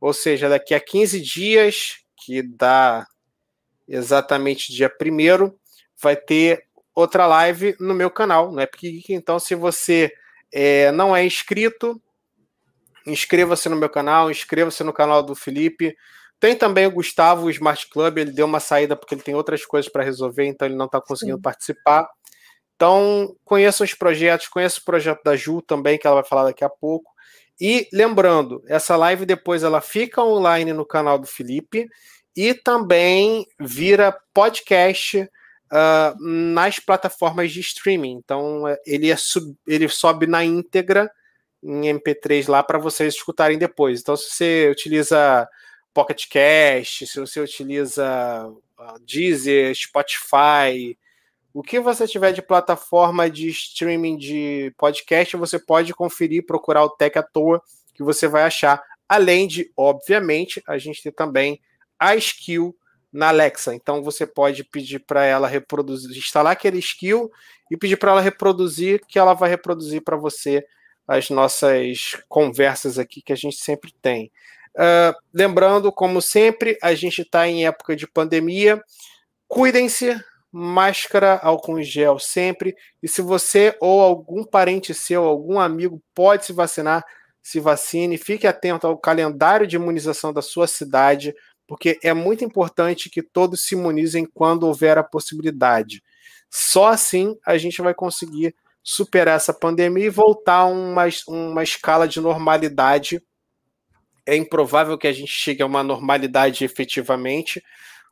ou 0.00 0.12
seja, 0.12 0.48
daqui 0.48 0.74
a 0.74 0.80
15 0.80 1.20
dias, 1.20 1.98
que 2.16 2.42
dá 2.42 3.06
exatamente 3.86 4.72
dia 4.72 4.90
1 4.90 5.56
vai 6.02 6.16
ter 6.16 6.66
outra 6.92 7.28
live 7.28 7.76
no 7.78 7.94
meu 7.94 8.10
canal, 8.10 8.50
no 8.50 8.60
Epic 8.60 8.80
Geek. 8.80 9.14
Então, 9.14 9.38
se 9.38 9.54
você 9.54 10.12
é, 10.52 10.90
não 10.90 11.14
é 11.14 11.24
inscrito, 11.24 12.02
inscreva-se 13.06 13.68
no 13.68 13.76
meu 13.76 13.88
canal, 13.88 14.30
inscreva-se 14.30 14.82
no 14.84 14.92
canal 14.92 15.22
do 15.22 15.34
Felipe. 15.34 15.94
Tem 16.38 16.56
também 16.56 16.86
o 16.86 16.90
Gustavo, 16.90 17.46
o 17.46 17.50
Smart 17.50 17.88
Club, 17.88 18.18
ele 18.18 18.32
deu 18.32 18.46
uma 18.46 18.60
saída 18.60 18.96
porque 18.96 19.14
ele 19.14 19.22
tem 19.22 19.34
outras 19.34 19.64
coisas 19.64 19.90
para 19.90 20.02
resolver, 20.02 20.44
então 20.46 20.66
ele 20.66 20.76
não 20.76 20.86
está 20.86 21.00
conseguindo 21.00 21.36
Sim. 21.36 21.42
participar. 21.42 22.08
Então, 22.74 23.36
conheça 23.44 23.84
os 23.84 23.94
projetos, 23.94 24.48
conheça 24.48 24.80
o 24.80 24.84
projeto 24.84 25.22
da 25.22 25.36
Ju 25.36 25.62
também, 25.62 25.96
que 25.96 26.06
ela 26.06 26.16
vai 26.16 26.24
falar 26.28 26.44
daqui 26.44 26.64
a 26.64 26.68
pouco. 26.68 27.12
E 27.60 27.86
lembrando, 27.92 28.60
essa 28.66 28.96
live 28.96 29.24
depois 29.24 29.62
ela 29.62 29.80
fica 29.80 30.20
online 30.20 30.72
no 30.72 30.84
canal 30.84 31.16
do 31.16 31.26
Felipe 31.28 31.86
e 32.36 32.54
também 32.54 33.46
vira 33.60 34.18
podcast 34.34 35.20
uh, 35.72 36.16
nas 36.20 36.80
plataformas 36.80 37.52
de 37.52 37.60
streaming. 37.60 38.14
Então, 38.14 38.64
ele, 38.84 39.12
é 39.12 39.16
sub, 39.16 39.54
ele 39.64 39.88
sobe 39.88 40.26
na 40.26 40.44
íntegra 40.44 41.08
em 41.62 41.82
MP3 41.82 42.48
lá 42.48 42.62
para 42.62 42.78
vocês 42.78 43.14
escutarem 43.14 43.58
depois. 43.58 44.00
Então, 44.00 44.16
se 44.16 44.30
você 44.30 44.68
utiliza 44.70 45.48
Pocket 45.94 46.26
Cast, 46.28 47.06
se 47.06 47.20
você 47.20 47.40
utiliza 47.40 48.48
uh, 48.48 48.98
Deezer, 49.00 49.74
Spotify, 49.74 50.98
o 51.54 51.62
que 51.62 51.78
você 51.78 52.06
tiver 52.06 52.32
de 52.32 52.42
plataforma 52.42 53.30
de 53.30 53.48
streaming 53.48 54.16
de 54.16 54.72
podcast, 54.76 55.36
você 55.36 55.58
pode 55.58 55.92
conferir, 55.94 56.46
procurar 56.46 56.84
o 56.84 56.90
Tech 56.90 57.18
à 57.18 57.22
toa, 57.22 57.62
que 57.94 58.02
você 58.02 58.26
vai 58.26 58.42
achar. 58.42 58.82
Além 59.08 59.46
de, 59.46 59.70
obviamente, 59.76 60.62
a 60.66 60.78
gente 60.78 61.02
ter 61.02 61.12
também 61.12 61.60
a 61.98 62.16
skill 62.16 62.74
na 63.12 63.28
Alexa. 63.28 63.74
Então 63.74 64.02
você 64.02 64.26
pode 64.26 64.64
pedir 64.64 65.00
para 65.00 65.24
ela 65.24 65.46
reproduzir, 65.46 66.16
instalar 66.16 66.54
aquele 66.54 66.78
skill 66.78 67.30
e 67.70 67.76
pedir 67.76 67.98
para 67.98 68.12
ela 68.12 68.20
reproduzir, 68.22 69.02
que 69.06 69.18
ela 69.18 69.34
vai 69.34 69.50
reproduzir 69.50 70.02
para 70.02 70.16
você 70.16 70.64
as 71.06 71.30
nossas 71.30 72.16
conversas 72.28 72.98
aqui 72.98 73.22
que 73.22 73.32
a 73.32 73.36
gente 73.36 73.56
sempre 73.56 73.92
tem. 74.00 74.30
Uh, 74.74 75.14
lembrando, 75.32 75.92
como 75.92 76.22
sempre, 76.22 76.78
a 76.82 76.94
gente 76.94 77.22
está 77.22 77.46
em 77.46 77.66
época 77.66 77.94
de 77.94 78.06
pandemia. 78.06 78.82
Cuidem-se, 79.46 80.18
máscara, 80.50 81.38
álcool 81.42 81.78
em 81.78 81.84
gel 81.84 82.18
sempre. 82.18 82.74
E 83.02 83.08
se 83.08 83.20
você 83.20 83.76
ou 83.80 84.00
algum 84.00 84.44
parente 84.44 84.94
seu, 84.94 85.24
algum 85.24 85.60
amigo 85.60 86.02
pode 86.14 86.46
se 86.46 86.52
vacinar, 86.52 87.04
se 87.42 87.60
vacine. 87.60 88.16
Fique 88.16 88.46
atento 88.46 88.86
ao 88.86 88.96
calendário 88.96 89.66
de 89.66 89.76
imunização 89.76 90.32
da 90.32 90.40
sua 90.40 90.66
cidade 90.66 91.34
porque 91.66 91.98
é 92.02 92.12
muito 92.12 92.44
importante 92.44 93.08
que 93.08 93.22
todos 93.22 93.64
se 93.64 93.74
imunizem 93.74 94.26
quando 94.26 94.64
houver 94.64 94.98
a 94.98 95.02
possibilidade. 95.02 96.02
Só 96.50 96.88
assim 96.88 97.34
a 97.46 97.56
gente 97.56 97.80
vai 97.80 97.94
conseguir 97.94 98.54
superar 98.82 99.36
essa 99.36 99.54
pandemia 99.54 100.06
e 100.06 100.10
voltar 100.10 100.58
a 100.58 100.64
uma, 100.66 101.04
uma 101.28 101.62
escala 101.62 102.08
de 102.08 102.20
normalidade. 102.20 103.22
É 104.26 104.36
improvável 104.36 104.98
que 104.98 105.06
a 105.06 105.12
gente 105.12 105.30
chegue 105.30 105.62
a 105.62 105.66
uma 105.66 105.82
normalidade 105.82 106.64
efetivamente, 106.64 107.62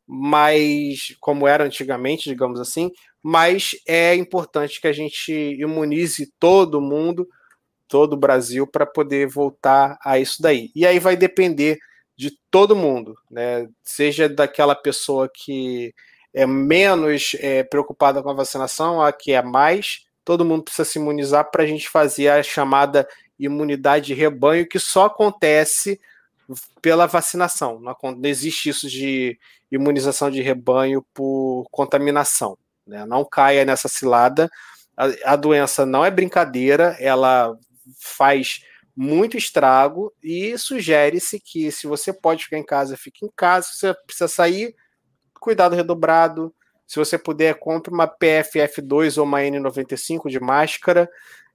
mas 0.06 1.14
como 1.20 1.46
era 1.46 1.64
antigamente, 1.64 2.28
digamos 2.28 2.60
assim, 2.60 2.90
mas 3.22 3.72
é 3.86 4.14
importante 4.14 4.80
que 4.80 4.88
a 4.88 4.92
gente 4.92 5.32
imunize 5.32 6.32
todo 6.38 6.80
mundo, 6.80 7.28
todo 7.86 8.14
o 8.14 8.18
Brasil, 8.18 8.66
para 8.66 8.86
poder 8.86 9.28
voltar 9.28 9.98
a 10.04 10.18
isso 10.18 10.40
daí. 10.40 10.70
E 10.74 10.86
aí 10.86 10.98
vai 10.98 11.16
depender 11.16 11.78
de 12.16 12.32
todo 12.50 12.76
mundo, 12.76 13.14
né? 13.30 13.68
Seja 13.82 14.28
daquela 14.28 14.74
pessoa 14.74 15.28
que 15.32 15.94
é 16.34 16.46
menos 16.46 17.34
é, 17.40 17.62
preocupada 17.62 18.22
com 18.22 18.30
a 18.30 18.34
vacinação, 18.34 19.02
a 19.02 19.12
que 19.12 19.32
é 19.32 19.42
mais, 19.42 20.04
todo 20.24 20.44
mundo 20.44 20.64
precisa 20.64 20.84
se 20.84 20.98
imunizar 20.98 21.50
para 21.50 21.62
a 21.62 21.66
gente 21.66 21.88
fazer 21.88 22.28
a 22.28 22.42
chamada 22.42 23.08
imunidade 23.38 24.06
de 24.06 24.14
rebanho, 24.14 24.68
que 24.68 24.78
só 24.78 25.06
acontece 25.06 26.00
pela 26.82 27.06
vacinação. 27.06 27.80
Não, 27.80 27.96
existe 28.24 28.68
isso 28.68 28.88
de 28.88 29.38
imunização 29.70 30.30
de 30.30 30.42
rebanho 30.42 31.04
por 31.14 31.66
contaminação. 31.70 32.58
Né? 32.86 33.04
Não 33.06 33.24
caia 33.24 33.64
nessa 33.64 33.88
cilada. 33.88 34.50
A, 34.96 35.32
a 35.32 35.36
doença 35.36 35.86
não 35.86 36.04
é 36.04 36.10
brincadeira, 36.10 36.96
ela 36.98 37.56
faz 37.98 38.60
muito 38.96 39.36
estrago 39.36 40.12
e 40.22 40.56
sugere-se 40.58 41.40
que 41.40 41.70
se 41.72 41.86
você 41.86 42.12
pode 42.12 42.44
ficar 42.44 42.58
em 42.58 42.66
casa, 42.66 42.96
fique 42.96 43.24
em 43.24 43.30
casa. 43.34 43.68
Se 43.68 43.78
você 43.78 43.94
precisa 44.04 44.28
sair, 44.28 44.74
cuidado 45.40 45.74
redobrado. 45.74 46.54
Se 46.90 46.98
você 46.98 47.16
puder, 47.16 47.54
compre 47.54 47.94
uma 47.94 48.08
PFF2 48.08 49.16
ou 49.16 49.22
uma 49.22 49.38
N95 49.38 50.28
de 50.28 50.40
máscara 50.40 51.08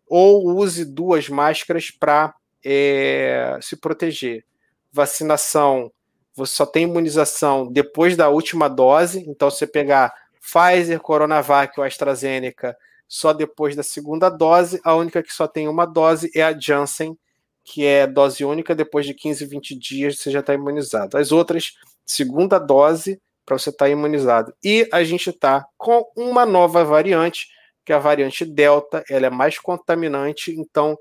ou 0.07 0.45
use 0.45 0.85
duas 0.85 1.27
máscaras 1.27 1.91
para 1.91 2.33
é, 2.63 3.59
se 3.61 3.75
proteger. 3.75 4.45
Vacinação, 4.93 5.91
você 6.33 6.55
só 6.55 6.65
tem 6.65 6.83
imunização 6.83 7.69
depois 7.69 8.15
da 8.15 8.29
última 8.29 8.69
dose, 8.69 9.25
então 9.27 9.51
você 9.51 9.67
pegar 9.67 10.13
Pfizer, 10.39 11.01
Coronavac 11.01 11.77
ou 11.77 11.85
AstraZeneca 11.85 12.73
só 13.05 13.33
depois 13.33 13.75
da 13.75 13.83
segunda 13.83 14.29
dose, 14.29 14.79
a 14.85 14.95
única 14.95 15.21
que 15.21 15.33
só 15.33 15.49
tem 15.49 15.67
uma 15.67 15.85
dose 15.85 16.31
é 16.33 16.43
a 16.43 16.57
Janssen, 16.57 17.19
que 17.61 17.83
é 17.83 18.07
dose 18.07 18.45
única, 18.45 18.73
depois 18.73 19.05
de 19.05 19.13
15, 19.13 19.45
20 19.47 19.75
dias 19.77 20.17
você 20.17 20.31
já 20.31 20.39
está 20.39 20.53
imunizado. 20.53 21.17
As 21.17 21.33
outras, 21.33 21.73
segunda 22.05 22.57
dose 22.57 23.19
para 23.45 23.57
você 23.57 23.69
estar 23.69 23.85
tá 23.85 23.89
imunizado. 23.89 24.53
E 24.63 24.87
a 24.91 25.03
gente 25.03 25.29
está 25.29 25.65
com 25.77 26.09
uma 26.15 26.45
nova 26.45 26.83
variante, 26.83 27.47
que 27.85 27.93
é 27.93 27.95
a 27.95 27.99
variante 27.99 28.43
Delta, 28.43 29.03
ela 29.09 29.27
é 29.27 29.29
mais 29.29 29.59
contaminante, 29.59 30.51
então 30.51 30.97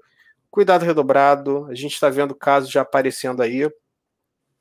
cuidado 0.50 0.84
redobrado, 0.84 1.66
a 1.68 1.74
gente 1.74 1.94
está 1.94 2.08
vendo 2.08 2.34
casos 2.34 2.70
já 2.70 2.82
aparecendo 2.82 3.42
aí, 3.42 3.68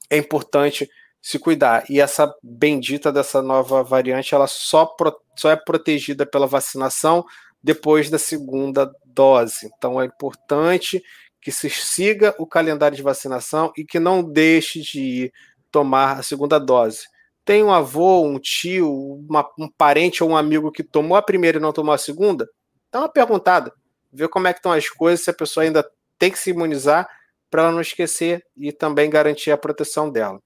é 0.10 0.18
importante 0.18 0.90
se 1.22 1.38
cuidar. 1.38 1.84
E 1.90 2.00
essa 2.02 2.34
bendita 2.42 3.12
dessa 3.12 3.42
nova 3.42 3.84
variante, 3.84 4.34
ela 4.34 4.48
só, 4.48 4.86
pro, 4.86 5.16
só 5.38 5.52
é 5.52 5.56
protegida 5.56 6.26
pela 6.26 6.48
vacinação 6.48 7.24
depois 7.62 8.10
da 8.10 8.18
segunda 8.18 8.92
dose. 9.06 9.70
Então 9.78 10.02
é 10.02 10.06
importante 10.06 11.04
que 11.40 11.52
se 11.52 11.70
siga 11.70 12.34
o 12.40 12.48
calendário 12.48 12.96
de 12.96 13.04
vacinação 13.04 13.72
e 13.78 13.86
que 13.86 14.00
não 14.00 14.24
deixe 14.24 14.82
de 14.82 15.00
ir 15.00 15.34
tomar 15.70 16.20
a 16.20 16.24
segunda 16.24 16.60
dose 16.60 17.06
tem 17.46 17.64
um 17.64 17.74
avô, 17.74 18.26
um 18.26 18.40
tio, 18.40 18.92
uma, 19.28 19.50
um 19.58 19.70
parente 19.70 20.24
ou 20.24 20.30
um 20.30 20.38
amigo 20.38 20.72
que 20.72 20.84
tomou 20.84 21.18
a 21.18 21.22
primeira 21.22 21.58
e 21.58 21.62
não 21.62 21.74
tomou 21.74 21.94
a 21.94 21.98
segunda, 21.98 22.50
dá 22.92 23.00
uma 23.00 23.10
perguntada, 23.10 23.74
vê 24.12 24.28
como 24.28 24.48
é 24.48 24.54
que 24.54 24.60
estão 24.60 24.72
as 24.72 24.88
coisas, 24.90 25.24
se 25.24 25.30
a 25.30 25.34
pessoa 25.34 25.64
ainda 25.64 25.86
tem 26.18 26.32
que 26.32 26.40
se 26.40 26.52
imunizar 26.52 27.08
para 27.50 27.64
ela 27.64 27.72
não 27.72 27.82
esquecer 27.82 28.46
e 28.58 28.72
também 28.72 29.10
garantir 29.10 29.52
a 29.52 29.58
proteção 29.58 30.10
dela. 30.10 30.42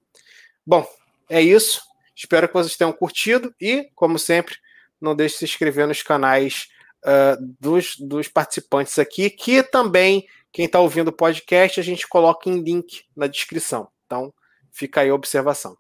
Bom, 0.66 0.86
é 1.30 1.42
isso. 1.42 1.82
Espero 2.16 2.48
que 2.48 2.54
vocês 2.54 2.76
tenham 2.76 2.92
curtido 2.92 3.54
e, 3.62 3.90
como 3.96 4.18
sempre, 4.18 4.56
não 5.00 5.16
deixe 5.16 5.36
de 5.36 5.40
se 5.40 5.46
inscrever 5.46 5.88
nos 5.88 6.02
canais 6.02 6.68
uh, 7.06 7.56
dos, 7.60 7.96
dos 7.98 8.28
participantes 8.28 8.98
aqui, 8.98 9.30
que 9.30 9.62
também, 9.62 10.28
quem 10.52 10.66
está 10.66 10.80
ouvindo 10.80 11.10
o 11.10 11.14
podcast, 11.14 11.80
a 11.80 11.84
gente 11.84 12.08
coloca 12.08 12.50
em 12.50 12.62
link 12.62 13.06
na 13.16 13.28
descrição. 13.28 13.88
Então, 14.06 14.34
fica 14.72 15.02
aí 15.02 15.10
a 15.10 15.16
observação. 15.16 15.78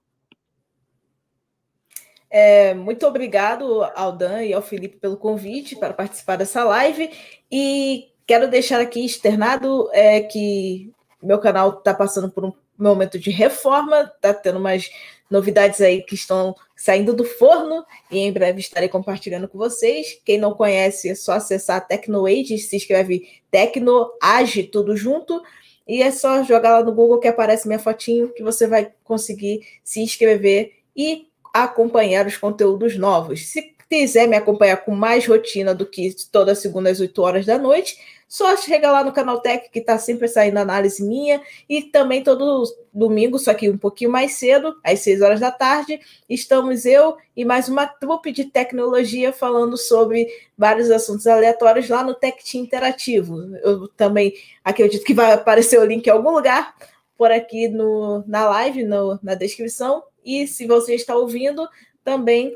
É, 2.29 2.73
muito 2.73 3.07
obrigado 3.07 3.83
ao 3.95 4.11
Dan 4.11 4.43
e 4.43 4.53
ao 4.53 4.61
Felipe 4.61 4.97
pelo 4.97 5.17
convite 5.17 5.75
para 5.75 5.93
participar 5.93 6.35
dessa 6.35 6.63
live. 6.63 7.09
E 7.51 8.09
quero 8.25 8.49
deixar 8.49 8.81
aqui 8.81 9.05
externado 9.05 9.89
é, 9.93 10.21
que 10.21 10.91
meu 11.21 11.39
canal 11.39 11.77
está 11.77 11.93
passando 11.93 12.29
por 12.29 12.45
um 12.45 12.53
momento 12.77 13.17
de 13.17 13.31
reforma, 13.31 14.11
está 14.15 14.33
tendo 14.33 14.59
umas 14.59 14.89
novidades 15.29 15.81
aí 15.81 16.01
que 16.03 16.15
estão 16.15 16.55
saindo 16.75 17.13
do 17.13 17.23
forno 17.23 17.83
e 18.09 18.19
em 18.19 18.31
breve 18.31 18.59
estarei 18.59 18.87
compartilhando 18.87 19.47
com 19.47 19.57
vocês. 19.57 20.19
Quem 20.23 20.37
não 20.37 20.53
conhece, 20.53 21.09
é 21.09 21.15
só 21.15 21.33
acessar 21.33 21.87
TecnoAge, 21.87 22.57
se 22.59 22.75
escreve 22.77 23.27
TecnoAge, 23.49 24.63
tudo 24.63 24.95
junto. 24.95 25.41
E 25.87 26.03
é 26.03 26.11
só 26.11 26.43
jogar 26.43 26.79
lá 26.79 26.83
no 26.83 26.93
Google 26.93 27.19
que 27.19 27.27
aparece 27.27 27.67
minha 27.67 27.79
fotinho 27.79 28.33
que 28.33 28.43
você 28.43 28.67
vai 28.67 28.91
conseguir 29.03 29.61
se 29.83 30.01
inscrever 30.01 30.73
e 30.95 31.27
acompanhar 31.53 32.26
os 32.26 32.38
conteúdos 32.38 32.98
novos. 32.98 33.48
Se 33.48 33.76
quiser 33.90 34.28
me 34.28 34.36
acompanhar 34.36 34.78
com 34.78 34.94
mais 34.94 35.26
rotina 35.26 35.74
do 35.74 35.86
que 35.86 36.14
toda 36.32 36.56
segunda 36.56 36.90
às 36.90 36.99
8 36.99 37.22
horas 37.22 37.45
da 37.45 37.57
noite, 37.57 37.98
só 38.28 38.57
chega 38.57 38.91
lá 38.91 39.03
no 39.06 39.14
Canal 39.14 39.40
Tech, 39.40 39.69
que 39.69 39.80
está 39.80 39.98
sempre 39.98 40.28
saindo 40.28 40.57
análise 40.57 41.02
minha, 41.02 41.41
e 41.69 41.82
também 41.82 42.22
todo 42.22 42.65
domingo, 42.94 43.40
só 43.40 43.53
que 43.53 43.69
um 43.69 43.78
pouquinho 43.78 44.11
mais 44.11 44.34
cedo, 44.34 44.76
às 44.84 44.99
6 44.99 45.22
horas 45.22 45.40
da 45.40 45.49
tarde, 45.49 45.99
estamos 46.30 46.86
eu 46.86 47.15
e 47.36 47.45
mais 47.45 47.69
uma 47.69 47.88
trupe 47.88 48.34
de 48.34 48.45
tecnologia 48.45 49.32
falando 49.32 49.78
sobre 49.78 50.28
vários 50.57 50.91
assuntos 50.91 51.26
aleatórios 51.26 51.88
lá 51.88 52.03
no 52.03 52.14
Tech 52.14 52.44
Team 52.44 52.65
Interativo. 52.65 53.56
Eu 53.64 53.88
também 53.90 54.34
acredito 54.64 55.06
que 55.06 55.14
vai 55.14 55.32
aparecer 55.32 55.80
o 55.80 55.86
link 55.86 56.06
em 56.06 56.10
algum 56.11 56.32
lugar 56.32 56.76
por 57.18 57.32
aqui 57.32 57.69
no, 57.69 58.24
na 58.28 58.48
live, 58.49 58.84
no, 58.84 59.18
na 59.24 59.36
descrição, 59.36 60.03
e 60.27 60.45
se 60.45 60.67
você 60.67 60.93
está 60.93 61.15
ouvindo, 61.15 61.65
também 62.03 62.53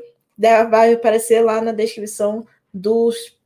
vai 0.70 0.92
aparecer 0.92 1.40
lá 1.40 1.60
na 1.62 1.72
descrição 1.72 2.46
dos, 2.72 3.36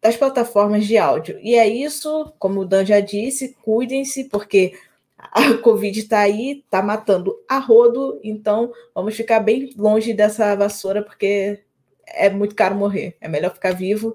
das 0.00 0.16
plataformas 0.16 0.86
de 0.86 0.96
áudio. 0.96 1.38
E 1.42 1.56
é 1.56 1.66
isso, 1.66 2.32
como 2.38 2.60
o 2.60 2.64
Dan 2.64 2.84
já 2.84 3.00
disse, 3.00 3.56
cuidem-se, 3.64 4.24
porque 4.24 4.74
a 5.18 5.54
Covid 5.58 5.98
está 5.98 6.20
aí, 6.20 6.62
está 6.64 6.80
matando 6.80 7.36
a 7.48 7.58
rodo, 7.58 8.20
então 8.22 8.72
vamos 8.94 9.16
ficar 9.16 9.40
bem 9.40 9.72
longe 9.76 10.14
dessa 10.14 10.54
vassoura, 10.54 11.02
porque 11.02 11.60
é 12.06 12.30
muito 12.30 12.54
caro 12.54 12.76
morrer. 12.76 13.16
É 13.20 13.28
melhor 13.28 13.52
ficar 13.52 13.72
vivo, 13.72 14.14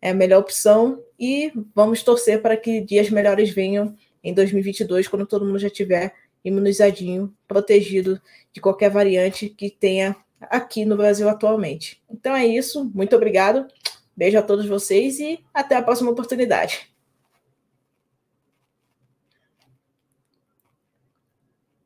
é 0.00 0.10
a 0.10 0.14
melhor 0.14 0.40
opção, 0.40 1.02
e 1.18 1.52
vamos 1.74 2.02
torcer 2.02 2.40
para 2.40 2.56
que 2.56 2.80
dias 2.80 3.10
melhores 3.10 3.50
venham 3.50 3.94
em 4.24 4.32
2022, 4.32 5.06
quando 5.08 5.26
todo 5.26 5.44
mundo 5.44 5.58
já 5.58 5.68
tiver 5.68 6.14
imunizadinho, 6.44 7.34
protegido 7.46 8.20
de 8.52 8.60
qualquer 8.60 8.90
variante 8.90 9.48
que 9.48 9.70
tenha 9.70 10.16
aqui 10.40 10.84
no 10.84 10.96
Brasil 10.96 11.28
atualmente. 11.28 12.02
Então 12.10 12.34
é 12.34 12.44
isso, 12.46 12.90
muito 12.94 13.14
obrigado, 13.14 13.66
beijo 14.16 14.38
a 14.38 14.42
todos 14.42 14.66
vocês 14.66 15.20
e 15.20 15.42
até 15.54 15.76
a 15.76 15.82
próxima 15.82 16.10
oportunidade. 16.10 16.92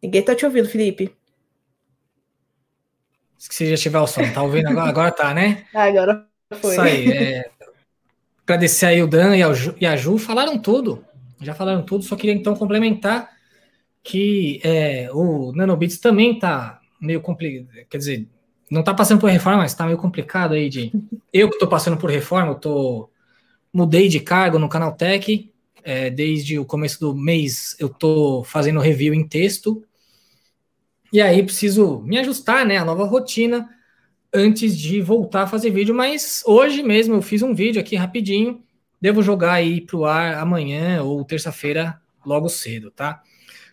Ninguém 0.02 0.20
está 0.20 0.34
te 0.34 0.44
ouvindo, 0.44 0.68
Felipe. 0.68 1.14
Se 3.36 3.68
já 3.68 3.76
tiver 3.76 3.98
o 3.98 4.06
som, 4.06 4.22
tá 4.32 4.42
ouvindo 4.42 4.68
agora? 4.68 4.88
Agora 4.88 5.10
tá, 5.10 5.34
né? 5.34 5.66
Agora 5.74 6.26
foi. 6.60 6.72
Isso 6.72 6.80
aí. 6.80 7.12
É... 7.12 7.50
Agradecer 8.44 8.86
aí 8.86 9.02
o 9.02 9.08
Dan 9.08 9.36
e 9.36 9.86
a 9.86 9.96
Ju, 9.96 10.18
falaram 10.18 10.58
tudo. 10.58 11.04
Já 11.40 11.54
falaram 11.54 11.82
tudo, 11.82 12.04
só 12.04 12.16
queria 12.16 12.34
então 12.34 12.54
complementar 12.54 13.35
que 14.06 14.60
é, 14.62 15.10
o 15.12 15.52
Nanobits 15.52 15.98
também 15.98 16.34
está 16.34 16.80
meio 17.00 17.20
complicado, 17.20 17.68
quer 17.90 17.98
dizer, 17.98 18.28
não 18.70 18.80
está 18.80 18.94
passando 18.94 19.20
por 19.20 19.28
reforma, 19.28 19.58
mas 19.58 19.72
está 19.72 19.84
meio 19.84 19.98
complicado 19.98 20.54
aí 20.54 20.68
de. 20.68 20.92
Eu 21.32 21.48
que 21.48 21.56
estou 21.56 21.68
passando 21.68 21.98
por 21.98 22.08
reforma, 22.08 22.52
eu 22.52 22.54
tô 22.54 23.10
mudei 23.70 24.08
de 24.08 24.20
cargo 24.20 24.58
no 24.58 24.70
Canal 24.70 24.92
Tech, 24.92 25.52
é, 25.84 26.08
desde 26.08 26.58
o 26.58 26.64
começo 26.64 26.98
do 26.98 27.14
mês 27.14 27.76
eu 27.78 27.88
estou 27.88 28.42
fazendo 28.42 28.80
review 28.80 29.12
em 29.12 29.28
texto, 29.28 29.84
e 31.12 31.20
aí 31.20 31.42
preciso 31.42 32.00
me 32.00 32.16
ajustar, 32.16 32.64
né, 32.64 32.78
a 32.78 32.86
nova 32.86 33.04
rotina 33.04 33.68
antes 34.32 34.78
de 34.78 35.02
voltar 35.02 35.42
a 35.42 35.46
fazer 35.46 35.70
vídeo, 35.70 35.94
mas 35.94 36.42
hoje 36.46 36.82
mesmo 36.82 37.16
eu 37.16 37.22
fiz 37.22 37.42
um 37.42 37.54
vídeo 37.54 37.82
aqui 37.82 37.96
rapidinho, 37.96 38.62
devo 38.98 39.22
jogar 39.22 39.52
aí 39.52 39.82
para 39.82 39.96
o 39.96 40.06
ar 40.06 40.38
amanhã 40.38 41.02
ou 41.02 41.22
terça-feira 41.22 42.00
logo 42.24 42.48
cedo, 42.48 42.90
tá? 42.90 43.22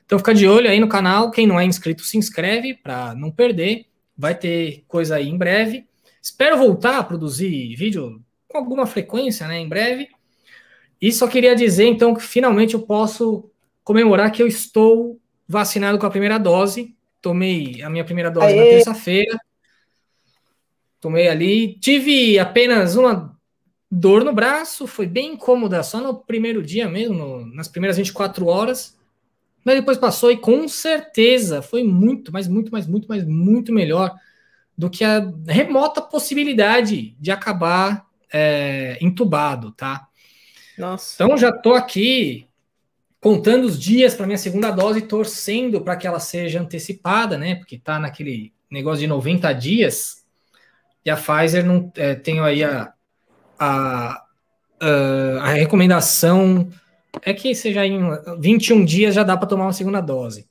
Então 0.05 0.17
fica 0.17 0.33
de 0.33 0.47
olho 0.47 0.69
aí 0.69 0.79
no 0.79 0.87
canal. 0.87 1.31
Quem 1.31 1.47
não 1.47 1.59
é 1.59 1.65
inscrito, 1.65 2.03
se 2.03 2.17
inscreve 2.17 2.73
para 2.73 3.13
não 3.15 3.31
perder. 3.31 3.85
Vai 4.17 4.35
ter 4.35 4.83
coisa 4.87 5.15
aí 5.15 5.27
em 5.27 5.37
breve. 5.37 5.87
Espero 6.21 6.57
voltar 6.57 6.99
a 6.99 7.03
produzir 7.03 7.75
vídeo 7.75 8.21
com 8.47 8.57
alguma 8.57 8.85
frequência, 8.85 9.47
né? 9.47 9.59
Em 9.59 9.67
breve. 9.67 10.09
E 11.01 11.11
só 11.11 11.27
queria 11.27 11.55
dizer, 11.55 11.85
então, 11.85 12.13
que 12.13 12.23
finalmente 12.23 12.75
eu 12.75 12.81
posso 12.81 13.49
comemorar 13.83 14.31
que 14.31 14.41
eu 14.41 14.47
estou 14.47 15.19
vacinado 15.47 15.97
com 15.97 16.05
a 16.05 16.11
primeira 16.11 16.37
dose. 16.37 16.95
Tomei 17.21 17.81
a 17.81 17.89
minha 17.89 18.05
primeira 18.05 18.31
dose 18.31 18.47
Aê. 18.47 18.55
na 18.55 18.63
terça-feira. 18.63 19.37
Tomei 21.01 21.27
ali. 21.27 21.77
Tive 21.79 22.39
apenas 22.39 22.95
uma 22.95 23.37
dor 23.91 24.23
no 24.23 24.33
braço, 24.33 24.87
foi 24.87 25.05
bem 25.05 25.33
incômoda, 25.33 25.83
só 25.83 25.99
no 25.99 26.15
primeiro 26.15 26.63
dia 26.63 26.89
mesmo, 26.89 27.15
no, 27.15 27.45
nas 27.45 27.67
primeiras 27.67 27.97
24 27.97 28.47
horas. 28.47 28.97
Mas 29.63 29.75
depois 29.75 29.97
passou 29.97 30.31
e 30.31 30.37
com 30.37 30.67
certeza 30.67 31.61
foi 31.61 31.83
muito, 31.83 32.31
mas 32.31 32.47
muito, 32.47 32.71
mas 32.71 32.85
muito, 32.85 33.07
mas 33.07 33.23
muito 33.25 33.71
melhor 33.71 34.13
do 34.77 34.89
que 34.89 35.03
a 35.03 35.31
remota 35.47 36.01
possibilidade 36.01 37.15
de 37.19 37.31
acabar 37.31 38.05
é, 38.31 38.97
entubado, 38.99 39.71
tá? 39.71 40.07
Nossa. 40.77 41.23
Então 41.23 41.37
já 41.37 41.51
tô 41.51 41.73
aqui 41.73 42.47
contando 43.21 43.65
os 43.65 43.79
dias 43.79 44.13
para 44.15 44.25
minha 44.25 44.37
segunda 44.37 44.69
dose, 44.71 45.01
torcendo 45.03 45.79
para 45.79 45.95
que 45.95 46.05
ela 46.05 46.19
seja 46.19 46.59
antecipada, 46.59 47.37
né? 47.37 47.55
Porque 47.55 47.77
tá 47.77 47.97
naquele 47.97 48.51
negócio 48.69 48.99
de 48.99 49.07
90 49.07 49.53
dias. 49.53 50.25
E 51.05 51.09
a 51.09 51.15
Pfizer 51.15 51.65
não 51.65 51.91
é, 51.95 52.15
tem 52.15 52.39
aí 52.39 52.63
a, 52.63 52.91
a, 53.57 54.25
a, 54.79 54.87
a 55.39 55.53
recomendação 55.53 56.69
é 57.21 57.33
que 57.33 57.53
seja 57.53 57.85
em 57.85 57.99
21 58.39 58.83
dias 58.83 59.13
já 59.13 59.23
dá 59.23 59.37
para 59.37 59.47
tomar 59.47 59.65
uma 59.65 59.73
segunda 59.73 60.01
dose. 60.01 60.47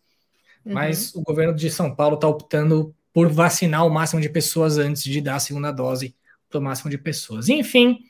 Uhum. 0.64 0.74
Mas 0.74 1.14
o 1.14 1.22
governo 1.22 1.54
de 1.54 1.70
São 1.70 1.94
Paulo 1.94 2.14
está 2.14 2.28
optando 2.28 2.94
por 3.12 3.28
vacinar 3.28 3.86
o 3.86 3.90
máximo 3.90 4.20
de 4.20 4.28
pessoas 4.28 4.78
antes 4.78 5.02
de 5.02 5.20
dar 5.20 5.36
a 5.36 5.40
segunda 5.40 5.70
dose 5.70 6.14
para 6.48 6.58
o 6.58 6.62
máximo 6.62 6.90
de 6.90 6.98
pessoas. 6.98 7.48
Enfim, 7.48 8.00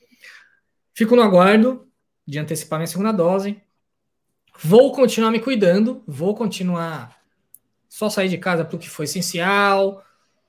fico 0.94 1.16
no 1.16 1.22
aguardo 1.22 1.88
de 2.26 2.38
antecipar 2.38 2.78
minha 2.78 2.86
segunda 2.86 3.12
dose. 3.12 3.60
Vou 4.62 4.92
continuar 4.92 5.30
me 5.30 5.40
cuidando, 5.40 6.02
vou 6.06 6.34
continuar 6.34 7.16
só 7.88 8.08
sair 8.08 8.28
de 8.28 8.38
casa 8.38 8.64
para 8.64 8.76
o 8.76 8.78
que 8.78 8.88
foi 8.88 9.06
essencial, 9.06 10.02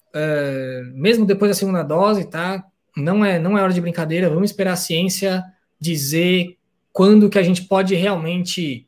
uh, 0.10 0.86
mesmo 0.94 1.26
depois 1.26 1.50
da 1.50 1.56
segunda 1.56 1.84
dose, 1.84 2.30
tá? 2.30 2.64
Não 2.96 3.26
é, 3.26 3.40
não 3.40 3.58
é 3.58 3.62
hora 3.62 3.74
de 3.74 3.82
brincadeira, 3.82 4.30
vamos 4.30 4.52
esperar 4.52 4.74
a 4.74 4.78
ciência 4.78 5.44
dizer 5.80 6.58
quando 6.94 7.30
que 7.30 7.40
a 7.40 7.44
gente 7.44 7.64
pode 7.64 7.96
realmente 7.96 8.88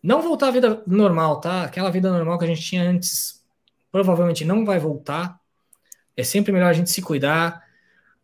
não 0.00 0.22
voltar 0.22 0.48
à 0.48 0.50
vida 0.52 0.82
normal, 0.86 1.40
tá? 1.40 1.64
Aquela 1.64 1.90
vida 1.90 2.10
normal 2.10 2.38
que 2.38 2.44
a 2.44 2.48
gente 2.48 2.62
tinha 2.62 2.88
antes 2.88 3.44
provavelmente 3.90 4.44
não 4.44 4.64
vai 4.64 4.78
voltar. 4.78 5.38
É 6.16 6.22
sempre 6.22 6.52
melhor 6.52 6.70
a 6.70 6.72
gente 6.72 6.90
se 6.90 7.02
cuidar. 7.02 7.62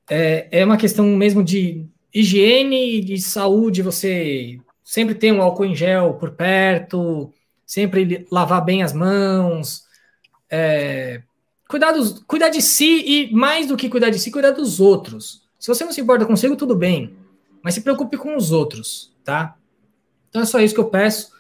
É, 0.08 0.60
é 0.60 0.64
uma 0.64 0.76
questão 0.76 1.04
mesmo 1.04 1.42
de 1.42 1.84
higiene 2.14 2.98
e 2.98 3.00
de 3.00 3.20
saúde, 3.20 3.82
você 3.82 4.60
sempre 4.84 5.14
ter 5.14 5.32
um 5.32 5.42
álcool 5.42 5.64
em 5.64 5.74
gel 5.74 6.14
por 6.14 6.32
perto, 6.32 7.32
sempre 7.66 8.26
lavar 8.30 8.64
bem 8.64 8.82
as 8.82 8.92
mãos, 8.92 9.84
é, 10.50 11.22
cuidar, 11.66 11.92
dos, 11.92 12.22
cuidar 12.24 12.50
de 12.50 12.60
si 12.60 13.02
e, 13.04 13.32
mais 13.32 13.66
do 13.66 13.76
que 13.76 13.88
cuidar 13.88 14.10
de 14.10 14.18
si, 14.18 14.30
cuidar 14.30 14.50
dos 14.50 14.78
outros. 14.78 15.42
Se 15.58 15.68
você 15.68 15.84
não 15.84 15.92
se 15.92 16.00
importa 16.00 16.26
consigo, 16.26 16.54
tudo 16.54 16.76
bem, 16.76 17.16
mas 17.62 17.74
se 17.74 17.80
preocupe 17.80 18.16
com 18.16 18.36
os 18.36 18.52
outros, 18.52 19.14
tá? 19.24 19.56
Então 20.28 20.42
é 20.42 20.46
só 20.46 20.60
isso 20.60 20.74
que 20.74 20.80
eu 20.80 20.88
peço. 20.88 21.30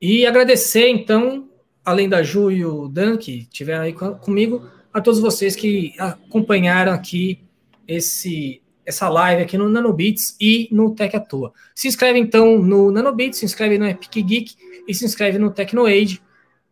E 0.00 0.26
agradecer, 0.26 0.88
então, 0.88 1.48
além 1.84 2.08
da 2.08 2.22
Ju 2.22 2.50
e 2.50 2.64
o 2.64 2.88
Dan, 2.88 3.16
que 3.16 3.40
estiveram 3.40 3.84
aí 3.84 3.92
comigo, 3.92 4.68
a 4.92 5.00
todos 5.00 5.20
vocês 5.20 5.54
que 5.54 5.94
acompanharam 5.98 6.92
aqui 6.92 7.44
esse 7.86 8.60
essa 8.84 9.08
live 9.08 9.42
aqui 9.42 9.56
no 9.56 9.68
Nanobits 9.68 10.36
e 10.40 10.68
no 10.72 10.92
Tech 10.92 11.14
à 11.14 11.20
Toa. 11.20 11.52
Se 11.72 11.86
inscreve 11.86 12.18
então 12.18 12.58
no 12.58 12.90
Nanobits, 12.90 13.38
se 13.38 13.44
inscreve 13.44 13.78
no 13.78 13.86
Epic 13.86 14.12
Geek 14.12 14.56
e 14.88 14.94
se 14.94 15.04
inscreve 15.04 15.38
no 15.38 15.52
TecnoAid. 15.52 16.20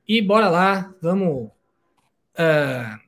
E 0.09 0.21
bora 0.21 0.49
lá, 0.49 0.93
vamos 1.01 1.47
uh, 2.35 2.99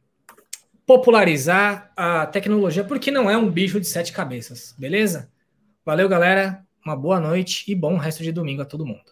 popularizar 0.87 1.93
a 1.97 2.27
tecnologia, 2.27 2.85
porque 2.85 3.11
não 3.11 3.29
é 3.29 3.37
um 3.37 3.51
bicho 3.51 3.81
de 3.81 3.89
sete 3.89 4.13
cabeças, 4.13 4.73
beleza? 4.79 5.32
Valeu, 5.85 6.09
galera. 6.09 6.67
Uma 6.85 6.97
boa 6.97 7.21
noite 7.21 7.71
e 7.71 7.75
bom 7.75 7.97
resto 7.97 8.23
de 8.25 8.33
domingo 8.33 8.63
a 8.63 8.65
todo 8.65 8.85
mundo. 8.87 9.12